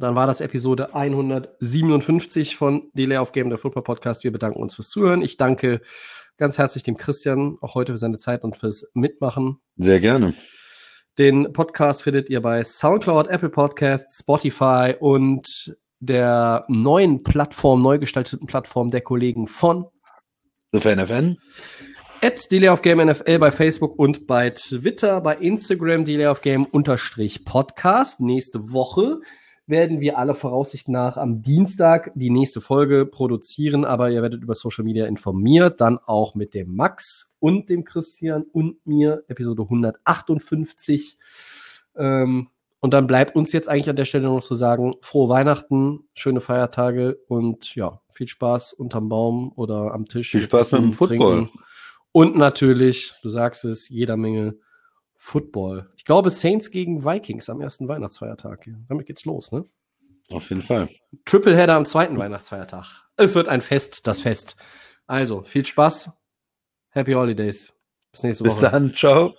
Dann 0.00 0.14
war 0.14 0.26
das 0.26 0.40
Episode 0.40 0.94
157 0.94 2.56
von 2.56 2.90
Delay 2.92 3.18
of 3.18 3.32
Game, 3.32 3.48
der 3.48 3.58
Football 3.58 3.82
Podcast. 3.82 4.22
Wir 4.22 4.30
bedanken 4.32 4.60
uns 4.60 4.74
fürs 4.74 4.90
Zuhören. 4.90 5.22
Ich 5.22 5.36
danke 5.36 5.80
ganz 6.36 6.58
herzlich 6.58 6.84
dem 6.84 6.96
Christian, 6.96 7.58
auch 7.60 7.74
heute 7.74 7.92
für 7.92 7.96
seine 7.96 8.16
Zeit 8.16 8.44
und 8.44 8.56
fürs 8.56 8.90
Mitmachen. 8.94 9.58
Sehr 9.76 10.00
gerne. 10.00 10.34
Den 11.18 11.52
Podcast 11.52 12.04
findet 12.04 12.30
ihr 12.30 12.40
bei 12.40 12.62
SoundCloud, 12.62 13.26
Apple 13.26 13.48
Podcasts, 13.48 14.20
Spotify 14.20 14.94
und 14.98 15.76
der 15.98 16.64
neuen 16.68 17.24
Plattform, 17.24 17.82
neu 17.82 17.98
gestalteten 17.98 18.46
Plattform 18.46 18.90
der 18.90 19.00
Kollegen 19.00 19.48
von 19.48 19.86
The 20.72 20.80
Fan 20.80 21.00
FN. 21.00 21.38
at 22.22 22.50
Delay 22.52 22.68
of 22.68 22.82
Game 22.82 23.04
NFL 23.04 23.38
bei 23.40 23.50
Facebook 23.50 23.98
und 23.98 24.28
bei 24.28 24.50
Twitter, 24.50 25.20
bei 25.20 25.34
Instagram 25.36 26.04
Delay 26.04 26.26
of 26.26 26.42
Game 26.42 26.66
unterstrich 26.66 27.44
Podcast. 27.44 28.20
Nächste 28.20 28.72
Woche 28.72 29.20
werden 29.68 30.00
wir 30.00 30.18
alle 30.18 30.34
Voraussicht 30.34 30.88
nach 30.88 31.16
am 31.16 31.42
Dienstag 31.42 32.10
die 32.14 32.30
nächste 32.30 32.60
Folge 32.60 33.06
produzieren, 33.06 33.84
aber 33.84 34.10
ihr 34.10 34.22
werdet 34.22 34.42
über 34.42 34.54
Social 34.54 34.84
Media 34.84 35.06
informiert, 35.06 35.80
dann 35.80 35.98
auch 35.98 36.34
mit 36.34 36.54
dem 36.54 36.74
Max 36.74 37.36
und 37.38 37.68
dem 37.68 37.84
Christian 37.84 38.44
und 38.52 38.84
mir, 38.86 39.24
Episode 39.28 39.62
158. 39.62 41.18
Ähm, 41.96 42.48
und 42.80 42.94
dann 42.94 43.06
bleibt 43.06 43.34
uns 43.34 43.52
jetzt 43.52 43.68
eigentlich 43.68 43.90
an 43.90 43.96
der 43.96 44.04
Stelle 44.04 44.28
noch 44.28 44.40
zu 44.40 44.54
sagen, 44.54 44.94
frohe 45.00 45.28
Weihnachten, 45.28 46.04
schöne 46.14 46.40
Feiertage 46.40 47.18
und 47.26 47.74
ja, 47.74 48.00
viel 48.08 48.28
Spaß 48.28 48.72
unterm 48.72 49.08
Baum 49.08 49.52
oder 49.56 49.92
am 49.92 50.06
Tisch. 50.06 50.30
Viel 50.30 50.42
Spaß 50.42 50.72
mit 50.72 50.82
dem 50.82 50.92
Football. 50.92 51.48
Und 52.12 52.36
natürlich, 52.36 53.14
du 53.22 53.28
sagst 53.28 53.64
es, 53.64 53.88
jeder 53.88 54.16
Menge 54.16 54.56
Football. 55.20 55.90
Ich 55.96 56.04
glaube, 56.04 56.30
Saints 56.30 56.70
gegen 56.70 57.04
Vikings 57.04 57.50
am 57.50 57.60
ersten 57.60 57.88
Weihnachtsfeiertag. 57.88 58.70
Damit 58.88 59.06
geht's 59.06 59.24
los, 59.24 59.50
ne? 59.50 59.64
Auf 60.30 60.48
jeden 60.48 60.62
Fall. 60.62 60.88
Tripleheader 61.24 61.74
am 61.74 61.84
zweiten 61.84 62.16
Weihnachtsfeiertag. 62.16 62.86
Es 63.16 63.34
wird 63.34 63.48
ein 63.48 63.60
Fest, 63.60 64.06
das 64.06 64.20
Fest. 64.20 64.56
Also, 65.06 65.42
viel 65.42 65.66
Spaß. 65.66 66.12
Happy 66.90 67.12
Holidays. 67.12 67.74
Bis 68.12 68.22
nächste 68.22 68.44
Bis 68.44 68.52
Woche. 68.52 68.70
dann. 68.70 68.94
Ciao. 68.94 69.34